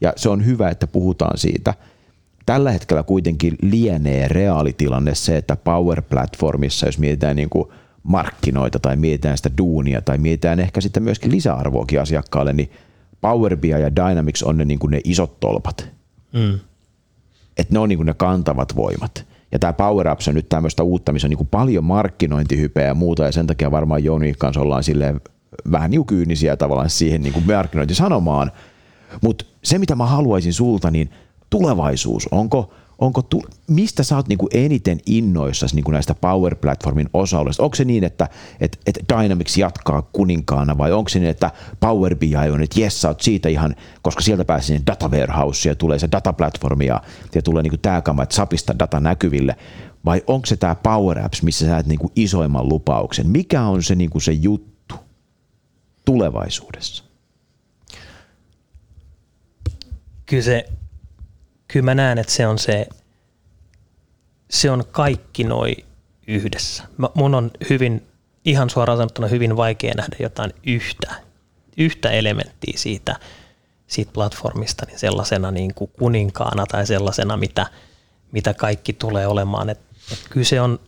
ja 0.00 0.12
se 0.16 0.28
on 0.28 0.46
hyvä, 0.46 0.68
että 0.68 0.86
puhutaan 0.86 1.38
siitä. 1.38 1.74
Tällä 2.46 2.70
hetkellä 2.70 3.02
kuitenkin 3.02 3.56
lienee 3.62 4.28
reaalitilanne 4.28 5.14
se, 5.14 5.36
että 5.36 5.56
Power 5.56 6.02
Platformissa, 6.02 6.86
jos 6.86 6.98
mietitään 6.98 7.36
niin 7.36 7.50
kuin 7.50 7.68
markkinoita 8.06 8.78
tai 8.78 8.96
mietitään 8.96 9.36
sitä 9.36 9.50
duunia 9.58 10.02
tai 10.02 10.18
mietitään 10.18 10.60
ehkä 10.60 10.80
sitten 10.80 11.02
myöskin 11.02 11.32
lisäarvoakin 11.32 12.00
asiakkaalle, 12.00 12.52
niin 12.52 12.70
Power 13.20 13.56
BI 13.56 13.68
ja 13.68 13.96
Dynamics 13.96 14.42
on 14.42 14.56
ne, 14.56 14.64
niin 14.64 14.78
kuin 14.78 14.90
ne 14.90 15.00
isot 15.04 15.40
tolpat. 15.40 15.88
Mm. 16.32 16.58
Että 17.58 17.74
ne 17.74 17.78
on 17.78 17.88
niin 17.88 17.96
kuin 17.98 18.06
ne 18.06 18.14
kantavat 18.14 18.76
voimat. 18.76 19.26
Ja 19.52 19.58
tämä 19.58 19.72
Power 19.72 20.08
Apps 20.08 20.28
on 20.28 20.34
nyt 20.34 20.48
tämmöistä 20.48 20.82
uutta, 20.82 21.12
missä 21.12 21.26
on 21.26 21.30
niin 21.30 21.38
kuin 21.38 21.48
paljon 21.48 21.84
markkinointihypeä 21.84 22.86
ja 22.86 22.94
muuta, 22.94 23.24
ja 23.24 23.32
sen 23.32 23.46
takia 23.46 23.70
varmaan 23.70 24.04
Jouni 24.04 24.34
kanssa 24.38 24.60
ollaan 24.60 24.84
silleen 24.84 25.20
vähän 25.72 25.90
niin 25.90 26.06
kyynisiä 26.06 26.56
tavallaan 26.56 26.90
siihen 26.90 27.22
niin 27.22 27.32
kuin 27.32 27.46
markkinointisanomaan. 27.46 28.52
Mutta 29.22 29.44
se, 29.62 29.78
mitä 29.78 29.94
mä 29.94 30.06
haluaisin 30.06 30.52
sulta, 30.52 30.90
niin 30.90 31.10
tulevaisuus, 31.50 32.28
onko– 32.30 32.72
onko 32.98 33.22
tu, 33.22 33.42
mistä 33.68 34.02
sä 34.02 34.16
oot 34.16 34.28
niinku 34.28 34.48
eniten 34.54 35.00
innoissasi 35.06 35.74
niinku 35.74 35.90
näistä 35.90 36.14
Power 36.14 36.54
Platformin 36.54 37.08
osa 37.12 37.38
Onko 37.58 37.74
se 37.74 37.84
niin, 37.84 38.04
että 38.04 38.28
et, 38.60 38.78
et 38.86 38.98
Dynamics 39.08 39.56
jatkaa 39.56 40.02
kuninkaana 40.12 40.78
vai 40.78 40.92
onko 40.92 41.08
se 41.08 41.18
niin, 41.18 41.30
että 41.30 41.50
Power 41.80 42.16
BI 42.16 42.36
on, 42.52 42.62
että 42.62 42.80
jes, 42.80 43.00
sä 43.00 43.08
oot 43.08 43.20
siitä 43.20 43.48
ihan, 43.48 43.74
koska 44.02 44.22
sieltä 44.22 44.44
pääsee 44.44 44.66
sinne 44.66 44.82
data 44.86 45.08
warehouse 45.08 45.68
ja 45.68 45.74
tulee 45.74 45.98
se 45.98 46.08
dataplatformi 46.12 46.86
ja, 46.86 47.02
ja 47.34 47.42
tulee 47.42 47.62
niinku 47.62 47.76
tää 47.76 48.02
kama, 48.02 48.22
että 48.22 48.34
sapista 48.34 48.78
data 48.78 49.00
näkyville 49.00 49.56
vai 50.04 50.22
onko 50.26 50.46
se 50.46 50.56
tämä 50.56 50.74
Power 50.74 51.18
Apps, 51.18 51.42
missä 51.42 51.64
sä 51.64 51.70
näet 51.70 51.86
niinku 51.86 52.12
isoimman 52.16 52.68
lupauksen? 52.68 53.30
Mikä 53.30 53.62
on 53.62 53.82
se, 53.82 53.94
niinku 53.94 54.20
se 54.20 54.32
juttu 54.32 54.94
tulevaisuudessa? 56.04 57.04
Kyllä 60.26 60.42
se 60.42 60.68
kyllä 61.68 61.84
mä 61.84 61.94
näen, 61.94 62.18
että 62.18 62.32
se 62.32 62.46
on 62.46 62.58
se, 62.58 62.86
se 64.50 64.70
on 64.70 64.84
kaikki 64.90 65.44
noi 65.44 65.76
yhdessä. 66.26 66.84
Mä, 66.98 67.08
mun 67.14 67.34
on 67.34 67.50
hyvin, 67.70 68.06
ihan 68.44 68.70
suoraan 68.70 68.98
sanottuna 68.98 69.28
hyvin 69.28 69.56
vaikea 69.56 69.94
nähdä 69.94 70.16
jotain 70.20 70.52
yhtä, 70.66 71.14
yhtä 71.76 72.10
elementtiä 72.10 72.72
siitä, 72.76 73.16
siitä 73.86 74.12
platformista 74.12 74.86
niin 74.86 74.98
sellaisena 74.98 75.50
niin 75.50 75.74
kuin 75.74 75.90
kuninkaana 75.98 76.66
tai 76.66 76.86
sellaisena, 76.86 77.36
mitä, 77.36 77.66
mitä 78.32 78.54
kaikki 78.54 78.92
tulee 78.92 79.26
olemaan. 79.26 79.70
Et, 79.70 79.80
et 80.12 80.26
kyllä 80.30 80.46
se 80.46 80.60
on, 80.60 80.80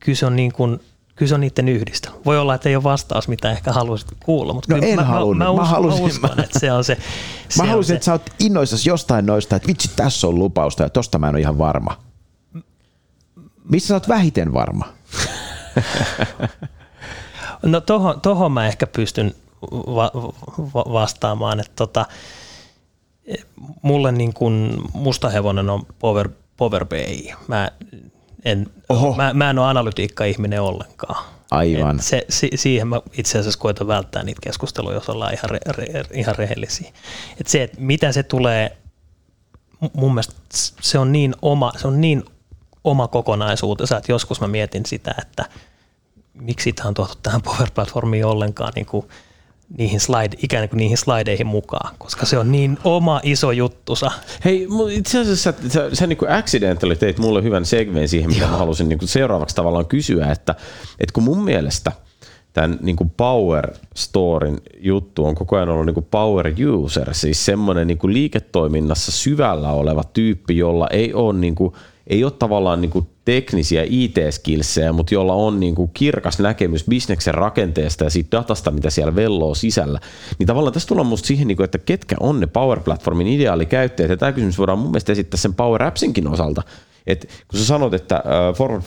kyllä 0.00 0.16
se 0.16 0.26
on 0.26 0.36
niin 0.36 0.52
kuin 0.52 0.80
kyllä 1.14 1.28
se 1.28 1.34
on 1.34 1.40
niiden 1.40 1.68
yhdistelmä. 1.68 2.18
Voi 2.24 2.38
olla, 2.38 2.54
että 2.54 2.68
ei 2.68 2.76
ole 2.76 2.84
vastaus, 2.84 3.28
mitä 3.28 3.50
ehkä 3.50 3.72
haluaisit 3.72 4.08
kuulla, 4.24 4.52
mutta 4.52 4.74
no 4.74 4.80
en 4.82 4.96
mä, 4.96 5.04
halunnut. 5.04 5.48
Mä, 5.48 5.52
mä, 5.52 5.60
mä, 5.60 5.64
halusin, 5.64 6.00
mä 6.00 6.06
uskon, 6.06 6.40
että 6.40 6.58
se 6.58 6.72
on 6.72 6.84
se. 6.84 6.96
se 7.48 7.62
mä 7.62 7.68
haluaisin, 7.68 7.96
että 7.96 8.04
sä 8.04 8.12
oot 8.12 8.30
innoissasi 8.38 8.88
jostain 8.88 9.26
noista, 9.26 9.56
että 9.56 9.68
vitsi, 9.68 9.90
tässä 9.96 10.26
on 10.26 10.38
lupausta 10.38 10.82
ja 10.82 10.90
tosta 10.90 11.18
mä 11.18 11.28
en 11.28 11.34
ole 11.34 11.40
ihan 11.40 11.58
varma. 11.58 11.98
Missä 13.70 13.88
sä 13.88 13.94
oot 13.94 14.08
vähiten 14.08 14.54
varma? 14.54 14.84
no 17.62 17.80
tohon, 17.80 18.20
tohon 18.20 18.52
mä 18.52 18.66
ehkä 18.66 18.86
pystyn 18.86 19.34
va- 19.72 20.12
va- 20.74 20.92
vastaamaan, 20.92 21.60
että 21.60 21.72
tota, 21.76 22.06
mulle 23.82 24.12
niin 24.12 24.34
kuin 24.34 24.82
mustahevonen 24.92 25.70
on 25.70 25.86
Power, 25.98 26.28
Power 26.56 26.84
Bay. 26.84 27.16
Mä 27.48 27.70
en, 28.44 28.66
Oho. 28.88 29.14
Mä, 29.16 29.34
mä 29.34 29.50
en 29.50 29.58
ole 29.58 29.68
analytiikka-ihminen 29.68 30.62
ollenkaan. 30.62 31.24
Aivan. 31.50 32.00
se, 32.00 32.26
si, 32.28 32.50
siihen 32.54 32.88
mä 32.88 33.00
itse 33.18 33.38
asiassa 33.38 33.60
koitan 33.60 33.86
välttää 33.86 34.22
niitä 34.22 34.40
keskusteluja, 34.42 34.94
jos 34.94 35.08
ollaan 35.08 35.34
ihan, 35.34 35.50
re, 35.50 35.58
re, 35.66 36.04
ihan 36.12 36.34
rehellisiä. 36.36 36.92
Et 37.40 37.46
se, 37.46 37.62
että 37.62 37.76
mitä 37.80 38.12
se 38.12 38.22
tulee, 38.22 38.76
mun 39.92 40.14
mielestä 40.14 40.34
se 40.80 40.98
on 40.98 41.12
niin 41.12 41.34
oma, 41.42 41.72
se 41.76 41.88
on 41.88 42.00
niin 42.00 42.24
oma 42.84 43.08
kokonaisuutensa, 43.08 43.96
että 43.96 44.12
joskus 44.12 44.40
mä 44.40 44.48
mietin 44.48 44.86
sitä, 44.86 45.14
että 45.22 45.44
miksi 46.34 46.72
tämä 46.72 46.88
on 46.88 46.94
tuotu 46.94 47.14
tähän 47.22 47.42
Power 47.42 47.70
Platformiin 47.74 48.24
ollenkaan 48.24 48.72
niin 48.76 48.86
kuin– 48.86 49.06
niihin 49.78 50.00
slide, 50.00 50.36
ikään 50.42 50.68
kuin 50.68 50.78
niihin 50.78 50.96
slideihin 50.96 51.46
mukaan, 51.46 51.94
koska 51.98 52.26
se 52.26 52.38
on 52.38 52.52
niin 52.52 52.78
oma 52.84 53.20
iso 53.22 53.52
juttusa. 53.52 54.10
Hei, 54.44 54.68
itse 54.90 55.20
asiassa 55.20 55.52
sä, 55.52 55.70
sä, 55.70 55.94
sä 55.94 56.06
niin 56.06 56.30
accidentally 56.30 56.96
teit 56.96 57.18
mulle 57.18 57.42
hyvän 57.42 57.64
segmeen 57.64 58.08
siihen, 58.08 58.30
mitä 58.30 58.42
Joo. 58.42 58.50
mä 58.50 58.56
halusin 58.56 58.88
niin 58.88 58.98
seuraavaksi 59.08 59.56
tavallaan 59.56 59.86
kysyä, 59.86 60.32
että, 60.32 60.54
että 61.00 61.12
kun 61.12 61.22
mun 61.22 61.44
mielestä 61.44 61.92
tämän 62.52 62.78
niin 62.82 62.96
kuin 62.96 63.10
Power 63.10 63.72
Storin 63.96 64.60
juttu 64.78 65.24
on 65.26 65.34
koko 65.34 65.56
ajan 65.56 65.68
ollut 65.68 65.86
niin 65.86 65.94
kuin 65.94 66.06
Power 66.10 66.52
User, 66.66 67.14
siis 67.14 67.44
semmoinen 67.44 67.86
niin 67.86 67.98
kuin 67.98 68.12
liiketoiminnassa 68.12 69.12
syvällä 69.12 69.70
oleva 69.70 70.04
tyyppi, 70.04 70.56
jolla 70.56 70.88
ei 70.90 71.14
ole 71.14 71.38
niin 71.38 71.54
kuin– 71.54 71.72
ei 72.06 72.24
ole 72.24 72.32
tavallaan 72.32 72.80
niin 72.80 72.90
kuin 72.90 73.06
teknisiä 73.24 73.84
IT-skillsejä, 73.88 74.92
mutta 74.92 75.14
jolla 75.14 75.34
on 75.34 75.60
niin 75.60 75.74
kuin 75.74 75.90
kirkas 75.94 76.38
näkemys 76.38 76.84
bisneksen 76.88 77.34
rakenteesta 77.34 78.04
ja 78.04 78.10
siitä 78.10 78.36
datasta, 78.36 78.70
mitä 78.70 78.90
siellä 78.90 79.16
velloo 79.16 79.54
sisällä, 79.54 80.00
niin 80.38 80.46
tavallaan 80.46 80.72
tässä 80.72 80.88
tullaan 80.88 81.06
musta 81.06 81.26
siihen, 81.26 81.48
niin 81.48 81.56
kuin, 81.56 81.64
että 81.64 81.78
ketkä 81.78 82.16
on 82.20 82.40
ne 82.40 82.46
Power 82.46 82.80
Platformin 82.80 83.26
ideaalikäyttäjät, 83.26 84.10
ja 84.10 84.16
tämä 84.16 84.32
kysymys 84.32 84.58
voidaan 84.58 84.78
mun 84.78 84.90
mielestä 84.90 85.12
esittää 85.12 85.38
sen 85.38 85.54
Power 85.54 85.82
Appsinkin 85.82 86.28
osalta, 86.28 86.62
et 87.06 87.28
kun 87.48 87.60
sä 87.60 87.66
sanot, 87.66 87.94
että 87.94 88.22
Forward 88.54 88.82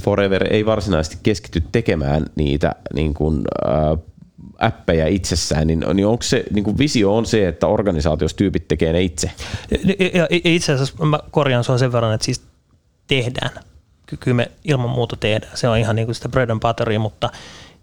Forever 0.00 0.52
ei 0.52 0.66
varsinaisesti 0.66 1.16
keskity 1.22 1.62
tekemään 1.72 2.26
niitä 2.36 2.74
niin 2.94 3.14
kuin, 3.14 3.42
appeja 4.58 5.06
itsessään, 5.06 5.66
niin, 5.66 5.84
niin 5.94 6.06
onko 6.06 6.22
se, 6.22 6.44
niin 6.50 6.64
kuin 6.64 6.78
visio 6.78 7.16
on 7.16 7.26
se, 7.26 7.48
että 7.48 7.66
organisaatiossa 7.66 8.36
tyypit 8.36 8.68
tekee 8.68 8.92
ne 8.92 9.02
itse? 9.02 9.30
Ja 10.14 10.26
itse 10.30 10.72
asiassa 10.72 11.04
mä 11.04 11.20
korjaan 11.30 11.64
sua 11.64 11.78
sen 11.78 11.92
verran, 11.92 12.14
että 12.14 12.24
siis 12.24 12.42
tehdään. 13.10 13.50
Kyllä 14.20 14.34
me 14.36 14.50
ilman 14.64 14.90
muuta 14.90 15.16
tehdään. 15.16 15.56
Se 15.56 15.68
on 15.68 15.78
ihan 15.78 15.96
niin 15.96 16.06
kuin 16.06 16.14
sitä 16.14 16.28
bread 16.28 16.50
and 16.50 16.60
butteria, 16.60 16.98
mutta 16.98 17.30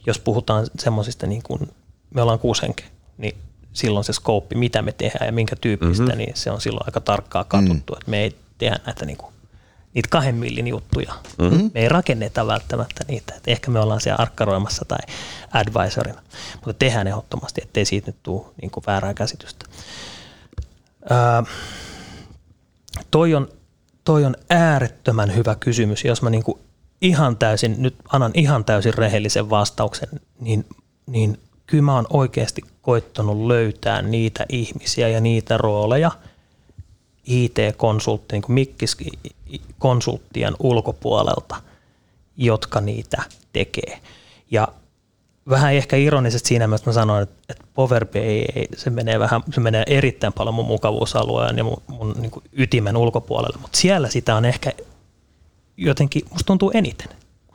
jos 0.06 0.20
puhutaan 0.20 0.68
semmoisista, 0.80 1.28
niin 1.28 1.44
kuin 1.44 1.72
me 2.14 2.22
ollaan 2.22 2.40
kuusi 2.40 2.62
henkeä, 2.62 2.86
niin 3.18 3.38
silloin 3.74 4.04
se 4.04 4.14
skooppi, 4.14 4.56
mitä 4.56 4.82
me 4.82 4.92
tehdään 4.92 5.26
ja 5.26 5.32
minkä 5.32 5.56
tyyppistä, 5.56 6.04
mm-hmm. 6.04 6.18
niin 6.18 6.36
se 6.36 6.52
on 6.52 6.62
silloin 6.62 6.88
aika 6.88 7.02
tarkkaa 7.02 7.44
katsottu, 7.44 7.94
mm. 7.94 7.98
että 7.98 8.12
me 8.12 8.18
ei 8.18 8.36
tehdä 8.58 8.80
näitä 8.86 9.06
niin 9.06 9.18
kuin, 9.18 9.34
niitä 9.94 10.10
kahden 10.12 10.36
millin 10.36 10.68
juttuja. 10.68 11.14
Mm-hmm. 11.38 11.72
Me 11.74 11.80
ei 11.80 11.90
rakenneta 11.90 12.48
välttämättä 12.48 13.06
niitä. 13.08 13.34
Et 13.36 13.48
ehkä 13.48 13.72
me 13.72 13.80
ollaan 13.80 14.02
siellä 14.02 14.22
arkkaroimassa 14.22 14.86
tai 14.86 15.00
advisorina, 15.52 16.22
mutta 16.54 16.74
tehdään 16.74 17.08
ehdottomasti, 17.08 17.62
ettei 17.64 17.86
siitä 17.86 18.08
nyt 18.08 18.24
tule 18.24 18.46
niin 18.62 18.72
kuin 18.72 18.84
väärää 18.88 19.14
käsitystä. 19.14 19.66
Öö, 21.12 21.44
toi 23.12 23.36
on 23.36 23.57
toi 24.08 24.26
on 24.26 24.36
äärettömän 24.50 25.36
hyvä 25.36 25.56
kysymys. 25.56 26.06
Jos 26.06 26.22
mä 26.22 26.30
niin 26.30 26.44
kuin 26.44 26.60
ihan 27.02 27.38
täysin, 27.38 27.76
nyt 27.78 27.96
annan 28.10 28.32
ihan 28.34 28.66
täysin 28.66 28.94
rehellisen 28.94 29.50
vastauksen, 29.50 30.10
niin, 30.40 30.66
niin 31.06 31.40
kyllä 31.66 31.84
mä 31.84 31.96
oon 31.96 32.08
oikeasti 32.10 32.62
koittanut 32.82 33.48
löytää 33.48 34.02
niitä 34.02 34.46
ihmisiä 34.50 35.08
ja 35.08 35.22
niitä 35.22 35.58
rooleja 35.58 36.12
IT-konsultti, 37.26 38.36
niin 38.36 38.44
Mikkis-konsulttien 38.48 40.56
ulkopuolelta, 40.60 41.56
jotka 42.38 42.82
niitä 42.82 43.24
tekee. 43.54 44.00
Ja 44.52 44.68
vähän 45.50 45.74
ehkä 45.74 45.96
ironisesti 45.96 46.48
siinä 46.48 46.66
että 46.76 46.90
mä 46.90 46.94
sanoin, 46.94 47.24
että, 47.24 47.36
että 47.50 47.64
Power 47.74 48.06
BI, 48.06 48.46
se 48.76 48.90
menee, 48.90 49.20
vähän, 49.20 49.44
se 49.54 49.62
menee 49.62 49.84
erittäin 49.88 50.34
paljon 50.34 50.56
mun 50.56 50.66
mukavuusalueen 50.66 51.58
ja 51.58 51.64
mun, 51.64 51.82
mun 51.88 52.16
niin 52.20 52.32
ytimen 52.54 52.98
ulkopuolelle, 52.98 53.58
mutta 53.62 53.78
siellä 53.78 54.10
sitä 54.10 54.36
on 54.36 54.46
ehkä 54.46 54.72
jotenkin, 55.78 56.22
musta 56.32 56.48
tuntuu 56.48 56.72
eniten. 56.74 57.08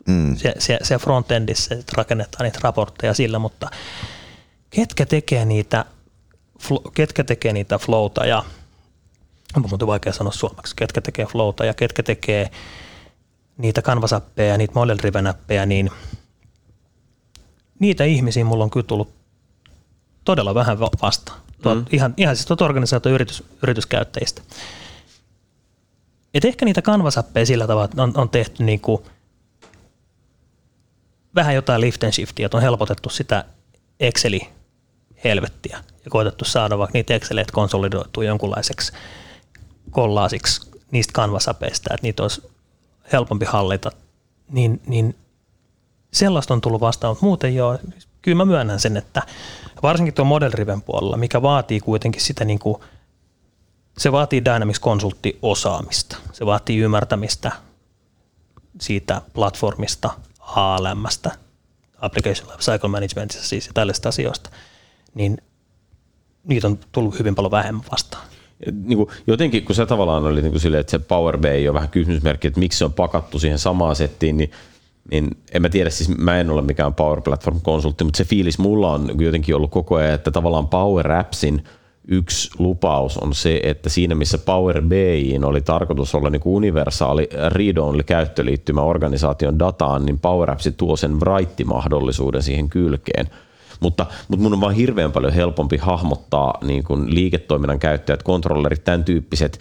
Mm. 0.06 0.36
Se, 0.36 0.54
se, 0.58 0.78
se 0.82 0.98
frontendissä 0.98 1.74
että 1.74 1.92
rakennetaan 1.96 2.44
niitä 2.44 2.58
raportteja 2.62 3.14
sillä, 3.14 3.38
mutta 3.38 3.70
ketkä 4.70 5.06
tekee 5.06 5.44
niitä, 5.44 5.84
ketkä 6.94 7.24
tekee 7.24 7.52
niitä 7.52 7.78
flowta 7.78 8.26
ja 8.26 8.44
onpa 9.56 9.68
muuten 9.68 9.86
vaikea 9.86 10.12
sanoa 10.12 10.32
suomeksi, 10.32 10.76
ketkä 10.76 11.00
tekee 11.00 11.26
flowta 11.26 11.64
ja 11.64 11.74
ketkä 11.74 12.02
tekee 12.02 12.50
niitä 13.56 13.82
kanvasappeja 13.82 14.52
ja 14.52 14.58
niitä 14.58 14.74
model 14.74 14.98
driven 14.98 15.34
niin 15.66 15.90
niitä 17.82 18.04
ihmisiä 18.04 18.44
mulla 18.44 18.64
on 18.64 18.70
kyllä 18.70 18.86
tullut 18.86 19.14
todella 20.24 20.54
vähän 20.54 20.80
vastaan. 20.80 21.40
Mm. 21.64 21.84
Ihan, 21.92 22.14
ihan 22.16 22.36
siis 22.36 22.46
tuolta 22.46 22.64
organisaatio 22.64 23.12
yritys, 23.12 23.44
yrityskäyttäjistä. 23.62 24.42
Et 26.34 26.44
ehkä 26.44 26.64
niitä 26.64 26.82
kanvasappeja 26.82 27.46
sillä 27.46 27.66
tavalla, 27.66 27.84
että 27.84 28.02
on, 28.02 28.12
on 28.14 28.28
tehty 28.28 28.64
niin 28.64 28.80
kuin 28.80 29.02
vähän 31.34 31.54
jotain 31.54 31.80
lift 31.80 32.04
and 32.04 32.12
shiftia, 32.12 32.46
että 32.46 32.56
on 32.56 32.62
helpotettu 32.62 33.08
sitä 33.08 33.44
Exceli 34.00 34.48
helvettiä 35.24 35.84
ja 36.04 36.10
koetettu 36.10 36.44
saada 36.44 36.78
vaikka 36.78 36.98
niitä 36.98 37.14
Exceleitä 37.14 37.52
konsolidoitua 37.52 38.24
jonkunlaiseksi 38.24 38.92
kollaasiksi 39.90 40.70
niistä 40.90 41.12
kanvasapeista, 41.12 41.94
että 41.94 42.06
niitä 42.06 42.22
olisi 42.22 42.42
helpompi 43.12 43.44
hallita, 43.44 43.92
niin, 44.50 44.80
niin 44.86 45.14
sellaista 46.12 46.54
on 46.54 46.60
tullut 46.60 46.80
vastaan, 46.80 47.10
mutta 47.10 47.26
muuten 47.26 47.54
joo, 47.54 47.78
kyllä 48.22 48.36
mä 48.36 48.44
myönnän 48.44 48.80
sen, 48.80 48.96
että 48.96 49.22
varsinkin 49.82 50.14
tuon 50.14 50.28
model 50.28 50.52
puolella, 50.86 51.16
mikä 51.16 51.42
vaatii 51.42 51.80
kuitenkin 51.80 52.22
sitä 52.22 52.44
niin 52.44 52.58
kuin, 52.58 52.76
se 53.98 54.12
vaatii 54.12 54.44
Dynamics 54.44 54.80
osaamista, 55.42 56.16
se 56.32 56.46
vaatii 56.46 56.78
ymmärtämistä 56.78 57.52
siitä 58.80 59.22
platformista, 59.34 60.10
ALMstä, 60.40 61.30
Application 62.00 62.48
Life 62.48 62.62
Cycle 62.62 62.88
Managementissa 62.88 63.48
siis 63.48 63.66
ja 63.66 63.72
tällaisista 63.74 64.08
asioista, 64.08 64.50
niin 65.14 65.38
niitä 66.44 66.66
on 66.66 66.78
tullut 66.92 67.18
hyvin 67.18 67.34
paljon 67.34 67.50
vähemmän 67.50 67.84
vastaan. 67.90 68.24
Niin 68.72 68.96
kuin, 68.96 69.08
jotenkin 69.26 69.64
kun 69.64 69.74
se 69.74 69.86
tavallaan 69.86 70.24
oli 70.24 70.42
niin 70.42 70.52
kuin 70.52 70.60
sille, 70.60 70.78
että 70.78 70.90
se 70.90 70.98
Power 70.98 71.38
BI 71.38 71.68
on 71.68 71.74
vähän 71.74 71.88
kysymysmerkki, 71.88 72.48
että 72.48 72.60
miksi 72.60 72.78
se 72.78 72.84
on 72.84 72.92
pakattu 72.92 73.38
siihen 73.38 73.58
samaan 73.58 73.96
settiin, 73.96 74.36
niin 74.36 74.50
niin 75.10 75.30
en 75.52 75.62
mä 75.62 75.68
tiedä, 75.68 75.90
siis 75.90 76.18
mä 76.18 76.40
en 76.40 76.50
ole 76.50 76.62
mikään 76.62 76.94
Power 76.94 77.20
Platform-konsultti, 77.20 78.04
mutta 78.04 78.16
se 78.16 78.24
fiilis 78.24 78.58
mulla 78.58 78.92
on 78.92 79.10
jotenkin 79.20 79.56
ollut 79.56 79.70
koko 79.70 79.94
ajan, 79.94 80.14
että 80.14 80.30
tavallaan 80.30 80.68
Power 80.68 81.12
Appsin 81.12 81.64
yksi 82.08 82.50
lupaus 82.58 83.18
on 83.18 83.34
se, 83.34 83.60
että 83.62 83.88
siinä 83.88 84.14
missä 84.14 84.38
Power 84.38 84.82
BI 84.82 85.38
oli 85.44 85.60
tarkoitus 85.60 86.14
olla 86.14 86.30
niin 86.30 86.40
kuin 86.40 86.54
universaali 86.54 87.28
read-only 87.48 88.02
käyttöliittymä 88.02 88.82
organisaation 88.82 89.58
dataan, 89.58 90.06
niin 90.06 90.18
Power 90.18 90.50
Apps 90.50 90.70
tuo 90.76 90.96
sen 90.96 91.20
write-mahdollisuuden 91.20 92.42
siihen 92.42 92.68
kylkeen. 92.68 93.28
Mutta, 93.80 94.06
mutta 94.28 94.42
mun 94.42 94.52
on 94.52 94.60
vaan 94.60 94.74
hirveän 94.74 95.12
paljon 95.12 95.32
helpompi 95.32 95.76
hahmottaa 95.76 96.58
niin 96.64 96.84
kuin 96.84 97.14
liiketoiminnan 97.14 97.78
käyttäjät, 97.78 98.22
kontrollerit, 98.22 98.84
tämän 98.84 99.04
tyyppiset 99.04 99.58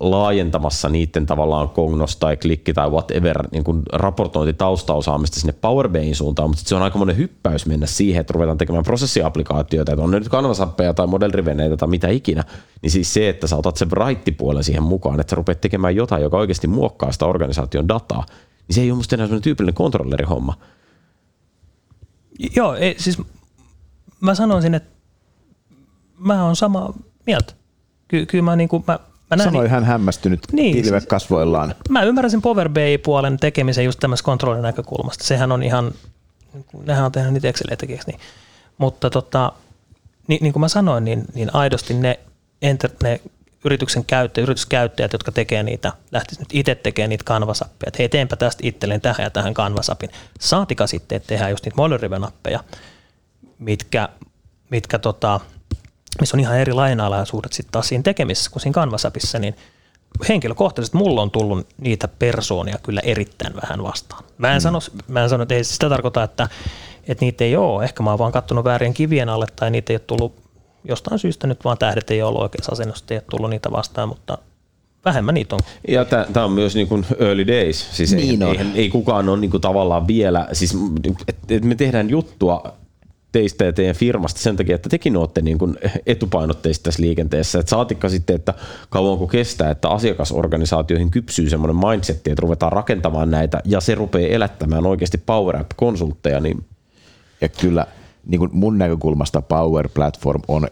laajentamassa 0.00 0.88
niiden 0.88 1.26
tavallaan 1.26 1.68
kongnos 1.68 2.16
tai 2.16 2.36
klikki 2.36 2.72
tai 2.72 2.90
whatever 2.90 3.48
niin 3.52 3.64
kuin 3.64 3.82
raportointi 3.92 4.52
taustaosaamista 4.52 5.40
sinne 5.40 5.52
Power 5.52 5.88
BIin 5.88 6.16
suuntaan, 6.16 6.50
mutta 6.50 6.62
se 6.66 6.74
on 6.74 6.82
aika 6.82 6.98
monen 6.98 7.16
hyppäys 7.16 7.66
mennä 7.66 7.86
siihen, 7.86 8.20
että 8.20 8.32
ruvetaan 8.32 8.58
tekemään 8.58 8.84
prosessiaplikaatioita, 8.84 9.92
että 9.92 10.04
on 10.04 10.10
ne 10.10 10.18
nyt 10.18 10.28
kanvasappeja 10.28 10.94
tai 10.94 11.06
model 11.06 11.30
tai 11.78 11.88
mitä 11.88 12.08
ikinä, 12.08 12.44
niin 12.82 12.90
siis 12.90 13.14
se, 13.14 13.28
että 13.28 13.46
sä 13.46 13.56
otat 13.56 13.76
sen 13.76 13.88
bright-puolen 13.88 14.64
siihen 14.64 14.82
mukaan, 14.82 15.20
että 15.20 15.30
sä 15.30 15.36
rupeat 15.36 15.60
tekemään 15.60 15.96
jotain, 15.96 16.22
joka 16.22 16.38
oikeasti 16.38 16.66
muokkaa 16.66 17.12
sitä 17.12 17.26
organisaation 17.26 17.88
dataa, 17.88 18.26
niin 18.68 18.74
se 18.74 18.80
ei 18.80 18.90
ole 18.90 18.96
musta 18.96 19.16
enää 19.16 19.26
sellainen 19.26 19.42
tyypillinen 19.42 19.74
kontrollerihomma. 19.74 20.54
Joo, 22.56 22.74
ei, 22.74 22.94
siis 22.98 23.18
mä 24.20 24.34
sanoisin, 24.34 24.74
että 24.74 24.90
mä 26.18 26.44
oon 26.44 26.56
sama 26.56 26.94
mieltä. 27.26 27.54
Ky- 28.08 28.26
kyllä 28.26 28.44
mä, 28.44 28.56
niin 28.56 28.68
kuin, 28.68 28.84
mä 28.86 28.98
Mä 29.30 29.36
näin, 29.36 29.50
Sanoi 29.50 29.68
hän 29.68 29.84
hämmästynyt 29.84 30.40
niin, 30.52 30.82
pilve 30.82 31.00
kasvoillaan. 31.00 31.74
Mä 31.88 32.02
ymmärräsin 32.02 32.42
Power 32.42 32.68
BI-puolen 32.68 33.36
tekemisen 33.36 33.84
just 33.84 34.00
tämmöistä 34.00 34.24
kontrollin 34.24 34.62
näkökulmasta. 34.62 35.24
Sehän 35.24 35.52
on 35.52 35.62
ihan, 35.62 35.92
nehän 36.86 37.04
on 37.04 37.12
tehnyt 37.12 37.32
niitä 37.32 37.48
Excel-tekijäksi. 37.48 38.10
Niin. 38.10 38.20
Mutta 38.78 39.10
tota, 39.10 39.52
niin, 40.26 40.38
niin 40.42 40.52
kuin 40.52 40.60
mä 40.60 40.68
sanoin, 40.68 41.04
niin, 41.04 41.24
niin 41.34 41.54
aidosti 41.54 41.94
ne, 41.94 42.20
enter, 42.62 42.90
ne 43.02 43.20
yrityksen 43.64 44.04
käyttäjät, 44.04 44.48
yrityskäyttäjät, 44.48 45.12
jotka 45.12 45.32
tekee 45.32 45.62
niitä, 45.62 45.92
lähtisivät 46.12 46.48
nyt 46.48 46.58
itse 46.60 46.74
tekemään 46.74 47.10
niitä 47.10 47.24
kanvasappeja, 47.24 47.88
että 47.88 47.96
hei 47.98 48.08
teenpä 48.08 48.36
tästä 48.36 48.60
itselleen 48.66 49.00
tähän 49.00 49.24
ja 49.24 49.30
tähän 49.30 49.54
kanvasapin. 49.54 50.10
Saatika 50.40 50.86
sitten, 50.86 51.16
että 51.16 51.26
tehdään 51.26 51.50
just 51.50 51.64
niitä 51.64 51.76
model 51.76 51.98
mitkä, 53.58 54.08
mitkä 54.70 54.98
tota, 54.98 55.40
missä 56.20 56.36
on 56.36 56.40
ihan 56.40 56.58
eri 56.58 56.72
lainalaisuudet 56.72 57.52
sitten 57.52 57.72
taas 57.72 57.88
siinä 57.88 58.02
tekemisessä 58.02 58.50
kuin 58.50 58.62
siinä 58.62 58.74
Canvasapissa, 58.74 59.38
niin 59.38 59.54
henkilökohtaisesti 60.28 60.96
mulla 60.96 61.22
on 61.22 61.30
tullut 61.30 61.66
niitä 61.78 62.08
persoonia 62.08 62.78
kyllä 62.82 63.00
erittäin 63.00 63.54
vähän 63.62 63.82
vastaan. 63.82 64.24
Mä 64.38 64.50
en, 64.52 64.58
mm. 64.58 64.60
sano, 64.60 64.78
mä 65.08 65.22
en 65.22 65.28
sano, 65.28 65.42
että 65.42 65.54
ei 65.54 65.64
sitä 65.64 65.88
tarkoita, 65.88 66.22
että, 66.22 66.48
että 67.08 67.24
niitä 67.24 67.44
ei 67.44 67.56
ole. 67.56 67.84
Ehkä 67.84 68.02
mä 68.02 68.10
oon 68.10 68.18
vaan 68.18 68.32
katsonut 68.32 68.64
väärien 68.64 68.94
kivien 68.94 69.28
alle 69.28 69.46
tai 69.56 69.70
niitä 69.70 69.92
ei 69.92 69.94
ole 69.94 70.02
tullut 70.06 70.34
jostain 70.84 71.18
syystä 71.18 71.46
nyt 71.46 71.64
vaan 71.64 71.78
tähdet 71.78 72.10
ei 72.10 72.22
ole 72.22 72.28
ollut 72.28 72.42
oikeassa 72.42 72.72
asennossa, 72.72 73.04
ei 73.10 73.16
ole 73.16 73.24
tullut 73.30 73.50
niitä 73.50 73.72
vastaan, 73.72 74.08
mutta 74.08 74.38
vähemmän 75.04 75.34
niitä 75.34 75.54
on. 75.54 75.60
Ja 75.88 76.04
tämä 76.04 76.46
on 76.46 76.52
myös 76.52 76.74
niin 76.74 76.88
kuin 76.88 77.06
early 77.18 77.46
days, 77.46 77.96
siis 77.96 78.12
niin 78.14 78.42
ei, 78.42 78.58
ei, 78.58 78.66
ei 78.74 78.88
kukaan 78.88 79.28
ole 79.28 79.38
niin 79.38 79.50
kuin 79.50 79.60
tavallaan 79.60 80.06
vielä, 80.06 80.48
siis 80.52 80.76
että 81.28 81.54
et 81.54 81.64
me 81.64 81.74
tehdään 81.74 82.10
juttua 82.10 82.74
teistä 83.34 83.64
ja 83.64 83.72
teidän 83.72 83.94
firmasta 83.94 84.40
sen 84.40 84.56
takia, 84.56 84.74
että 84.74 84.88
tekin 84.88 85.16
olette 85.16 85.42
niin 85.42 85.58
kuin 85.58 85.76
etupainotteisesti 86.06 86.84
tässä 86.84 87.02
liikenteessä. 87.02 87.58
Että 87.58 87.70
saatikka 87.70 88.08
sitten, 88.08 88.36
että 88.36 88.54
kauanko 88.90 89.26
kestää, 89.26 89.70
että 89.70 89.88
asiakasorganisaatioihin 89.88 91.10
kypsyy 91.10 91.50
semmoinen 91.50 91.76
mindsetti, 91.76 92.30
että 92.30 92.40
ruvetaan 92.40 92.72
rakentamaan 92.72 93.30
näitä 93.30 93.60
ja 93.64 93.80
se 93.80 93.94
rupeaa 93.94 94.28
elättämään 94.28 94.86
oikeasti 94.86 95.18
Power 95.18 95.56
App-konsultteja. 95.56 96.40
Niin... 96.40 96.64
Ja 97.40 97.48
kyllä 97.48 97.86
niin 98.26 98.38
kuin 98.38 98.50
mun 98.52 98.78
näkökulmasta 98.78 99.42
Power 99.42 99.88
Platform 99.88 100.42
on 100.48 100.68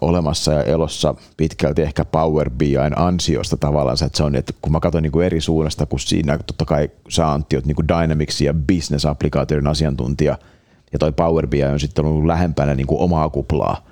olemassa 0.00 0.52
ja 0.52 0.62
elossa 0.62 1.14
pitkälti 1.36 1.82
ehkä 1.82 2.04
Power 2.04 2.50
BIn 2.50 2.98
ansiosta 2.98 3.56
tavallaan, 3.56 3.96
että 4.06 4.16
se 4.16 4.22
on, 4.22 4.36
että 4.36 4.52
kun 4.62 4.72
mä 4.72 4.80
katson 4.80 5.02
niin 5.02 5.12
kuin 5.12 5.26
eri 5.26 5.40
suunnasta, 5.40 5.86
kun 5.86 6.00
siinä 6.00 6.38
totta 6.38 6.64
kai 6.64 6.90
sä 7.08 7.32
Antti 7.32 7.56
oot 7.56 7.66
niin 7.66 7.76
kuin 7.76 7.88
Dynamics 7.88 8.40
ja 8.40 8.54
business-applikaatioiden 8.54 9.66
asiantuntija– 9.66 10.38
ja 10.94 10.98
toi 10.98 11.12
Power 11.12 11.46
BI 11.46 11.64
on 11.64 11.80
sitten 11.80 12.04
ollut 12.04 12.24
lähempänä 12.24 12.74
niin 12.74 12.86
kuin 12.86 13.00
omaa 13.00 13.30
kuplaa, 13.30 13.86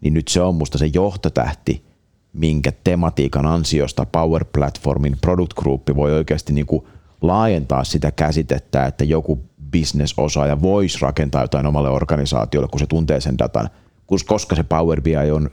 niin 0.00 0.14
nyt 0.14 0.28
se 0.28 0.40
on 0.40 0.54
musta 0.54 0.78
se 0.78 0.90
johtotähti, 0.94 1.84
minkä 2.32 2.72
tematiikan 2.84 3.46
ansiosta 3.46 4.06
Power 4.06 4.44
Platformin 4.44 5.16
product 5.20 5.54
group 5.54 5.82
voi 5.96 6.12
oikeasti 6.12 6.52
niin 6.52 6.66
kuin 6.66 6.86
laajentaa 7.22 7.84
sitä 7.84 8.10
käsitettä, 8.10 8.86
että 8.86 9.04
joku 9.04 9.40
business-osaaja 9.72 10.62
voisi 10.62 10.98
rakentaa 11.00 11.42
jotain 11.42 11.66
omalle 11.66 11.90
organisaatiolle, 11.90 12.68
kun 12.68 12.80
se 12.80 12.86
tuntee 12.86 13.20
sen 13.20 13.38
datan, 13.38 13.70
koska 14.26 14.56
se 14.56 14.62
Power 14.62 15.00
BI 15.00 15.30
on 15.32 15.50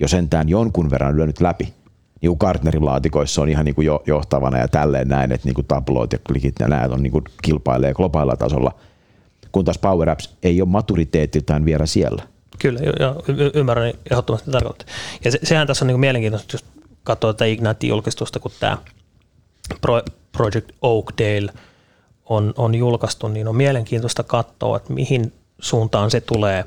jo 0.00 0.08
sentään 0.08 0.48
jonkun 0.48 0.90
verran 0.90 1.16
lyönyt 1.16 1.40
läpi. 1.40 1.74
Niin 2.20 2.36
Gartnerin 2.40 2.84
laatikoissa 2.84 3.42
on 3.42 3.48
ihan 3.48 3.64
niin 3.64 3.74
kuin 3.74 3.86
jo, 3.86 4.02
johtavana 4.06 4.58
ja 4.58 4.68
tälleen 4.68 5.08
näin, 5.08 5.32
että 5.32 5.48
niin 5.48 5.54
kuin 5.54 5.66
tabloit 5.66 6.12
ja 6.12 6.18
klikit 6.18 6.54
ja 6.60 6.68
näet 6.68 6.92
on 6.92 7.02
niin 7.02 7.12
kuin 7.12 7.24
kilpailee 7.42 7.94
globaalilla 7.94 8.36
tasolla– 8.36 8.72
kun 9.54 9.64
taas 9.64 9.78
Power 9.78 10.10
Apps 10.10 10.36
ei 10.42 10.62
ole 10.62 10.68
maturiteetiltaan 10.68 11.64
vielä 11.64 11.86
siellä. 11.86 12.22
Kyllä, 12.58 12.80
jo, 12.80 13.22
y- 13.28 13.50
ymmärrän 13.54 13.92
ehdottomasti 14.10 14.50
tarkoittaa. 14.50 14.86
Ja 15.24 15.30
se, 15.30 15.38
sehän 15.42 15.66
tässä 15.66 15.84
on 15.84 15.86
niin 15.86 16.00
mielenkiintoista, 16.00 16.54
jos 16.54 16.64
katsoo 17.04 17.32
tätä 17.32 17.44
Ignite-julkistusta, 17.44 18.40
kun 18.40 18.50
tämä 18.60 18.78
Project 20.32 20.70
Oakdale 20.82 21.52
on, 22.24 22.54
on 22.56 22.74
julkaistu, 22.74 23.28
niin 23.28 23.48
on 23.48 23.56
mielenkiintoista 23.56 24.22
katsoa, 24.22 24.76
että 24.76 24.92
mihin 24.92 25.32
suuntaan 25.58 26.10
se 26.10 26.20
tulee 26.20 26.64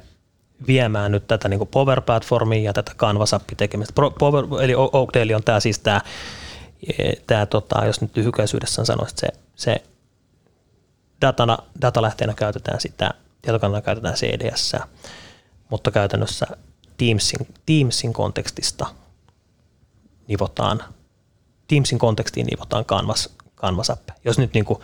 viemään 0.68 1.12
nyt 1.12 1.28
tätä 1.28 1.50
niin 1.50 1.68
Power 1.72 2.02
Platformia 2.02 2.62
ja 2.62 2.74
tätä 2.74 2.92
Canvas 2.98 3.36
tekemistä. 3.58 3.94
Power, 4.20 4.46
eli 4.64 4.76
Oakdale 4.76 5.36
on 5.36 5.44
tämä 5.44 5.60
siis 5.60 5.80
tämä, 5.80 6.02
tämä 7.28 7.46
tota, 7.46 7.86
jos 7.86 8.02
nyt 8.02 8.18
lyhykäisyydessään 8.18 8.86
sanoisi, 8.86 9.14
että 9.14 9.28
se, 9.28 9.42
se 9.56 9.84
datana, 11.22 11.58
datalähteenä 11.82 12.34
käytetään 12.34 12.82
sitä, 12.82 13.12
tietokannalla 13.42 13.82
käytetään 13.82 14.16
CDS, 14.16 14.76
mutta 15.70 15.92
käytännössä 15.92 16.48
Teamsin, 16.98 17.48
Teamsin 17.66 18.14
kontekstista 18.14 18.86
nivotaan, 20.28 20.84
Teamsin 21.68 22.00
kontekstiin 22.00 22.48
nivotaan 22.52 22.86
Canvas, 22.86 23.30
Canvas 23.56 23.90
app. 23.90 24.10
Jos 24.26 24.40
nyt 24.40 24.54
niin 24.54 24.66
kuin 24.66 24.80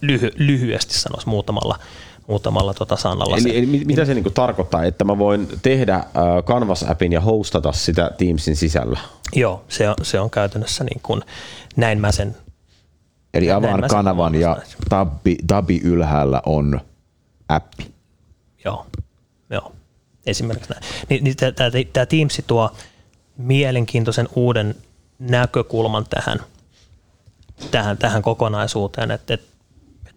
lyhy, 0.00 0.30
lyhyesti 0.36 0.98
sanoisi 0.98 1.28
muutamalla, 1.28 1.78
muutamalla 2.26 2.74
tota 2.74 2.96
sanalla. 2.96 3.36
Eli, 3.36 3.58
eli 3.58 3.66
mitä 3.66 4.04
se 4.04 4.14
niin 4.14 4.34
tarkoittaa, 4.34 4.84
että 4.84 5.04
mä 5.04 5.18
voin 5.18 5.48
tehdä 5.62 5.94
äh, 5.94 6.04
Canvas-appin 6.44 7.12
ja 7.12 7.20
hostata 7.20 7.72
sitä 7.72 8.10
Teamsin 8.18 8.56
sisällä? 8.56 9.00
Joo, 9.34 9.64
se 9.68 9.88
on, 9.88 9.94
se 10.02 10.20
on 10.20 10.30
käytännössä 10.30 10.84
niin 10.84 11.00
kuin, 11.02 11.22
näin 11.76 12.00
mä 12.00 12.12
sen 12.12 12.36
Eli 13.34 13.50
avaan 13.50 13.82
kanavan 13.88 14.34
ja 14.34 14.56
tabbi, 14.88 15.36
tabbi 15.46 15.80
ylhäällä 15.84 16.42
on 16.46 16.80
appi. 17.48 17.94
Joo, 18.64 18.86
joo. 19.50 19.72
esimerkiksi 20.26 20.70
näin. 20.70 20.82
Niin, 21.08 21.24
niin 21.24 21.36
tämä 21.92 22.06
Teams 22.06 22.42
tuo 22.46 22.76
mielenkiintoisen 23.36 24.28
uuden 24.34 24.74
näkökulman 25.18 26.06
tähän, 26.10 26.38
tähän, 27.70 27.98
tähän 27.98 28.22
kokonaisuuteen, 28.22 29.10
että, 29.10 29.34
että 29.34 29.46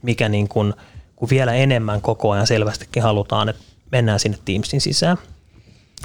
mikä 0.02 0.30
niin 0.30 0.48
kuin, 0.48 0.74
kun 1.16 1.30
vielä 1.30 1.54
enemmän 1.54 2.02
koko 2.02 2.32
ajan 2.32 2.48
selvästikin 2.48 3.04
halutaan, 3.04 3.50
että 3.50 3.64
mennään 3.92 4.20
sinne 4.20 4.38
Teamsin 4.46 4.82
sisään. 4.82 5.18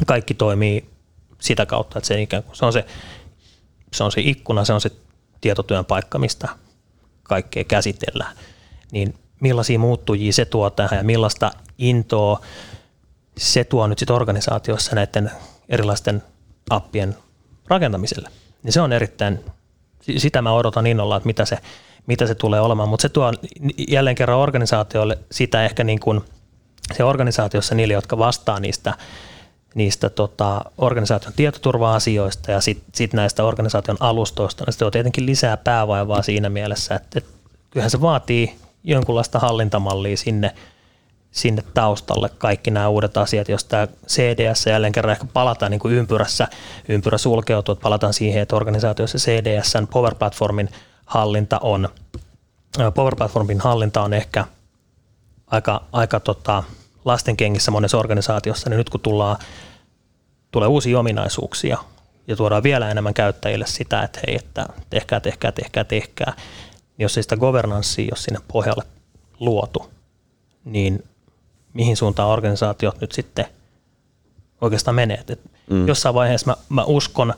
Kaikki 0.06 0.34
toimii 0.34 0.90
sitä 1.38 1.66
kautta, 1.66 1.98
että 1.98 2.08
se, 2.08 2.22
ikään 2.22 2.42
kuin, 2.42 2.56
se, 2.56 2.64
on 2.64 2.72
se, 2.72 2.86
se 3.92 4.04
on 4.04 4.12
se 4.12 4.20
ikkuna, 4.20 4.64
se 4.64 4.72
on 4.72 4.80
se 4.80 4.90
tietotyön 5.40 5.84
paikka, 5.84 6.18
mistä 6.18 6.48
kaikkea 7.28 7.64
käsitellään. 7.64 8.36
Niin 8.92 9.14
millaisia 9.40 9.78
muuttujia 9.78 10.32
se 10.32 10.44
tuo 10.44 10.70
tähän 10.70 10.98
ja 10.98 11.04
millaista 11.04 11.50
intoa 11.78 12.40
se 13.38 13.64
tuo 13.64 13.86
nyt 13.86 13.98
sitten 13.98 14.16
organisaatiossa 14.16 14.94
näiden 14.94 15.30
erilaisten 15.68 16.22
appien 16.70 17.16
rakentamiselle. 17.68 18.28
Niin 18.62 18.72
se 18.72 18.80
on 18.80 18.92
erittäin, 18.92 19.44
sitä 20.16 20.42
mä 20.42 20.52
odotan 20.52 20.86
innolla, 20.86 21.16
että 21.16 21.26
mitä 21.26 21.44
se, 21.44 21.58
mitä 22.06 22.26
se 22.26 22.34
tulee 22.34 22.60
olemaan, 22.60 22.88
mutta 22.88 23.02
se 23.02 23.08
tuo 23.08 23.32
jälleen 23.88 24.16
kerran 24.16 24.38
organisaatioille 24.38 25.18
sitä 25.32 25.64
ehkä 25.64 25.84
niin 25.84 26.00
kuin 26.00 26.20
se 26.96 27.04
organisaatiossa 27.04 27.74
niille, 27.74 27.94
jotka 27.94 28.18
vastaa 28.18 28.60
niistä, 28.60 28.94
niistä 29.76 30.10
tota, 30.10 30.64
organisaation 30.78 31.32
tietoturva-asioista 31.36 32.52
ja 32.52 32.60
sitten 32.60 32.90
sit 32.94 33.12
näistä 33.12 33.44
organisaation 33.44 33.96
alustoista, 34.00 34.64
niin 34.64 34.72
se 34.72 34.78
tuo 34.78 34.90
tietenkin 34.90 35.26
lisää 35.26 35.56
päävaivaa 35.56 36.22
siinä 36.22 36.48
mielessä, 36.48 36.94
että, 36.94 37.18
että 37.18 37.30
kyllähän 37.70 37.90
se 37.90 38.00
vaatii 38.00 38.54
jonkunlaista 38.84 39.38
hallintamallia 39.38 40.16
sinne, 40.16 40.54
sinne 41.30 41.62
taustalle 41.74 42.28
kaikki 42.38 42.70
nämä 42.70 42.88
uudet 42.88 43.16
asiat, 43.16 43.48
jos 43.48 43.64
tämä 43.64 43.88
CDS 44.08 44.66
jälleen 44.66 44.92
kerran 44.92 45.12
ehkä 45.12 45.26
palataan 45.32 45.70
niin 45.70 45.80
kuin 45.80 45.94
ympyrässä, 45.94 46.48
ympyrä 46.88 47.18
sulkeutuu, 47.18 47.72
että 47.72 47.82
palataan 47.82 48.14
siihen, 48.14 48.42
että 48.42 48.56
organisaatiossa 48.56 49.18
CDSn 49.18 49.86
Power 49.86 50.14
Platformin 50.14 50.68
hallinta 51.06 51.58
on, 51.58 51.88
Power 52.94 53.16
Platformin 53.16 53.60
hallinta 53.60 54.02
on 54.02 54.14
ehkä 54.14 54.44
aika, 55.46 55.82
aika 55.92 56.20
tota, 56.20 56.62
lastenkengissä 57.06 57.70
monessa 57.70 57.98
organisaatiossa, 57.98 58.70
niin 58.70 58.78
nyt 58.78 58.90
kun 58.90 59.00
tullaan, 59.00 59.36
tulee 60.50 60.68
uusia 60.68 60.98
ominaisuuksia 60.98 61.78
ja 62.28 62.36
tuodaan 62.36 62.62
vielä 62.62 62.90
enemmän 62.90 63.14
käyttäjille 63.14 63.66
sitä, 63.66 64.02
että 64.02 64.20
hei, 64.26 64.36
että 64.36 64.66
tehkää, 64.90 65.20
tehkää, 65.20 65.52
tehkää, 65.52 65.84
tehkää, 65.84 66.32
niin 66.98 67.04
jos 67.04 67.16
ei 67.16 67.22
sitä 67.22 67.36
governanssia 67.36 68.08
jos 68.10 68.22
sinne 68.22 68.40
pohjalle 68.52 68.82
luotu, 69.40 69.90
niin 70.64 71.04
mihin 71.72 71.96
suuntaan 71.96 72.30
organisaatiot 72.30 73.00
nyt 73.00 73.12
sitten 73.12 73.46
oikeastaan 74.60 74.94
menee. 74.94 75.24
Et 75.28 75.40
mm. 75.70 75.88
Jossain 75.88 76.14
vaiheessa 76.14 76.50
mä, 76.50 76.56
mä 76.68 76.84
uskon 76.84 77.34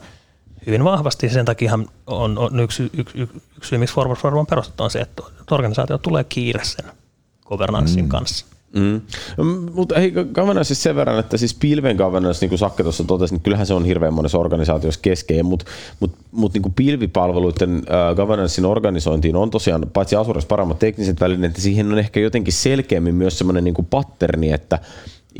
hyvin 0.65 0.83
vahvasti, 0.83 1.29
sen 1.29 1.45
takia 1.45 1.79
on, 2.07 2.37
on 2.37 2.59
yksi, 2.59 2.83
yksi, 2.83 3.21
yksi, 3.21 3.41
yksi 3.57 3.69
syy, 3.69 3.77
miksi 3.77 3.95
Forward 3.95 4.19
Forward 4.19 4.39
on 4.39 4.47
perustettu, 4.47 4.83
on 4.83 4.91
se, 4.91 4.99
että 4.99 5.23
organisaatio 5.51 5.97
tulee 5.97 6.23
kiire 6.23 6.63
sen 6.63 6.85
governanssin 7.45 8.05
mm. 8.05 8.09
kanssa. 8.09 8.45
Mm. 8.75 9.01
Mutta 9.73 9.99
hei, 9.99 10.11
governance 10.11 10.67
siis 10.67 10.83
sen 10.83 10.95
verran, 10.95 11.19
että 11.19 11.37
siis 11.37 11.53
pilven 11.53 11.95
governance, 11.95 12.41
niin 12.41 12.49
kuin 12.49 12.59
Sakke 12.59 12.83
tuossa 12.83 13.03
totesi, 13.03 13.33
niin 13.33 13.41
kyllähän 13.41 13.65
se 13.65 13.73
on 13.73 13.85
hirveän 13.85 14.13
monessa 14.13 14.37
organisaatiossa 14.37 14.99
keskeinen, 15.03 15.45
mutta 15.45 15.65
mut, 15.99 16.11
mut 16.31 16.53
niin 16.53 16.73
pilvipalveluiden 16.75 17.77
uh, 17.77 18.15
governancein 18.15 18.65
organisointiin 18.65 19.35
on 19.35 19.49
tosiaan 19.49 19.85
paitsi 19.93 20.15
Asurissa 20.15 20.47
paremmat 20.47 20.79
tekniset 20.79 21.21
välineet, 21.21 21.49
että 21.49 21.61
siihen 21.61 21.91
on 21.91 21.99
ehkä 21.99 22.19
jotenkin 22.19 22.53
selkeämmin 22.53 23.15
myös 23.15 23.37
semmoinen 23.37 23.63
niin 23.63 23.87
patterni, 23.89 24.51
että 24.51 24.79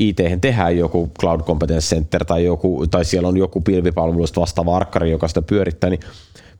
IT 0.00 0.16
tehdään 0.40 0.78
joku 0.78 1.10
Cloud 1.20 1.40
Competence 1.40 1.96
Center 1.96 2.24
tai, 2.24 2.44
joku, 2.44 2.86
tai 2.90 3.04
siellä 3.04 3.28
on 3.28 3.36
joku 3.36 3.60
pilvipalveluista 3.60 4.40
vastaava 4.40 4.76
arkkari, 4.76 5.10
joka 5.10 5.28
sitä 5.28 5.42
pyörittää, 5.42 5.90
niin 5.90 6.00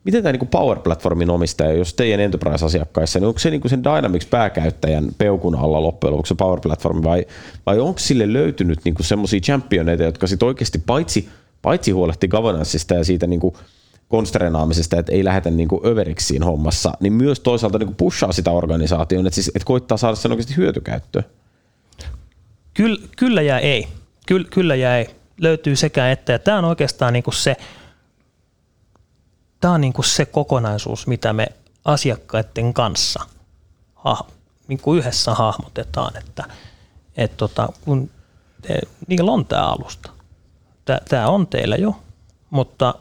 miten 0.03 0.23
tämä 0.23 0.33
niin 0.33 0.47
Power 0.47 0.79
Platformin 0.79 1.29
omistaja, 1.29 1.73
jos 1.73 1.93
teidän 1.93 2.19
enterprise-asiakkaissa, 2.19 3.19
niin 3.19 3.27
onko 3.27 3.39
se 3.39 3.49
niin 3.49 3.61
sen 3.65 3.83
Dynamics 3.83 4.25
pääkäyttäjän 4.25 5.09
peukun 5.17 5.55
alla 5.55 5.81
loppujen 5.81 6.11
lopuksi 6.11 6.35
Power 6.35 6.59
Platform 6.59 7.03
vai, 7.03 7.25
vai 7.65 7.79
onko 7.79 7.99
sille 7.99 8.33
löytynyt 8.33 8.79
niin 8.83 8.95
semmoisia 9.01 9.39
championeita, 9.39 10.03
jotka 10.03 10.27
sitten 10.27 10.47
oikeasti 10.47 10.79
paitsi, 10.79 11.29
paitsi 11.61 11.91
huolehti 11.91 12.27
governanceista 12.27 12.93
ja 12.93 13.03
siitä 13.03 13.27
niin 13.27 13.41
konstrenaamisesta, 14.07 14.99
että 14.99 15.11
ei 15.11 15.23
lähetä 15.23 15.51
niin 15.51 15.69
överiksi 15.85 16.27
siinä 16.27 16.45
hommassa, 16.45 16.91
niin 16.99 17.13
myös 17.13 17.39
toisaalta 17.39 17.77
niin 17.77 17.95
pushaa 17.95 18.31
sitä 18.31 18.51
organisaation, 18.51 19.27
että, 19.27 19.35
siis, 19.35 19.47
että 19.47 19.65
koittaa 19.65 19.97
saada 19.97 20.15
sen 20.15 20.31
oikeasti 20.31 20.57
hyötykäyttöön. 20.57 21.25
Kyllä, 22.73 23.07
kyllä 23.17 23.41
ja 23.41 23.59
ei. 23.59 23.87
Kyllä, 24.27 24.47
kyllä 24.49 24.75
ja 24.75 24.97
ei. 24.97 25.09
Löytyy 25.41 25.75
sekä 25.75 26.11
että. 26.11 26.31
Ja 26.31 26.39
tämä 26.39 26.57
on 26.57 26.65
oikeastaan 26.65 27.13
niin 27.13 27.23
se, 27.33 27.55
tämä 29.61 29.73
on 29.73 29.81
niin 29.81 29.93
kuin 29.93 30.05
se 30.05 30.25
kokonaisuus, 30.25 31.07
mitä 31.07 31.33
me 31.33 31.47
asiakkaiden 31.85 32.73
kanssa 32.73 33.25
ha, 33.95 34.25
niin 34.67 34.79
kuin 34.79 34.99
yhdessä 34.99 35.33
hahmotetaan, 35.33 36.17
että, 36.17 36.43
että 37.17 37.37
tota, 37.37 37.69
kun 37.81 38.09
te, 38.61 38.79
niillä 39.07 39.31
on 39.31 39.45
tämä 39.45 39.67
alusta. 39.67 40.11
Tämä 41.09 41.27
on 41.27 41.47
teillä 41.47 41.75
jo, 41.75 41.95
mutta 42.49 42.95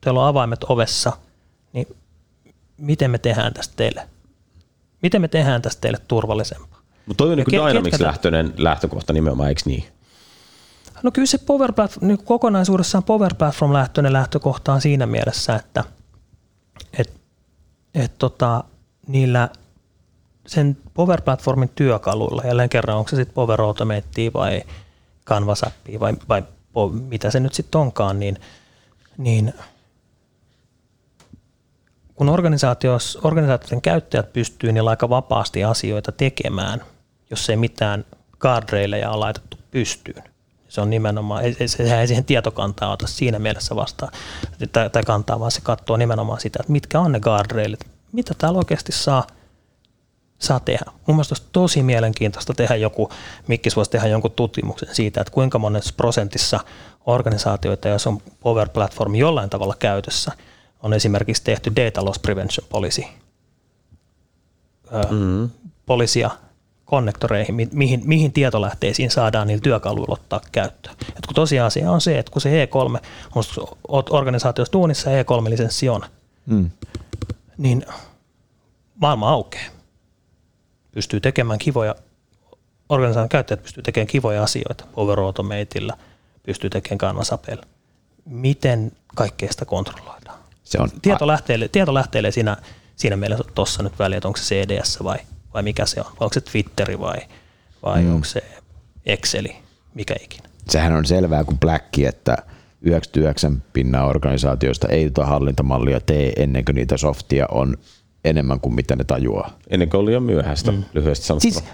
teillä 0.00 0.20
on 0.20 0.26
avaimet 0.26 0.64
ovessa, 0.64 1.12
niin 1.72 1.96
miten 2.76 3.10
me 3.10 3.18
tehdään 3.18 3.54
tästä 3.54 3.74
teille? 3.76 4.08
Miten 5.02 5.20
me 5.20 5.28
tehdään 5.28 5.62
tästä 5.62 5.80
teille 5.80 5.98
turvallisempaa? 6.08 6.80
Mutta 7.06 7.24
toi 7.24 7.32
on 7.32 7.38
niin 7.38 7.46
Dynamics-lähtöinen 7.52 8.54
lähtökohta 8.56 9.12
nimenomaan, 9.12 9.48
eikö 9.48 9.62
niin? 9.64 9.84
No 11.02 11.10
kyllä 11.10 11.26
se 11.26 11.38
Power 11.38 11.72
Platform, 11.72 12.06
niin 12.06 12.24
kokonaisuudessaan 12.24 13.04
Power 13.04 13.34
Platform-lähtöinen 13.34 14.12
lähtökohta 14.12 14.72
on 14.72 14.80
siinä 14.80 15.06
mielessä, 15.06 15.56
että 15.56 15.84
et, 16.98 17.12
et 17.94 18.18
tota, 18.18 18.64
niillä 19.06 19.48
sen 20.46 20.76
Power 20.94 21.22
Platformin 21.22 21.70
työkaluilla, 21.74 22.42
jälleen 22.44 22.68
kerran 22.68 22.96
onko 22.96 23.10
se 23.10 23.16
sitten 23.16 23.34
Power 23.34 23.60
Automate 23.60 24.32
vai 24.34 24.62
Canvas 25.26 25.62
Appi 25.62 26.00
vai, 26.00 26.14
vai 26.28 26.42
mitä 27.08 27.30
se 27.30 27.40
nyt 27.40 27.54
sitten 27.54 27.80
onkaan, 27.80 28.18
niin, 28.18 28.38
niin 29.18 29.54
kun 32.14 32.28
organisaatioiden 32.28 33.82
käyttäjät 33.82 34.32
pystyy 34.32 34.72
niillä 34.72 34.90
aika 34.90 35.08
vapaasti 35.08 35.64
asioita 35.64 36.12
tekemään– 36.12 36.82
jos 37.30 37.50
ei 37.50 37.56
mitään 37.56 38.04
guardraileja 38.40 39.10
ole 39.10 39.18
laitettu 39.18 39.58
pystyyn. 39.70 40.22
Se 40.76 40.80
on 40.80 40.90
nimenomaan, 40.90 41.44
sehän 41.66 42.00
ei 42.00 42.06
siihen 42.06 42.24
tietokantaa 42.24 42.92
ota 42.92 43.06
siinä 43.06 43.38
mielessä 43.38 43.76
vastaan, 43.76 44.12
tai 44.72 45.02
kantaa, 45.06 45.40
vaan 45.40 45.50
se 45.50 45.60
katsoo 45.60 45.96
nimenomaan 45.96 46.40
sitä, 46.40 46.58
että 46.60 46.72
mitkä 46.72 47.00
on 47.00 47.12
ne 47.12 47.20
guardrailit, 47.20 47.80
mitä 48.12 48.34
täällä 48.38 48.58
oikeasti 48.58 48.92
saa, 48.92 49.26
saa 50.38 50.60
tehdä. 50.60 50.84
Mun 51.06 51.16
mielestä 51.16 51.32
olisi 51.32 51.48
tosi 51.52 51.82
mielenkiintoista 51.82 52.54
tehdä 52.54 52.76
joku, 52.76 53.10
Mikkis 53.48 53.76
voisi 53.76 53.90
tehdä 53.90 54.08
jonkun 54.08 54.30
tutkimuksen 54.30 54.94
siitä, 54.94 55.20
että 55.20 55.30
kuinka 55.30 55.58
monessa 55.58 55.94
prosentissa 55.96 56.60
organisaatioita, 57.06 57.88
jos 57.88 58.06
on 58.06 58.22
Power 58.40 58.68
Platform 58.68 59.14
jollain 59.14 59.50
tavalla 59.50 59.74
käytössä, 59.78 60.32
on 60.82 60.92
esimerkiksi 60.92 61.44
tehty 61.44 61.72
Data 61.76 62.04
Loss 62.04 62.18
Prevention 62.18 62.66
Policy, 62.68 63.02
mm. 65.10 65.50
poliisia 65.86 66.30
konnektoreihin, 66.86 67.54
mihin, 67.72 68.02
mihin 68.04 68.32
tietolähteisiin 68.32 69.10
saadaan 69.10 69.46
niillä 69.46 69.62
työkaluilla 69.62 70.12
ottaa 70.12 70.40
käyttöön. 70.52 70.96
Et 71.08 71.26
kun 71.26 71.34
tosiasia 71.34 71.90
on 71.90 72.00
se, 72.00 72.18
että 72.18 72.32
kun 72.32 72.42
se 72.42 72.64
E3, 72.64 73.00
olet 73.88 74.06
organisaatiossa 74.10 74.72
tuunissa 74.72 75.10
E3-lisenssi 75.10 75.88
on, 75.88 76.02
mm. 76.46 76.70
niin 77.58 77.86
maailma 78.94 79.30
aukeaa. 79.30 79.70
Pystyy 80.92 81.20
tekemään 81.20 81.58
kivoja, 81.58 81.94
organisaation 82.88 83.28
käyttäjät 83.28 83.62
pystyy 83.62 83.82
tekemään 83.82 84.06
kivoja 84.06 84.42
asioita 84.42 84.84
Power 84.94 85.20
Automateilla, 85.20 85.98
pystyy 86.42 86.70
tekemään 86.70 86.98
Canvasapella. 86.98 87.62
Miten 88.24 88.92
kaikkea 89.14 89.52
sitä 89.52 89.64
kontrolloidaan? 89.64 90.38
Se 90.64 90.78
on 90.78 90.90
tieto, 91.02 91.26
lähteelle, 91.26 91.68
tieto 91.68 91.94
lähteelle 91.94 92.30
siinä, 92.30 92.56
siinä 92.96 93.16
mielessä 93.16 93.44
tuossa 93.54 93.82
nyt 93.82 93.98
väliä, 93.98 94.16
että 94.16 94.28
onko 94.28 94.38
se 94.38 94.64
CDS 94.64 95.04
vai– 95.04 95.18
vai 95.56 95.62
mikä 95.62 95.86
se 95.86 96.00
on? 96.00 96.06
Onko 96.06 96.32
se 96.32 96.40
Twitteri 96.40 96.98
vai, 97.00 97.18
vai 97.82 98.02
mm. 98.02 98.14
onko 98.14 98.24
se 98.24 98.42
Exceli, 99.06 99.56
mikä 99.94 100.14
ikinä? 100.22 100.48
Sehän 100.68 100.92
on 100.92 101.04
selvää 101.04 101.44
kuin 101.44 101.58
Black, 101.58 101.98
että 101.98 102.36
99 102.82 103.62
pinnaa 103.72 104.06
organisaatioista 104.06 104.88
ei 104.88 105.10
tuota 105.10 105.30
hallintamallia 105.30 106.00
tee 106.00 106.32
ennen 106.36 106.64
kuin 106.64 106.74
niitä 106.74 106.96
softia 106.96 107.46
on 107.50 107.76
enemmän 108.24 108.60
kuin 108.60 108.74
mitä 108.74 108.96
ne 108.96 109.04
tajuaa. 109.04 109.58
Ennen 109.70 109.90
kuin 109.90 110.00
oli 110.00 110.12
jo 110.12 110.20
myöhäistä, 110.20 110.72
mm. 110.72 110.84
lyhyesti 110.94 111.26
sanottuna. 111.26 111.52
Siis 111.52 111.64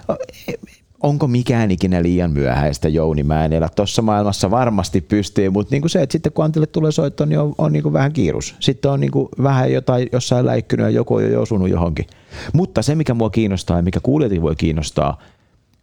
onko 1.02 1.26
mikään 1.26 1.70
ikinä 1.70 2.02
liian 2.02 2.30
myöhäistä, 2.30 2.88
Jouni? 2.88 3.22
Mä 3.22 3.44
en 3.44 3.52
elä 3.52 3.68
tuossa 3.76 4.02
maailmassa 4.02 4.50
varmasti 4.50 5.00
pystyy, 5.00 5.50
mutta 5.50 5.74
niin 5.74 5.82
kuin 5.82 5.90
se, 5.90 6.02
että 6.02 6.12
sitten 6.12 6.32
kun 6.32 6.44
Antille 6.44 6.66
tulee 6.66 6.92
soitto, 6.92 7.24
niin 7.24 7.38
on, 7.38 7.54
on 7.58 7.72
niin 7.72 7.82
kuin 7.82 7.92
vähän 7.92 8.12
kiirus. 8.12 8.54
Sitten 8.60 8.90
on 8.90 9.00
niin 9.00 9.10
kuin 9.10 9.28
vähän 9.42 9.72
jotain 9.72 10.08
jossain 10.12 10.46
läikkynyt 10.46 10.84
ja 10.84 10.90
joku 10.90 11.14
on 11.14 11.32
jo 11.32 11.42
osunut 11.42 11.68
johonkin. 11.68 12.06
Mutta 12.52 12.82
se, 12.82 12.94
mikä 12.94 13.14
mua 13.14 13.30
kiinnostaa 13.30 13.76
ja 13.76 13.82
mikä 13.82 14.00
kuulijat 14.02 14.42
voi 14.42 14.56
kiinnostaa, 14.56 15.18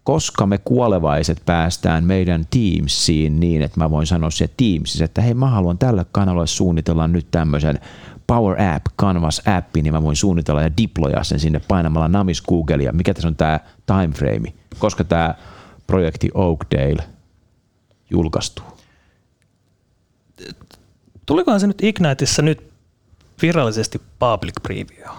koska 0.03 0.45
me 0.45 0.57
kuolevaiset 0.57 1.41
päästään 1.45 2.03
meidän 2.03 2.45
Teamsiin 2.49 3.39
niin, 3.39 3.61
että 3.61 3.79
mä 3.79 3.91
voin 3.91 4.07
sanoa 4.07 4.29
se 4.29 4.49
Teamsissa, 4.57 5.05
että 5.05 5.21
hei 5.21 5.33
mä 5.33 5.49
haluan 5.49 5.77
tällä 5.77 6.05
kanavalle 6.11 6.47
suunnitella 6.47 7.07
nyt 7.07 7.27
tämmöisen 7.31 7.79
Power 8.27 8.61
App, 8.61 8.85
Canvas 8.99 9.41
appi, 9.57 9.81
niin 9.81 9.93
mä 9.93 10.03
voin 10.03 10.15
suunnitella 10.15 10.61
ja 10.61 10.77
deploya 10.81 11.23
sen 11.23 11.39
sinne 11.39 11.61
painamalla 11.67 12.07
namis 12.07 12.41
Googlea. 12.41 12.91
Mikä 12.91 13.13
tässä 13.13 13.27
on 13.27 13.35
tämä 13.35 13.59
timeframe? 13.85 14.53
Koska 14.77 15.03
tämä 15.03 15.35
projekti 15.87 16.29
Oakdale 16.33 17.03
julkaistuu? 18.09 18.65
Tulikohan 21.25 21.59
se 21.59 21.67
nyt 21.67 21.83
Igniteissa 21.83 22.41
nyt 22.41 22.71
virallisesti 23.41 24.01
public 24.19 24.53
preview? 24.63 25.15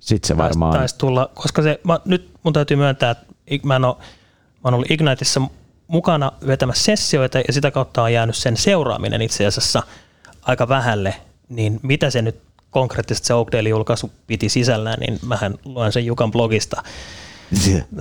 Sitten 0.00 0.28
se 0.28 0.36
varmaan... 0.36 0.78
Taisi 0.78 0.98
tulla, 0.98 1.30
koska 1.34 1.62
se, 1.62 1.80
mä, 1.84 2.00
nyt 2.04 2.30
mun 2.42 2.52
täytyy 2.52 2.76
myöntää, 2.76 3.10
että 3.10 3.66
mä 3.66 3.76
en 3.76 3.84
ole, 3.84 3.96
mä 3.96 4.60
oon 4.64 4.74
ollut 4.74 4.90
Igniteissa 4.90 5.40
mukana 5.86 6.32
vetämässä 6.46 6.84
sessioita 6.84 7.38
ja 7.38 7.52
sitä 7.52 7.70
kautta 7.70 8.02
on 8.02 8.12
jäänyt 8.12 8.36
sen 8.36 8.56
seuraaminen 8.56 9.22
itse 9.22 9.46
asiassa 9.46 9.82
aika 10.42 10.68
vähälle, 10.68 11.14
niin 11.48 11.80
mitä 11.82 12.10
se 12.10 12.22
nyt 12.22 12.40
konkreettisesti 12.70 13.26
se 13.26 13.34
Oakdale-julkaisu 13.34 14.10
piti 14.26 14.48
sisällään, 14.48 15.00
niin 15.00 15.18
mähän 15.26 15.54
luen 15.64 15.92
sen 15.92 16.06
Jukan 16.06 16.30
blogista 16.30 16.82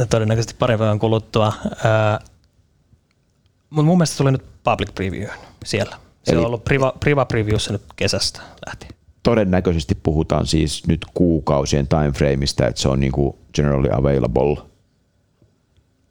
todennäköisesti 0.10 0.56
pari 0.60 0.78
päivän 0.78 1.00
kuluttua. 1.00 1.54
Mutta 3.70 3.86
mun 3.86 3.98
mielestä 3.98 4.14
se 4.14 4.18
tuli 4.18 4.32
nyt 4.32 4.46
public 4.64 4.96
preview 4.96 5.30
siellä. 5.66 5.96
Se 6.24 6.32
Eli 6.32 6.40
on 6.40 6.46
ollut 6.46 6.64
priva, 6.64 6.94
priva 7.00 7.26
previewssa 7.26 7.72
nyt 7.72 7.82
kesästä 7.96 8.42
lähtien. 8.66 8.92
Todennäköisesti 9.24 9.96
puhutaan 9.96 10.46
siis 10.46 10.88
nyt 10.88 11.06
kuukausien 11.14 11.88
timeframeista, 11.88 12.68
että 12.68 12.82
se 12.82 12.90
on 12.90 13.00
niin 13.00 13.12
kuin 13.12 13.36
generally 13.54 13.90
available 13.92 14.72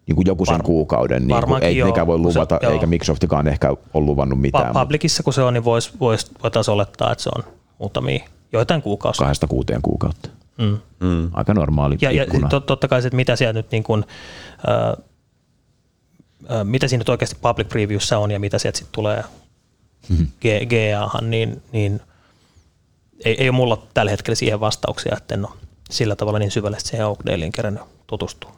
niin 0.07 0.17
kuin 0.17 0.27
joku 0.27 0.47
sen 0.47 0.55
Var, 0.55 0.63
kuukauden, 0.63 1.27
niin 1.27 1.45
kuin, 1.45 1.63
ei 1.63 1.85
mikä 1.85 2.07
voi 2.07 2.19
luvata, 2.19 2.59
se, 2.61 2.67
eikä 2.67 2.87
Microsoftikaan 2.87 3.49
ehkä 3.49 3.71
ole 3.71 4.05
luvannut 4.05 4.41
mitään. 4.41 4.75
Pa- 4.75 4.81
publicissa 4.81 5.23
kun 5.23 5.33
se 5.33 5.43
on, 5.43 5.55
niin 5.55 5.65
voisi 5.65 5.91
vois, 6.01 6.31
vois 6.43 6.69
olettaa, 6.69 7.13
että 7.13 7.25
se 7.25 7.31
on 7.37 7.45
muutamia, 7.79 8.25
joitain 8.53 8.83
kuukausia. 8.83 9.19
Kahdesta 9.19 9.47
kuuteen 9.47 9.83
kuukautta. 9.83 10.31
Mm. 10.59 10.79
Mm. 11.01 11.31
Aika 11.33 11.55
normaali 11.55 11.99
Ja, 12.01 12.13
ja 12.13 12.27
tot, 12.51 12.67
totta 12.67 12.89
kai 12.89 13.03
se, 13.03 13.09
että 13.09 13.17
mitä 13.17 13.37
siellä 13.37 13.53
nyt 13.53 13.71
niin 13.71 13.83
kuin, 13.83 14.05
äh, 14.69 15.05
äh, 16.57 16.65
mitä 16.65 16.89
siinä 16.89 17.01
nyt 17.01 17.09
oikeasti 17.09 17.37
public 17.43 17.69
previewssä 17.69 18.19
on 18.19 18.31
ja 18.31 18.41
mitä 18.41 18.59
sieltä 18.59 18.79
sitten 18.79 18.93
tulee 18.93 19.25
mm-hmm. 20.09 20.27
GAhan, 20.69 21.31
niin, 21.31 21.63
niin 21.73 22.01
ei, 23.25 23.43
ei 23.43 23.49
ole 23.49 23.57
mulla 23.57 23.87
tällä 23.95 24.11
hetkellä 24.11 24.35
siihen 24.35 24.61
vastauksia, 24.61 25.17
että 25.17 25.35
en 25.35 25.47
ole 25.47 25.55
sillä 25.91 26.17
tavalla 26.17 26.39
niin 26.39 26.51
syvällisesti 26.51 26.91
siihen 26.91 27.07
Oakdalein 27.07 27.53
kerännyt 27.53 27.83
tutustua. 28.07 28.53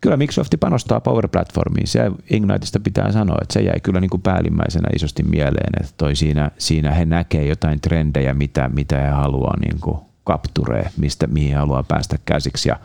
Kyllä 0.00 0.16
Microsoft 0.16 0.52
panostaa 0.60 1.00
Power 1.00 1.28
Platformiin. 1.28 1.86
Se 1.86 2.10
Igniteista 2.30 2.80
pitää 2.80 3.12
sanoa, 3.12 3.38
että 3.42 3.52
se 3.52 3.60
jäi 3.60 3.80
kyllä 3.82 4.00
niin 4.00 4.10
kuin 4.10 4.22
päällimmäisenä 4.22 4.88
isosti 4.96 5.22
mieleen, 5.22 5.72
että 5.80 5.94
toi 5.96 6.16
siinä, 6.16 6.50
siinä 6.58 6.92
he 6.92 7.04
näkee 7.04 7.46
jotain 7.46 7.80
trendejä, 7.80 8.34
mitä, 8.34 8.68
mitä 8.68 9.00
he 9.00 9.08
haluaa 9.08 9.56
niin 9.60 9.80
kuin 9.80 9.98
kapturee, 10.28 10.90
mistä, 10.96 11.26
mihin 11.26 11.56
haluaa 11.56 11.82
päästä 11.82 12.18
käsiksi. 12.24 12.68
Ja, 12.68 12.76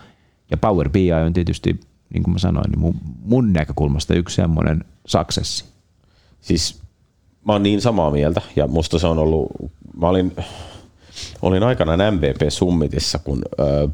ja 0.52 0.58
Power 0.58 0.90
BI 0.90 1.14
on 1.14 1.34
tietysti, 1.34 1.80
niin 2.14 2.24
kuin 2.24 2.34
mä 2.34 2.40
sanoin, 2.40 2.72
niin 2.72 2.80
mun, 2.80 2.96
mun 3.24 3.54
näkökulmasta 3.54 4.14
yksi 4.14 4.36
semmoinen 4.36 4.84
successi. 5.06 5.66
Siis 6.42 6.82
mä 7.46 7.54
oon 7.54 7.64
niin 7.64 7.82
samaa 7.82 8.12
mieltä 8.12 8.42
ja 8.56 8.68
musta 8.68 9.00
se 9.00 9.08
on 9.08 9.18
ollut, 9.18 9.52
mä 9.98 10.08
olin, 10.08 10.36
olin 11.42 11.64
aikanaan 11.64 12.14
MVP 12.14 12.42
Summitissa, 12.50 13.20
kun 13.20 13.42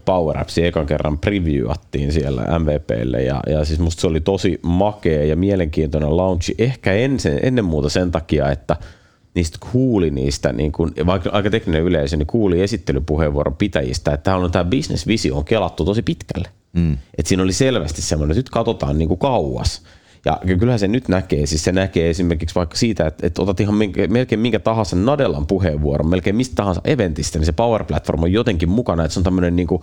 Power 0.06 0.38
Apps 0.38 0.58
ekan 0.58 0.86
kerran 0.86 1.18
previewattiin 1.18 2.12
siellä 2.12 2.60
MVPlle 2.60 3.24
ja, 3.24 3.40
ja 3.48 3.66
siis 3.66 3.80
musta 3.80 4.02
se 4.02 4.08
oli 4.08 4.22
tosi 4.22 4.60
makea 4.62 5.26
ja 5.26 5.36
mielenkiintoinen 5.36 6.18
launchi, 6.18 6.56
ehkä 6.58 6.94
ensin, 6.94 7.40
ennen 7.44 7.66
muuta 7.66 7.90
sen 7.90 8.12
takia, 8.12 8.52
että– 8.52 8.76
niistä 9.40 9.58
kuuli 9.72 10.10
niistä, 10.10 10.54
niin 10.54 10.72
kun, 10.72 10.94
vaikka 11.06 11.30
aika 11.30 11.50
tekninen 11.50 11.84
yleisö, 11.84 12.18
niin 12.18 12.28
kuuli 12.28 12.62
esittelypuheenvuoron 12.62 13.56
pitäjistä, 13.56 14.14
että 14.14 14.36
on 14.36 14.52
tämä 14.52 14.66
business-visio 14.66 15.38
on 15.38 15.46
kelattu 15.46 15.86
tosi 15.86 16.02
pitkälle. 16.02 16.50
Mm. 16.74 16.98
Et 17.18 17.26
siinä 17.26 17.44
oli 17.44 17.54
selvästi 17.54 18.02
semmoinen, 18.02 18.32
että 18.32 18.40
nyt 18.40 18.50
katsotaan 18.50 18.98
niin 18.98 19.08
kuin 19.08 19.20
kauas. 19.20 19.82
Ja 20.26 20.40
kyllähän 20.60 20.80
se 20.80 20.88
nyt 20.88 21.08
näkee, 21.08 21.46
siis 21.46 21.64
se 21.64 21.72
näkee 21.72 22.10
esimerkiksi 22.10 22.56
vaikka 22.56 22.76
siitä, 22.76 23.08
että, 23.08 23.28
että 23.28 23.42
otat 23.42 23.60
ihan 23.60 23.76
melkein 24.10 24.40
minkä 24.40 24.60
tahansa 24.60 24.96
Nadellan 24.96 25.48
puheenvuoron, 25.48 26.10
melkein 26.10 26.36
mistä 26.36 26.56
tahansa 26.56 26.82
eventistä, 26.86 27.40
niin 27.40 27.46
se 27.46 27.52
Power 27.52 27.84
Platform 27.84 28.24
on 28.24 28.32
jotenkin 28.32 28.70
mukana, 28.70 29.04
että 29.04 29.14
se 29.14 29.20
on 29.20 29.24
tämmöinen 29.24 29.56
niin 29.56 29.68
kuin, 29.68 29.82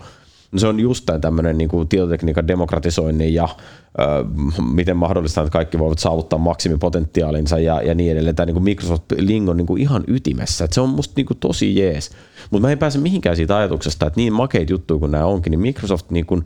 No 0.51 0.59
se 0.59 0.67
on 0.67 0.79
just 0.79 1.09
tämmöinen 1.21 1.57
niin 1.57 1.69
kuin 1.69 1.87
tietotekniikan 1.87 2.47
demokratisoinnin 2.47 3.33
ja 3.33 3.49
ö, 3.99 4.03
miten 4.73 4.97
mahdollista, 4.97 5.41
että 5.41 5.51
kaikki 5.51 5.79
voivat 5.79 5.99
saavuttaa 5.99 6.39
maksimipotentiaalinsa 6.39 7.59
ja, 7.59 7.81
ja 7.81 7.95
niin 7.95 8.11
edelleen. 8.11 8.35
Tämä 8.35 8.45
niin 8.45 8.53
kuin 8.53 8.63
Microsoft 8.63 9.03
Ling 9.17 9.49
on 9.49 9.57
niin 9.57 9.67
kuin 9.67 9.81
ihan 9.81 10.03
ytimessä. 10.07 10.63
Että 10.65 10.75
se 10.75 10.81
on 10.81 10.89
musta 10.89 11.13
niin 11.15 11.25
kuin 11.25 11.37
tosi 11.37 11.75
jees. 11.79 12.11
Mutta 12.49 12.67
mä 12.67 12.71
en 12.71 12.77
pääse 12.77 12.99
mihinkään 12.99 13.35
siitä 13.35 13.57
ajatuksesta, 13.57 14.07
että 14.07 14.19
niin 14.19 14.33
makeita 14.33 14.73
juttuja 14.73 14.99
kuin 14.99 15.11
nämä 15.11 15.25
onkin, 15.25 15.51
niin 15.51 15.59
Microsoft 15.59 16.11
niin 16.11 16.25
kuin, 16.25 16.45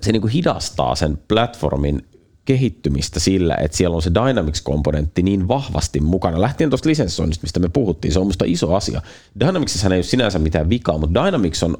se 0.00 0.12
niin 0.12 0.22
kuin 0.22 0.32
hidastaa 0.32 0.94
sen 0.94 1.18
platformin 1.28 2.02
kehittymistä 2.44 3.20
sillä, 3.20 3.54
että 3.54 3.76
siellä 3.76 3.96
on 3.96 4.02
se 4.02 4.10
Dynamics-komponentti 4.14 5.22
niin 5.22 5.48
vahvasti 5.48 6.00
mukana. 6.00 6.40
Lähtien 6.40 6.70
tuosta 6.70 6.88
lisenssoinnista, 6.88 7.44
mistä 7.44 7.60
me 7.60 7.68
puhuttiin, 7.68 8.12
se 8.12 8.18
on 8.18 8.26
musta 8.26 8.44
iso 8.48 8.74
asia. 8.74 9.02
Dynamicsissa 9.40 9.88
ei 9.88 9.96
ole 9.96 10.02
sinänsä 10.02 10.38
mitään 10.38 10.68
vikaa, 10.68 10.98
mutta 10.98 11.24
Dynamics 11.24 11.62
on 11.62 11.76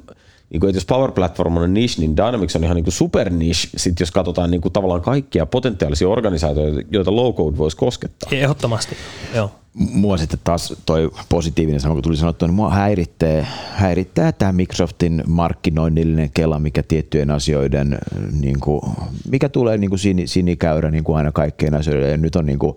niin 0.49 0.59
kuin, 0.59 0.69
että 0.69 0.77
jos 0.77 0.85
Power 0.85 1.11
Platform 1.11 1.57
on 1.57 1.73
niche, 1.73 2.01
niin 2.01 2.17
Dynamics 2.17 2.55
on 2.55 2.63
ihan 2.63 2.75
niin 2.75 2.83
kuin 2.83 2.93
super 2.93 3.29
niche, 3.29 3.69
sit 3.77 3.99
jos 3.99 4.11
katsotaan 4.11 4.51
niin 4.51 4.61
kuin 4.61 4.73
tavallaan 4.73 5.01
kaikkia 5.01 5.45
potentiaalisia 5.45 6.09
organisaatioita, 6.09 6.81
joita 6.91 7.15
low 7.15 7.33
code 7.33 7.57
voisi 7.57 7.77
koskettaa. 7.77 8.29
Ehdottomasti, 8.31 8.95
joo. 9.35 9.51
Mua 9.73 10.17
sitten 10.17 10.39
taas 10.43 10.73
toi 10.85 11.11
positiivinen 11.29 11.79
sama, 11.79 11.93
kun 11.93 12.03
tuli 12.03 12.17
sanottua, 12.17 12.47
niin 12.47 12.55
mua 12.55 12.69
häiritsee, 12.69 13.47
häirittää 13.73 14.31
tämä 14.31 14.51
Microsoftin 14.51 15.23
markkinoinnillinen 15.27 16.31
kela, 16.33 16.59
mikä 16.59 16.83
tiettyjen 16.83 17.31
asioiden, 17.31 17.97
niin 18.41 18.59
kuin, 18.59 18.81
mikä 19.29 19.49
tulee 19.49 19.77
niin 19.77 19.89
kuin 19.89 19.99
sinikäyrä 20.25 20.91
niin 20.91 21.03
kuin 21.03 21.17
aina 21.17 21.31
kaikkien 21.31 21.75
asioiden. 21.75 22.11
Ja 22.11 22.17
nyt 22.17 22.35
on 22.35 22.45
niin 22.45 22.59
kuin, 22.59 22.73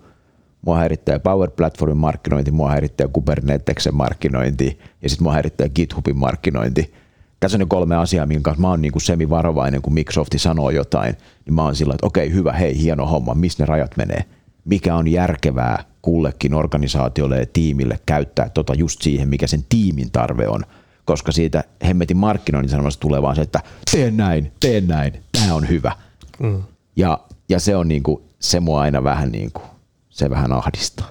mua 0.67 0.77
häirittää 0.77 1.19
Power 1.19 1.51
Platformin 1.51 1.97
markkinointi, 1.97 2.51
mua 2.51 2.71
häirittää 2.71 3.09
Kubernetesen 3.09 3.95
markkinointi 3.95 4.79
ja 5.03 5.09
sitten 5.09 5.25
mua 5.25 5.33
häirittää 5.33 5.69
GitHubin 5.69 6.19
markkinointi 6.19 6.93
tässä 7.41 7.57
on 7.57 7.59
ne 7.59 7.67
kolme 7.69 7.97
asiaa, 7.97 8.27
minkä 8.27 8.43
kanssa 8.43 8.61
mä 8.61 8.69
oon 8.69 8.83
niin 8.83 8.93
kuin 8.93 9.03
semi-varovainen, 9.03 9.83
kun 9.83 9.95
Microsofti 9.95 10.39
sanoo 10.39 10.71
jotain, 10.71 11.17
niin 11.47 11.55
mä 11.55 11.63
oon 11.63 11.77
sillä 11.77 11.95
että 11.95 12.07
okei, 12.07 12.33
hyvä, 12.33 12.53
hei, 12.53 12.79
hieno 12.79 13.07
homma, 13.07 13.35
missä 13.35 13.63
ne 13.63 13.67
rajat 13.67 13.97
menee? 13.97 14.25
Mikä 14.65 14.95
on 14.95 15.09
järkevää 15.09 15.85
kullekin 16.03 16.55
organisaatiolle 16.55 17.39
ja 17.39 17.47
tiimille 17.53 18.01
käyttää 18.07 18.49
tota 18.49 18.75
just 18.75 19.03
siihen, 19.03 19.29
mikä 19.29 19.47
sen 19.47 19.65
tiimin 19.69 20.11
tarve 20.11 20.49
on, 20.49 20.65
koska 21.05 21.33
siitä 21.33 21.65
hemmetin 21.87 22.17
markkinoinnin 22.17 22.71
sanomasta 22.71 23.01
tulee 23.01 23.23
vaan 23.23 23.37
se, 23.37 23.43
että 23.43 23.61
tee 23.91 24.11
näin, 24.11 24.53
tee 24.61 24.81
näin, 24.81 25.13
tämä 25.33 25.55
on 25.55 25.69
hyvä. 25.69 25.93
Mm. 26.39 26.63
Ja, 26.97 27.21
ja 27.49 27.61
se 27.61 27.77
on 27.77 27.89
niin 27.89 28.03
kuin, 28.03 28.23
se 28.41 28.61
mua 28.61 28.81
aina 28.81 29.05
vähän 29.05 29.33
niin 29.33 29.53
kuin, 29.53 29.65
se 30.11 30.31
vähän 30.31 30.53
ahdistaa. 30.53 31.11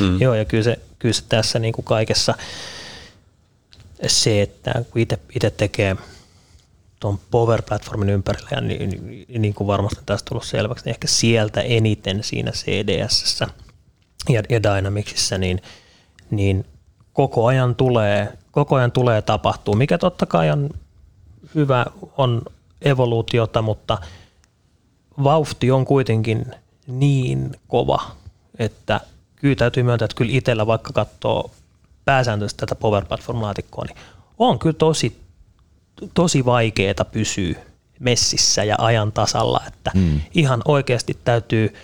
Mm. 0.00 0.20
Joo, 0.20 0.34
ja 0.34 0.44
kyllä 0.44 0.64
se, 0.64 0.78
kyllä 0.98 1.12
se 1.12 1.24
tässä 1.28 1.58
niin 1.58 1.72
kuin 1.72 1.84
kaikessa– 1.84 2.34
se, 4.06 4.42
että 4.42 4.84
kun 4.90 5.02
itse 5.34 5.50
tekee 5.50 5.96
tuon 7.00 7.18
Power 7.30 7.62
Platformin 7.62 8.08
ympärillä, 8.08 8.48
ja 8.50 8.60
niin, 8.60 8.90
niin, 8.90 9.42
niin 9.42 9.54
kuin 9.54 9.66
varmasti 9.66 10.00
tästä 10.06 10.28
tullut 10.28 10.44
selväksi, 10.44 10.84
niin 10.84 10.90
ehkä 10.90 11.08
sieltä 11.08 11.60
eniten 11.60 12.22
siinä 12.22 12.50
CDS 12.50 13.40
ja, 14.28 14.42
ja 14.48 14.62
Dynamicsissa, 14.62 15.38
niin, 15.38 15.62
niin 16.30 16.64
koko 17.12 17.46
ajan 17.46 17.74
tulee, 17.74 18.32
koko 18.50 18.76
ajan 18.76 18.92
tulee 18.92 19.22
tapahtuu, 19.22 19.74
mikä 19.74 19.98
totta 19.98 20.26
kai 20.26 20.50
on 20.50 20.70
hyvä, 21.54 21.86
on 22.16 22.42
evoluutiota, 22.82 23.62
mutta 23.62 23.98
vauhti 25.24 25.70
on 25.70 25.84
kuitenkin 25.84 26.46
niin 26.86 27.56
kova, 27.68 28.10
että 28.58 29.00
kyllä 29.36 29.56
täytyy 29.56 29.82
myöntää, 29.82 30.04
että 30.04 30.16
kyllä 30.16 30.32
itsellä 30.34 30.66
vaikka 30.66 30.92
katsoo 30.92 31.50
pääsääntöisesti 32.08 32.60
tätä 32.60 32.74
Power 32.74 33.04
Platform-laatikkoa, 33.04 33.84
niin 33.84 33.96
on 34.38 34.58
kyllä 34.58 34.76
tosi 34.78 35.20
tosi 36.14 36.44
vaikeaa 36.44 37.04
pysyä 37.12 37.54
messissä 38.00 38.64
ja 38.64 38.74
ajan 38.78 39.12
tasalla, 39.12 39.60
että 39.66 39.90
mm. 39.94 40.20
ihan 40.34 40.62
oikeasti 40.64 41.18
täytyy, 41.24 41.74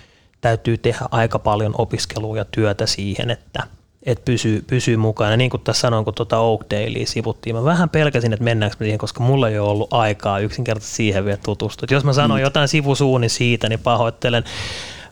täytyy 0.40 0.78
tehdä 0.78 1.06
aika 1.10 1.38
paljon 1.38 1.74
opiskelua 1.78 2.36
ja 2.36 2.44
työtä 2.44 2.86
siihen, 2.86 3.30
että 3.30 3.62
et 4.02 4.24
pysyy, 4.24 4.64
pysyy 4.66 4.96
mukana. 4.96 5.36
Niin 5.36 5.50
kuin 5.50 5.62
tässä 5.62 5.80
sanoin, 5.80 6.04
kun 6.04 6.14
tuota 6.14 6.38
Oakdalea 6.38 7.06
sivuttiin, 7.06 7.56
mä 7.56 7.64
vähän 7.64 7.90
pelkäsin, 7.90 8.32
että 8.32 8.44
mennäänkö 8.44 8.76
me 8.80 8.84
siihen, 8.84 8.98
koska 8.98 9.22
mulla 9.22 9.48
ei 9.48 9.58
ole 9.58 9.68
ollut 9.68 9.92
aikaa 9.92 10.38
yksinkertaisesti 10.38 10.96
siihen 10.96 11.24
vielä 11.24 11.38
tutustua. 11.44 11.86
Et 11.86 11.90
jos 11.90 12.04
mä 12.04 12.12
sanon 12.12 12.38
mm. 12.38 12.42
jotain 12.42 12.68
sivusuuni 12.68 13.28
siitä, 13.28 13.68
niin 13.68 13.80
pahoittelen. 13.80 14.44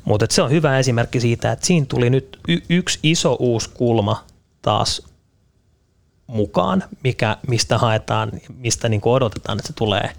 Mutta 0.04 0.26
se 0.30 0.42
on 0.42 0.50
hyvä 0.50 0.78
esimerkki 0.78 1.20
siitä, 1.20 1.52
että 1.52 1.66
siinä 1.66 1.86
tuli 1.88 2.10
nyt 2.10 2.38
y- 2.48 2.62
yksi 2.68 2.98
iso 3.02 3.36
uusi 3.40 3.70
kulma 3.74 4.24
taas 4.62 5.12
mukaan, 6.26 6.84
mikä, 7.04 7.36
mistä 7.48 7.78
haetaan, 7.78 8.32
mistä 8.58 8.88
niin 8.88 9.00
odotetaan, 9.04 9.58
että 9.58 9.66
se 9.66 9.72
tulee 9.72 10.10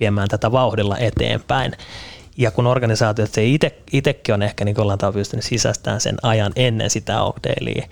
viemään 0.00 0.28
tätä 0.28 0.52
vauhdilla 0.52 0.98
eteenpäin. 0.98 1.72
Ja 2.36 2.50
kun 2.50 2.66
organisaatiot 2.66 3.32
se 3.32 3.46
ite, 3.46 3.78
itsekin 3.92 4.34
on 4.34 4.42
ehkä 4.42 4.64
niin 4.64 4.80
ollaan 4.80 4.98
pystynyt 5.12 5.44
sisästään 5.44 6.00
sen 6.00 6.16
ajan 6.22 6.52
ennen 6.56 6.90
sitä 6.90 7.22
Oakdalea, 7.22 7.86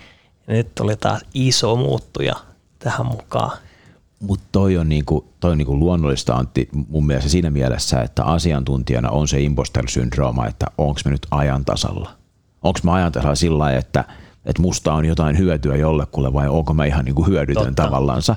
niin 0.46 0.56
nyt 0.56 0.74
tuli 0.74 0.96
taas 0.96 1.22
iso 1.34 1.76
muuttuja 1.76 2.34
tähän 2.78 3.06
mukaan. 3.06 3.58
Mutta 4.20 4.44
toi 4.52 4.76
on, 4.76 4.88
niinku, 4.88 5.32
toi 5.40 5.52
on 5.52 5.58
niinku 5.58 5.78
luonnollista 5.78 6.34
Antti 6.34 6.68
mun 6.88 7.06
mielestä 7.06 7.30
siinä 7.30 7.50
mielessä, 7.50 8.00
että 8.02 8.24
asiantuntijana 8.24 9.10
on 9.10 9.28
se 9.28 9.40
imposter-syndrooma, 9.40 10.48
että 10.48 10.66
onko 10.78 11.00
me 11.04 11.10
nyt 11.10 11.26
ajan 11.30 11.64
tasalla. 11.64 12.10
Onko 12.62 12.78
mä 12.82 12.94
ajan 12.94 13.12
tasalla 13.12 13.34
sillä 13.34 13.58
lailla, 13.58 13.78
että, 13.78 14.04
että 14.46 14.62
musta 14.62 14.94
on 14.94 15.04
jotain 15.04 15.38
hyötyä 15.38 15.76
jollekulle 15.76 16.32
vai 16.32 16.48
onko 16.48 16.74
mä 16.74 16.84
ihan 16.84 17.04
niinku 17.04 17.26
hyödytön 17.26 17.64
Totta. 17.64 17.82
tavallansa. 17.82 18.36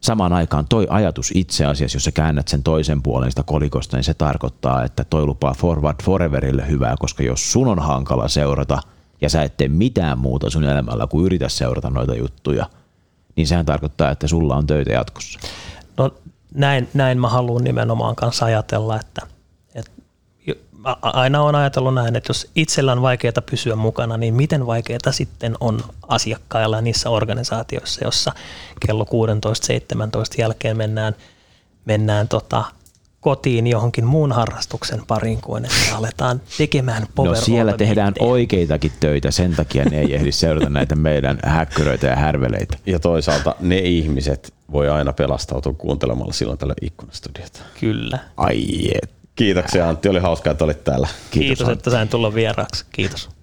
Samaan 0.00 0.32
aikaan 0.32 0.66
toi 0.68 0.86
ajatus 0.90 1.30
itse 1.34 1.64
asiassa, 1.64 1.96
jos 1.96 2.04
sä 2.04 2.12
käännät 2.12 2.48
sen 2.48 2.62
toisen 2.62 3.02
puolen 3.02 3.30
sitä 3.30 3.42
kolikosta, 3.42 3.96
niin 3.96 4.04
se 4.04 4.14
tarkoittaa, 4.14 4.84
että 4.84 5.04
toi 5.04 5.26
lupaa 5.26 5.54
forward 5.54 6.02
foreverille 6.02 6.68
hyvää, 6.68 6.94
koska 6.98 7.22
jos 7.22 7.52
sun 7.52 7.68
on 7.68 7.78
hankala 7.78 8.28
seurata 8.28 8.78
ja 9.20 9.30
sä 9.30 9.42
et 9.42 9.56
tee 9.56 9.68
mitään 9.68 10.18
muuta 10.18 10.50
sun 10.50 10.64
elämällä 10.64 11.06
kuin 11.06 11.26
yritä 11.26 11.48
seurata 11.48 11.90
noita 11.90 12.14
juttuja– 12.14 12.66
niin 13.38 13.46
sehän 13.46 13.66
tarkoittaa, 13.66 14.10
että 14.10 14.28
sulla 14.28 14.56
on 14.56 14.66
töitä 14.66 14.92
jatkossa. 14.92 15.38
No 15.96 16.14
näin, 16.54 16.88
näin 16.94 17.20
mä 17.20 17.28
haluan 17.28 17.64
nimenomaan 17.64 18.16
kanssa 18.16 18.44
ajatella, 18.44 19.00
että, 19.00 19.26
että 19.74 19.90
aina 21.02 21.42
on 21.42 21.54
ajatellut 21.54 21.94
näin, 21.94 22.16
että 22.16 22.30
jos 22.30 22.50
itsellä 22.54 22.92
on 22.92 23.02
vaikeaa 23.02 23.42
pysyä 23.50 23.76
mukana, 23.76 24.16
niin 24.16 24.34
miten 24.34 24.66
vaikeaa 24.66 25.12
sitten 25.12 25.54
on 25.60 25.80
asiakkailla 26.08 26.80
niissä 26.80 27.10
organisaatioissa, 27.10 28.04
jossa 28.04 28.32
kello 28.86 29.04
16-17 29.04 29.08
jälkeen 30.38 30.76
mennään, 30.76 31.14
mennään 31.84 32.28
tota, 32.28 32.64
kotiin 33.20 33.66
johonkin 33.66 34.04
muun 34.04 34.32
harrastuksen 34.32 35.02
pariin 35.06 35.40
kuin 35.40 35.64
että 35.64 35.96
aletaan 35.96 36.40
tekemään 36.58 37.06
power 37.14 37.30
No 37.30 37.36
siellä 37.40 37.72
tehdään 37.72 38.14
oikeitakin 38.18 38.92
töitä, 39.00 39.30
sen 39.30 39.56
takia 39.56 39.84
ne 39.84 40.00
ei 40.00 40.14
ehdi 40.14 40.32
seurata 40.32 40.70
näitä 40.70 40.96
meidän 40.96 41.38
häkkyröitä 41.44 42.06
ja 42.06 42.16
härveleitä. 42.16 42.78
Ja 42.86 42.98
toisaalta 42.98 43.54
ne 43.60 43.78
ihmiset 43.78 44.54
voi 44.72 44.88
aina 44.88 45.12
pelastautua 45.12 45.72
kuuntelemalla 45.72 46.32
silloin 46.32 46.58
tällä 46.58 46.74
ikkunastudiota. 46.82 47.60
Kyllä. 47.80 48.18
Ai 48.36 48.90
et. 49.02 49.17
Kiitoksia 49.38 49.88
Antti, 49.88 50.08
oli 50.08 50.18
hauskaa, 50.18 50.50
että 50.50 50.64
olit 50.64 50.84
täällä. 50.84 51.08
Kiitos, 51.30 51.58
Kiitos 51.58 51.68
että 51.68 51.90
sain 51.90 52.08
tulla 52.08 52.34
vieraaksi. 52.34 52.84
Kiitos. 52.92 53.37